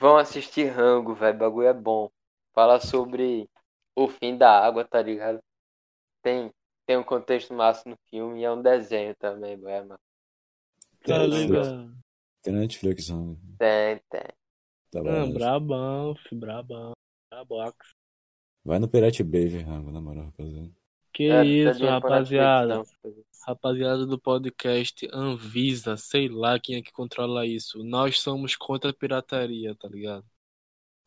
Vão 0.00 0.16
assistir 0.16 0.66
Rango, 0.68 1.14
velho. 1.14 1.36
O 1.36 1.38
bagulho 1.40 1.66
é 1.68 1.72
bom. 1.74 2.08
Fala 2.54 2.80
sobre 2.80 3.48
o 3.96 4.08
fim 4.08 4.36
da 4.36 4.64
água, 4.64 4.84
tá 4.84 5.02
ligado? 5.02 5.40
Tem, 6.22 6.50
tem 6.86 6.96
um 6.96 7.02
contexto 7.04 7.54
massa 7.54 7.88
no 7.88 7.96
filme 8.10 8.40
e 8.40 8.44
é 8.44 8.50
um 8.50 8.60
desenho 8.62 9.14
também, 9.16 9.56
boy, 9.58 9.72
é 9.72 9.82
massa. 9.82 10.00
Tá 11.04 11.18
ligado? 11.26 11.94
Tem 12.42 12.52
Netflix, 12.52 13.08
não. 13.08 13.36
Tem, 13.58 14.00
tem. 14.10 14.22
Tá 14.90 15.00
Ah, 15.00 15.02
bom. 15.02 15.32
brabão, 15.32 16.14
fi, 16.16 16.34
brabão. 16.34 16.92
Brabox. 17.38 17.94
Vai 18.64 18.78
no 18.78 18.88
Pirate 18.88 19.22
ver 19.22 19.62
Rango, 19.62 19.92
na 19.92 20.00
moral, 20.00 20.26
rapaziada. 20.26 20.70
Que 21.12 21.30
É, 21.30 21.44
isso, 21.44 21.78
pra 21.78 21.90
rapaziada. 21.90 22.76
Não. 22.76 22.84
Rapaziada 23.46 24.04
do 24.06 24.18
podcast 24.18 25.08
Anvisa, 25.12 25.96
sei 25.96 26.28
lá 26.28 26.58
quem 26.58 26.76
é 26.76 26.82
que 26.82 26.92
controla 26.92 27.46
isso. 27.46 27.82
Nós 27.84 28.20
somos 28.20 28.56
contra 28.56 28.90
a 28.90 28.94
pirataria, 28.94 29.74
tá 29.74 29.88
ligado? 29.88 30.26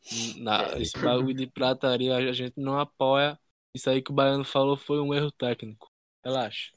Na, 0.39 0.63
É. 0.73 0.81
esse 0.81 0.97
bagulho 0.97 1.33
de 1.33 1.47
pirataria 1.47 2.15
a 2.15 2.31
gente 2.33 2.59
não 2.59 2.79
apoia. 2.79 3.37
Isso 3.75 3.89
aí 3.89 4.01
que 4.01 4.11
o 4.11 4.13
Baiano 4.13 4.43
falou 4.43 4.75
foi 4.75 4.99
um 4.99 5.13
erro 5.13 5.31
técnico. 5.31 5.87
Relaxa. 6.23 6.71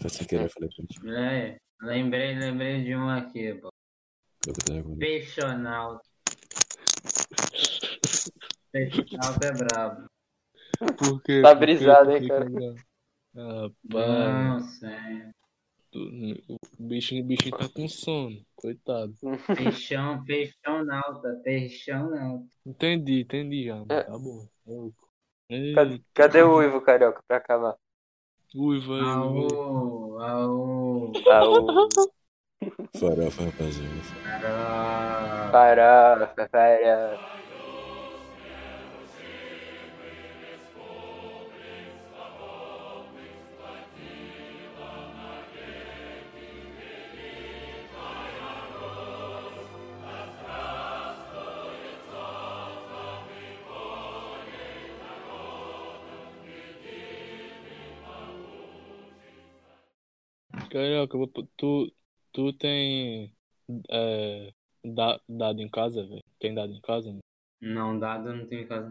Foi 0.00 0.10
sem 0.10 0.26
querer, 0.26 0.44
eu 0.44 0.50
falei 0.50 0.68
pra 0.68 0.76
gente. 0.76 1.08
É, 1.08 1.56
lembrei, 1.82 2.34
lembrei 2.34 2.82
de 2.84 2.96
um 2.96 3.08
aqui, 3.08 3.54
pô. 3.54 3.68
Peixonauta. 4.98 6.02
Peixonauta 8.72 9.46
é 9.46 9.52
brabo. 9.52 10.06
Por 10.98 11.22
quê? 11.22 11.42
Tá 11.42 11.54
brisado, 11.54 12.10
hein, 12.12 12.20
quê 12.22 12.28
cara? 12.28 12.50
que 12.50 12.64
é? 12.64 12.74
Ah, 13.36 13.68
Não 13.88 14.60
sei. 14.60 15.30
o 15.94 16.58
bichinho, 16.80 17.22
o 17.24 17.26
bichinho 17.26 17.56
tá 17.56 17.68
com 17.68 17.88
sono. 17.88 18.36
Coitado. 18.56 19.12
Peixão, 19.56 20.24
peixonauta, 20.24 21.40
peixonauta. 21.44 22.46
Entendi, 22.66 23.20
entendi 23.20 23.64
já. 23.66 23.76
mano. 23.76 23.86
É. 23.90 24.02
Tá 24.04 24.18
bom. 24.18 24.46
Eu- 24.66 24.94
Cadê, 25.74 26.00
cadê 26.14 26.42
o 26.42 26.56
Uivo 26.56 26.80
Carioca 26.80 27.20
pra 27.28 27.36
acabar? 27.36 27.76
Uiva 28.54 28.94
aí. 28.94 29.00
Aô, 29.02 30.18
aô. 30.18 31.10
O 31.12 32.98
Farofa, 32.98 33.44
rapaziada. 33.44 33.94
Caramba. 34.24 35.50
Farofa, 35.52 36.48
farofa. 36.48 37.31
Carioca, 60.72 61.18
tu, 61.54 61.92
tu 62.32 62.52
tem 62.54 63.30
é, 63.90 64.54
da- 64.82 65.20
dado 65.28 65.60
em 65.60 65.68
casa, 65.68 66.02
velho? 66.02 66.24
Tem 66.40 66.54
dado 66.54 66.72
em 66.72 66.80
casa? 66.80 67.08
mano? 67.08 67.20
Não, 67.60 67.98
dado 67.98 68.30
eu 68.30 68.36
não 68.36 68.46
tenho 68.46 68.62
em 68.62 68.66
casa. 68.66 68.90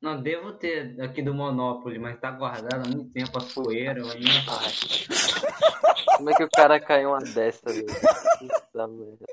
Não, 0.00 0.22
devo 0.22 0.52
ter 0.52 1.00
aqui 1.00 1.20
do 1.20 1.34
Monopoly, 1.34 1.98
mas 1.98 2.20
tá 2.20 2.30
guardado 2.30 2.86
há 2.86 2.88
muito 2.88 3.12
tempo 3.12 3.38
aí 3.38 4.20
não 4.22 4.42
faz. 4.44 4.80
Como 6.16 6.30
é 6.30 6.34
que 6.34 6.44
o 6.44 6.50
cara 6.50 6.78
caiu 6.78 7.08
uma 7.10 7.20
dessa, 7.20 7.72
velho? 7.72 7.86
Puta 8.38 8.86
merda. 8.86 9.26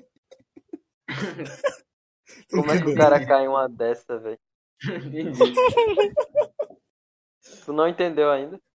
Como 2.50 2.72
é 2.72 2.82
que 2.82 2.90
o 2.90 2.96
cara 2.96 3.26
cai 3.26 3.48
uma 3.48 3.68
dessa, 3.68 4.18
velho? 4.18 4.40
Entendi. 5.06 5.54
Tu 7.66 7.74
não 7.74 7.88
entendeu 7.88 8.32
ainda? 8.32 8.62